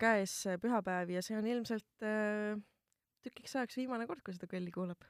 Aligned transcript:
käes 0.00 0.36
pühapäev 0.62 1.12
ja 1.14 1.22
see 1.24 1.36
on 1.38 1.46
ilmselt 1.50 2.06
äh, 2.06 2.56
tükiks 3.24 3.56
ajaks 3.56 3.78
viimane 3.80 4.08
kord, 4.08 4.22
kui 4.24 4.34
seda 4.36 4.48
kõlli 4.50 4.72
kuulab. 4.74 5.06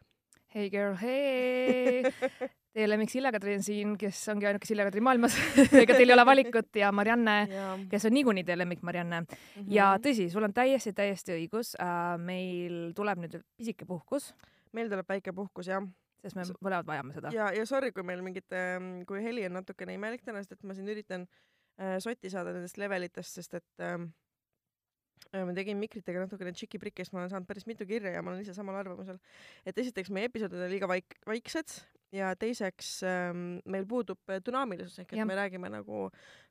Hey 0.54 0.68
girl, 0.70 0.94
hey! 1.00 2.04
Teie 2.74 2.86
lemmik 2.90 3.10
Sille 3.10 3.30
Katrin 3.34 3.62
siin, 3.62 3.96
kes 3.98 4.18
ongi 4.30 4.48
ainuke 4.50 4.66
Sille 4.66 4.86
Katrin 4.86 5.04
maailmas 5.06 5.34
ega 5.82 5.94
teil 5.94 6.10
ei 6.10 6.14
ole 6.14 6.26
valikut 6.26 6.78
ja 6.78 6.90
Marianne, 6.94 7.36
kes 7.90 8.06
on 8.08 8.14
niikuinii 8.14 8.44
teie 8.46 8.58
lemmik 8.58 8.82
Marianne 8.86 9.20
mm. 9.22 9.34
-hmm. 9.34 9.74
ja 9.74 9.92
tõsi, 10.02 10.28
sul 10.30 10.46
on 10.46 10.54
täiesti, 10.54 10.92
täiesti 10.92 11.36
õigus 11.38 11.74
äh,. 11.78 12.16
meil 12.18 12.92
tuleb 12.94 13.22
nüüd 13.22 13.36
pisike 13.56 13.86
puhkus. 13.86 14.34
meil 14.72 14.90
tuleb 14.90 15.08
väike 15.08 15.32
puhkus, 15.32 15.70
jah 15.70 15.86
sest 16.24 16.38
me 16.38 16.44
mõlemad 16.64 16.88
vajame 16.88 17.14
seda. 17.16 17.32
ja, 17.34 17.50
ja 17.54 17.66
sorry, 17.68 17.92
kui 17.92 18.04
meil 18.06 18.22
mingid, 18.24 18.46
kui 19.08 19.22
heli 19.24 19.44
on 19.48 19.58
natukene 19.58 19.96
imelik 19.98 20.24
täna, 20.24 20.42
sest 20.42 20.56
et 20.56 20.66
ma 20.66 20.76
siin 20.76 20.88
üritan 20.88 21.26
äh, 21.80 21.98
sotti 22.02 22.32
saada 22.32 22.54
nendest 22.54 22.78
levelitest, 22.80 23.40
sest 23.40 23.58
et 23.60 23.84
äh, 23.84 23.98
ma 25.34 25.56
tegin 25.56 25.80
mikritega 25.80 26.24
natukene 26.24 26.54
tšiki-priki, 26.54 27.04
sest 27.04 27.14
ma 27.14 27.22
olen 27.22 27.32
saanud 27.32 27.48
päris 27.48 27.66
mitu 27.70 27.86
kirja 27.88 28.14
ja 28.14 28.22
ma 28.22 28.32
olen 28.32 28.44
ise 28.44 28.54
samal 28.56 28.78
arvamusel. 28.78 29.18
et 29.66 29.78
esiteks 29.78 30.12
meie 30.14 30.30
episoodid 30.30 30.62
on 30.62 30.72
liiga 30.72 30.88
vaik-, 30.90 31.18
vaiksed 31.26 31.78
ja 32.14 32.32
teiseks 32.38 32.96
ähm, 33.08 33.44
meil 33.66 33.86
puudub 33.90 34.34
dünaamilisus 34.46 35.02
ehk 35.02 35.14
et 35.14 35.22
ja. 35.22 35.26
me 35.26 35.38
räägime 35.38 35.70
nagu 35.72 36.08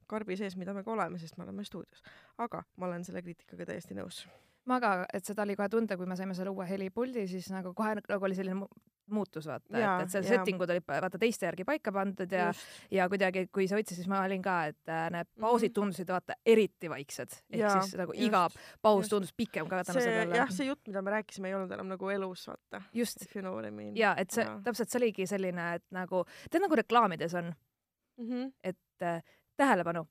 karbi 0.07 0.37
sees, 0.37 0.57
mida 0.59 0.73
me 0.75 0.83
ka 0.83 0.91
oleme, 0.91 1.19
sest 1.21 1.37
me 1.37 1.47
oleme 1.47 1.63
stuudios. 1.63 2.03
aga 2.37 2.63
ma 2.77 2.91
olen 2.91 3.05
selle 3.07 3.23
kriitikaga 3.23 3.71
täiesti 3.71 3.95
nõus 3.95 4.25
ma 4.69 4.79
ka, 4.83 4.93
et 5.13 5.27
seda 5.27 5.43
oli 5.43 5.55
kohe 5.59 5.69
tunda, 5.71 5.97
kui 5.99 6.07
me 6.07 6.17
saime 6.19 6.35
selle 6.37 6.53
uue 6.53 6.67
helipuldi, 6.67 7.25
siis 7.27 7.49
nagu 7.53 7.73
kohe 7.75 7.95
nagu 7.99 8.27
oli 8.27 8.37
selline 8.37 8.67
muutus 9.11 9.47
vaata, 9.47 9.67
et, 9.73 10.03
et 10.05 10.13
seal 10.13 10.25
setting 10.27 10.61
ud 10.63 10.71
olid 10.73 10.85
vaata 10.87 11.19
teiste 11.21 11.47
järgi 11.47 11.65
paika 11.67 11.91
pandud 11.95 12.31
ja 12.31 12.47
Just. 12.51 12.67
ja 12.93 13.07
kuidagi, 13.11 13.45
kui 13.53 13.67
sa 13.69 13.77
võtsid, 13.77 13.99
siis 13.99 14.09
ma 14.11 14.21
olin 14.27 14.43
ka, 14.43 14.55
et 14.71 14.91
äh, 14.91 15.05
need 15.13 15.29
pausid 15.39 15.71
mhm. 15.71 15.75
tundusid 15.79 16.13
vaata 16.13 16.37
eriti 16.45 16.91
vaiksed, 16.91 17.37
ehk 17.51 17.61
ja, 17.63 17.73
siis 17.79 17.97
nagu 17.99 18.15
just, 18.15 18.27
iga 18.29 18.45
paus 18.81 19.03
just. 19.03 19.15
tundus 19.15 19.35
pikem 19.37 19.69
ka 19.71 19.83
tänu 19.87 19.99
sellele. 19.99 20.39
jah, 20.39 20.55
see 20.55 20.69
jutt, 20.69 20.83
mida 20.87 21.03
me 21.05 21.15
rääkisime, 21.17 21.51
ei 21.51 21.57
olnud 21.59 21.75
enam 21.75 21.93
nagu 21.95 22.13
elus, 22.15 22.47
vaata. 22.51 22.83
just. 22.93 23.27
You 23.33 23.43
know 23.43 23.59
I 23.59 23.71
mean. 23.71 23.93
ja 23.97 24.15
et 24.19 24.31
see 24.33 24.45
ja. 24.45 24.57
täpselt, 24.63 24.91
see 24.91 25.01
oligi 25.01 25.27
selline, 25.29 25.69
et 25.79 25.85
nagu, 25.95 26.23
tead 26.49 26.63
nagu 26.63 26.77
reklaamides 26.79 27.35
on 27.39 27.53
mm, 27.53 28.27
-hmm. 28.29 28.51
et 28.63 29.07
äh, 29.07 29.23
tähelepanu 29.57 30.07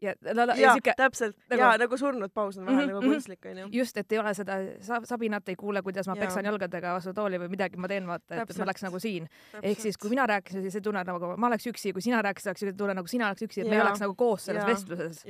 ja 0.00 0.14
la, 0.34 0.46
la, 0.46 0.56
ja, 0.58 0.72
siuke, 0.76 0.94
täpselt 0.96 1.36
nagu, 1.50 1.60
ja 1.60 1.70
nagu 1.80 1.98
surnud 2.00 2.32
paus 2.34 2.58
on 2.58 2.66
vahel 2.66 2.86
mm 2.86 2.90
-hmm, 2.90 2.94
nagu 2.94 3.12
kunstlik 3.14 3.46
onju. 3.50 3.68
just, 3.72 3.96
et 3.96 4.12
ei 4.12 4.18
ole 4.18 4.34
seda 4.34 4.58
sabinat 5.04 5.48
ei 5.48 5.56
kuule, 5.56 5.82
kuidas 5.82 6.08
ma 6.08 6.16
ja. 6.16 6.20
peksan 6.24 6.44
jalgadega 6.44 6.94
vastu 6.96 7.12
tooli 7.14 7.38
või 7.38 7.50
midagi 7.52 7.76
ma 7.76 7.88
teen, 7.88 8.06
vaata, 8.06 8.42
et 8.42 8.56
ma 8.58 8.64
oleks 8.64 8.82
nagu 8.82 8.98
siin. 8.98 9.28
ehk 9.62 9.80
siis, 9.80 9.98
kui 9.98 10.10
mina 10.10 10.26
rääkisin, 10.26 10.62
siis 10.62 10.72
see 10.72 10.84
tunne 10.84 11.04
nagu 11.04 11.32
ma 11.36 11.46
oleks 11.46 11.66
üksi, 11.66 11.92
kui 11.92 12.02
sina 12.02 12.22
rääkisid, 12.22 12.50
oleks 12.50 12.76
tunne 12.76 12.94
nagu 12.94 13.06
sina 13.06 13.26
oleks 13.26 13.42
üksi, 13.42 13.60
et 13.60 13.66
ja. 13.66 13.70
me 13.70 13.76
ei 13.76 13.82
oleks 13.82 14.00
nagu 14.00 14.14
koos 14.14 14.44
selles 14.44 14.62
ja. 14.62 14.68
vestluses. 14.68 15.24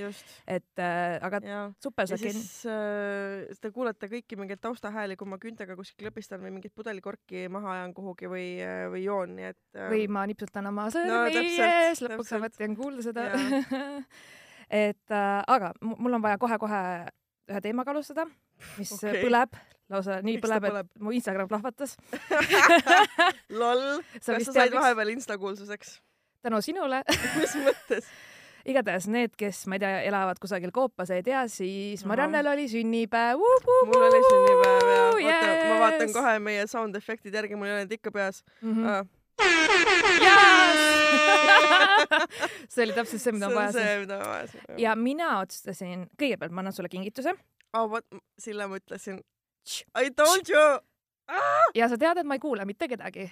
et 0.47 0.79
äh, 0.79 1.19
aga 1.21 1.41
ja. 1.45 1.73
super 1.83 2.07
sakin. 2.07 2.27
ja 2.27 2.33
siis 2.33 2.67
äh, 2.67 3.57
te 3.61 3.71
kuulete 3.71 4.07
kõiki 4.07 4.39
mingeid 4.39 4.61
taustahääli, 4.61 5.17
kui 5.17 5.29
ma 5.29 5.39
küntega 5.39 5.77
kuskil 5.77 6.07
klõbistan 6.07 6.41
või 6.43 6.55
mingit 6.57 6.75
pudelikorki 6.75 7.48
maha 7.48 7.73
ajan 7.73 7.95
kuhugi 7.95 8.31
või, 8.31 8.47
äh, 8.63 8.87
või 8.93 9.05
joon, 9.05 9.35
nii 9.37 9.51
et 9.51 9.61
äh.... 9.77 9.91
või 9.91 10.07
ma 10.09 10.27
nipsutan 10.27 10.67
oma 10.67 10.91
sõrmi 10.91 11.11
no, 11.11 11.25
ees, 11.31 12.03
lõpuks 12.07 12.37
ometi 12.39 12.69
on 12.69 12.77
kuulda 12.77 13.03
seda 13.03 13.27
et 14.71 15.11
äh, 15.11 15.43
aga 15.47 15.73
mul 15.83 16.15
on 16.15 16.23
vaja 16.23 16.39
kohe-kohe 16.39 16.83
ühe 17.51 17.61
teemaga 17.65 17.91
alustada, 17.95 18.27
mis 18.79 18.93
okay. 18.95 19.23
põleb 19.25 19.59
lausa 19.91 20.21
nii 20.23 20.39
Miks 20.39 20.47
põleb, 20.47 20.67
et 20.71 20.91
mu 21.03 21.15
Instagram 21.17 21.51
plahvatas 21.51 21.97
loll, 23.61 24.03
kas 24.15 24.47
sa 24.47 24.55
said 24.55 24.75
vahepeal 24.75 25.15
Insta 25.17 25.39
kuulsuseks? 25.41 25.98
tänu 26.45 26.61
sinule 26.65 27.03
mis 27.41 27.57
mõttes? 27.65 28.11
igatahes 28.71 29.09
need, 29.11 29.33
kes, 29.41 29.65
ma 29.73 29.79
ei 29.79 29.83
tea, 29.83 30.03
elavad 30.11 30.39
kusagil 30.41 30.73
Koopas, 30.75 31.11
ei 31.17 31.25
tea, 31.27 31.47
siis 31.48 32.05
Mariannel 32.07 32.47
oli 32.53 32.69
sünnipäev. 32.69 33.41
mul 33.41 34.05
oli 34.11 34.20
sünnipäev 34.27 34.91
ja 34.92 35.07
yes! 35.25 35.47
oota, 35.47 35.64
ma 35.73 35.80
vaatan 35.86 36.13
kohe 36.14 36.36
meie 36.45 36.69
sound 36.70 37.01
efektid 37.01 37.35
järgi, 37.35 37.57
mul 37.57 37.70
ei 37.70 37.79
ole 37.79 37.86
neid 37.86 37.97
ikka 37.98 38.13
peas 38.14 38.45
mm. 38.61 38.77
-hmm. 38.77 38.86
Ah 38.92 40.89
see 42.73 42.85
oli 42.87 42.97
täpselt 42.97 43.23
see, 43.23 43.35
mida 43.37 43.51
ma 43.51 43.65
vajasin. 43.65 44.77
ja 44.81 44.95
mina 44.98 45.33
otsustasin, 45.41 46.07
kõigepealt 46.21 46.55
ma 46.55 46.65
annan 46.65 46.77
sulle 46.77 46.91
kingituse. 46.93 47.35
aa, 47.73 47.89
vot, 47.91 48.07
Sille, 48.41 48.67
ma 48.71 48.81
ütlesin. 48.81 49.21
I 50.01 50.11
told 50.17 50.48
you 50.51 50.63
ah!! 51.31 51.71
ja 51.77 51.89
sa 51.91 51.98
tead, 52.01 52.23
et 52.23 52.29
ma 52.29 52.37
ei 52.39 52.43
kuula 52.43 52.67
mitte 52.69 52.89
kedagi. 52.91 53.29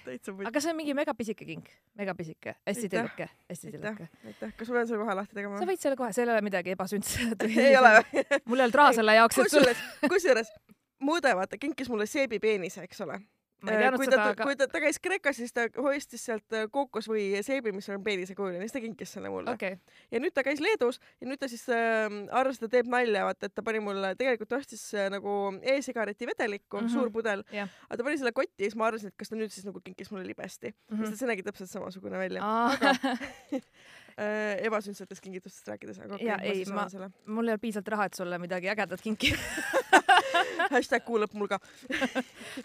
aga 0.47 0.61
see 0.61 0.71
on 0.71 0.79
mingi 0.79 0.95
megapisike 0.97 1.47
kink, 1.47 1.71
megapisike, 1.99 2.55
hästi 2.67 2.91
tilluke, 2.91 3.29
hästi 3.51 3.73
tilluke. 3.75 4.09
aitäh, 4.25 4.53
kas 4.55 4.71
ma 4.71 4.79
pean 4.79 4.91
selle 4.91 5.03
kohe 5.03 5.17
lahti 5.21 5.39
tegema? 5.39 5.61
sa 5.61 5.69
võid 5.69 5.83
selle 5.83 5.99
kohe, 5.99 6.13
seal 6.15 6.29
ei 6.29 6.37
ole 6.37 6.45
midagi 6.45 6.75
ebasündset 6.75 7.47
ei 7.49 7.75
ole 7.79 7.95
või? 7.99 8.25
mul 8.45 8.61
ei 8.61 8.67
olnud 8.67 8.79
raha 8.83 8.95
selle 9.01 9.17
jaoks, 9.19 9.39
et 9.39 9.49
kusjuures, 9.49 9.87
kusjuures 10.07 10.53
Mõõde, 10.99 11.31
vaata, 11.31 11.55
kinkis 11.55 11.87
mulle 11.87 12.03
seebipeenise, 12.11 12.81
eks 12.83 13.05
ole 13.05 13.21
kui 13.59 14.07
seda, 14.07 14.25
aga 14.31 14.47
kui 14.47 14.57
ta, 14.59 14.67
ta 14.71 14.81
käis 14.83 14.99
Kreekas, 15.03 15.39
siis 15.41 15.53
ta 15.55 15.65
hoistis 15.77 16.23
sealt 16.29 16.55
äh, 16.55 16.67
kookos 16.71 17.09
või 17.11 17.25
seebi, 17.45 17.73
mis 17.75 17.89
on 17.91 18.03
peenisekujuline, 18.05 18.61
siis 18.63 18.75
ta 18.75 18.81
kinkis 18.83 19.13
selle 19.17 19.31
mulle 19.33 19.53
okay.. 19.55 19.79
ja 20.13 20.21
nüüd 20.23 20.35
ta 20.35 20.43
käis 20.47 20.61
Leedus 20.63 21.01
ja 21.19 21.29
nüüd 21.29 21.41
ta 21.41 21.49
siis 21.51 21.65
äh, 21.73 22.07
arvas, 22.35 22.59
et 22.59 22.67
ta 22.67 22.71
teeb 22.77 22.91
nalja, 22.91 23.25
vaata, 23.27 23.49
et 23.49 23.55
ta 23.55 23.65
pani 23.65 23.83
mulle, 23.83 24.13
tegelikult 24.19 24.57
ostis 24.59 24.85
äh, 24.95 25.09
nagu 25.13 25.35
e-sigareti 25.61 26.29
vedelikku 26.29 26.79
mm, 26.79 26.87
-hmm. 26.87 26.93
suur 26.95 27.11
pudel 27.13 27.43
yeah., 27.53 27.71
aga 27.89 27.99
ta 27.99 28.07
pani 28.07 28.21
selle 28.21 28.35
kotti 28.35 28.63
ja 28.63 28.71
siis 28.71 28.79
ma 28.79 28.89
arvasin, 28.89 29.13
et 29.13 29.19
kas 29.19 29.33
ta 29.33 29.39
nüüd 29.39 29.53
siis 29.55 29.67
nagu 29.67 29.83
kinkis 29.83 30.11
mulle 30.13 30.27
libesti 30.27 30.71
mm, 30.71 30.95
-hmm. 30.95 31.09
sest 31.09 31.23
see 31.23 31.31
nägi 31.31 31.43
täpselt 31.47 31.71
samasugune 31.71 32.17
välja 32.21 32.43
ah. 32.43 32.73
aga 32.73 32.95
äh, 34.19 34.65
ebasündsetest 34.67 35.23
kingitustest 35.23 35.67
rääkides, 35.67 35.99
aga 36.03 36.15
okei 36.15 36.31
okay,, 36.33 36.47
ma 36.47 36.55
siis 36.55 36.71
annan 36.73 36.93
selle. 36.93 37.11
mul 37.25 37.47
ei 37.47 37.55
ole 37.55 37.63
piisavalt 37.63 37.93
raha, 37.95 38.09
et 38.09 38.19
sulle 38.19 38.39
midagi 38.41 38.71
ägedat 38.71 39.03
kinkida 39.03 39.37
hashtag 40.73 41.05
kuulab 41.05 41.33
mul 41.33 41.49
ka 41.51 41.59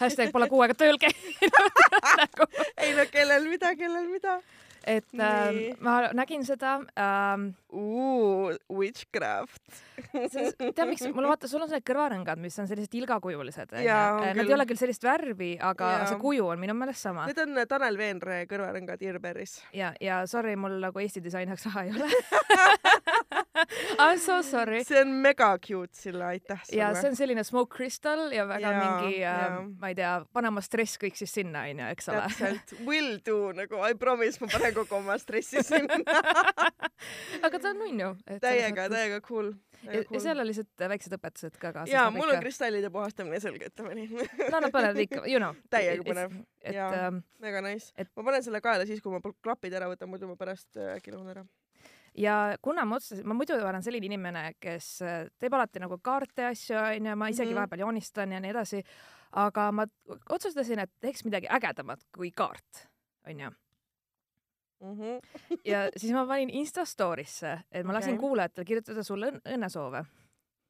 hashtag 0.01 0.33
pole 0.35 0.49
kuu 0.51 0.63
aega 0.65 0.77
tööl 0.79 0.99
käinud 1.01 1.59
nagu. 2.21 2.49
ei 2.83 2.95
no 2.99 3.07
kellel 3.11 3.49
mida, 3.49 3.75
kellel 3.79 4.09
mida 4.11 4.39
et 4.87 5.19
ähm, 5.19 5.61
ma 5.84 6.00
nägin 6.17 6.45
seda 6.47 6.81
ähm,. 6.99 7.53
Witchcraft 8.71 9.83
tead, 10.15 10.87
miks 10.89 11.03
mul 11.17 11.27
vaata, 11.28 11.49
sul 11.50 11.62
on 11.65 11.71
need 11.72 11.84
kõrvarõngad, 11.87 12.41
mis 12.43 12.56
on 12.62 12.69
sellised 12.71 12.95
ilgakujulised 12.99 13.75
onju. 13.75 13.89
Nad 13.89 14.39
küll. 14.39 14.47
ei 14.47 14.56
ole 14.56 14.67
küll 14.71 14.81
sellist 14.81 15.06
värvi, 15.06 15.55
aga 15.59 15.91
ja. 15.97 16.05
see 16.11 16.21
kuju 16.22 16.49
on 16.53 16.62
minu 16.62 16.77
meelest 16.78 17.09
sama. 17.09 17.27
Need 17.31 17.41
on 17.43 17.62
Tanel 17.71 17.99
Veenre 17.99 18.45
kõrvarõngad 18.50 19.03
Irberis. 19.06 19.59
ja, 19.77 19.93
ja 20.03 20.22
sorry, 20.31 20.55
mul 20.61 20.78
nagu 20.83 21.03
Eesti 21.03 21.22
disainiks 21.25 21.66
raha 21.71 21.87
ei 21.87 21.95
ole 21.95 22.11
I 23.55 24.15
m 24.15 24.19
so 24.19 24.41
sorry. 24.43 24.83
see 24.84 25.01
on 25.01 25.12
mega 25.22 25.53
cute, 25.62 25.95
Sille, 25.95 26.25
aitäh 26.25 26.61
sulle. 26.65 26.81
ja 26.81 26.91
see 26.99 27.11
on 27.12 27.19
selline 27.19 27.45
smoke 27.47 27.77
crystal 27.77 28.33
ja 28.34 28.47
väga 28.49 28.72
ja, 28.72 28.83
mingi 28.83 29.22
äh,, 29.25 29.59
ma 29.81 29.91
ei 29.93 29.99
tea, 29.99 30.15
panema 30.34 30.62
stress 30.65 30.99
kõik 31.01 31.19
siis 31.19 31.33
sinna 31.34 31.65
onju, 31.71 31.87
eks 31.95 32.11
ole. 32.11 32.25
täpselt, 32.27 32.75
will 32.87 33.19
do 33.27 33.39
nagu 33.56 33.83
I 33.87 33.95
promise, 33.99 34.43
ma 34.43 34.51
panen 34.53 34.74
kogu 34.75 34.99
oma 34.99 35.17
stressi 35.19 35.62
sinna 35.65 35.99
aga 37.47 37.59
ta 37.59 37.71
on 37.71 37.81
nunnu. 37.83 38.11
täiega, 38.43 38.87
täiega 38.93 39.21
cool. 39.25 39.53
ja, 39.83 40.03
ja 40.03 40.21
seal 40.21 40.41
on 40.41 40.49
lihtsalt 40.49 40.87
väiksed 40.95 41.17
õpetused 41.17 41.59
ka 41.59 41.73
kaasas. 41.73 41.93
jaa, 41.93 42.07
mul 42.15 42.31
on 42.33 42.41
kristallide 42.43 42.91
puhastamine 42.95 43.41
selge, 43.43 43.71
ütleme 43.73 43.97
nii 43.99 44.09
no 44.53 44.61
nad 44.61 44.71
panevad 44.75 45.03
ikka, 45.07 45.25
you 45.31 45.41
know. 45.43 45.57
täiega 45.73 46.07
põnev. 46.07 46.39
jaa, 46.65 46.91
ähm, 47.09 47.21
mega 47.45 47.65
nice. 47.65 47.93
ma 48.15 48.27
panen 48.31 48.47
selle 48.47 48.63
kaela 48.65 48.87
siis, 48.89 49.03
kui 49.05 49.15
ma 49.15 49.23
klapid 49.34 49.77
ära 49.77 49.91
võtan, 49.93 50.11
muidu 50.13 50.31
ma 50.31 50.39
pärast 50.41 50.81
äh, 50.81 50.97
äkki 50.99 51.15
lõhun 51.15 51.33
ära 51.34 51.45
ja 52.19 52.37
kuna 52.63 52.87
ma 52.89 53.01
otsustasin, 53.01 53.27
ma 53.29 53.37
muidu 53.37 53.59
olen 53.59 53.83
selline 53.83 54.11
inimene, 54.11 54.45
kes 54.63 54.95
äh, 55.03 55.19
teeb 55.41 55.57
alati 55.57 55.83
nagu 55.83 55.99
kaarte 56.03 56.49
asju, 56.53 56.79
onju, 56.79 57.19
ma 57.19 57.29
isegi 57.29 57.51
mm 57.51 57.53
-hmm. 57.53 57.61
vahepeal 57.61 57.84
joonistan 57.87 58.33
ja 58.33 58.41
nii 58.41 58.55
edasi, 58.55 58.84
aga 59.33 59.73
ma 59.73 59.87
otsustasin, 60.31 60.79
et 60.79 60.93
teeks 61.01 61.25
midagi 61.25 61.51
ägedamat 61.51 62.07
kui 62.15 62.31
kaart, 62.31 62.89
onju 63.28 63.51
mm. 64.84 64.98
-hmm. 65.01 65.57
ja 65.65 65.86
siis 65.97 66.13
ma 66.13 66.27
panin 66.28 66.53
Insta 66.60 66.84
story'sse, 66.89 67.57
et 67.71 67.84
ma 67.84 67.92
okay. 67.92 68.01
lasin 68.01 68.21
kuulajatele 68.21 68.69
kirjutada 68.69 69.03
sulle 69.07 69.33
õn 69.33 69.41
õnnesoove. 69.57 70.04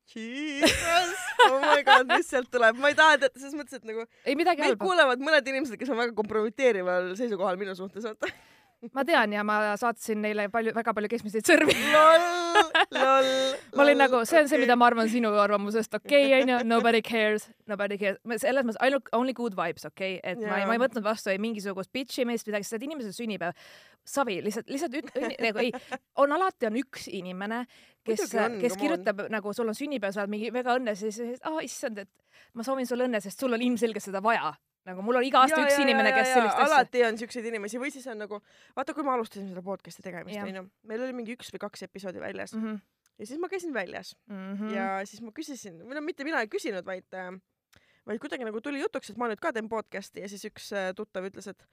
Jesus, 0.04 1.20
oh 1.48 1.60
my 1.60 1.82
god, 1.84 2.10
mis 2.10 2.26
sealt 2.28 2.50
tuleb, 2.52 2.76
ma 2.76 2.90
ei 2.92 2.96
taha 2.98 3.16
teada, 3.18 3.38
selles 3.40 3.54
mõttes, 3.56 3.78
et 3.80 3.86
nagu 3.88 4.04
ei 4.24 4.36
midagi 4.36 4.62
halba. 4.66 4.84
kuulevad 4.84 5.22
mõned 5.24 5.48
inimesed, 5.48 5.78
kes 5.80 5.92
on 5.94 5.96
väga 5.96 6.12
kompromiteerival 6.18 7.14
seisukohal 7.16 7.56
minu 7.56 7.72
suhtes, 7.78 8.04
vaata 8.04 8.28
ma 8.92 9.04
tean 9.08 9.32
ja 9.32 9.44
ma 9.46 9.58
saatsin 9.80 10.20
neile 10.24 10.48
palju, 10.52 10.74
väga 10.76 10.92
palju 10.96 11.10
keskmiseid 11.14 11.48
sõrmi 11.48 11.76
ma 12.94 13.82
olin 13.84 13.98
nagu, 13.98 14.20
see 14.28 14.38
on 14.38 14.44
okay. 14.44 14.50
see, 14.52 14.60
mida 14.62 14.76
ma 14.78 14.88
arvan 14.90 15.08
sinu 15.10 15.30
arvamusest, 15.40 15.96
okei 15.98 16.26
okay,, 16.28 16.42
onju, 16.42 16.58
nobody 16.68 17.00
cares, 17.04 17.46
nobody 17.70 17.98
cares. 18.00 18.20
selles 18.42 18.66
mõttes 18.66 18.80
ainult 18.84 19.10
only 19.16 19.34
good 19.36 19.56
vibes, 19.58 19.86
okei 19.88 20.18
okay?, 20.18 20.32
et 20.32 20.42
yeah. 20.42 20.50
ma 20.50 20.60
ei, 20.60 20.68
ma 20.70 20.76
ei 20.78 20.82
võtnud 20.84 21.06
vastu 21.06 21.32
ei 21.32 21.40
mingisugust 21.42 21.92
bitch 21.94 22.22
imist, 22.24 22.48
midagi, 22.50 22.68
sest 22.68 22.86
inimese 22.86 23.14
sünnipäev, 23.16 23.56
savi, 24.16 24.40
lihtsalt, 24.44 24.70
lihtsalt 24.72 24.98
üt-, 25.00 25.14
nagu 25.44 25.62
ei, 25.62 25.72
on 26.22 26.36
alati 26.36 26.70
on 26.70 26.78
üks 26.82 27.08
inimene, 27.12 27.64
kes, 28.06 28.28
kes 28.60 28.78
kirjutab 28.80 29.26
nagu 29.32 29.56
sul 29.56 29.72
on 29.72 29.78
sünnipäev, 29.78 30.14
sa 30.14 30.24
oled 30.24 30.34
mingi 30.36 30.52
väga 30.54 30.78
õnnes 30.80 31.06
ja 31.06 31.14
siis, 31.14 31.42
aa 31.44 31.64
issand, 31.64 32.04
et 32.04 32.54
ma 32.54 32.66
soovin 32.66 32.88
sulle 32.88 33.08
õnne, 33.08 33.22
sest 33.24 33.40
sul 33.40 33.56
on 33.56 33.64
ilmselgelt 33.64 34.04
seda 34.04 34.22
vaja 34.24 34.54
nagu 34.84 35.04
mul 35.04 35.20
on 35.20 35.26
iga 35.26 35.44
aasta 35.44 35.60
ja, 35.60 35.66
üks 35.68 35.78
ja, 35.78 35.84
inimene, 35.86 36.12
kes 36.12 36.32
sellist 36.32 36.58
asja. 36.58 36.66
alati 36.66 37.04
on 37.08 37.20
siukseid 37.20 37.46
inimesi 37.52 37.80
või 37.80 37.92
siis 37.94 38.06
on 38.12 38.20
nagu, 38.24 38.40
vaata, 38.76 38.96
kui 38.96 39.06
me 39.06 39.14
alustasime 39.14 39.48
seda 39.52 39.62
podcast'i 39.64 40.04
tegemist, 40.04 40.40
onju, 40.42 40.66
meil 40.90 41.06
oli 41.06 41.16
mingi 41.16 41.38
üks 41.38 41.52
või 41.54 41.62
kaks 41.66 41.86
episoodi 41.88 42.22
väljas 42.22 42.56
mm. 42.56 42.66
-hmm 42.66 42.82
ja 43.18 43.26
siis 43.30 43.38
ma 43.38 43.46
käisin 43.46 43.70
väljas 43.74 44.16
mm 44.26 44.54
-hmm. 44.56 44.70
ja 44.74 45.06
siis 45.06 45.20
ma 45.22 45.30
küsisin, 45.30 45.76
või 45.86 45.94
no 45.94 46.00
mitte 46.02 46.24
mina 46.24 46.40
ei 46.42 46.48
küsinud, 46.50 46.82
vaid 46.84 47.14
äh, 47.14 47.30
vaid 48.06 48.18
kuidagi 48.18 48.44
nagu 48.44 48.60
tuli 48.60 48.80
jutuks, 48.80 49.10
et 49.10 49.16
ma 49.20 49.28
nüüd 49.30 49.40
ka 49.40 49.52
teen 49.52 49.68
podcast'i 49.68 50.24
ja 50.24 50.28
siis 50.28 50.44
üks 50.44 50.72
äh, 50.72 50.92
tuttav 50.96 51.24
ütles, 51.28 51.46
et 51.50 51.66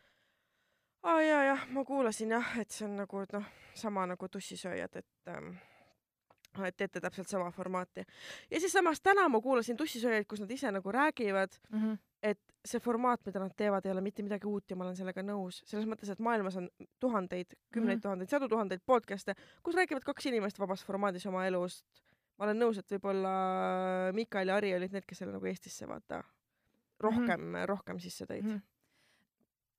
aa 1.03 1.21
jaa, 1.21 1.41
jah, 1.43 1.65
ma 1.75 1.83
kuulasin 1.85 2.31
jah, 2.37 2.53
et 2.61 2.71
see 2.71 2.85
on 2.87 2.95
nagu 3.01 3.25
noh, 3.33 3.49
sama 3.73 4.05
nagu 4.05 4.29
tussisööjad, 4.29 5.01
et 5.01 5.33
ähm, 5.33 5.55
et 6.67 6.75
teete 6.77 6.99
täpselt 6.99 7.29
sama 7.31 7.51
formaati. 7.51 8.05
ja 8.51 8.59
siis 8.59 8.73
samas 8.73 9.01
täna 9.01 9.27
ma 9.29 9.41
kuulasin 9.41 9.77
tussisööjaid, 9.77 10.27
kus 10.27 10.43
nad 10.43 10.51
ise 10.51 10.71
nagu 10.71 10.91
räägivad 10.91 11.57
mm, 11.69 11.79
-hmm. 11.79 11.97
Et 12.21 12.39
see 12.65 12.81
formaat, 12.81 13.23
mida 13.25 13.41
nad 13.41 13.53
teevad, 13.57 13.85
ei 13.85 13.91
ole 13.91 14.03
mitte 14.05 14.23
midagi 14.25 14.45
uut 14.49 14.69
ja 14.69 14.77
ma 14.77 14.85
olen 14.85 14.97
sellega 14.97 15.23
nõus. 15.25 15.61
selles 15.65 15.87
mõttes, 15.89 16.11
et 16.13 16.19
maailmas 16.21 16.57
on 16.61 16.69
tuhandeid, 17.01 17.55
kümneid 17.73 17.97
mm 17.97 17.97
-hmm. 17.97 18.03
tuhandeid, 18.03 18.29
sadu 18.29 18.49
tuhandeid 18.49 18.81
podcast'e, 18.85 19.35
kus 19.63 19.75
räägivad 19.75 20.05
kaks 20.05 20.25
inimest 20.29 20.59
vabas 20.59 20.85
formaadis 20.85 21.25
oma 21.25 21.45
elust. 21.47 21.85
ma 22.37 22.45
olen 22.45 22.59
nõus, 22.59 22.77
et 22.77 22.91
võib-olla 22.91 24.13
Mikael 24.13 24.47
ja 24.47 24.55
Ari 24.55 24.75
olid 24.75 24.91
need, 24.91 25.05
kes 25.05 25.17
selle 25.17 25.33
nagu 25.33 25.45
Eestisse 25.45 25.87
vaata 25.87 26.23
rohkem 26.99 27.41
mm, 27.41 27.55
-hmm. 27.55 27.65
rohkem 27.65 27.99
sisse 27.99 28.25
tõid 28.25 28.43
mm. 28.43 28.55
-hmm 28.57 28.61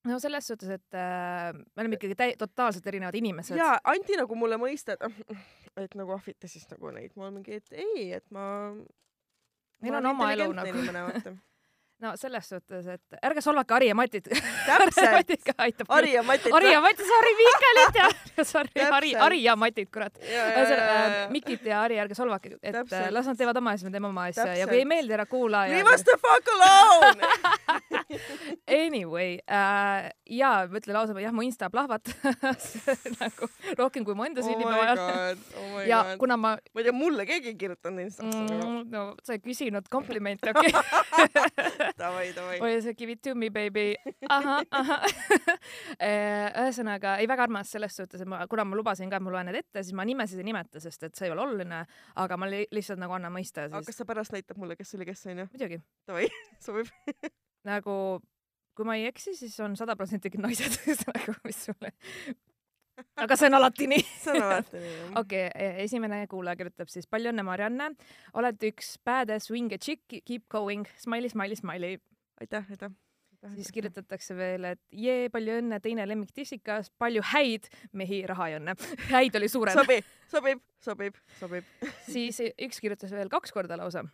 no 0.05 0.19
selles 0.19 0.47
suhtes, 0.47 0.69
et 0.69 0.95
äh, 0.95 1.53
me 1.55 1.83
oleme 1.83 1.95
ikkagi 1.95 2.15
täi-, 2.15 2.37
totaalselt 2.39 2.87
erinevad 2.87 3.15
inimesed. 3.15 3.57
jaa, 3.57 3.79
anti 3.85 4.17
nagu 4.19 4.35
mulle 4.35 4.57
mõista, 4.57 4.93
et, 4.93 5.37
et 5.77 5.95
nagu 5.95 6.11
ahvita 6.11 6.49
siis 6.49 6.67
nagu 6.71 6.91
neid, 6.91 7.13
ma 7.17 7.29
olen 7.29 7.35
mingi, 7.35 7.55
et 7.55 7.73
ei, 7.73 8.13
et 8.13 8.31
ma. 8.31 8.75
Neil 9.81 9.95
on 9.95 10.07
oma 10.07 10.33
elu 10.33 10.53
nagu. 10.53 11.39
no 12.03 12.13
selles 12.19 12.49
suhtes, 12.49 12.87
et 12.91 13.19
ärge 13.23 13.43
solvake 13.45 13.75
Ari 13.77 13.89
ja 13.89 13.95
Matit. 13.95 14.27
täpselt 14.67 15.53
Ari 15.97 16.15
ja 16.15 16.23
Matit. 16.27 16.53
Ari 16.55 16.73
ja 16.73 16.81
Matit, 16.83 17.07
sorry, 17.07 17.35
Miikalit 17.39 18.01
ja 18.01 18.45
sorry, 18.53 18.87
Ari, 18.99 19.15
Ari 19.17 19.43
ja 19.45 19.57
Matit, 19.57 19.91
kurat. 19.95 20.19
ühesõnaga, 20.23 21.29
Mikit 21.33 21.67
ja 21.71 21.83
Ari, 21.87 22.01
ärge 22.03 22.19
solvake, 22.19 22.57
et 22.61 22.75
Täpselt. 22.75 22.99
Äh, 23.07 23.13
las 23.15 23.31
nad 23.31 23.39
teevad 23.39 23.63
oma 23.63 23.77
asja, 23.77 23.89
me 23.89 23.95
teeme 23.95 24.11
oma 24.11 24.27
asja 24.33 24.49
ja 24.59 24.67
kui 24.71 24.83
ei 24.83 24.89
meeldi, 24.89 25.15
ära 25.17 25.27
kuula 25.31 25.67
ja. 25.69 25.79
Leave 25.79 25.95
us 25.95 26.07
the 26.09 26.19
fuck 26.21 26.53
alone 26.57 27.33
Anyway 28.67 29.39
äh,, 29.47 30.11
jaa, 30.29 30.67
ma 30.71 30.81
ütlen 30.81 30.97
lausa, 30.97 31.17
jah, 31.23 31.35
mu 31.35 31.45
insta 31.47 31.71
plahvatas 31.73 32.77
nagu 33.21 33.49
rohkem 33.79 34.07
kui 34.07 34.17
mu 34.19 34.27
enda 34.27 34.45
sünnipäeva 34.45 34.93
ajal. 34.93 35.43
Oh 35.59 35.81
ja 35.87 36.03
God. 36.11 36.19
kuna 36.23 36.37
ma. 36.37 36.55
ma 36.75 36.83
ei 36.83 36.89
tea, 36.89 36.97
mulle 36.97 37.27
keegi 37.29 37.53
ei 37.53 37.59
kirjutanud 37.59 38.05
instasse 38.07 38.43
mm,. 38.43 38.91
no 38.93 39.05
sa 39.25 39.37
ei 39.37 39.43
küsinud 39.45 39.89
komplimente, 39.93 40.53
okei 40.53 40.73
okay. 40.73 41.13
davai, 42.03 42.33
davai. 42.37 42.59
oi, 42.61 42.81
see 42.85 42.95
give 42.99 43.13
it 43.13 43.23
to 43.23 43.35
me 43.35 43.51
baby. 43.51 43.95
ahah, 44.29 44.63
ahah. 44.71 45.07
Eh, 45.99 46.49
ühesõnaga, 46.63 47.17
ei 47.23 47.29
väga 47.31 47.47
armas 47.49 47.73
selles 47.73 47.97
suhtes, 47.97 48.23
et 48.23 48.31
ma, 48.31 48.43
kuna 48.51 48.67
ma 48.69 48.79
lubasin 48.79 49.11
ka, 49.13 49.21
et 49.21 49.27
ma 49.27 49.35
loen 49.35 49.51
need 49.51 49.61
ette, 49.63 49.83
siis 49.83 49.97
ma 49.97 50.07
nimesid 50.09 50.43
ei 50.43 50.49
nimeta, 50.49 50.83
sest 50.83 51.09
et 51.09 51.19
see 51.19 51.29
ei 51.29 51.35
ole 51.35 51.45
oluline, 51.47 51.85
aga 52.23 52.41
ma 52.41 52.51
li 52.51 52.65
lihtsalt 52.75 53.01
nagu 53.03 53.17
annan 53.19 53.35
mõista 53.35 53.67
siis. 53.67 53.77
aga 53.77 53.87
kas 53.89 54.03
sa 54.03 54.09
pärast 54.09 54.35
näitad 54.37 54.61
mulle, 54.61 54.79
kes 54.79 54.97
oli 54.99 55.09
kes 55.09 55.27
onju? 55.33 55.49
muidugi. 55.55 55.83
davai, 56.09 56.29
sobib 56.63 56.93
nagu 57.69 57.97
kui 58.77 58.89
ma 58.89 58.97
ei 58.99 59.09
eksi, 59.11 59.35
siis 59.37 59.59
on 59.61 59.77
sada 59.77 59.97
protsenti 59.99 60.33
naised 60.41 60.79
nagu, 61.13 61.37
mis 61.45 61.61
sulle 61.69 61.93
aga 63.23 63.37
see 63.39 63.49
on 63.51 63.59
alati 63.59 63.89
nii 63.91 64.05
see 64.25 64.35
on 64.35 64.47
alati 64.47 64.81
nii, 64.81 64.97
okei 65.21 65.47
okay,, 65.47 65.53
e, 65.53 65.85
esimene 65.85 66.25
kuulaja 66.31 66.59
kirjutab 66.61 66.91
siis 66.93 67.09
palju 67.11 67.33
õnne, 67.33 67.45
Marianne. 67.47 67.93
oled 68.39 68.67
üks 68.73 68.97
badass 69.05 69.53
winge 69.53 69.79
chick, 69.83 70.21
keep 70.27 70.49
going, 70.53 70.89
smiley, 71.01 71.33
smiley, 71.33 71.59
smiley. 71.59 72.01
aitäh, 72.41 72.69
aitäh. 72.73 72.93
siis 73.57 73.73
kirjutatakse 73.75 74.37
veel, 74.39 74.69
et 74.75 74.83
jee, 75.05 75.31
palju 75.33 75.59
õnne, 75.63 75.81
teine 75.83 76.07
lemmik 76.09 76.35
tissikas, 76.37 76.93
palju 77.03 77.25
häid 77.33 77.69
mehi, 77.99 78.23
raha 78.29 78.53
ja 78.55 78.61
õnne. 78.61 78.77
häid 79.11 79.41
oli 79.41 79.51
suurem. 79.53 79.77
sobib, 79.79 80.13
sobib, 80.33 80.63
sobib, 80.85 81.19
sobib. 81.41 81.73
siis 82.09 82.41
üks 82.53 82.81
kirjutas 82.81 83.13
veel 83.15 83.33
kaks 83.33 83.55
korda 83.55 83.81
lausa. 83.81 84.07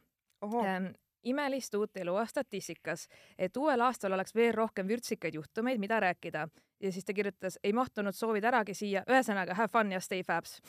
Imelist 1.28 1.74
uut 1.78 1.96
eluaastat 1.96 2.48
tissikas, 2.50 3.06
et 3.38 3.56
uuel 3.56 3.80
aastal 3.84 4.14
oleks 4.16 4.34
veel 4.34 4.54
rohkem 4.56 4.88
vürtsikaid 4.88 5.34
juhtumeid, 5.34 5.80
mida 5.80 6.00
rääkida. 6.00 6.48
ja 6.80 6.92
siis 6.92 7.04
ta 7.04 7.12
kirjutas, 7.12 7.58
ei 7.64 7.72
mahtunud 7.72 8.14
soovid 8.14 8.44
äragi 8.44 8.74
siia, 8.74 9.02
ühesõnaga 9.10 9.54
have 9.58 9.68
fun 9.68 9.92
ja 9.92 10.00
stay 10.00 10.22
fabs. 10.22 10.60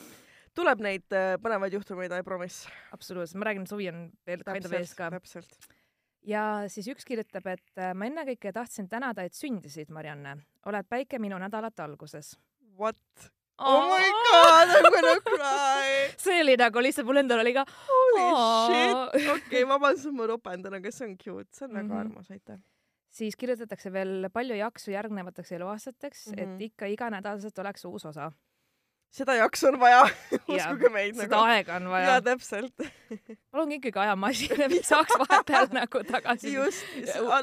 tuleb 0.54 0.80
neid 0.80 1.12
äh, 1.12 1.36
põnevaid 1.42 1.72
juhtumeid, 1.72 2.12
I 2.12 2.22
promise. 2.22 2.68
absoluutselt, 2.92 3.38
ma 3.38 3.50
räägin, 3.50 3.66
suvi 3.66 3.88
on 3.88 4.10
veel 4.26 4.44
kind 4.44 4.66
of 4.66 4.72
ees 4.72 4.94
ka. 4.94 5.10
täpselt. 5.10 5.56
ja 6.22 6.64
siis 6.68 6.88
üks 6.88 7.04
kirjutab, 7.04 7.46
et 7.46 7.78
äh, 7.78 7.94
ma 7.94 8.06
ennekõike 8.10 8.52
tahtsin 8.52 8.88
tänada, 8.88 9.22
et 9.22 9.34
sündisid, 9.34 9.90
Marianne. 9.90 10.36
oled 10.66 10.88
päike 10.88 11.18
minu 11.18 11.38
nädalate 11.38 11.82
alguses. 11.82 12.36
What? 12.78 13.30
Oh 13.60 13.86
my 13.92 14.08
god, 14.26 14.74
I 14.74 14.80
m 14.80 14.90
gonna 14.96 15.14
cry. 15.28 15.92
see 16.24 16.40
oli 16.40 16.56
nagu 16.60 16.82
lihtsalt 16.82 17.06
mul 17.06 17.22
endal 17.22 17.44
oli 17.44 17.54
ka. 17.56 17.64
Holy 17.92 18.26
shit, 18.66 18.98
okei 19.04 19.30
okay,, 19.36 19.64
vabandust, 19.68 20.12
ma 20.16 20.28
ropendan, 20.32 20.80
aga 20.80 20.92
see 20.92 21.08
on 21.08 21.16
cute, 21.16 21.48
see 21.52 21.64
on 21.68 21.72
mm 21.72 21.76
-hmm. 21.76 21.88
väga 21.88 22.00
armas, 22.00 22.30
aitäh 22.30 22.60
siis 23.10 23.36
kirjutatakse 23.36 23.92
veel 23.92 24.28
palju 24.32 24.54
jaksu 24.58 24.94
järgnevateks 24.94 25.52
eluaastateks 25.52 26.26
mm, 26.26 26.32
-hmm. 26.34 26.42
et 26.42 26.48
mhm. 26.48 26.60
ikka 26.60 26.86
iganädalaselt 26.86 27.58
oleks 27.58 27.84
uus 27.84 28.04
osa. 28.04 28.32
seda 29.10 29.34
jaksu 29.34 29.66
on 29.66 29.80
vaja 29.80 30.02
uskuge 30.54 30.88
meid. 30.88 31.14
seda 31.14 31.36
nagu. 31.36 31.44
aega 31.44 31.76
on 31.76 31.88
vaja. 31.90 32.08
jaa, 32.08 32.20
täpselt 32.20 32.74
palun 33.50 33.72
ikkagi 33.72 33.98
ajamasina, 33.98 34.68
mis 34.68 34.88
saaks 34.88 35.18
vahepeal 35.18 35.66
nagu 35.72 36.04
tagasi. 36.12 36.54
just, 36.54 36.86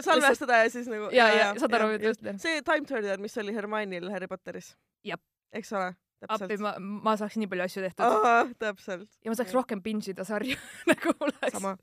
salvestada 0.02 0.63
ja 0.63 0.70
siis 0.70 0.88
nagu. 0.88 1.10
ja, 1.12 1.30
ja, 1.30 1.54
saad 1.60 1.74
aru, 1.74 1.92
just. 1.92 2.24
see 2.38 2.62
Time 2.62 2.86
Turner, 2.88 3.20
mis 3.20 3.38
oli 3.38 3.56
Hermionil 3.56 4.12
Harry 4.12 4.28
Potteris. 4.28 4.78
eks 5.54 5.74
ole 5.74 5.96
appi, 6.25 6.58
ma, 6.64 6.75
ma 6.80 7.16
saaks 7.19 7.38
nii 7.38 7.50
palju 7.52 7.66
asju 7.68 7.86
tehtud. 7.86 8.54
täpselt. 8.62 9.10
ja 9.24 9.31
ma 9.34 9.40
saaks 9.40 9.56
rohkem 9.56 9.81
binge 9.86 10.12
ida 10.14 10.25
sarju 10.28 10.58
nagu 10.92 11.14
oleks. 11.19 11.54
sama 11.54 11.78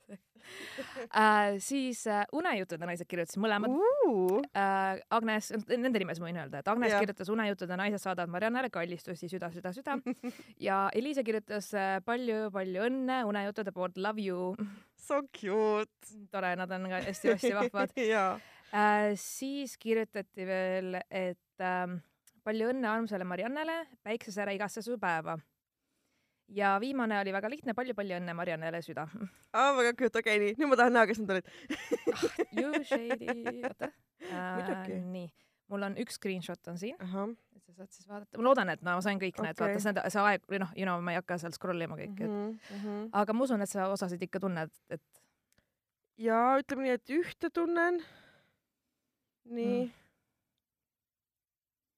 äh, 1.16 1.58
siis 1.58 2.06
äh, 2.06 2.24
Unejuttude 2.32 2.86
naised 2.86 3.08
kirjutasid 3.08 3.40
mõlemad 3.42 3.72
uh.. 3.72 4.40
Äh, 4.56 5.00
Agnes, 5.14 5.50
nende 5.70 6.00
nimes 6.02 6.20
ma 6.20 6.28
võin 6.28 6.40
öelda, 6.42 6.60
et 6.60 6.70
Agnes 6.70 6.92
ja. 6.92 7.00
kirjutas 7.02 7.30
Unejuttude 7.32 7.78
naised 7.80 8.02
saadavad 8.02 8.32
Mariannele 8.32 8.70
kallistusi 8.74 9.28
süda, 9.30 9.50
süda, 9.54 9.72
süda 9.76 9.98
ja 10.66 10.84
Eliise 10.94 11.24
kirjutas 11.26 11.70
palju-palju 12.06 12.88
õnne 12.88 13.22
Unejuttude 13.28 13.74
poolt, 13.74 14.00
love 14.00 14.22
you. 14.22 14.54
So 15.00 15.22
cute. 15.32 16.16
tore, 16.32 16.54
nad 16.60 16.72
on 16.72 16.90
ka 16.92 17.02
hästi-hästi 17.08 17.54
vahvad 17.56 17.96
äh, 17.96 19.12
siis 19.20 19.78
kirjutati 19.80 20.48
veel, 20.48 20.98
et 21.10 21.64
äh, 21.64 21.96
palju 22.44 22.70
õnne 22.72 22.88
armsale 22.90 23.26
Mariannele, 23.28 23.80
päiksesära 24.04 24.54
igasse 24.56 24.82
su 24.84 24.98
päeva. 25.00 25.38
ja 26.48 26.74
viimane 26.80 27.16
oli 27.20 27.32
väga 27.32 27.48
lihtne 27.48 27.72
palju,, 27.74 27.94
palju-palju 27.96 28.20
õnne 28.20 28.34
Mariannele 28.36 28.82
süda. 28.84 29.06
aa, 29.52 29.72
väga 29.78 29.94
cute, 29.96 30.18
okei 30.18 30.36
okay,, 30.36 30.42
nii, 30.42 30.58
nüüd 30.60 30.70
ma 30.72 30.76
tahan 30.80 30.92
näha, 30.98 31.06
kes 31.08 31.22
need 31.22 31.32
olid 31.34 31.48
ah, 32.12 32.26
You 32.58 32.84
shady, 32.84 33.64
oota 33.64 33.90
äh,. 34.28 34.92
nii, 35.16 35.26
mul 35.72 35.88
on 35.88 35.96
üks 36.04 36.20
screenshot 36.20 36.72
on 36.72 36.78
siin. 36.80 37.00
et 37.56 37.64
sa 37.64 37.78
saad 37.78 37.96
siis 37.96 38.08
vaadata, 38.08 38.38
ma 38.38 38.48
loodan, 38.48 38.74
et 38.76 38.84
no 38.84 38.98
ma 38.98 39.08
sain 39.08 39.20
kõik 39.22 39.38
okay. 39.38 39.48
need, 39.48 39.64
vaata 39.64 39.80
see, 39.86 40.06
see 40.16 40.28
aeg 40.28 40.46
või 40.52 40.62
noh, 40.66 40.76
you 40.76 40.88
know, 40.88 41.00
ma 41.00 41.16
ei 41.16 41.20
hakka 41.22 41.40
seal 41.40 41.56
scroll 41.56 41.88
ima 41.88 41.96
kõike, 41.96 42.28
et 42.28 42.30
mm 42.30 42.78
-hmm. 42.84 43.10
aga 43.24 43.36
ma 43.36 43.48
usun, 43.48 43.64
et 43.64 43.72
sa 43.72 43.88
osasid 43.96 44.28
ikka 44.28 44.44
tunned, 44.44 44.76
et. 44.92 45.24
ja 46.20 46.44
ütleme 46.60 46.90
nii, 46.90 47.00
et 47.00 47.18
ühte 47.22 47.50
tunnen. 47.50 48.02
nii 49.44 49.84
mm 49.84 50.03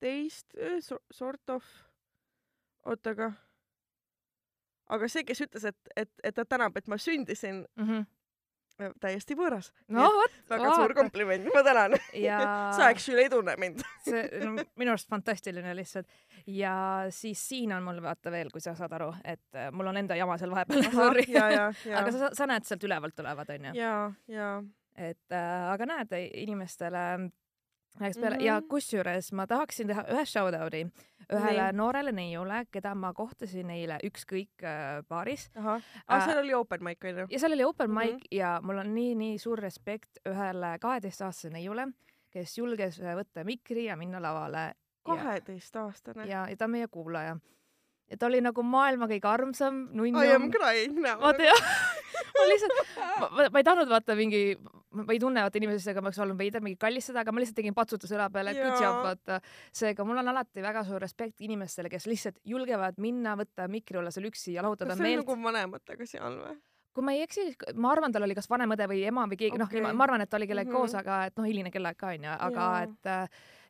teist 0.01 0.57
eh, 0.59 0.79
sort 1.13 1.55
of, 1.55 1.65
oota, 2.85 3.15
aga, 3.17 3.31
aga 4.97 5.09
see, 5.09 5.25
kes 5.29 5.47
ütles, 5.47 5.65
et, 5.73 5.95
et, 5.97 6.13
et 6.25 6.37
ta 6.37 6.45
tänab, 6.45 6.77
et 6.77 6.89
ma 6.89 6.99
sündisin 7.01 7.65
mm, 7.77 7.89
-hmm 7.89 8.13
täiesti 9.01 9.37
võõras. 9.37 9.71
no 9.93 10.05
vot. 10.13 10.35
väga 10.51 10.73
suur 10.77 10.95
kompliment, 10.97 11.49
ma 11.55 11.63
tänan 11.65 11.97
ja.... 12.13 12.39
sa 12.77 12.91
actually 12.91 13.25
ei 13.25 13.31
tunne 13.33 13.57
mind 13.61 13.81
see 14.07 14.25
no, 14.43 14.65
minu 14.77 14.93
arust 14.93 15.09
fantastiline 15.13 15.73
lihtsalt. 15.77 16.09
ja 16.47 16.77
siis 17.15 17.41
siin 17.49 17.73
on 17.77 17.87
mul 17.87 18.03
vaata 18.05 18.33
veel, 18.35 18.51
kui 18.53 18.61
sa 18.65 18.77
saad 18.79 18.93
aru, 18.99 19.13
et 19.25 19.57
äh, 19.57 19.71
mul 19.73 19.93
on 19.93 20.01
enda 20.03 20.19
jama 20.19 20.37
seal 20.41 20.53
vahepeal. 20.53 20.85
aga 22.01 22.13
sa, 22.13 22.33
sa 22.37 22.51
näed 22.51 22.69
sealt 22.69 22.85
ülevalt 22.85 23.17
tulevad, 23.17 23.51
onju. 23.57 23.73
ja, 23.79 23.97
ja. 24.29 24.53
et 24.95 25.33
äh, 25.33 25.73
aga 25.73 25.89
näed, 25.95 26.17
inimestele 26.45 27.07
Läks 28.01 28.19
peale 28.19 28.37
mm 28.37 28.41
-hmm. 28.41 28.45
ja 28.45 28.61
mhm. 28.61 28.69
kusjuures 28.69 29.33
ma 29.33 29.47
tahaksin 29.47 29.87
teha 29.87 30.03
ühe 30.13 30.25
shout-out'i 30.25 30.87
ühele 31.33 31.63
Nii. 31.63 31.77
noorele 31.77 32.13
neiule, 32.13 32.61
keda 32.71 32.95
ma 32.95 33.13
kohtasin 33.17 33.71
eile 33.71 33.99
ükskõik 34.07 34.63
äh, 34.63 35.03
baaris. 35.09 35.49
ahah, 35.57 35.83
ah, 36.07 36.25
seal 36.27 36.43
oli 36.43 36.55
open 36.55 36.85
mic 36.85 37.05
onju? 37.05 37.27
ja 37.31 37.39
seal 37.39 37.57
oli 37.57 37.65
open 37.65 37.91
mm 37.91 37.99
-hmm. 37.99 38.15
mic 38.15 38.29
ja 38.31 38.61
mul 38.63 38.79
on 38.79 38.95
nii-nii 38.95 39.39
suur 39.39 39.59
respekt 39.59 40.21
ühele 40.29 40.79
kaheteistaastase 40.81 41.51
neiule, 41.51 41.89
kes 42.31 42.59
julges 42.59 43.01
võtta 43.01 43.45
mikri 43.45 43.85
ja 43.85 43.97
minna 43.97 44.23
lavale. 44.23 44.75
kaheteistaastane? 45.03 46.27
ja, 46.27 46.47
ja 46.49 46.57
ta 46.57 46.65
on 46.65 46.71
meie 46.71 46.89
kuulaja. 46.89 47.37
ja 48.11 48.17
ta 48.17 48.27
oli 48.27 48.41
nagu 48.41 48.63
maailma 48.63 49.07
kõige 49.07 49.29
armsam 49.29 49.89
nunnu. 49.93 50.23
I 50.23 50.35
am 50.35 50.51
crying 50.51 51.01
now. 51.01 51.21
vaata 51.21 51.43
jah 51.43 51.86
ma 52.39 52.47
lihtsalt, 52.51 52.93
ma, 53.07 53.49
ma 53.49 53.63
ei 53.63 53.67
tahtnud 53.67 53.91
vaata 53.91 54.17
mingi, 54.19 54.43
ma 54.97 55.07
ei 55.13 55.21
tunne 55.23 55.45
vaata 55.47 55.61
inimesi, 55.61 55.91
aga 55.93 56.05
ma 56.05 56.11
oleks 56.11 56.23
olnud 56.25 56.39
veider 56.41 56.65
mingi 56.65 56.79
kallistada, 56.81 57.25
aga 57.25 57.35
ma 57.35 57.43
lihtsalt 57.43 57.61
tegin 57.61 57.77
patsutuse 57.77 58.17
õla 58.19 58.29
peale, 58.35 58.55
good 58.59 58.79
job, 58.83 59.03
vaata. 59.07 59.41
seega 59.75 60.07
mul 60.09 60.23
on 60.23 60.33
alati 60.35 60.65
väga 60.65 60.85
suur 60.89 61.03
respekt 61.03 61.45
inimestele, 61.47 61.91
kes 61.93 62.09
lihtsalt 62.11 62.41
julgevad 62.45 63.01
minna, 63.03 63.37
võtta 63.41 63.69
mikri 63.73 64.01
olla 64.03 64.15
seal 64.15 64.31
üksi 64.31 64.57
ja 64.57 64.65
lahutada 64.67 64.95
meelt. 64.95 65.03
kas 65.03 65.07
see 65.07 65.21
on 65.21 65.25
nagu 65.25 65.51
vanematega 65.51 66.09
seal 66.15 66.41
või? 66.45 66.57
kui 66.97 67.05
ma 67.05 67.13
ei 67.13 67.27
eksi, 67.27 67.51
ma 67.77 67.91
arvan, 67.93 68.13
tal 68.13 68.25
oli 68.25 68.35
kas 68.37 68.49
vanem 68.49 68.73
õde 68.73 68.87
või 68.89 69.03
ema 69.05 69.27
või 69.29 69.37
keegi 69.37 69.59
okay., 69.59 69.83
noh, 69.85 69.93
ma 69.93 70.07
arvan, 70.07 70.23
et 70.25 70.31
ta 70.33 70.39
oli 70.39 70.49
kellegagi 70.49 70.73
mm 70.73 70.79
-hmm. 70.79 70.87
koos, 70.89 70.97
aga 70.97 71.19
et 71.29 71.37
noh, 71.37 71.45
hiline 71.45 71.73
kellaaeg 71.75 71.99
ka 72.01 72.15
onju, 72.15 72.31
aga 72.49 72.69
ja. 72.73 72.87
et 72.87 73.11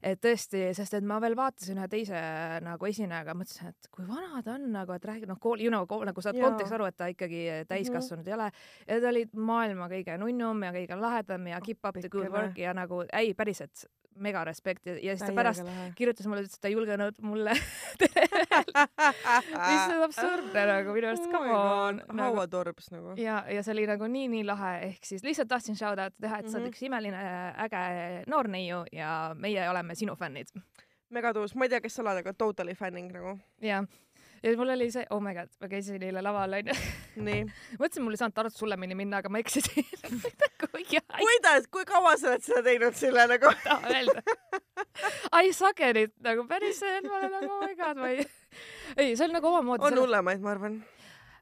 et 0.02 0.20
tõesti, 0.22 0.62
sest 0.76 0.98
et 0.98 1.04
ma 1.06 1.18
veel 1.22 1.36
vaatasin 1.38 1.78
ühe 1.80 1.88
teise 1.92 2.20
nagu 2.64 2.88
esinejaga, 2.88 3.34
mõtlesin, 3.38 3.72
et 3.72 3.90
kui 3.92 4.06
vana 4.08 4.42
ta 4.44 4.56
on 4.56 4.70
nagu, 4.72 4.96
et 4.96 5.04
räägi 5.04 5.28
noh, 5.30 5.40
kool, 5.40 5.62
you 5.62 5.72
know, 5.72 5.86
kool, 5.86 6.04
nagu 6.08 6.24
saad 6.24 6.38
kontekst 6.40 6.76
aru, 6.76 6.88
et 6.90 6.96
ta 6.96 7.10
ikkagi 7.12 7.44
täiskasvanud 7.68 8.24
mm 8.24 8.32
-hmm. 8.32 8.32
ei 8.32 8.34
ole. 8.34 8.50
ja 8.86 9.00
ta 9.00 9.08
oli 9.08 9.26
maailma 9.32 9.88
kõige 9.88 10.18
nunnum 10.18 10.62
ja 10.62 10.72
kõige 10.72 11.00
lahedam 11.00 11.46
ja 11.46 11.60
keep 11.60 11.84
up 11.84 12.00
the 12.00 12.08
good 12.08 12.28
work 12.32 12.58
ja 12.58 12.74
nagu 12.74 13.04
ei, 13.12 13.34
päriselt 13.34 13.86
mega 14.22 14.44
respekt 14.44 14.86
ja, 14.86 14.94
ja 15.02 15.16
siis 15.16 15.28
ta 15.28 15.34
pärast 15.36 15.66
kirjutas 15.98 16.28
mulle, 16.28 16.44
ütles, 16.44 16.56
et 16.56 16.62
ta 16.62 16.70
ei 16.70 16.76
julgenud 16.76 17.18
mulle 17.26 17.54
tere 18.00 18.24
öelda. 18.36 18.86
mis 19.02 19.84
on 19.94 20.04
absurdne 20.06 20.64
nagu 20.70 20.96
minu 20.96 21.10
arust, 21.10 21.28
come 21.32 21.52
on. 21.52 22.00
nagu, 22.06 22.22
hauatorbs 22.22 22.90
nagu. 22.94 23.16
ja, 23.20 23.42
ja 23.50 23.66
see 23.66 23.76
oli 23.76 23.86
nagu 23.90 24.08
nii-nii 24.16 24.46
lahe, 24.48 24.72
ehk 24.90 25.10
siis 25.10 25.24
lihtsalt 25.26 25.50
tahtsin 25.52 25.78
shout 25.78 26.00
out'i 26.00 26.26
teha, 26.26 26.40
et 26.40 26.50
sa 26.50 26.58
oled 26.58 26.66
mm 26.66 26.72
-hmm. 26.72 26.74
üks 26.74 26.86
imeline 26.88 27.22
äge 27.66 27.84
noor 28.32 28.48
neiu 28.48 28.84
ja 28.92 29.12
meie 29.38 29.68
oleme 29.70 29.94
sinu 29.94 30.16
fännid. 30.16 30.52
megatuus, 31.10 31.54
ma 31.54 31.64
ei 31.64 31.68
tea, 31.68 31.80
kes 31.80 31.94
sa 31.94 32.02
oled, 32.02 32.24
aga 32.24 32.32
totally 32.32 32.74
fänning 32.74 33.12
nagu. 33.12 33.38
jah 33.60 33.84
ja 34.42 34.54
mul 34.58 34.72
oli 34.76 34.88
see, 34.94 35.06
oh 35.10 35.20
my 35.22 35.34
god, 35.36 35.50
ma 35.60 35.70
käisin 35.70 36.02
eile 36.02 36.22
laval 36.24 36.58
onju. 36.58 36.76
mõtlesin, 37.80 38.04
mul 38.04 38.16
ei 38.16 38.20
saanud 38.20 38.36
Tartu 38.36 38.58
Sullemini 38.58 38.98
minna, 38.98 39.22
aga 39.22 39.32
ma 39.32 39.42
eksisin 39.42 39.86
kuidas, 41.16 41.68
kui 41.72 41.84
kaua 41.88 42.16
sa 42.20 42.32
oled 42.32 42.44
seda 42.44 42.62
teinud 42.66 42.98
selle 42.98 43.26
nagu? 43.30 43.52
taha 43.66 43.92
öelda. 43.94 44.24
I 45.36 45.52
suck 45.56 45.80
at 45.84 45.96
it 46.00 46.14
nagu 46.24 46.46
päriselt, 46.48 47.06
ma 47.08 47.20
olen 47.20 47.32
nagu 47.38 47.52
oh 47.52 47.64
my 47.64 47.78
god, 47.78 48.00
ma 48.00 48.12
ei, 48.12 48.26
ei, 48.96 49.16
see 49.16 49.26
on 49.28 49.36
nagu 49.36 49.52
omamoodi. 49.52 49.88
on 49.88 50.04
hullemaid, 50.04 50.44
ma 50.44 50.54
arvan 50.56 50.80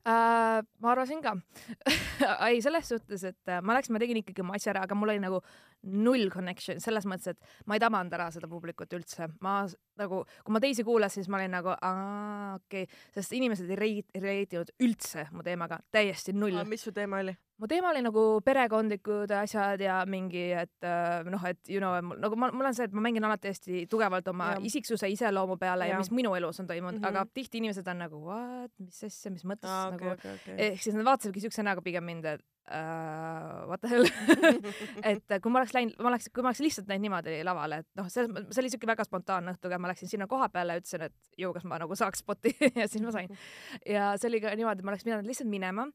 äh,. 0.09 0.65
ma 0.81 0.93
arvasin 0.93 1.23
ka 1.25 1.35
ei, 2.49 2.61
selles 2.65 2.89
suhtes, 2.89 3.25
et 3.25 3.53
äh, 3.53 3.63
ma 3.65 3.77
läksin, 3.77 3.95
ma 3.97 4.03
tegin 4.03 4.21
ikkagi 4.21 4.45
oma 4.45 4.59
asja 4.59 4.75
ära, 4.75 4.85
aga 4.89 4.99
mul 4.99 5.15
oli 5.15 5.23
nagu 5.23 5.41
null 5.85 6.31
connection 6.33 6.81
selles 6.81 7.07
mõttes, 7.09 7.35
et 7.35 7.65
ma 7.69 7.77
ei 7.77 7.83
tabanud 7.83 8.13
ära 8.17 8.31
seda 8.35 8.49
publikut 8.51 8.93
üldse. 8.97 9.29
ma 9.45 9.63
nagu, 10.01 10.23
kui 10.45 10.57
ma 10.57 10.63
teisi 10.63 10.85
kuulasin, 10.87 11.25
siis 11.25 11.33
ma 11.33 11.41
olin 11.41 11.57
nagu 11.59 11.73
aa, 11.75 12.55
okei 12.61 12.87
okay., 12.87 13.03
sest 13.17 13.37
inimesed 13.37 13.71
ei 13.71 13.81
rate, 13.81 14.21
relate 14.21 14.59
inud 14.59 14.75
üldse 14.85 15.29
mu 15.33 15.45
teemaga, 15.47 15.81
täiesti 15.95 16.37
null. 16.37 16.63
mis 16.69 16.85
su 16.85 16.93
teema 16.95 17.23
oli? 17.25 17.37
Mu 17.61 17.69
teema 17.71 17.91
oli 17.93 18.03
nagu 18.03 18.23
perekondlikud 18.45 19.31
asjad 19.39 19.83
ja 19.83 20.01
mingi, 20.11 20.47
et 20.59 20.87
äh, 20.87 21.23
noh, 21.31 21.43
et 21.47 21.61
you 21.71 21.83
know, 21.83 21.95
nagu 22.19 22.39
ma, 22.41 22.51
mul 22.55 22.71
on 22.71 22.75
see, 22.77 22.89
et 22.89 22.97
ma 22.97 23.05
mängin 23.05 23.25
alati 23.27 23.53
hästi 23.53 23.85
tugevalt 23.91 24.29
oma 24.33 24.55
ja. 24.57 24.63
isiksuse 24.71 25.09
iseloomu 25.13 25.57
peale 25.61 25.87
ja. 25.89 25.95
ja 25.95 26.01
mis 26.03 26.11
minu 26.15 26.35
elus 26.35 26.59
on 26.61 26.67
toimunud 26.71 26.99
mm, 26.99 27.05
-hmm. 27.05 27.21
aga 27.23 27.27
tihti 27.35 27.63
inimesed 27.63 27.87
on 27.91 28.03
nagu 28.03 28.25
what, 28.27 28.73
mis 28.83 29.05
asja, 29.07 29.31
mis 29.31 29.47
mõttes 29.47 29.71
ah, 29.71 29.87
okay, 29.87 29.99
nagu 29.99 30.19
okay, 30.19 30.35
okay. 30.41 30.59
ehk 30.67 30.83
siis 30.83 30.99
nad 30.99 31.07
vaatasidki 31.07 31.45
siukse 31.45 31.63
näoga 31.63 31.85
pigem 31.85 32.05
mind, 32.05 32.25
et 32.25 32.43
uh, 32.71 33.69
what 33.71 33.81
the 33.81 33.89
hell 33.89 34.09
et 35.13 35.39
kui 35.39 35.53
ma 35.53 35.63
oleks 35.63 35.75
läinud, 35.77 35.95
ma 36.01 36.11
oleks, 36.11 36.31
kui 36.35 36.43
ma 36.43 36.51
oleks 36.51 36.63
lihtsalt 36.65 36.91
läinud 36.91 37.07
niimoodi 37.07 37.37
lavale, 37.47 37.85
et 37.85 37.91
noh, 38.01 38.09
see, 38.11 38.27
see 38.51 38.65
oli 38.65 38.73
siuke 38.73 38.91
väga 38.91 39.07
spontaanne 39.07 39.55
õhtu, 39.55 39.71
aga 39.71 39.79
ma 39.79 39.93
läksin 39.93 40.11
sinna 40.11 40.27
koha 40.31 40.51
peale 40.51 40.81
ütlesin, 40.83 41.07
et 41.07 41.39
ju, 41.39 41.53
kas 41.55 41.69
ma 41.71 41.79
nagu 41.79 41.95
saaks 41.99 42.25
spoti 42.25 42.57
ja 42.81 42.89
siis 42.89 43.05
ma 43.05 43.15
sain. 43.15 43.31
ja 43.87 44.15
see 44.19 44.33
oli 44.33 44.43
ka 44.43 44.57
niimoodi, 44.59 44.83
et 44.83 44.89
ma 44.89 44.97
oleks 44.97 45.07
pidanud 45.07 45.31
lihtsalt 45.31 45.51
minema 45.53 45.87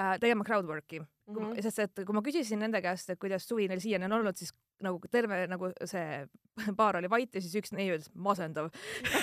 äh, 0.00 0.18
tegema 0.20 0.44
crowdwork'i. 0.44 1.00
Mm, 1.00 1.36
-hmm. 1.36 1.62
sest 1.62 1.78
et 1.78 2.00
kui 2.06 2.14
ma 2.14 2.22
küsisin 2.26 2.58
nende 2.58 2.80
käest, 2.82 3.10
et 3.10 3.18
kuidas 3.18 3.44
suvi 3.48 3.68
neil 3.68 3.80
siiani 3.80 4.08
on 4.08 4.12
olnud, 4.12 4.36
siis 4.36 4.50
nagu 4.82 4.98
terve 5.10 5.44
nagu 5.46 5.68
see 5.86 6.26
baar 6.78 6.96
oli 6.96 7.10
vait 7.10 7.34
ja 7.34 7.40
siis 7.40 7.54
üks 7.60 7.72
neiu 7.72 7.94
ütles 7.94 8.10
masendav. 8.14 8.70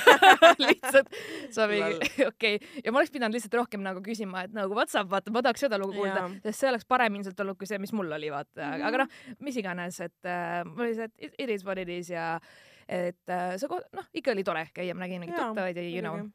Lihtsalt. 0.68 1.10
Sa 1.52 1.68
mingi 1.68 1.98
okei. 2.32 2.56
Okay. 2.56 2.82
ja 2.86 2.92
ma 2.92 3.02
oleks 3.02 3.12
pidanud 3.12 3.36
lihtsalt 3.36 3.60
rohkem 3.60 3.84
nagu 3.84 4.02
küsima, 4.06 4.46
et 4.48 4.56
nagu 4.56 4.78
what's 4.78 4.96
up, 5.00 5.10
vaata 5.12 5.34
ma 5.36 5.44
tahaks 5.44 5.66
seda 5.68 5.82
lugu 5.82 5.98
kuulda, 6.00 6.30
sest 6.46 6.60
see 6.60 6.72
oleks 6.72 6.88
parem 6.88 7.20
ilmselt 7.20 7.44
olnud 7.44 7.60
kui 7.60 7.68
see, 7.68 7.82
mis 7.84 7.94
mul 7.94 8.12
oli, 8.20 8.32
vaata. 8.32 8.62
Mm, 8.62 8.72
-hmm. 8.72 8.88
aga 8.88 9.04
noh, 9.04 9.20
mis 9.40 9.58
iganes, 9.58 10.00
et 10.00 10.32
äh, 10.32 10.64
mul 10.66 10.88
oli 10.88 10.96
see, 10.96 11.12
et 11.18 11.34
it 11.38 11.50
is 11.50 11.66
what 11.66 11.78
it 11.78 11.90
is 11.90 12.10
ja 12.10 12.40
et 12.88 13.30
äh, 13.30 13.58
see 13.58 13.68
noh, 13.68 14.08
ikka 14.14 14.32
oli 14.32 14.44
tore 14.44 14.70
käia, 14.74 14.96
ma 14.96 15.04
nägin 15.04 15.20
mingeid 15.20 15.42
tuttavaid 15.42 15.78
ja 15.78 15.84
you 15.84 16.02
know, 16.02 16.30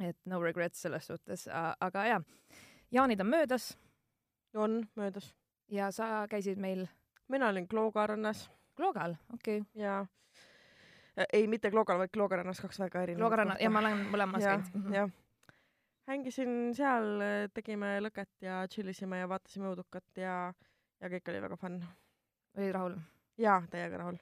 et 0.00 0.16
no 0.24 0.40
regrets 0.40 0.80
selles 0.82 1.06
suhtes, 1.06 1.48
aga 1.52 2.06
jaa 2.06 2.22
jaanid 2.92 3.20
on 3.20 3.26
möödas. 3.26 3.78
On 4.54 4.88
möödas. 4.96 5.34
ja 5.68 5.90
sa 5.90 6.26
käisid 6.30 6.58
meil? 6.58 6.86
mina 7.28 7.48
olin 7.48 7.68
Klooga 7.68 8.06
rannas. 8.06 8.50
Kloogal, 8.76 9.14
okei 9.34 9.60
okay.. 9.60 9.82
jaa. 9.82 10.06
ei, 11.32 11.46
mitte 11.46 11.70
Kloogal, 11.70 11.98
vaid 11.98 12.10
Klooga 12.12 12.36
rannas, 12.36 12.60
kaks 12.60 12.80
väga 12.80 13.02
erinevat. 13.02 13.20
Klooga 13.20 13.36
ranna, 13.36 13.56
ja 13.60 13.70
ma 13.70 13.78
olen 13.78 14.06
mõlemas 14.12 14.44
käinud. 14.44 14.70
Mhm. 14.74 14.94
jah. 14.94 15.10
hängisin 16.08 16.74
seal, 16.74 17.22
tegime 17.54 17.98
lõket 18.00 18.32
ja 18.40 18.62
tšillisime 18.68 19.18
ja 19.18 19.28
vaatasime 19.28 19.68
õudukat 19.72 20.22
ja, 20.22 20.40
ja 21.00 21.12
kõik 21.12 21.32
oli 21.32 21.42
väga 21.42 21.56
fun. 21.56 21.80
olid 22.56 22.72
rahul? 22.72 22.98
jaa, 23.38 23.62
täiega 23.70 24.04
rahul. 24.04 24.18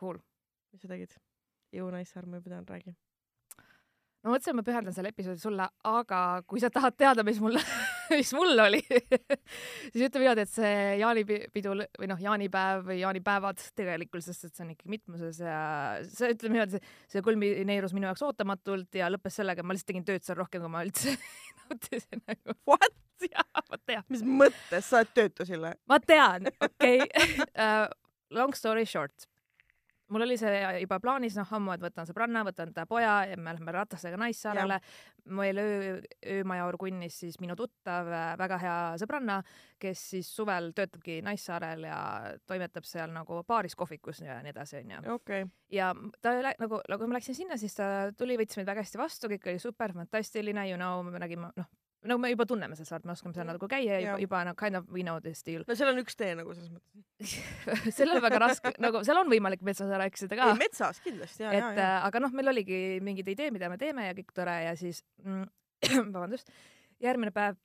Cool. 0.00 0.18
mis 0.72 0.82
sa 0.82 0.88
tegid? 0.88 1.16
Ju 1.72 1.88
Naissaar, 1.90 2.26
ma 2.26 2.36
juba 2.36 2.50
tean, 2.50 2.68
räägi 2.68 2.96
ma 4.22 4.30
mõtlesin, 4.30 4.52
et 4.52 4.58
ma 4.58 4.64
pühendan 4.66 4.94
selle 4.94 5.10
episoodi 5.12 5.42
sulle, 5.42 5.66
aga 5.88 6.42
kui 6.46 6.60
sa 6.62 6.70
tahad 6.70 6.96
teada, 6.96 7.24
mis 7.26 7.40
mul 7.42 7.58
mis 8.20 8.32
mul 8.36 8.64
oli 8.64 8.80
siis 9.92 10.06
ütleme 10.06 10.24
niimoodi, 10.24 10.44
et 10.44 10.52
see 10.52 10.74
jaanipidu 11.00 11.74
või 12.00 12.10
noh, 12.10 12.20
jaanipäev 12.22 12.84
või 12.88 12.98
jaanipäevad 13.00 13.62
tegelikult, 13.78 14.26
sest 14.26 14.48
et 14.48 14.56
see 14.56 14.66
on 14.66 14.74
ikkagi 14.74 14.92
mitmuses 14.92 15.40
ja 15.44 15.62
see 16.08 16.32
ütleme 16.34 16.58
niimoodi, 16.58 16.82
see 17.12 17.24
kulmineerus 17.24 17.96
minu 17.96 18.10
jaoks 18.10 18.24
ootamatult 18.28 19.00
ja 19.00 19.10
lõppes 19.12 19.40
sellega, 19.40 19.62
et 19.62 19.68
ma 19.68 19.76
lihtsalt 19.76 19.92
tegin 19.92 20.06
tööd 20.08 20.26
seal 20.26 20.38
rohkem, 20.40 20.64
kui 20.64 20.74
ma 20.74 20.84
üldse 20.86 21.16
nautisin 21.64 22.22
nagu. 22.26 22.58
What? 22.68 23.00
jaa, 23.22 23.64
ma 23.70 23.78
tean. 23.86 24.06
mis 24.10 24.22
mõttes, 24.26 24.88
sa 24.88 25.02
oled 25.02 25.12
töötu 25.14 25.46
selle? 25.46 25.76
ma 25.90 26.00
tean, 26.02 26.50
okei 26.58 27.02
okay. 27.06 27.50
uh,. 27.56 27.90
Long 28.32 28.54
story 28.56 28.86
short 28.88 29.26
mul 30.12 30.26
oli 30.26 30.36
see 30.40 30.60
juba 30.82 30.98
plaanis, 31.02 31.36
noh 31.38 31.54
ammu, 31.56 31.74
et 31.74 31.82
võtan 31.84 32.08
sõbranna, 32.08 32.44
võtan 32.46 32.72
ta 32.74 32.84
poja 32.88 33.14
ja 33.30 33.38
me 33.40 33.54
lähme 33.56 33.74
ratastega 33.74 34.18
Naissaarele. 34.20 34.78
meil 35.24 35.58
öö, 35.62 36.00
öömaja 36.36 36.66
Orgunnis 36.66 37.18
siis 37.22 37.38
minu 37.40 37.54
tuttav, 37.56 38.08
väga 38.38 38.58
hea 38.58 38.78
sõbranna, 39.02 39.38
kes 39.78 40.06
siis 40.14 40.30
suvel 40.36 40.72
töötabki 40.76 41.20
Naissaarel 41.22 41.86
ja 41.86 41.98
toimetab 42.46 42.86
seal 42.88 43.12
nagu 43.14 43.42
baaris, 43.48 43.76
kohvikus 43.78 44.22
ja 44.24 44.40
nii 44.42 44.54
edasi, 44.54 44.80
onju. 44.82 45.02
Okay. 45.14 45.46
ja 45.70 45.92
ta 46.20 46.34
nagu, 46.58 46.82
nagu 46.88 47.08
ma 47.08 47.18
läksin 47.18 47.38
sinna, 47.38 47.60
siis 47.60 47.78
ta 47.78 47.86
tuli, 48.18 48.38
võttis 48.40 48.58
meid 48.58 48.68
väga 48.68 48.84
hästi 48.84 49.00
vastu, 49.00 49.30
kõik 49.32 49.46
oli 49.52 49.62
super, 49.62 49.94
fantastiline, 49.94 50.66
you 50.70 50.80
know, 50.80 51.04
me 51.06 51.22
nägime, 51.22 51.52
noh, 51.56 51.70
no 52.08 52.18
me 52.18 52.30
juba 52.32 52.46
tunneme 52.48 52.76
seda 52.78 52.88
saart, 52.88 53.06
me 53.06 53.14
oskame 53.14 53.34
seal 53.36 53.46
nagu 53.48 53.68
käia 53.70 53.98
ja 53.98 54.00
juba, 54.02 54.20
juba 54.24 54.42
no 54.48 54.54
kind 54.58 54.78
of 54.78 54.86
we 54.92 55.04
know 55.06 55.20
this 55.22 55.42
deal. 55.46 55.64
no 55.68 55.76
seal 55.78 55.92
on 55.92 56.00
üks 56.02 56.16
tee 56.18 56.32
nagu 56.38 56.54
selles 56.56 56.72
mõttes 56.74 57.34
seal 57.96 58.14
on 58.14 58.22
väga 58.24 58.40
raske, 58.42 58.74
nagu 58.82 59.02
seal 59.06 59.20
on 59.20 59.30
võimalik 59.32 59.64
metsas 59.66 59.90
ära 59.92 60.06
eksida 60.10 60.38
ka. 60.38 60.52
metsas 60.60 61.02
kindlasti, 61.04 61.44
ja, 61.46 61.52
ja, 61.54 61.66
ja. 61.70 61.72
Äh, 61.74 61.98
aga 62.08 62.22
noh, 62.24 62.34
meil 62.36 62.52
oligi 62.54 62.80
mingid 63.04 63.28
idee, 63.34 63.52
mida 63.54 63.70
me 63.72 63.78
teeme 63.80 64.08
ja 64.08 64.16
kõik 64.18 64.34
tore 64.34 64.56
ja 64.66 64.74
siis 64.78 65.02
mm, 65.22 65.46
vabandust, 66.14 66.50
järgmine 67.02 67.34
päev 67.34 67.60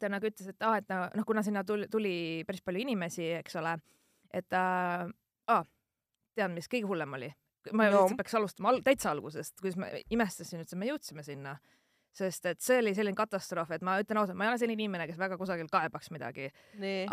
ta 0.00 0.08
nagu 0.12 0.30
ütles, 0.30 0.52
et 0.52 0.62
aa 0.62 0.76
ah,, 0.78 0.80
et 0.80 1.18
noh, 1.18 1.26
kuna 1.26 1.42
sinna 1.46 1.64
tuli, 1.66 1.88
tuli 1.90 2.14
päris 2.48 2.62
palju 2.64 2.84
inimesi, 2.86 3.26
eks 3.40 3.58
ole, 3.60 3.74
et 4.30 4.56
äh, 4.56 5.06
ah, 5.50 5.68
tead, 6.38 6.54
mis 6.54 6.70
kõige 6.70 6.90
hullem 6.90 7.18
oli? 7.18 7.32
ma 7.76 7.90
no. 7.92 8.06
peaks 8.16 8.32
alustama 8.38 8.70
al 8.70 8.78
täitsa 8.84 9.10
algusest, 9.12 9.58
kuidas 9.60 9.76
ma 9.76 9.90
imestasin, 10.14 10.62
et 10.64 10.70
me 10.80 10.86
jõudsime 10.88 11.20
sinna 11.26 11.58
sest 12.16 12.46
et 12.50 12.60
see 12.62 12.80
oli 12.82 12.92
selline 12.96 13.16
katastroof, 13.18 13.70
et 13.76 13.84
ma 13.86 13.96
ütlen 14.02 14.20
ausalt, 14.22 14.38
ma 14.38 14.46
ei 14.46 14.52
ole 14.52 14.60
selline 14.60 14.78
inimene, 14.78 15.06
kes 15.10 15.18
väga 15.20 15.38
kusagil 15.40 15.70
kaebaks 15.70 16.10
midagi. 16.14 16.50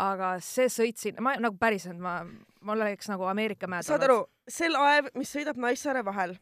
aga 0.02 0.34
see 0.44 0.68
sõit 0.72 1.00
siin, 1.00 1.20
ma 1.24 1.36
nagu 1.38 1.58
päriselt, 1.60 2.00
ma, 2.02 2.20
ma 2.60 2.76
oleks 2.76 3.10
nagu 3.12 3.28
Ameerika 3.30 3.70
mäed 3.70 3.86
saad 3.86 4.06
aru, 4.08 4.22
see 4.48 4.70
laev, 4.72 5.12
mis 5.18 5.34
sõidab 5.34 5.60
Naissaare 5.62 6.04
vahel, 6.06 6.34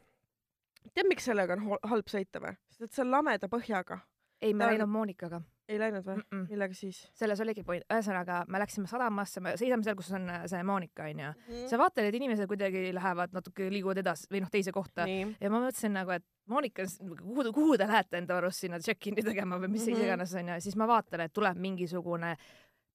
tead, 0.92 1.08
miks 1.10 1.28
sellega 1.28 1.58
on 1.58 1.76
halb 1.90 2.08
sõita 2.12 2.42
või? 2.42 2.56
sest 2.72 2.88
et 2.88 2.96
see 2.96 3.04
on 3.04 3.12
lameda 3.12 3.50
põhjaga. 3.52 4.00
ei, 4.40 4.54
me 4.54 4.72
läinud 4.72 4.88
on... 4.88 4.96
Monikaga 5.00 5.42
ei 5.68 5.78
läinud 5.80 6.04
või 6.06 6.16
mm? 6.16 6.25
-mm. 6.30 6.46
millega 6.50 6.75
siis? 6.75 7.00
selles 7.18 7.40
oligi 7.42 7.64
point, 7.66 7.85
ühesõnaga 7.92 8.42
me 8.49 8.61
läksime 8.62 8.87
sadamasse, 8.90 9.42
me 9.42 9.56
seisame 9.58 9.87
seal, 9.87 9.96
kus 9.99 10.11
on 10.16 10.30
see 10.46 10.62
Monika 10.66 11.08
onju 11.11 11.28
mm. 11.28 11.44
-hmm. 11.49 11.68
sa 11.70 11.78
vaatad, 11.78 12.04
et 12.04 12.14
inimesed 12.14 12.49
kuidagi 12.50 12.94
lähevad 12.94 13.35
natuke, 13.37 13.70
liiguvad 13.70 14.02
edasi 14.02 14.30
või 14.32 14.42
noh, 14.44 14.50
teise 14.50 14.73
kohta 14.73 15.06
Nii. 15.06 15.37
ja 15.40 15.50
ma 15.50 15.62
mõtlesin 15.64 15.96
nagu, 15.96 16.14
et 16.16 16.25
Monika, 16.46 16.87
kuhu, 17.23 17.52
kuhu 17.52 17.78
te 17.78 17.87
lähete 17.87 18.18
enda 18.18 18.37
arust 18.37 18.62
sinna 18.62 18.78
check-in'i 18.78 19.25
tegema 19.26 19.58
või 19.58 19.68
mis 19.68 19.87
mm 19.87 19.94
-hmm. 19.94 20.04
iganes 20.04 20.35
onju, 20.35 20.61
siis 20.61 20.76
ma 20.76 20.87
vaatan, 20.87 21.20
et 21.20 21.32
tuleb 21.32 21.58
mingisugune 21.58 22.37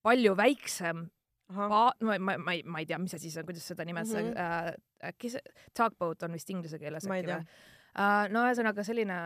palju 0.01 0.37
väiksem 0.37 1.09
Pa-, 1.51 1.91
ma, 1.99 2.17
ma, 2.19 2.37
ma 2.37 2.53
ei, 2.53 2.63
ma 2.63 2.79
ei 2.79 2.85
tea, 2.85 2.97
mis 2.97 3.13
asi 3.13 3.29
see 3.31 3.41
on, 3.41 3.45
kuidas 3.45 3.65
seda 3.67 3.85
nimetada 3.85 4.21
mm, 4.21 4.29
-hmm. 4.31 4.69
äh, 4.69 5.09
äkki 5.11 5.29
see 5.29 5.41
tugboat 5.77 6.23
on 6.23 6.31
vist 6.31 6.49
inglise 6.49 6.79
keeles 6.79 7.07
äkki 7.07 7.27
või? 7.27 7.45
Uh,. 7.95 8.25
no 8.33 8.43
ühesõnaga 8.47 8.85
selline, 8.87 9.17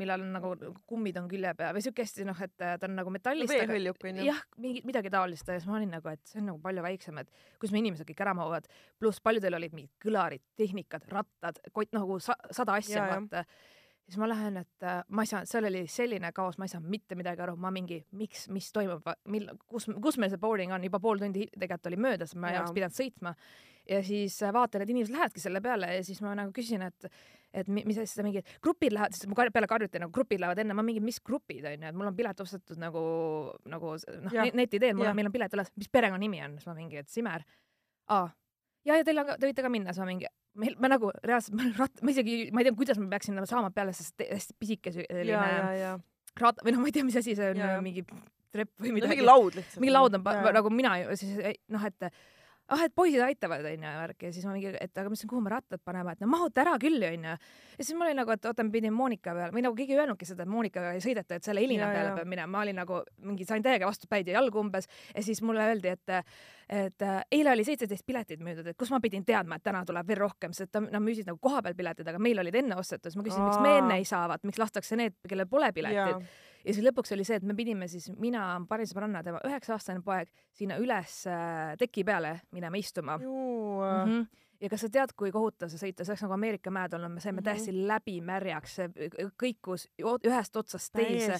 millel 0.00 0.26
on 0.26 0.34
nagu 0.36 0.52
kummid 0.88 1.20
on 1.20 1.30
külje 1.30 1.54
peal 1.58 1.76
või 1.76 1.84
siuke 1.84 2.04
hästi 2.06 2.28
noh, 2.28 2.42
et 2.44 2.56
ta 2.58 2.76
on 2.88 2.96
nagu 2.98 3.14
metallist 3.14 3.52
no,. 3.52 3.60
veehõljuk 3.62 4.08
onju. 4.10 4.26
jah, 4.28 4.42
mingi 4.60 4.84
midagi 4.88 5.12
taolist 5.14 5.48
ja 5.48 5.58
siis 5.58 5.68
ma 5.70 5.78
olin 5.80 5.96
nagu, 5.98 6.12
et 6.12 6.22
see 6.28 6.42
on 6.42 6.52
nagu 6.52 6.62
palju 6.64 6.84
väiksem, 6.84 7.22
et 7.22 7.32
kus 7.62 7.74
me 7.74 7.82
inimesed 7.82 8.08
kõik 8.08 8.22
ära 8.26 8.36
mahuvad. 8.38 8.68
pluss 8.98 9.24
paljudel 9.24 9.58
olid 9.60 9.74
mingid 9.76 9.94
kõlarid, 10.04 10.44
tehnikad, 10.58 11.08
rattad, 11.12 11.60
kott 11.72 11.92
nagu 11.96 12.20
sa, 12.22 12.38
sada 12.50 12.78
asja, 12.80 13.08
vaata 13.14 13.44
siis 14.08 14.18
ma 14.20 14.28
lähen, 14.28 14.56
et 14.56 14.84
äh, 14.86 15.02
ma 15.12 15.24
ei 15.24 15.28
saanud, 15.28 15.48
seal 15.50 15.68
oli 15.68 15.82
selline 15.92 16.30
kaos, 16.36 16.58
ma 16.58 16.66
ei 16.66 16.72
saanud 16.72 16.88
mitte 16.92 17.16
midagi 17.18 17.44
aru, 17.44 17.56
ma 17.60 17.70
mingi, 17.74 18.00
miks, 18.16 18.46
mis 18.54 18.70
toimub, 18.72 19.04
mil-, 19.32 19.50
kus, 19.68 19.88
kus 20.04 20.18
meil 20.20 20.32
see 20.32 20.40
boarding 20.40 20.72
on, 20.74 20.86
juba 20.88 21.00
pool 21.02 21.20
tundi 21.20 21.44
tegelikult 21.52 21.90
oli 21.90 22.00
möödas, 22.08 22.32
ma 22.36 22.52
ei 22.52 22.60
oleks 22.60 22.76
pidanud 22.76 22.96
sõitma. 22.96 23.34
Ja 23.88 24.02
siis 24.04 24.36
vaatan, 24.52 24.84
et 24.84 24.92
inimesed 24.92 25.14
lähevadki 25.14 25.42
selle 25.42 25.60
peale 25.64 25.90
ja 25.96 26.06
siis 26.06 26.20
ma 26.24 26.34
nagu 26.38 26.52
küsin, 26.54 26.84
et 26.86 27.10
et 27.56 27.68
mis 27.72 27.96
asja 27.96 28.24
mingid 28.24 28.48
grupid 28.64 28.92
lähevad, 28.92 29.14
sest 29.16 29.28
mu 29.30 29.36
peale 29.38 29.68
karjuti 29.70 30.00
nagu 30.02 30.12
grupid 30.12 30.42
lähevad 30.42 30.58
enne, 30.60 30.74
ma 30.76 30.84
mingi, 30.84 31.00
mis 31.04 31.16
grupid 31.24 31.64
onju, 31.64 31.88
et 31.88 31.96
mul 31.96 32.10
on 32.10 32.16
pilet 32.16 32.42
ostetud 32.44 32.80
nagu, 32.80 33.00
nagu 33.72 33.94
noh, 33.96 34.36
neti 34.58 34.80
teel, 34.80 34.96
mul 34.98 35.08
on, 35.08 35.16
meil 35.16 35.30
on 35.30 35.34
pilet 35.34 35.56
üles, 35.56 35.72
mis 35.80 35.88
perekonnanimi 35.92 36.42
on, 36.44 36.58
siis 36.58 36.68
ma 36.68 36.76
mingi, 36.76 37.00
et 37.00 37.08
Simer. 37.08 37.46
aa, 38.12 38.28
ja, 38.84 39.00
ja 39.00 39.06
teil 39.06 39.24
on, 39.24 39.32
te 39.40 39.48
võite 39.48 39.64
ka 39.64 39.72
minna, 39.72 39.96
siis 39.96 40.04
ma 40.04 40.10
mingi, 40.10 40.28
meil, 40.60 40.76
ma 40.82 40.92
nagu 40.92 41.12
reaalselt, 41.24 41.56
ma 41.56 41.70
rat-, 41.80 42.04
ma 42.04 42.12
isegi, 42.12 42.38
ma 42.52 42.60
ei 42.60 42.68
tea, 42.68 42.76
kuidas 42.82 43.00
ma 43.00 43.08
peaksin 43.16 43.40
nagu 43.40 43.48
saama 43.48 43.72
peale, 43.74 43.96
sest 43.96 44.28
hästi 44.28 44.58
pisike 44.60 44.92
selline 44.98 45.94
rat- 46.38 46.64
või 46.64 46.76
noh, 46.76 46.84
ma 46.84 46.92
ei 46.92 46.98
tea, 46.98 47.08
mis 47.08 47.16
asi 47.16 47.36
see 47.38 47.54
on, 47.54 47.64
mingi 47.84 48.04
trepp 48.52 48.76
või 48.80 48.92
midagi 48.96 49.08
no,. 49.08 49.16
mingi 49.16 49.28
laud 49.28 49.56
lihtsalt. 49.56 49.80
mingi 49.82 49.94
laud 49.94 50.18
on 50.18 50.52
nagu 50.56 50.72
mina 50.72 50.94
siis 51.18 51.36
noh, 51.72 51.88
et 51.88 52.12
ah, 52.74 52.82
et 52.84 52.94
poisid 52.96 53.22
aitavad, 53.24 53.64
onju, 53.70 53.92
värk. 54.02 54.26
Ja 54.26 54.32
siis 54.34 54.44
ma 54.48 54.52
mingi, 54.54 54.72
et 54.80 55.00
aga 55.00 55.12
mis, 55.12 55.22
kuhu 55.28 55.40
me 55.44 55.52
rattad 55.52 55.82
paneme, 55.84 56.14
et 56.14 56.22
no 56.24 56.28
mahuta 56.30 56.62
ära 56.64 56.74
küll, 56.82 57.00
onju. 57.08 57.34
ja 57.78 57.78
siis 57.78 57.96
ma 57.96 58.06
olin 58.06 58.20
nagu, 58.22 58.34
et 58.34 58.48
oota, 58.50 58.66
ma 58.66 58.74
pidin 58.74 58.94
Monika 58.94 59.34
peale. 59.36 59.54
Või 59.54 59.64
nagu 59.64 59.78
keegi 59.78 59.96
ei 59.96 60.02
öelnudki 60.02 60.28
seda, 60.28 60.44
et 60.44 60.52
Monikaga 60.52 60.92
ei 60.96 61.02
sõideta, 61.04 61.38
et 61.38 61.48
selle 61.48 61.64
Elina 61.64 61.88
ja, 61.88 61.94
peale 61.96 62.14
peab 62.18 62.30
minema, 62.30 62.52
ma 62.56 62.64
olin 62.66 62.80
nagu 62.82 63.00
mingi, 63.24 63.46
sain 63.48 63.64
täiega 63.64 63.88
vastu 63.88 64.10
päid 64.10 64.28
ja 64.28 64.38
jalgu 64.38 64.60
umbes. 64.60 64.90
Ja 65.14 65.24
siis 65.24 65.42
mulle 65.44 65.64
öeldi, 65.70 65.94
et 65.96 66.16
et 66.68 67.02
äh, 67.02 67.22
eile 67.32 67.54
oli 67.54 67.64
seitseteist 67.64 68.04
piletit 68.04 68.42
müüdud, 68.44 68.66
et 68.68 68.76
kus 68.76 68.90
ma 68.92 68.98
pidin 69.00 69.24
teadma, 69.24 69.56
et 69.56 69.64
täna 69.64 69.80
tuleb 69.88 70.10
veel 70.10 70.18
rohkem, 70.20 70.52
sest 70.52 70.76
nad 70.76 71.00
müüsid 71.00 71.24
nagu 71.30 71.40
kohapeal 71.40 71.72
piletid, 71.78 72.04
aga 72.10 72.20
meil 72.20 72.42
olid 72.42 72.58
enne 72.60 72.76
ostetud, 72.76 73.08
siis 73.08 73.16
ma 73.16 73.24
küsisin, 73.24 73.46
miks 73.46 73.62
me 73.64 73.72
enne 73.78 73.96
ei 73.96 74.04
saa, 74.08 74.26
vaat 74.28 74.44
miks 74.44 74.60
lastakse 74.60 74.98
need, 75.00 75.16
kellel 75.24 75.48
pole 75.48 75.72
piletit 75.72 76.28
ja 76.64 76.74
siis 76.74 76.84
lõpuks 76.84 77.14
oli 77.16 77.26
see, 77.26 77.38
et 77.40 77.46
me 77.46 77.56
pidime 77.58 77.88
siis, 77.90 78.08
mina, 78.20 78.50
Paris 78.68 78.92
sõbranna, 78.92 79.22
tema 79.26 79.40
üheksa-aastane 79.46 80.02
poeg, 80.04 80.30
sinna 80.56 80.78
üles 80.82 81.20
äh, 81.30 81.74
teki 81.80 82.04
peale 82.08 82.38
minema 82.54 82.80
istuma. 82.80 83.18
Mm 83.18 83.26
-hmm. 83.28 84.26
ja 84.60 84.68
kas 84.68 84.86
sa 84.86 84.88
tead, 84.88 85.14
kui 85.16 85.32
kohutav 85.32 85.70
see 85.70 85.80
sõita, 85.82 86.04
see 86.04 86.12
oleks 86.12 86.26
nagu 86.26 86.34
Ameerika 86.34 86.70
mäed 86.70 86.94
olnud, 86.94 87.14
me 87.14 87.20
saime 87.20 87.40
mm 87.40 87.40
-hmm. 87.40 87.44
täiesti 87.44 87.86
läbimärjaks, 87.86 88.74
see 88.74 88.88
kõikus 89.42 89.88
ühest 90.02 90.56
otsast 90.56 90.92
teise 90.92 91.38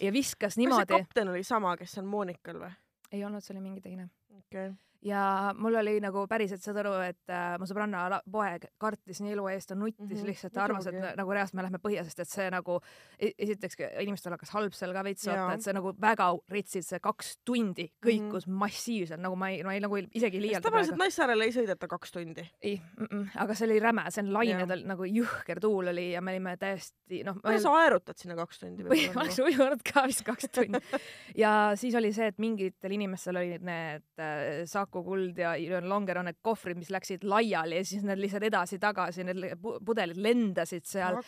ja 0.00 0.12
viskas 0.12 0.56
niimoodi. 0.56 0.86
kas 0.86 0.96
see 0.96 1.04
kapten 1.04 1.28
oli 1.28 1.44
sama, 1.44 1.76
kes 1.76 1.98
on 1.98 2.06
Monikal 2.06 2.60
või? 2.60 2.70
ei 3.12 3.24
olnud, 3.24 3.42
see 3.42 3.54
oli 3.54 3.62
mingi 3.62 3.80
teine. 3.80 4.08
okei 4.30 4.68
okay 4.68 4.89
ja 5.02 5.54
mul 5.58 5.74
oli 5.80 5.96
nagu 6.02 6.26
päriselt, 6.28 6.60
saad 6.64 6.80
aru, 6.82 6.92
et 7.06 7.32
äh, 7.32 7.54
mu 7.60 7.66
sõbranna 7.68 8.20
poeg 8.30 8.66
kartis 8.80 9.22
nii 9.24 9.32
elu 9.32 9.46
eest, 9.54 9.70
ta 9.70 9.76
nuttis 9.78 10.04
mm 10.04 10.10
-hmm. 10.12 10.28
lihtsalt, 10.28 10.52
ta 10.52 10.64
arvas, 10.64 10.86
et 10.90 11.16
nagu 11.16 11.32
reaalselt 11.32 11.56
me 11.56 11.64
lähme 11.64 11.80
põhja, 11.80 12.04
sest 12.04 12.20
et 12.20 12.28
see 12.28 12.50
nagu 12.52 12.80
e-, 13.18 13.32
esiteks 13.38 13.80
inimestel 14.00 14.36
hakkas 14.36 14.52
halb 14.52 14.76
seal 14.76 14.92
ka 14.92 15.04
veits 15.04 15.26
vaata, 15.26 15.54
et 15.54 15.64
see 15.64 15.72
nagu 15.72 15.94
väga 16.00 16.28
ritsid, 16.52 16.84
see 16.84 17.00
kaks 17.00 17.38
tundi 17.44 17.88
kõikus 18.04 18.46
mm 18.46 18.52
-hmm. 18.52 18.58
massiivselt, 18.64 19.20
nagu 19.20 19.36
ma 19.36 19.50
ei, 19.50 19.62
ma 19.64 19.74
ei 19.74 19.80
nagu 19.80 19.96
isegi 19.96 20.36
ei 20.36 20.42
liialda. 20.42 20.68
tavaliselt 20.68 20.98
Naissaarele 20.98 21.44
ei 21.44 21.52
sõideta 21.56 21.88
kaks 21.88 22.12
tundi. 22.12 22.44
ei 22.62 22.76
mm, 22.76 23.06
-mm, 23.06 23.28
aga 23.34 23.54
see 23.54 23.66
oli 23.70 23.80
räme, 23.80 24.04
see 24.10 24.24
on 24.24 24.32
lained 24.32 24.70
oli 24.70 24.84
nagu 24.84 25.04
jõhker 25.04 25.60
tuul 25.60 25.88
oli 25.88 26.12
ja 26.12 26.20
me 26.20 26.36
olime 26.36 26.56
täiesti 26.56 27.24
noh. 27.24 27.40
kuidas 27.40 27.62
sa 27.62 27.72
aerutad 27.72 28.16
sinna 28.16 28.36
kaks 28.36 28.58
tundi? 28.58 28.84
või 28.84 29.08
oleks 29.16 29.38
ujunud 29.38 29.82
ka 29.94 30.06
vist 30.06 30.24
kaks 30.24 30.52
tundi 30.52 30.78
ja 31.36 31.72
siis 31.74 31.94
oli 31.94 32.12
see, 32.12 32.26
et 32.26 32.38
mingitel 32.38 32.92
inimestel 32.92 33.36
olid 33.36 33.62
need 33.62 34.04
äh, 34.18 34.64
saak 34.66 34.89
Saku 34.90 35.04
Kuld 35.04 35.38
ja 35.38 35.54
Jürgen 35.56 35.88
Longer 35.88 36.18
on 36.18 36.26
need 36.26 36.40
kohvrid, 36.42 36.78
mis 36.78 36.90
läksid 36.90 37.22
laiali 37.24 37.76
ja 37.78 37.84
siis 37.86 38.02
need 38.02 38.18
lihtsalt 38.18 38.42
edasi-tagasi, 38.48 39.24
need 39.28 39.60
pudelid 39.86 40.18
lendasid 40.18 40.86
seal. 40.88 41.20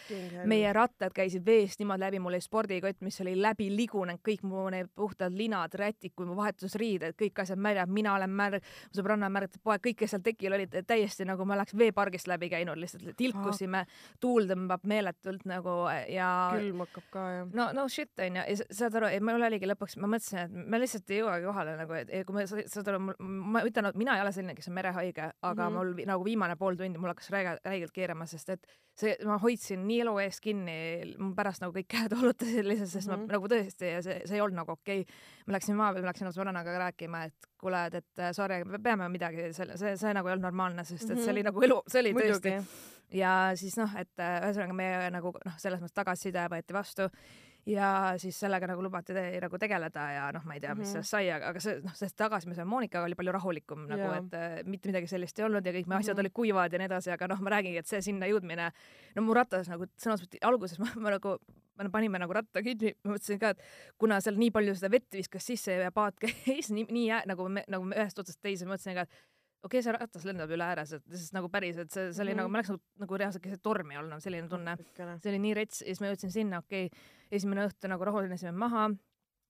meie 0.51 0.73
rattad 0.73 1.13
käisid 1.15 1.45
veest 1.47 1.79
niimoodi 1.79 2.03
läbi, 2.03 2.19
mul 2.19 2.35
oli 2.35 2.41
spordikott, 2.43 3.01
mis 3.07 3.21
oli 3.23 3.37
läbi 3.39 3.69
ligunenud, 3.71 4.21
kõik 4.27 4.43
mu 4.43 4.65
need 4.75 4.91
puhtad 4.95 5.35
linad, 5.37 5.75
rätikud, 5.79 6.27
mu 6.27 6.37
vahetusriided, 6.37 7.15
kõik 7.19 7.43
asjad 7.45 7.61
märjad, 7.63 7.93
mina 7.93 8.17
olen 8.17 8.35
märg, 8.35 8.67
mu 8.91 8.99
sõbranna 8.99 9.29
on 9.31 9.37
märg, 9.37 9.55
poeg, 9.63 9.85
kõik, 9.87 10.01
kes 10.03 10.15
seal 10.17 10.25
tekil 10.27 10.57
olid, 10.59 10.75
täiesti 10.89 11.27
nagu 11.29 11.47
me 11.47 11.55
oleks 11.55 11.77
veepargist 11.79 12.31
läbi 12.31 12.51
käinud, 12.51 12.81
lihtsalt 12.83 13.15
tilkusime, 13.17 13.85
tuul 14.21 14.51
tõmbab 14.51 14.83
meeletult 14.91 15.47
nagu 15.47 15.77
ja. 16.11 16.33
külm 16.57 16.83
hakkab 16.87 17.09
ka 17.15 17.29
jah. 17.37 17.55
no, 17.55 17.71
no 17.79 17.87
shit 17.93 18.27
onju, 18.27 18.43
ja 18.43 18.59
saad 18.75 18.99
aru, 18.99 19.13
mul 19.23 19.47
oligi 19.47 19.71
lõpuks, 19.71 19.99
ma 20.03 20.11
mõtlesin, 20.17 20.49
et 20.49 20.71
me 20.75 20.83
lihtsalt 20.83 21.15
ei 21.15 21.23
jõuagi 21.23 21.47
kohale 21.47 21.79
nagu, 21.79 21.99
et 22.03 22.13
kui 22.27 22.41
me, 22.41 22.47
saad 22.51 22.91
aru, 22.91 23.15
ma 23.53 23.63
ütlen, 23.67 23.89
et 23.89 23.99
mina 23.99 24.15
ei 24.17 24.23
ole 24.25 24.33
selline, 24.35 24.55
kes 24.57 24.69
on 24.71 24.77
merehaige, 24.77 25.29
aga 25.43 25.69
mm 25.69 25.77
-hmm. 25.77 25.93
mul 25.95 26.07
nagu 26.09 26.25
viimane 26.25 26.57
pool 26.57 26.79
tundi 26.79 26.99
mul 26.99 27.13
hakkas 27.13 27.31
räige, 27.31 27.57
räigelt 27.65 27.93
keerama, 27.93 28.27
sest 28.27 28.51
et 28.55 28.67
see, 28.99 29.15
ma 29.29 29.39
hoidsin 29.43 29.85
nii 29.89 30.01
elu 30.05 30.15
ees 30.25 30.41
kinni, 30.41 30.77
mul 31.19 31.35
pärast 31.37 31.65
nagu 31.65 31.75
kõik 31.77 31.89
käed 31.95 32.15
valutasid 32.21 32.67
lihtsalt, 32.67 32.91
sest 32.91 33.09
mm 33.09 33.15
-hmm. 33.15 33.19
ma 33.19 33.25
mhm. 33.25 33.33
nagu 33.33 33.53
tõesti 33.55 33.93
ja 33.93 34.03
see, 34.03 34.21
see 34.25 34.37
ei 34.37 34.41
olnud 34.41 34.61
nagu 34.63 34.73
okei 34.73 35.01
okay.. 35.01 35.15
ma 35.47 35.57
läksin 35.57 35.77
maa 35.77 35.93
peale, 35.93 36.07
ma 36.07 36.13
läksin 36.13 36.33
sõbrannaga 36.33 36.79
rääkima, 36.87 37.25
et 37.25 37.51
kuule, 37.59 37.87
et, 37.87 37.95
et 37.95 38.25
sorry, 38.37 38.65
me 38.65 38.79
peame 38.79 39.09
midagi 39.09 39.53
selle, 39.53 39.77
see, 39.77 39.97
see 39.97 40.15
nagu 40.15 40.29
ei 40.29 40.33
olnud 40.33 40.49
normaalne, 40.49 40.85
sest 40.85 41.11
et 41.11 41.19
see 41.19 41.31
oli 41.31 41.43
mhm. 41.43 41.53
nagu 41.53 41.63
elu, 41.63 41.83
see 41.87 42.01
oli 42.01 42.13
Muidugi. 42.13 42.51
tõesti. 42.51 43.17
ja 43.19 43.53
siis 43.55 43.77
noh, 43.77 43.97
et 43.97 44.13
ühesõnaga 44.19 44.73
meie 44.73 45.11
nagu 45.11 45.33
noh, 45.45 45.57
selles 45.59 45.81
mõttes 45.81 45.95
tagasiside 45.95 46.49
võeti 46.51 46.73
vastu 46.75 47.09
ja 47.67 47.89
siis 48.19 48.39
sellega 48.43 48.67
nagu 48.67 48.83
lubati 48.83 49.15
te, 49.15 49.25
nagu 49.43 49.59
tegeleda 49.61 50.07
ja 50.11 50.25
noh, 50.35 50.45
ma 50.49 50.57
ei 50.57 50.61
tea, 50.61 50.75
mis 50.75 50.79
mm 50.79 50.89
-hmm. 50.89 50.93
sellest 50.93 51.15
sai, 51.15 51.31
aga, 51.31 51.53
aga 51.53 51.61
see 51.61 51.79
noh, 51.85 51.95
sellest 51.95 52.17
tagasimise 52.19 52.65
Monikaga 52.65 53.07
oli 53.07 53.15
palju 53.15 53.33
rahulikum 53.33 53.87
nagu, 53.87 54.13
et 54.19 54.35
äh, 54.35 54.59
mitte 54.67 54.91
midagi 54.91 55.07
sellist 55.07 55.39
ei 55.39 55.45
olnud 55.47 55.67
ja 55.67 55.73
kõik 55.73 55.87
me 55.87 55.97
asjad 55.97 56.15
mm 56.15 56.19
-hmm. 56.19 56.21
olid 56.21 56.33
kuivad 56.33 56.73
ja 56.73 56.79
nii 56.79 56.91
edasi, 56.91 57.11
aga 57.11 57.29
noh, 57.29 57.41
ma 57.41 57.51
räägingi, 57.51 57.79
et 57.79 57.87
see 57.87 58.03
sinna 58.03 58.27
jõudmine, 58.27 58.73
no 59.15 59.23
mu 59.23 59.35
ratas 59.35 59.69
nagu 59.69 59.85
sõna 59.85 60.15
otseses 60.15 60.29
mõttes 60.29 60.47
alguses 60.49 60.79
ma, 60.79 60.89
ma 60.97 61.11
nagu 61.11 61.39
me 61.79 61.91
panime 61.91 62.19
nagu 62.19 62.33
ratta 62.33 62.63
kinni, 62.63 62.95
ma 63.05 63.15
mõtlesin 63.15 63.41
ka, 63.41 63.53
et 63.55 63.63
kuna 63.99 64.21
seal 64.21 64.37
nii 64.41 64.51
palju 64.55 64.75
seda 64.79 64.91
vett 64.93 65.19
viskas 65.19 65.47
sisse 65.47 65.73
ja 65.73 65.93
paat 65.95 66.19
käis 66.23 66.71
nii, 66.71 66.87
nii 66.91 67.07
jää, 67.09 67.23
nagu 67.27 67.49
me, 67.49 67.65
nagu 67.69 67.85
me 67.89 67.97
ühest 67.97 68.19
otsast 68.19 68.43
teise, 68.43 68.69
mõtlesin 68.69 68.99
ka, 68.99 69.07
et 69.07 69.11
okei 69.63 69.79
okay,, 69.79 69.85
see 69.87 69.95
ratas 69.95 70.27
lendab 70.27 70.51
üle 70.55 70.67
ääre, 70.67 70.85
sest 70.89 71.35
nagu 71.37 71.49
päriselt 71.53 71.93
see, 71.95 72.11
see 72.11 72.25
oli 72.25 72.35
mm 72.35 72.39
-hmm. 72.39 72.43
nagu, 72.43 72.53
ma 72.53 72.63
läks 72.63 72.73
nagu, 72.73 72.83
nagu 73.05 73.21
reaalselt 73.23 73.45
keset 73.45 73.63
tormi 73.63 73.99
olnud, 74.01 74.23
selline 74.25 74.49
tunne. 74.51 74.77
see 74.97 75.31
oli 75.31 75.39
nii 75.47 75.55
rets 75.55 75.83
ja 75.83 75.87
siis 75.87 76.03
ma 76.03 76.11
jõudsin 76.11 76.35
sinna, 76.35 76.63
okei 76.65 76.87
okay,, 76.91 77.09
esimene 77.31 77.67
õhtu 77.69 77.91
nagu 77.93 78.05
rahunesime 78.05 78.53
maha, 78.53 78.89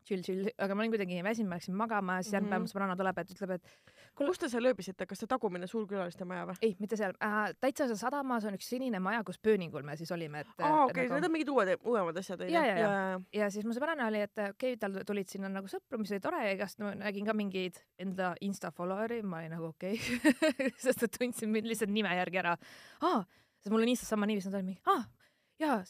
chill, 0.07 0.22
chill, 0.22 0.51
aga 0.59 0.75
ma 0.75 0.85
olin 0.85 0.92
kuidagi 0.94 1.22
väsinud, 1.25 1.48
ma 1.48 1.59
läksin 1.61 1.79
magama, 1.79 2.18
siis 2.22 2.35
järgmine 2.37 2.57
päev 2.57 2.64
mu 2.66 2.72
sõbranna 2.72 2.96
tuleb, 2.98 3.18
et 3.22 3.35
ütleb, 3.37 3.57
et. 3.57 3.77
Kus 4.16 4.40
te 4.40 4.48
seal 4.53 4.66
ööbisite, 4.68 5.07
kas 5.09 5.22
see 5.22 5.31
tagumine 5.31 5.66
suurkülaliste 5.70 6.27
maja 6.29 6.44
või? 6.48 6.57
ei, 6.64 6.75
mitte 6.83 6.98
seal 7.01 7.14
äh,, 7.25 7.55
täitsa 7.62 7.87
seal 7.88 7.98
sadamas 8.01 8.44
on 8.48 8.57
üks 8.59 8.68
sinine 8.72 9.01
maja, 9.03 9.22
kus 9.27 9.40
pööningul 9.42 9.85
me 9.87 9.96
siis 10.01 10.12
olime, 10.14 10.44
et. 10.44 10.53
aa, 10.61 10.85
okei 10.87 11.09
need 11.11 11.29
on 11.29 11.33
mingid 11.33 11.53
uued, 11.53 11.72
uuemad 11.81 12.20
asjad 12.20 12.44
onju. 12.44 12.55
ja, 12.55 12.64
ja, 12.68 12.77
ja, 12.77 12.90
ja, 12.92 13.18
ja 13.40 13.51
siis 13.55 13.66
mu 13.68 13.77
sõbranna 13.77 14.11
oli, 14.12 14.22
et 14.27 14.35
okei 14.37 14.77
okay,, 14.77 14.81
tal 14.83 15.01
tulid 15.09 15.33
sinna 15.33 15.51
nagu 15.53 15.70
sõpru, 15.70 16.01
mis 16.03 16.12
oli 16.12 16.22
tore 16.25 16.44
ja 16.44 16.53
igast 16.57 16.83
ma 16.83 16.92
nägin 16.98 17.29
ka 17.29 17.37
mingeid 17.37 17.81
enda 18.03 18.35
insta 18.44 18.72
follower'i, 18.77 19.22
ma 19.25 19.42
olin 19.42 19.57
nagu 19.57 19.72
okei 19.72 19.98
okay. 19.98 20.72
sest 20.85 21.09
et 21.09 21.18
tundsin 21.18 21.53
mind 21.53 21.70
lihtsalt 21.70 21.92
nime 21.92 22.12
järgi 22.20 22.42
ära. 22.44 22.57
aa, 23.09 23.25
sest 23.59 23.72
mul 23.72 23.87
on 23.87 23.94
instas 23.94 24.12
sama 24.12 24.29
niiviisi, 24.29 24.53
nad 24.53 24.61
olid 24.61 24.72
mingi, 24.75 24.83
aa, 24.92 25.05
jaa 25.62 25.83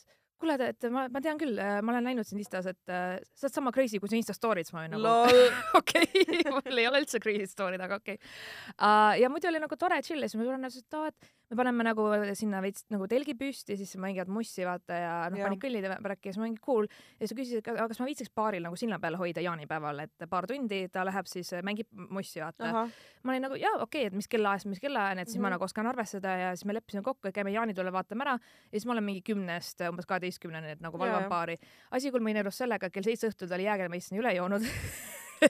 kuule, 0.43 0.57
et 0.73 0.89
ma, 0.93 1.07
ma 1.13 1.23
tean 1.25 1.41
küll, 1.41 1.59
äh, 1.61 1.79
ma 1.85 1.95
olen 1.95 2.09
näinud 2.11 2.29
sind 2.29 2.43
Instas, 2.43 2.69
et 2.71 2.93
äh, 2.93 3.19
sa 3.37 3.49
oled 3.49 3.59
sama 3.59 3.75
crazy 3.75 4.01
kui 4.03 4.11
su 4.11 4.19
Insta 4.19 4.35
story's, 4.37 4.73
ma 4.75 4.83
olin 4.83 4.97
nagu 4.97 5.45
okei, 5.81 6.25
mul 6.51 6.83
ei 6.83 6.89
ole 6.91 7.03
üldse 7.05 7.23
crazy 7.23 7.49
story'd, 7.51 7.83
aga 7.83 8.01
okei 8.03 8.19
okay. 8.19 8.35
uh,. 8.79 9.13
ja 9.21 9.31
muidu 9.33 9.51
oli 9.53 9.63
nagu 9.63 9.79
tore 9.79 10.03
chill 10.07 10.23
ja 10.23 10.31
siis 10.31 10.41
ma 10.41 10.49
tulen 10.49 10.67
ütlesin, 10.67 10.87
et 10.87 10.99
aa, 10.99 11.13
et 11.13 11.33
me 11.53 11.59
paneme 11.61 11.85
nagu 11.85 12.07
sinna 12.39 12.63
veits 12.65 12.87
nagu 12.93 13.07
telgi 13.11 13.35
püsti, 13.39 13.77
siis 13.77 13.93
mängivad 14.01 14.31
mussi 14.33 14.65
vaata 14.67 14.97
ja 14.97 15.13
noh, 15.33 15.43
panid 15.45 15.61
kõllid 15.61 15.87
ja 15.87 15.99
värki 16.01 16.31
ja 16.31 16.35
siis 16.35 16.41
ma 16.41 16.49
mingi 16.49 16.63
cool. 16.65 16.89
ja 16.89 17.27
siis 17.27 17.35
ta 17.35 17.39
küsis, 17.39 17.61
et 17.61 17.69
kas 17.69 18.01
ma 18.01 18.09
viitsiks 18.09 18.33
baaril 18.37 18.65
nagu 18.65 18.79
silma 18.81 18.99
peal 19.03 19.19
hoida 19.21 19.45
jaanipäeval, 19.45 20.03
et 20.07 20.27
paar 20.33 20.49
tundi 20.49 20.87
ta 20.93 21.05
läheb 21.07 21.29
siis 21.29 21.53
mängib 21.67 21.91
mussi 21.93 22.41
vaata. 22.43 22.87
ma 23.23 23.35
olin 23.35 23.47
nagu 23.49 23.59
jaa, 23.61 23.75
okei 23.85 24.07
okay,, 24.07 24.11
et 24.11 24.17
mis 24.17 24.31
kellaajast, 24.33 24.71
mis 24.73 24.81
kellaajani, 24.83 25.23
et 25.23 25.29
siis 25.29 25.37
mm 25.37 25.41
-hmm. 25.41 25.43
ma 25.43 25.49
mhm. 25.49 25.59
nagu 25.59 25.69
oskan 25.69 25.91
arvestada 25.93 26.37
ja 26.41 26.57
siis 26.57 26.65
me 26.65 26.75
leppisime 26.75 27.03
kokku, 27.03 27.29
et 27.29 27.35
käime 27.35 27.53
jaanitule 27.53 27.93
vaatame 27.93 28.25
ära 28.25 28.39
ja 28.39 28.79
siis 28.79 28.87
ma 28.87 28.97
olen 28.97 29.05
mingi 29.05 29.23
kümnest 29.23 29.85
umbes 29.89 30.07
kaheteistkümneni, 30.33 30.77
et 30.77 30.81
nagu 30.81 30.99
valvan 30.99 31.29
baari. 31.29 31.59
asi 31.91 32.11
kulmineerus 32.11 32.59
sellega, 32.59 32.87
et 32.87 32.93
kell 32.93 33.05
seitse 33.05 33.29
õhtul 33.29 33.49
ta 33.49 33.57
oli 33.59 33.69
jäägelmeissani 33.69 34.21
üle 34.21 34.35
joonud 34.37 34.63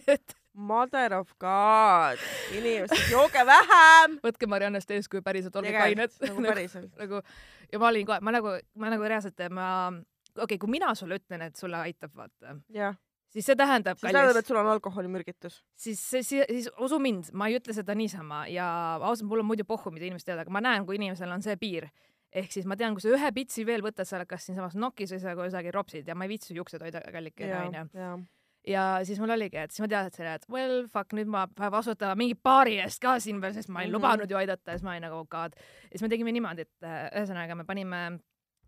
et 0.07 0.37
Mother 0.55 1.15
of 1.17 1.31
God, 1.41 2.21
inimesed, 2.53 3.07
jooge 3.11 3.45
vähem. 3.47 4.19
võtke 4.21 4.47
Mariannest 4.47 4.91
eeskuju, 4.91 5.23
päriselt, 5.25 5.57
olge 5.57 5.73
kained. 5.73 6.13
nagu 6.21 6.45
päriselt 6.45 6.99
nagu 7.01 7.23
ja 7.73 7.81
ma 7.81 7.89
olin 7.89 8.07
kohe, 8.07 8.21
ma 8.21 8.35
nagu, 8.35 8.59
ma 8.77 8.91
nagu 8.93 9.09
reaalselt, 9.09 9.41
ma, 9.51 9.71
okei 10.37 10.45
okay,, 10.45 10.61
kui 10.61 10.75
mina 10.75 10.93
sulle 10.99 11.17
ütlen, 11.21 11.47
et 11.49 11.57
sulle 11.57 11.81
aitab, 11.81 12.13
vaata. 12.17 12.59
siis 13.33 13.49
see 13.49 13.57
tähendab. 13.57 13.97
siis 13.97 14.13
tähendab, 14.13 14.43
et 14.43 14.53
sul 14.53 14.61
on 14.61 14.69
alkoholimürgitus. 14.75 15.63
siis, 15.73 16.05
siis, 16.11 16.29
siis 16.29 16.69
usu 16.79 17.01
mind, 17.01 17.33
ma 17.33 17.49
ei 17.49 17.57
ütle 17.57 17.73
seda 17.73 17.97
niisama 17.97 18.45
ja 18.53 18.69
ausalt, 19.01 19.31
mul 19.31 19.41
on 19.41 19.49
muidu 19.55 19.65
pohhu, 19.65 19.95
mida 19.95 20.11
inimesed 20.11 20.29
teevad, 20.29 20.45
aga 20.45 20.53
ma 20.53 20.65
näen, 20.69 20.85
kui 20.85 21.01
inimesel 21.01 21.33
on 21.33 21.45
see 21.45 21.57
piir 21.57 21.89
ehk 22.33 22.53
siis 22.53 22.69
ma 22.69 22.77
tean, 22.77 22.95
kui 22.97 23.05
sa 23.05 23.13
ühe 23.13 23.33
pitsi 23.35 23.67
veel 23.69 23.85
võtad, 23.85 24.09
sa 24.09 24.19
oled 24.19 24.31
kas 24.31 24.47
siinsamas 24.49 24.77
nokis 24.79 25.13
või 25.13 25.21
sa 25.23 25.35
kusagil 25.39 25.75
ropsid 25.75 26.09
ja 26.09 26.15
ma 26.15 26.25
ei 26.29 26.35
viitsi 26.35 26.57
juuksetoida 26.57 27.05
kallikeid 27.13 27.59
onju 27.65 27.89
ja 28.67 29.01
siis 29.07 29.21
mul 29.21 29.33
oligi, 29.35 29.59
et 29.59 29.75
siis 29.75 29.83
ma 29.85 29.89
teadsin, 29.91 30.29
et 30.37 30.45
well 30.53 30.87
fuck, 30.93 31.15
nüüd 31.17 31.31
ma 31.31 31.47
pean 31.51 31.73
vastutama 31.75 32.15
mingi 32.19 32.37
baari 32.39 32.79
eest 32.83 33.03
ka 33.03 33.17
siin 33.23 33.41
veel, 33.43 33.55
sest 33.57 33.69
ma 33.69 33.81
olin 33.81 33.91
mm 33.91 33.95
-hmm. 33.95 33.97
lubanud 33.99 34.31
ju 34.31 34.37
aidata 34.39 34.71
ja 34.71 34.79
siis 34.79 34.85
ma 34.87 34.95
olin 34.95 35.03
nagu 35.09 35.17
oh 35.17 35.27
god. 35.29 35.57
ja 35.57 35.99
siis 35.99 36.03
me 36.03 36.09
tegime 36.09 36.33
niimoodi, 36.33 36.63
et 36.63 36.87
äh, 36.87 37.09
ühesõnaga 37.11 37.55
me 37.55 37.65
panime 37.65 38.21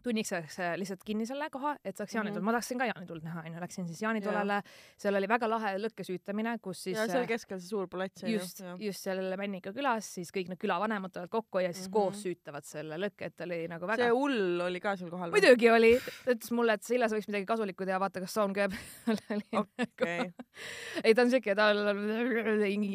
tunniks 0.04 0.32
ajaks 0.34 0.58
äh, 0.60 0.74
lihtsalt 0.80 1.04
kinni 1.06 1.26
selle 1.28 1.48
koha, 1.52 1.74
et 1.84 1.96
saaks 1.96 2.14
jaanituld 2.14 2.40
mm, 2.40 2.48
-hmm. 2.48 2.52
ma 2.52 2.58
tahtsin 2.58 2.80
ka 2.80 2.88
jaanituld 2.90 3.24
näha, 3.24 3.44
onju, 3.48 3.60
läksin 3.62 3.86
siis 3.88 4.02
jaanitoolele, 4.02 4.60
seal 5.00 5.18
oli 5.20 5.28
väga 5.30 5.48
lahe 5.50 5.72
lõkkesüütamine, 5.80 6.56
kus 6.64 6.82
siis. 6.88 6.98
ja 6.98 7.06
seal 7.08 7.24
äh, 7.24 7.30
keskel 7.30 7.60
see 7.60 7.70
suur 7.72 7.88
plats 7.90 8.24
just, 8.28 8.62
just 8.82 9.08
seal 9.08 9.36
Männika 9.40 9.72
külas, 9.76 10.08
siis 10.18 10.32
kõik 10.34 10.52
need 10.52 10.60
külavanemad 10.62 11.14
tulevad 11.14 11.32
kokku 11.32 11.62
ja 11.64 11.72
siis 11.72 11.88
mm 11.88 11.92
-hmm. 11.92 11.96
koos 11.96 12.22
süütavad 12.22 12.68
selle 12.68 12.98
lõkke, 13.06 13.30
et 13.32 13.46
oli 13.46 13.60
nagu 13.68 13.86
väga. 13.86 14.04
see 14.04 14.18
hull 14.18 14.66
oli 14.68 14.80
ka 14.80 14.96
seal 15.00 15.10
kohal? 15.10 15.32
muidugi 15.34 15.70
oli, 15.70 15.94
ta 16.24 16.36
ütles 16.36 16.52
mulle, 16.52 16.78
et 16.78 16.82
Silla, 16.82 17.08
sa 17.08 17.16
võiks 17.16 17.30
midagi 17.30 17.48
kasulikku 17.48 17.88
teha, 17.88 18.00
vaata, 18.00 18.20
kas 18.20 18.34
saun 18.34 18.52
käib 18.52 18.76
okay. 19.64 20.30
ei, 21.04 21.14
ta 21.14 21.22
on 21.22 21.30
siuke, 21.30 21.54
ta 21.54 21.72
on 21.72 22.06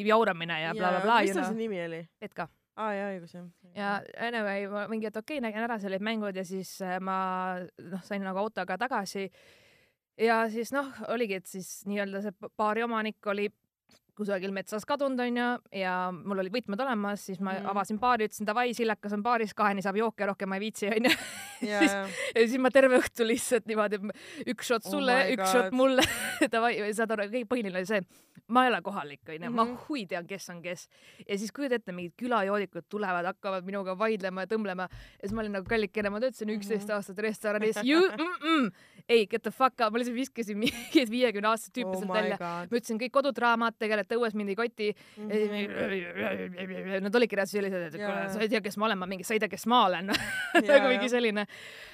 jauramine 0.05 0.61
ja 0.61 0.73
blablabla 0.73 1.03
bla, 1.03 1.19
bla. 1.19 1.21
mis 1.21 1.37
tal 1.37 1.51
see 1.51 1.61
nimi 1.65 1.85
oli? 1.85 2.05
Petka 2.19 2.49
aa 2.79 2.87
ah, 2.87 2.93
jaa, 2.95 3.07
õigus 3.13 3.33
jah. 3.35 3.47
ja 3.75 3.89
anyway, 4.27 4.67
ma 4.71 4.85
mingi, 4.91 5.09
et 5.09 5.17
okei 5.19 5.37
okay,, 5.37 5.43
nägin 5.43 5.65
ära, 5.65 5.79
seal 5.81 5.91
olid 5.91 6.05
mängud 6.07 6.37
ja 6.39 6.45
siis 6.47 6.77
äh, 6.85 6.95
ma 7.03 7.17
noh, 7.59 8.03
sain 8.07 8.23
nagu 8.23 8.39
autoga 8.39 8.77
tagasi. 8.79 9.27
ja 10.19 10.41
siis 10.51 10.71
noh, 10.75 10.87
oligi, 11.11 11.41
et 11.41 11.49
siis 11.49 11.81
nii-öelda 11.89 12.23
see 12.23 12.51
baari 12.59 12.85
omanik 12.87 13.31
oli 13.31 13.49
kusagil 14.19 14.53
metsas 14.55 14.85
kadunud 14.87 15.21
onju 15.23 15.47
ja 15.79 15.93
mul 16.13 16.43
olid 16.43 16.53
võtmed 16.53 16.81
olemas, 16.83 17.23
siis 17.29 17.39
ma 17.39 17.55
mm. 17.55 17.69
avasin 17.71 17.99
baari, 18.01 18.27
ütlesin 18.29 18.47
davai, 18.47 18.69
sillakas 18.77 19.15
on 19.15 19.23
baaris, 19.25 19.55
kaheni 19.57 19.83
saab 19.85 19.99
jooke, 19.99 20.27
rohkem 20.29 20.51
ma 20.51 20.59
ei 20.59 20.65
viitsi 20.67 20.89
onju. 20.91 21.13
ja 21.71 21.83
siis 22.39 22.57
ma 22.61 22.71
terve 22.73 22.99
õhtu 22.99 23.27
lihtsalt 23.27 23.67
niimoodi 23.69 23.99
üks 24.51 24.69
šot 24.71 24.87
oh 24.87 24.95
sulle 24.95 25.15
oh, 25.23 25.31
üks 25.35 25.53
šot 25.53 25.75
mulle 25.75 26.05
davai, 26.53 26.75
saad 26.95 27.15
aru, 27.15 27.29
kõige 27.33 27.49
põhiline 27.49 27.81
oli 27.81 27.89
see, 27.89 28.03
ma 28.49 28.65
ei 28.65 28.71
ole 28.71 28.81
kohalik 28.85 29.33
onju 29.35 29.51
ma 29.51 29.65
mhm. 29.65 29.77
hui 29.87 30.05
tean, 30.09 30.27
kes 30.29 30.49
on 30.53 30.61
kes. 30.63 30.87
ja 31.25 31.37
siis 31.39 31.53
kujuta 31.55 31.79
ette, 31.79 31.95
mingid 31.95 32.15
külajoodikud 32.19 32.87
tulevad, 32.91 33.27
hakkavad 33.33 33.67
minuga 33.67 33.95
vaidlema 33.99 34.45
ja 34.45 34.51
tõmblema 34.53 34.87
ja 34.89 35.23
siis 35.23 35.35
ma 35.35 35.43
olin 35.43 35.57
nagu 35.59 35.69
kallikene, 35.69 36.11
ma 36.13 36.21
töötasin 36.23 36.53
üksteist 36.55 36.85
mm 36.85 36.91
-hmm. 36.91 36.95
aastat 36.95 37.23
restoranis, 37.25 37.81
mm 37.83 38.35
-mm. 38.43 38.71
ei, 39.07 39.27
get 39.27 39.43
the 39.43 39.51
fuck 39.51 39.75
up, 39.79 39.93
ma 39.93 39.99
lihtsalt 39.99 40.15
viskasin 40.15 40.57
mingid 40.57 41.11
viiekümne 41.11 41.51
aastased 41.51 41.75
tüüpi 41.75 41.95
oh 41.95 41.99
sealt 41.99 42.13
välja. 42.13 42.37
ma 42.39 42.77
ütlesin 42.77 42.99
kõik 43.01 43.11
kodudraamad, 43.11 43.75
tegelete 44.09 44.17
õues 44.17 44.35
mind 44.37 44.53
ei 44.53 44.57
koti 44.57 44.89
mm. 44.93 45.29
-hmm. 45.29 47.03
Nad 47.05 47.15
olidki 47.15 47.37
reaalselt 47.37 47.59
sellised, 47.59 47.85
et 47.89 47.97
kuule, 47.99 48.25
sa 48.29 48.41
ei 48.41 48.49
tea, 48.49 48.61
kes 48.61 48.77
ma 48.77 48.87
olen, 48.89 48.99
ma 48.99 49.07
mingi, 49.09 49.23
sa 49.23 49.35
ei 49.35 49.39
tea, 49.39 49.49
kes 49.49 49.65
ma 49.69 49.85
olen 49.85 50.09
nagu 50.69 50.89
mingi 50.89 51.09
selline, 51.09 51.45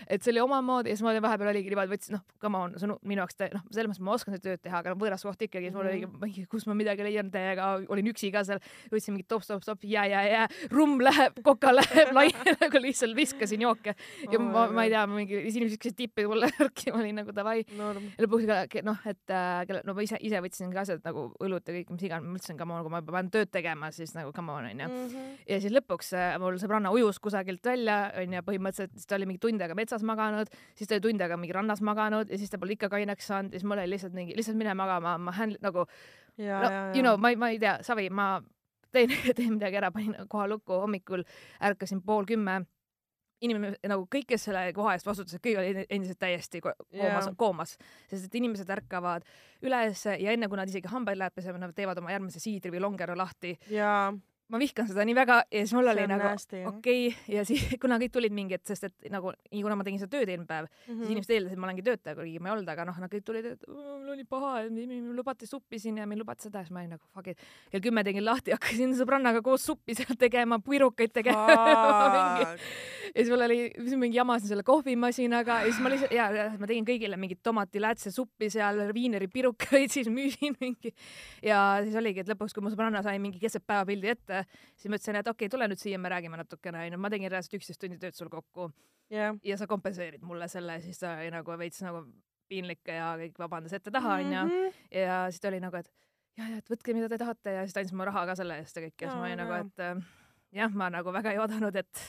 et 0.07 0.23
see 0.23 0.33
oli 0.33 0.43
omamoodi 0.43 0.91
ja 0.91 0.97
siis 0.97 1.05
ma 1.05 1.15
vahepeal 1.21 1.51
oligi 1.51 1.71
niimoodi, 1.71 1.91
võtsin, 1.91 2.17
noh, 2.17 2.23
come 2.41 2.61
on, 2.61 2.75
see 2.79 2.87
on 2.89 2.97
minu 3.03 3.23
jaoks, 3.23 3.37
noh, 3.53 3.65
selles 3.71 3.89
mõttes 3.91 4.05
ma 4.05 4.15
oskan 4.15 4.35
seda 4.35 4.43
tööd 4.49 4.63
teha, 4.63 4.81
aga 4.81 4.93
noh, 4.93 4.99
võõras 5.01 5.25
koht 5.25 5.45
ikkagi, 5.47 5.69
siis 5.69 5.75
mul 5.75 5.89
oligi 5.89 6.07
mhm. 6.07 6.21
mingi 6.23 6.45
kus 6.51 6.67
ma 6.69 6.77
midagi 6.77 7.05
leian 7.05 7.31
täiega, 7.33 7.71
olin 7.91 8.11
üksi 8.11 8.31
ka 8.33 8.43
seal, 8.47 8.61
võtsin 8.93 9.15
mingit 9.15 9.29
top-top-top 9.31 9.85
ja, 9.89 10.05
ja, 10.09 10.23
ja 10.29 10.45
rumm 10.71 11.01
läheb, 11.03 11.41
koka 11.45 11.73
läheb 11.75 12.13
laiali 12.15 12.55
nagu 12.63 12.83
lihtsalt 12.83 13.15
viskasin 13.17 13.65
jooke 13.65 13.95
ja 13.95 14.39
oh, 14.39 14.45
ma, 14.45 14.67
ma 14.73 14.85
ei 14.85 14.93
tea, 14.93 15.05
mingi 15.09 15.41
inimesed 15.41 15.75
viskasid 15.77 15.99
tippi 15.99 16.27
mulle 16.29 16.49
värki, 16.59 16.91
ma 16.93 17.01
olin 17.01 17.21
nagu 17.21 17.35
davai 17.35 17.63
no,. 17.77 17.93
ja 17.95 18.25
lõpuks 18.25 18.49
noh, 18.85 19.07
et 19.09 19.33
äh, 19.33 19.81
no 19.85 19.95
ma 19.97 20.05
ise, 20.05 20.19
ise 20.21 20.41
võtsin 20.43 20.73
ka 20.73 20.83
asjad 20.85 21.03
nagu 21.05 21.27
õlut 21.43 21.65
ja 21.67 21.75
kõik, 21.79 21.91
mis 21.95 22.04
iganes, 22.07 22.25
ma 22.25 22.35
mõtlesin, 22.35 22.57
come 22.59 22.75
on, 22.75 22.83
kui 22.85 22.93
ma 22.93 23.01
pean 23.07 23.29
tööd 23.33 23.51
tegema, 23.53 23.91
siis 23.95 24.13
nagu 24.17 24.33
come 24.35 24.53
on 24.53 24.69
onju. 24.69 24.87
-hmm. 24.87 25.37
ja 25.49 25.59
siis 25.61 25.73
lõpuks 25.73 26.13
äh, 26.17 26.35
mul 26.41 26.59
sõbranna 26.61 26.91
ujus 26.95 27.19
kusagilt 27.19 27.65
välja 27.65 28.11
onju, 28.21 28.43
põhimõtteliselt 28.47 28.93
siis 28.93 29.05
ta 29.09 29.15
oli 29.19 29.29
mingi 29.29 29.41
tund 29.43 29.61
aega 29.61 29.75
metsas 29.75 30.03
maganud, 30.03 30.51
siis 30.75 30.89
ta 30.89 30.95
oli 30.95 31.05
tund 31.07 31.21
aega 31.21 31.37
mingi 31.37 31.53
rannas 31.53 31.81
maganud 31.81 32.29
ja 32.29 32.37
siis 32.37 32.49
ta 32.49 32.57
pole 32.57 32.77
ikka 32.77 32.89
kaineks 32.89 33.27
saanud 33.27 33.53
ja 33.53 33.59
siis 33.59 33.67
mul 33.67 33.77
oli 33.77 33.95
lihtsalt 33.95 34.13
mingi, 34.13 34.35
lihtsalt 34.35 34.57
mine 34.57 34.73
magama, 34.73 35.17
ma 35.17 35.31
handle, 35.31 35.59
nagu 35.61 35.85
ja, 36.37 36.61
no, 36.61 36.69
you 36.93 37.01
know, 37.01 37.17
ma, 37.17 37.35
ma 37.37 37.49
ei 37.49 37.59
tea, 37.59 37.79
Savi, 37.81 38.09
ma 38.09 38.41
teen, 38.91 39.09
teen 39.37 39.55
midagi 39.57 39.81
ära, 39.81 39.91
panin 39.91 40.15
koha 40.29 40.47
lukku, 40.47 40.79
hommikul 40.85 41.25
ärkasin 41.63 42.01
pool 42.05 42.25
kümme 42.29 42.63
inimene 43.43 43.73
nagu 43.89 44.05
kõik, 44.11 44.29
kes 44.33 44.47
selle 44.47 44.67
koha 44.75 44.95
eest 44.95 45.07
vastutasid, 45.07 45.41
kõik 45.43 45.59
olid 45.61 45.81
endiselt 45.89 46.19
täiesti 46.21 46.61
koomas 46.63 46.93
yeah., 46.95 47.33
koomas, 47.37 47.75
sest 48.09 48.29
et 48.29 48.37
inimesed 48.39 48.69
ärkavad 48.77 49.25
üles 49.65 50.05
ja 50.07 50.31
enne 50.35 50.47
kui 50.51 50.59
nad 50.59 50.71
isegi 50.71 50.91
hambaid 50.91 51.19
lähevad 51.19 51.35
pesema, 51.35 51.61
nad 51.61 51.75
teevad 51.75 51.99
oma 52.01 52.15
järgmise 52.15 52.43
siidri 52.43 52.73
või 52.75 52.85
longero 52.87 53.17
lahti. 53.17 53.57
Yeah 53.71 54.15
ma 54.53 54.59
vihkan 54.61 54.85
seda 54.85 55.01
nii 55.07 55.15
väga 55.17 55.37
ja 55.49 55.61
siis 55.63 55.73
mul 55.73 55.87
oli 55.89 56.03
nagu 56.09 56.27
okei 56.29 56.67
okay. 56.69 57.35
ja 57.35 57.45
siis 57.47 57.63
kuna 57.81 57.97
kõik 58.01 58.13
tulid 58.13 58.33
mingi, 58.35 58.59
et 58.59 58.65
sest 58.69 58.85
et 58.89 59.07
nagu 59.13 59.31
nii 59.33 59.63
kuna 59.65 59.77
ma 59.79 59.85
tegin 59.87 60.01
seda 60.01 60.11
tööd 60.13 60.29
eelmine 60.29 60.49
päev 60.49 60.67
mm, 60.67 60.75
-hmm. 60.75 60.85
siis 60.85 60.99
mhm. 60.99 61.13
inimesed 61.15 61.33
eeldasid, 61.35 61.55
et 61.55 61.61
ma 61.61 61.67
olengi 61.69 61.85
töötaja, 61.85 62.17
kuigi 62.19 62.39
ma 62.39 62.51
ei 62.51 62.55
olnud, 62.55 62.69
aga 62.69 62.85
noh, 62.85 62.99
nad 63.01 63.13
kõik 63.13 63.25
tulid, 63.25 63.47
et 63.55 63.65
mul 63.67 64.11
oli 64.13 64.25
paha 64.29 64.51
meil 64.69 65.07
lubati 65.17 65.49
suppi 65.49 65.79
siin 65.81 65.97
ja 65.97 66.05
meil 66.05 66.21
lubati 66.21 66.45
seda 66.45 66.61
ja 66.61 66.67
siis 66.67 66.75
ma 66.75 66.83
olin 66.83 66.93
nagu 66.93 67.09
fuck 67.13 67.31
it. 67.33 67.41
kell 67.71 67.85
kümme 67.87 68.03
tegin 68.05 68.25
lahti, 68.25 68.53
hakkasin 68.57 68.93
sõbrannaga 68.99 69.41
koos 69.41 69.65
suppi 69.65 69.97
seal 69.97 70.19
tegema, 70.19 70.59
puirukaid 70.59 71.15
tegema 71.15 71.57
ja 73.15 73.17
siis 73.17 73.33
mul 73.33 73.47
oli 73.47 73.59
mingi 73.97 74.17
jamasin 74.17 74.53
selle 74.53 74.63
kohvimasinaga 74.67 75.61
ja 75.63 75.71
siis 75.71 75.81
ma 75.81 75.89
lihtsalt 75.93 76.13
ja, 76.13 76.29
ja 76.35 76.47
ma 76.59 76.69
tegin 76.69 76.85
kõigile 76.85 77.17
mingit 77.17 77.41
tomatiläätse 77.41 78.13
suppi 78.13 78.51
seal, 78.53 78.85
viineri 78.93 79.27
pirukaid, 79.31 79.89
siis 79.89 80.09
müüsin 80.11 80.53
mingi 80.61 80.93
ja 81.41 81.81
siis 81.81 81.97
oligi, 81.97 82.21
et 82.21 82.29
lõpuks, 82.29 82.53
kui 82.53 82.61
mu 82.61 82.69
sõbranna 82.73 83.01
sai 83.05 83.17
mingi 83.23 83.41
keset 83.41 83.65
päeva 83.65 83.85
pildi 83.89 84.13
ette 84.13 84.34
ette, 84.41 84.61
siis 84.75 84.91
ma 84.91 84.99
ütlesin, 84.99 85.19
et 85.21 85.27
okei 85.27 85.45
okay,, 85.47 85.53
tule 85.53 85.67
nüüd 85.71 85.81
siia, 85.81 85.99
me 86.01 86.11
räägime 86.11 86.39
natukene, 86.41 86.85
onju, 86.87 87.01
ma 87.01 87.11
tegin 87.13 87.31
reaalselt 87.31 87.57
üksteist 87.59 87.81
tundi 87.81 87.99
tööd 88.01 88.17
sul 88.17 88.31
kokku. 88.33 88.71
Yeah.. 89.13 89.35
ja 89.45 89.53
sa 89.57 89.67
kompenseerid 89.69 90.23
mulle 90.25 90.47
selle, 90.49 90.79
siis 90.81 90.97
ta 90.97 91.11
oli 91.19 91.29
nagu 91.29 91.57
veits 91.61 91.83
nagu 91.85 91.99
piinlik 92.49 92.89
ja 92.89 93.11
kõik 93.19 93.37
vabandas 93.37 93.75
ette-taha, 93.77 94.19
onju. 94.23 94.45
Mhm. 94.49 94.79
ja 94.97 95.19
siis 95.29 95.43
ta 95.43 95.51
oli 95.51 95.61
nagu, 95.61 95.77
et 95.77 95.91
ja, 96.39 96.49
ja, 96.49 96.57
et 96.57 96.69
võtke, 96.71 96.93
mida 96.97 97.09
te 97.11 97.19
tahate. 97.21 97.53
Ja 97.53 97.65
siis 97.65 97.75
ta 97.75 97.83
andis 97.83 97.93
mulle 97.93 98.09
raha 98.11 98.25
ka 98.31 98.37
selle 98.39 98.59
eest 98.61 98.77
ja 98.77 98.85
kõik. 98.87 98.97
Ja 98.97 99.09
siis 99.09 99.19
ma 99.19 99.27
olin 99.27 99.41
nagu, 99.43 99.59
et 99.61 99.83
äh, 99.85 100.01
jah, 100.55 100.73
ma 100.73 100.89
nagu 100.93 101.13
väga 101.13 101.35
ei 101.35 101.39
oodanud, 101.41 101.77
et 101.79 102.01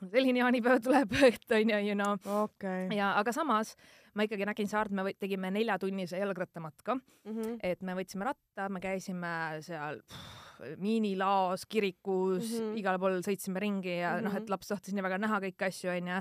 mul 0.00 0.12
selline 0.12 0.42
jaanipäev 0.42 0.80
tuleb, 0.84 1.18
et 1.30 1.58
onju, 1.58 1.82
you 1.88 1.98
know. 1.98 2.16
Okay.. 2.44 2.88
ja 2.96 3.14
aga 3.20 3.34
samas 3.34 3.74
ma 4.14 4.26
ikkagi 4.28 4.46
nägin 4.48 4.70
saart, 4.70 4.94
me 4.94 5.14
tegime 5.18 5.50
neljatunnise 5.54 6.20
jalgrattamatka 6.20 6.94
mm, 6.94 7.32
-hmm. 7.32 7.58
et 7.62 7.82
me 7.82 7.96
võtsime 7.98 8.28
ratta, 8.30 8.68
me 8.68 8.80
käisime 8.80 9.34
seal 9.66 10.00
pff, 10.06 10.43
miinilaos, 10.80 11.66
kirikus 11.66 12.50
mm, 12.50 12.58
-hmm. 12.58 12.74
igal 12.82 12.98
pool 12.98 13.22
sõitsime 13.26 13.62
ringi 13.62 13.98
ja 13.98 14.14
mm 14.14 14.18
-hmm. 14.18 14.28
noh, 14.28 14.36
et 14.36 14.42
mhm. 14.44 14.50
laps 14.50 14.68
tahtis 14.68 14.94
nii 14.94 15.06
väga 15.06 15.18
näha 15.18 15.40
kõiki 15.46 15.70
asju, 15.70 15.90
onju 15.94 16.20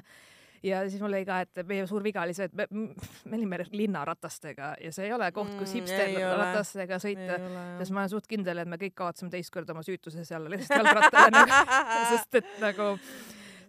ja 0.63 0.89
siis 0.89 1.01
mul 1.01 1.11
oli 1.11 1.25
ka, 1.27 1.39
et 1.43 1.61
meie 1.67 1.85
suur 1.87 2.03
viga 2.03 2.23
oli 2.23 2.33
see, 2.35 2.47
et 2.47 2.55
me, 2.55 2.67
me 2.71 3.37
olime 3.37 3.59
linnaratastega 3.71 4.73
ja 4.81 4.91
see 4.95 5.07
ei 5.09 5.13
ole 5.15 5.29
koht, 5.35 5.51
kus 5.59 5.73
mm, 5.73 5.79
hipsterratastega 5.79 6.99
sõita, 7.03 7.37
sest 7.81 7.91
ma 7.95 8.03
olen 8.03 8.13
suht 8.13 8.27
kindel, 8.31 8.63
et 8.63 8.71
me 8.71 8.79
kõik 8.81 8.95
kaotasime 8.95 9.33
teist 9.33 9.53
korda 9.53 9.75
oma 9.75 9.83
süütuse 9.85 10.25
seal 10.27 10.47
jalgrattale 10.47 11.33
nagu, 11.35 11.63
sest 12.13 12.39
et 12.39 12.53
nagu 12.63 12.93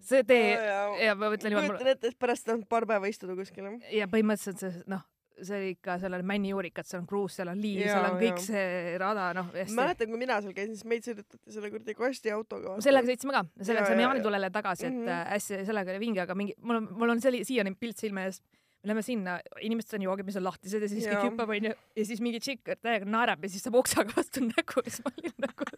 see 0.04 0.22
tee 0.28 0.52
ja, 0.54 0.78
ja. 1.00 1.16
ma 1.18 1.32
mõtlen 1.32 1.56
kujutan 1.58 1.92
ette, 1.94 2.12
et 2.12 2.20
pärast 2.20 2.48
on 2.54 2.62
paar 2.68 2.86
päeva 2.88 3.10
istuda 3.10 3.36
kuskil. 3.38 3.72
ja 3.90 4.08
põhimõtteliselt 4.10 4.62
see 4.62 4.84
noh, 4.90 5.02
see 5.42 5.56
oli 5.58 5.70
ikka, 5.74 5.98
seal 6.02 6.16
on 6.16 6.24
männijuurikad, 6.28 6.86
seal 6.88 7.02
on 7.02 7.06
kruus, 7.10 7.36
seal 7.38 7.50
on 7.52 7.60
liiv, 7.60 7.84
seal 7.88 8.08
on 8.08 8.18
kõik 8.20 8.40
ja. 8.40 8.46
see 8.46 8.96
rada, 9.02 9.28
noh. 9.36 9.52
mäletan, 9.74 10.10
kui 10.10 10.20
mina 10.20 10.40
seal 10.44 10.56
käisin, 10.56 10.74
siis 10.78 10.88
meid 10.90 11.06
sõidutati 11.06 11.56
selle 11.56 11.70
kuradi 11.74 11.96
kastiautoga. 11.98 12.76
sellega 12.84 13.10
sõitsime 13.10 13.36
ka, 13.36 13.44
sellega 13.60 13.90
saime 13.90 14.06
Jaanitulele 14.06 14.50
tagasi, 14.54 14.86
et 14.88 14.92
mm 14.92 15.06
-hmm. 15.06 15.30
hästi, 15.34 15.62
sellega 15.70 15.94
oli 15.94 16.04
vinge, 16.06 16.22
aga 16.24 16.38
mingi, 16.38 16.54
mul 16.60 16.82
on, 16.82 16.90
mul 17.02 17.16
on 17.16 17.24
selline 17.24 17.48
siiani 17.48 17.74
pilt 17.80 17.98
silme 17.98 18.28
ees 18.28 18.42
Lähme 18.84 19.00
sinna, 19.02 19.38
inimesed 19.64 19.94
on 19.96 20.02
joogid, 20.04 20.26
mis 20.28 20.36
on 20.36 20.44
lahtised 20.44 20.82
ja 20.84 20.88
siis 20.88 21.06
kõik 21.08 21.30
hüppab 21.30 21.48
onju 21.54 21.70
ja 21.72 22.04
siis 22.04 22.20
mingi 22.20 22.36
tšikk 22.44 22.74
täiega 22.84 23.06
naerab 23.08 23.46
ja 23.46 23.48
siis 23.48 23.64
saab 23.64 23.78
oksaga 23.80 24.12
vastu 24.12 24.42
näkku 24.44 24.82
ja 24.84 24.92
siis 24.92 25.06
ma 25.06 25.12
olin 25.14 25.32
nagu 25.40 25.68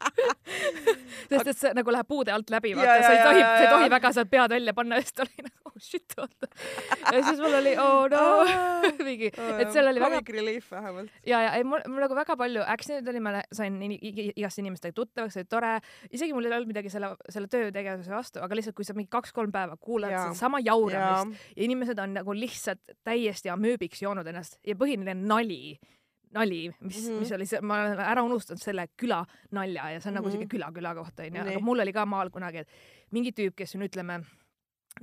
sest 1.30 1.52
et 1.52 1.60
see 1.60 1.74
nagu 1.76 1.94
läheb 1.94 2.08
puude 2.08 2.34
alt 2.34 2.50
läbi, 2.52 2.74
vaata, 2.78 2.98
sa 3.02 3.14
ei 3.14 3.22
tohi, 3.24 3.44
sa 3.44 3.62
ei 3.64 3.70
tohi 3.72 3.92
väga 3.96 4.12
sealt 4.16 4.32
pead 4.32 4.56
välja 4.56 4.74
panna 4.76 5.00
ja 5.00 5.06
siis 5.06 5.16
ta 5.16 5.26
oli 5.26 5.46
nagu 5.46 5.66
oh 5.76 5.82
shit, 5.82 6.16
vaata. 6.16 6.48
ja 7.12 7.22
siis 7.28 7.40
mul 7.40 7.56
oli 7.60 7.74
oh 7.80 8.06
no 8.12 8.24
mingi, 9.08 9.30
et 9.30 9.72
seal 9.74 9.90
oli 9.90 10.02
väga. 10.02 10.20
Comic 10.20 10.32
relief 10.36 10.70
vähemalt. 10.72 11.12
ja, 11.26 11.42
ja 11.46 11.54
ei 11.58 11.64
mul, 11.64 11.82
mul 11.88 12.04
nagu 12.06 12.16
väga 12.18 12.36
palju 12.40 12.64
action'id 12.76 13.10
oli, 13.12 13.22
ma 13.24 13.42
sain 13.54 13.78
igast 13.86 14.62
inimestega 14.62 14.96
tuttavaks, 14.96 15.38
oli 15.40 15.50
tore, 15.50 15.74
isegi 16.10 16.36
mul 16.36 16.48
ei 16.48 16.56
olnud 16.56 16.72
midagi 16.72 16.92
selle, 16.92 17.12
selle 17.32 17.50
töötegevuse 17.52 18.14
vastu, 18.14 18.42
aga 18.44 18.58
lihtsalt 18.58 18.76
kui 18.78 18.88
sa 18.88 18.96
mingi 18.96 19.10
kaks-kolm 19.12 19.52
päeva 19.54 19.76
kuulad 19.80 20.14
sedasama 20.14 20.62
jauramist 20.64 21.36
ja. 21.36 21.52
ja 21.56 21.68
inimesed 21.68 22.00
on 22.02 22.16
nagu 22.20 22.36
lihtsalt 22.36 22.96
täiesti 23.06 23.52
amööbiks 23.52 24.02
joonud 24.04 24.26
ennast 24.32 24.60
ja 24.66 24.76
põhiline 24.78 25.16
nali, 25.26 25.76
nali, 26.36 26.60
mis 26.80 27.00
mm, 27.00 27.08
-hmm. 27.08 27.24
mis 27.24 27.32
oli 27.36 27.48
see, 27.48 27.60
ma 27.64 27.80
olen 27.82 28.04
ära 28.06 28.24
unustanud 28.26 28.62
selle 28.62 28.86
küla 29.00 29.22
nalja 29.56 29.90
ja 29.94 30.00
see 30.00 30.10
on 30.10 30.14
mm 30.14 30.18
-hmm. 30.18 30.22
nagu 30.22 30.30
siuke 30.30 30.46
mhm. 30.46 30.54
küla 30.54 30.70
küla 30.76 30.94
koht 30.94 31.26
onju, 31.26 31.42
aga 31.42 31.60
mul 31.60 31.84
oli 31.84 31.92
ka 31.96 32.06
maal 32.06 32.30
kunagi, 32.30 32.64
et 32.64 32.70
mingi 33.10 33.32
tüüp, 33.32 33.54
kes 33.56 33.76
on, 33.76 33.86
ütleme, 33.88 34.22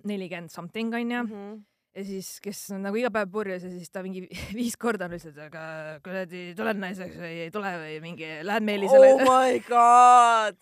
nelikümmend 0.04 0.52
something 0.52 0.94
onju 0.94 1.24
mm. 1.24 1.32
-hmm 1.32 1.62
ja 1.94 2.04
siis, 2.04 2.40
kes 2.42 2.72
on 2.74 2.82
nagu 2.82 2.98
iga 2.98 3.12
päev 3.14 3.30
purjus 3.34 3.64
ja 3.64 3.70
siis 3.70 3.92
ta 3.94 4.02
mingi 4.06 4.26
viis 4.60 4.78
korda 4.78 5.06
on 5.06 5.12
lihtsalt, 5.14 5.38
aga 5.38 6.00
kuradi, 6.06 6.56
tulen 6.58 6.80
naiseks 6.82 7.18
või 7.22 7.34
ei 7.46 7.52
tule 7.54 7.74
või 7.84 8.00
mingi, 8.02 8.30
lähed 8.44 8.64
Meelisele. 8.66 9.14
oh 9.14 9.22
my 9.28 9.60
god 9.68 10.58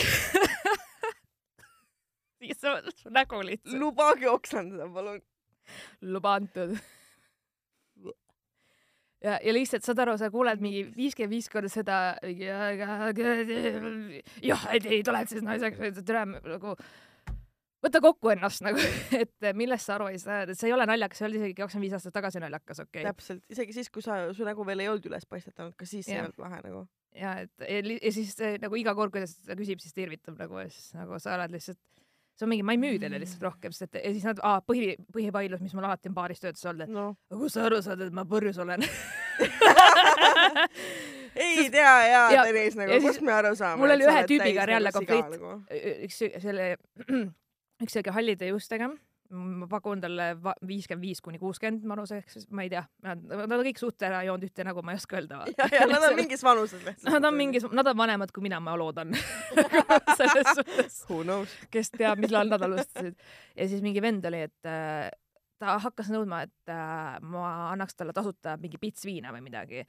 siis 2.40 2.60
su, 2.60 2.68
su 2.96 3.12
nägu 3.12 3.42
lihtsalt. 3.44 3.76
lubage 3.80 4.28
oksendada, 4.30 4.88
palun. 4.94 5.20
luba 6.00 6.34
antud. 6.40 6.78
ja, 9.24 9.36
ja 9.44 9.54
lihtsalt 9.54 9.86
saad 9.86 10.00
aru, 10.04 10.16
sa 10.20 10.30
kuuled 10.32 10.62
mingi 10.64 10.86
viiskümmend 10.96 11.34
viis 11.34 11.50
korda 11.52 11.70
seda 11.72 12.00
ja, 12.24 12.72
jah, 14.44 14.66
et 14.74 14.90
ei 14.90 15.04
tuleks 15.06 15.36
siis 15.36 15.46
naiseks, 15.46 16.02
tere 16.06 16.26
nagu 16.30 16.76
võta 17.84 18.00
kokku 18.04 18.32
ennast 18.34 18.64
nagu, 18.64 18.80
et 19.22 19.50
millest 19.56 19.88
sa 19.88 19.96
aru 19.96 20.10
ei 20.12 20.20
saa, 20.20 20.44
et 20.44 20.58
see 20.58 20.70
ei 20.70 20.76
ole 20.76 20.86
naljakas, 20.88 21.20
see 21.20 21.28
oli 21.28 21.40
isegi 21.40 21.58
kakskümmend 21.60 21.88
viis 21.88 21.98
aastat 21.98 22.16
tagasi 22.16 22.42
naljakas, 22.42 22.82
okei 22.84 23.02
okay.. 23.02 23.08
täpselt, 23.08 23.44
isegi 23.52 23.76
siis, 23.76 23.92
kui 23.92 24.04
sa, 24.04 24.22
su 24.36 24.46
nägu 24.48 24.66
veel 24.68 24.84
ei 24.84 24.90
olnud 24.92 25.10
üles 25.10 25.28
paistetanud, 25.28 25.76
ka 25.78 25.88
siis 25.88 26.08
see 26.08 26.18
ei 26.18 26.24
olnud 26.24 26.40
lahe 26.44 26.60
nagu. 26.66 26.84
ja 27.16 27.36
et 27.44 27.66
ja, 27.66 27.80
ja 27.96 28.14
siis 28.14 28.36
nagu 28.62 28.80
iga 28.80 28.94
kord, 28.98 29.14
kuidas 29.16 29.36
ta 29.46 29.56
küsib, 29.58 29.82
siis 29.82 29.96
ta 29.96 30.04
irvitab 30.04 30.38
nagu 30.40 30.60
ja 30.60 30.68
siis 30.72 30.92
nagu 30.98 31.20
sa 31.22 31.36
oled 31.38 31.56
lihtsalt, 31.56 31.80
see 32.40 32.46
on 32.46 32.52
mingi, 32.54 32.64
ma 32.64 32.72
ei 32.72 32.80
müü 32.80 32.96
teile 33.02 33.18
lihtsalt 33.20 33.42
rohkem, 33.44 33.72
sest 33.76 33.90
et 33.98 34.04
ja 34.06 34.12
siis 34.14 34.24
nad, 34.24 34.38
põhi, 34.68 34.94
põhivaidlus, 35.12 35.60
mis 35.60 35.74
mul 35.76 35.84
alati 35.90 36.08
on 36.08 36.14
baaris 36.16 36.40
töötas 36.40 36.64
olnud, 36.70 36.86
et 36.88 36.96
aga 36.96 37.40
kust 37.42 37.58
sa 37.58 37.66
aru 37.68 37.82
saad, 37.84 38.00
et 38.06 38.14
ma 38.16 38.24
purjus 38.28 38.56
olen 38.64 38.80
ei 41.34 41.68
tea 41.70 41.92
ja 42.08 42.22
Ja- 42.34 42.44
Tõnis 42.48 42.76
nagu 42.78 42.98
kust 43.04 43.20
me 43.26 43.32
aru 43.34 43.52
saame. 43.58 43.80
mul 43.82 43.94
oli 43.94 44.06
ühe 44.08 44.22
tüübiga 44.30 44.64
oli 44.64 44.72
jälle 44.78 44.92
konflikt. 44.96 45.30
Nagu. 45.36 45.52
üks 46.06 46.18
selle, 46.46 46.66
üks 47.84 47.92
siuke 47.96 48.10
hallide 48.16 48.48
juustega, 48.50 48.90
ma 49.30 49.66
pakun 49.70 50.00
talle 50.02 50.26
viiskümmend 50.66 51.04
viis 51.04 51.20
kuni 51.22 51.38
kuuskümmend 51.38 51.84
manuseks, 51.86 52.48
ma 52.56 52.64
ei 52.66 52.72
tea, 52.72 52.82
nad 53.06 53.22
nad 53.30 53.54
on 53.56 53.62
kõik 53.68 53.78
suht 53.78 54.02
ära 54.06 54.24
joonud 54.26 54.48
ühte 54.48 54.66
nägu, 54.66 54.82
ma 54.86 54.94
ei 54.94 55.00
oska 55.00 55.20
öelda. 55.20 55.44
nad 55.92 56.06
on 56.08 56.16
mingis 56.18 56.42
vanuses 56.46 56.82
lihtsalt. 56.82 57.12
Nad 57.14 57.28
on 57.28 57.38
mingis, 57.38 57.66
nad 57.70 57.92
on 57.92 57.98
vanemad 58.00 58.34
kui 58.34 58.44
mina, 58.46 58.60
ma 58.64 58.74
loodan 58.78 59.14
selles 60.20 60.52
suhtes, 60.58 61.00
kes 61.70 61.94
teab, 61.94 62.22
millal 62.22 62.50
nad 62.50 62.66
alustasid. 62.66 63.18
ja 63.56 63.68
siis 63.70 63.84
mingi 63.86 64.02
vend 64.02 64.26
oli, 64.30 64.42
et 64.48 64.70
äh, 64.70 65.10
ta 65.60 65.76
hakkas 65.84 66.08
nõudma, 66.12 66.42
et 66.48 66.72
äh, 66.72 67.18
ma 67.22 67.44
annaks 67.70 67.98
talle 67.98 68.14
tasuta 68.16 68.56
mingi 68.60 68.80
pits 68.80 69.04
viina 69.06 69.32
või 69.34 69.44
midagi. 69.44 69.84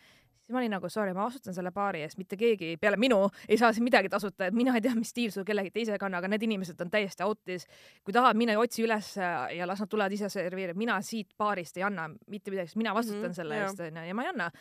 Siis 0.52 0.56
ma 0.58 0.60
olin 0.62 0.74
nagu 0.76 0.90
sorry, 0.92 1.14
ma 1.16 1.24
vastutan 1.30 1.56
selle 1.56 1.72
baari 1.72 2.02
eest, 2.04 2.18
mitte 2.20 2.36
keegi 2.38 2.74
peale 2.82 2.98
minu 3.00 3.22
ei 3.48 3.58
saa 3.58 3.72
siin 3.74 3.84
midagi 3.88 4.10
tasuta, 4.12 4.50
et 4.52 4.54
mina 4.58 4.76
ei 4.76 4.82
tea, 4.84 4.94
mis 5.00 5.10
stiil 5.16 5.32
sul 5.32 5.48
kellegi 5.48 5.72
teisega 5.72 6.06
on, 6.06 6.20
aga 6.20 6.28
need 6.28 6.44
inimesed 6.44 6.82
on 6.84 6.92
täiesti 6.92 7.24
out'is. 7.24 7.66
kui 8.04 8.14
tahad, 8.14 8.36
mine 8.38 8.58
otsi 8.60 8.84
üles 8.86 9.16
ja 9.56 9.66
las 9.68 9.80
nad 9.80 9.90
tulevad 9.90 10.12
ise 10.12 10.30
serveerima, 10.30 10.78
mina 10.78 11.00
siit 11.02 11.34
baarist 11.40 11.78
ei 11.78 11.84
anna 11.88 12.10
mitte 12.28 12.52
midagi, 12.52 12.68
sest 12.74 12.78
mina 12.84 12.94
vastutan 12.94 13.30
Mhm, 13.32 13.34
selle 13.40 13.56
jah. 13.56 13.70
eest 13.72 13.80
onju 13.80 14.08
ja 14.08 14.14
ma 14.14 14.24
ei 14.24 14.30
anna 14.36 14.52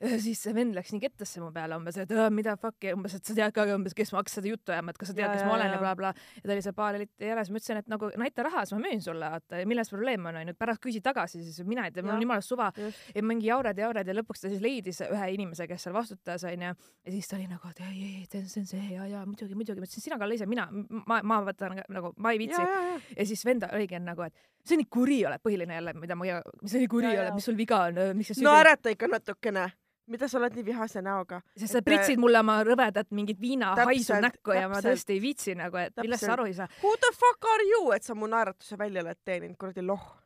siis 0.24 0.40
see 0.42 0.54
vend 0.56 0.74
läks 0.76 0.92
nii 0.94 1.00
kettasse 1.02 1.40
mu 1.42 1.50
peale 1.52 1.76
umbes, 1.76 1.96
et 2.00 2.12
"Aa, 2.16 2.30
mida 2.32 2.54
fuck'i 2.56 2.94
umbes, 2.96 3.14
et 3.18 3.24
sa 3.28 3.34
tead 3.36 3.52
ka 3.52 3.66
umbes, 3.74 3.92
kes 3.96 4.12
ma 4.14 4.22
hakkas 4.22 4.38
seda 4.38 4.48
juttu 4.48 4.72
ajama, 4.72 4.94
et 4.94 4.98
kas 5.00 5.10
sa 5.12 5.14
tead, 5.16 5.26
Ja, 5.26 5.32
kes 5.34 5.42
ja, 5.44 5.48
ma 5.50 5.54
olen 5.58 5.66
ja. 5.68 5.72
ja 5.74 5.80
blablabla 5.82 6.12
bla.. 6.14 6.38
ja 6.40 6.42
ta 6.48 6.54
oli 6.54 6.62
seal 6.64 6.76
baari 6.78 7.02
litti 7.02 7.28
ääres, 7.28 7.50
ma 7.52 7.60
ütlesin, 7.60 7.80
et 7.82 7.90
nagu 7.92 8.10
näita 8.22 8.42
raha, 8.46 8.64
siis 8.64 8.78
ma 8.78 8.82
müün 8.86 9.02
sulle, 9.04 9.30
vaata, 9.34 9.60
milles 9.68 9.90
probleem 9.92 10.26
on, 10.30 10.38
onju, 10.40 10.54
pärast 10.58 10.80
küsi 10.86 11.02
tagasi, 11.04 11.42
siis 11.44 11.66
mina 11.68 11.84
ei 11.88 11.92
tea, 11.92 12.02
mul 12.06 12.14
on 12.16 12.24
jumala 12.24 12.40
suva 12.46 12.70
ja 12.80 13.22
mingi 13.22 13.50
jaurad 13.50 13.76
ja 13.78 13.88
jaurad 13.90 14.08
ja 14.08 14.14
lõpuks 14.16 14.40
ta 14.46 14.48
siis 14.52 14.62
leidis 14.64 15.02
ühe 15.04 15.28
inimese, 15.34 15.66
kes 15.68 15.84
seal 15.84 15.94
vastutas, 15.94 16.44
onju. 16.48 16.72
ja 17.04 17.12
siis 17.12 17.28
ta 17.28 17.36
oli 17.36 17.46
nagu, 17.50 17.68
et 17.68 17.80
ei, 17.90 18.00
ei, 18.08 18.24
see 18.30 18.40
on 18.40 18.48
see 18.48 18.60
on 18.64 18.66
see 18.72 18.94
ja, 18.94 19.06
ja 19.06 19.26
muidugi, 19.26 19.54
muidugi, 19.54 19.80
ma 19.80 19.88
ütlesin, 19.90 20.06
sina 20.08 20.18
Kalle 20.20 20.34
ise, 20.40 20.46
mina, 20.48 20.64
ma, 21.06 21.20
ma 21.22 21.42
võtan 21.44 21.76
nagu, 21.92 22.14
ma 22.16 22.32
ei 22.32 22.40
ja, 22.40 22.46
viitsi. 22.46 22.62
ja, 22.62 22.80
ja. 22.88 22.96
ja 23.20 23.26
siis 23.26 23.44
vend 23.44 23.68
oligi 23.68 24.00
nagu, 24.00 24.24
et 24.26 24.34
see 24.64 24.76
on 24.76 24.82
nii 24.82 24.90
kuri 24.96 25.20
oled, 25.28 25.40
põhiline 25.44 25.76
jälle, 25.78 25.94
mida 26.00 26.16
ma, 26.16 26.24
mis 26.62 26.72
sa 26.72 26.80
nii 26.80 26.88
kuri 26.90 27.06
Ja, 27.10 27.12
ja. 27.14 27.20
oled, 27.26 27.34
mis 27.40 27.44
sul 27.48 27.56
viga 27.58 27.84
on, 27.88 28.00
miks 28.16 28.32
sa 28.36 28.44
no 28.44 28.52
ärata 28.60 28.92
ikka 28.92 29.08
natukene. 29.10 29.68
Mida 30.10 30.28
sa 30.28 30.38
oled 30.40 30.56
nii 30.58 30.66
vihase 30.66 31.02
näoga? 31.04 31.40
sest 31.56 31.76
sa 31.76 31.80
et, 31.82 31.86
pritsid 31.86 32.20
mulle 32.22 32.40
oma 32.42 32.60
rõvedat 32.66 33.10
mingit 33.16 33.40
viinahaisu 33.40 34.20
näkku 34.22 34.56
ja 34.56 34.68
ma 34.68 34.80
täpselt. 34.80 34.90
tõesti 34.90 35.16
ei 35.16 35.22
viitsi 35.22 35.56
nagu, 35.58 35.80
et 35.80 36.02
millest 36.02 36.26
sa 36.26 36.34
aru 36.36 36.48
ei 36.50 36.56
saa. 36.56 36.68
Who 36.82 36.96
the 37.00 37.12
fuck 37.16 37.52
are 37.54 37.68
you, 37.68 37.92
et 37.96 38.06
sa 38.06 38.14
mu 38.18 38.28
naeratuse 38.30 38.78
välja 38.78 39.04
oled 39.04 39.22
teeninud, 39.24 39.58
kuradi 39.60 39.86
loh. 39.86 40.19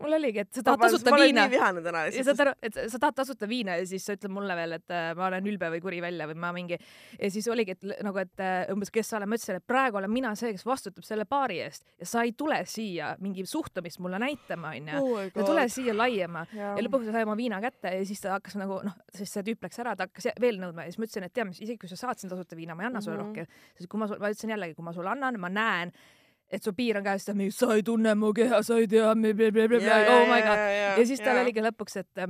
Mul 0.00 0.12
oligi, 0.16 0.40
et 0.42 0.52
sa 0.54 0.62
tahad 0.66 0.80
tasuta 0.80 1.10
ma 1.12 1.16
olen 1.18 1.28
viina. 1.30 1.44
nii 1.46 1.52
vihane 1.52 1.82
täna 1.84 2.02
ja 2.08 2.24
saad 2.26 2.40
aru, 2.44 2.52
et 2.62 2.78
sa 2.92 2.98
tahad 3.02 3.16
tasuta 3.20 3.48
viina 3.50 3.76
ja 3.80 3.86
siis 3.86 4.04
sa 4.06 4.16
ütled 4.16 4.32
mulle 4.32 4.56
veel, 4.58 4.72
et 4.78 4.94
äh, 4.94 5.10
ma 5.18 5.26
olen 5.28 5.46
ülbe 5.52 5.70
või 5.74 5.80
kuri 5.84 6.00
välja 6.02 6.26
või 6.30 6.38
ma 6.40 6.50
mingi 6.56 6.78
ja 7.20 7.30
siis 7.30 7.48
oligi, 7.52 7.76
et 7.76 8.02
nagu, 8.06 8.18
et 8.22 8.42
äh, 8.44 8.64
umbes, 8.72 8.90
kes 8.94 9.10
sa 9.12 9.18
oled, 9.20 9.30
ma 9.30 9.38
ütlesin, 9.38 9.60
et 9.60 9.66
praegu 9.68 10.00
olen 10.00 10.10
mina 10.12 10.34
see, 10.38 10.52
kes 10.56 10.66
vastutab 10.66 11.04
selle 11.06 11.26
baari 11.30 11.60
eest 11.66 11.84
ja 12.00 12.08
sa 12.08 12.24
ei 12.26 12.32
tule 12.32 12.60
siia 12.66 13.14
mingi 13.20 13.46
suhtumist 13.46 14.00
mulle 14.00 14.18
näitama, 14.22 14.74
onju. 14.76 15.00
oh 15.04 15.24
sa 15.34 15.46
tule 15.46 15.68
siia 15.72 15.94
laiema. 15.96 16.46
Ja 16.56 16.74
ja 16.76 16.84
lõpuks 16.86 17.10
sai 17.12 17.24
oma 17.26 17.36
viina 17.36 17.60
kätte 17.60 17.92
ja 17.94 18.04
siis 18.06 18.20
ta 18.24 18.34
hakkas 18.38 18.56
nagu 18.60 18.80
noh, 18.84 18.96
siis 19.14 19.30
see 19.32 19.42
tüüp 19.46 19.62
läks 19.68 19.78
ära, 19.84 19.96
ta 19.96 20.06
hakkas 20.08 20.30
veel 20.40 20.58
nõudma 20.62 20.84
ja 20.86 20.92
siis 20.92 20.98
ma 21.02 21.06
ütlesin, 21.08 21.26
et 21.28 21.32
tead 21.36 21.48
mis, 21.50 21.60
isegi 21.60 21.78
kui 21.82 21.88
sa 21.90 21.96
saad 22.00 22.18
siin 22.20 22.30
tasuta 22.32 22.56
viina, 22.58 22.74
ma 22.74 22.84
ei 22.84 22.90
anna 22.90 23.00
sulle 23.04 23.18
Mhm. 23.20 23.26
rohkem, 23.26 23.46
sest 23.76 23.88
kui 23.90 23.98
ma 24.00 24.06
ma 24.10 24.30
ütlesin 24.30 24.50
jällegi, 24.54 24.74
kui 24.74 24.84
ma 24.86 24.92
sulle 24.96 25.10
annan, 25.12 25.36
ma 25.40 25.48
näen, 25.52 25.92
et 26.50 26.64
su 26.64 26.72
piir 26.76 26.98
on 26.98 27.06
käes, 27.06 27.24
ta 27.24 27.34
mingi 27.34 27.54
sa 27.54 27.74
ei 27.76 27.82
tunne 27.86 28.14
mu 28.18 28.32
keha, 28.36 28.62
sa 28.66 28.78
ei 28.80 28.88
tea, 28.90 29.10
oh 30.10 30.26
my 30.28 30.40
god. 30.46 30.64
ja 30.98 31.06
siis 31.06 31.22
tal 31.24 31.42
oligi 31.44 31.62
lõpuks, 31.64 32.00
et, 32.02 32.24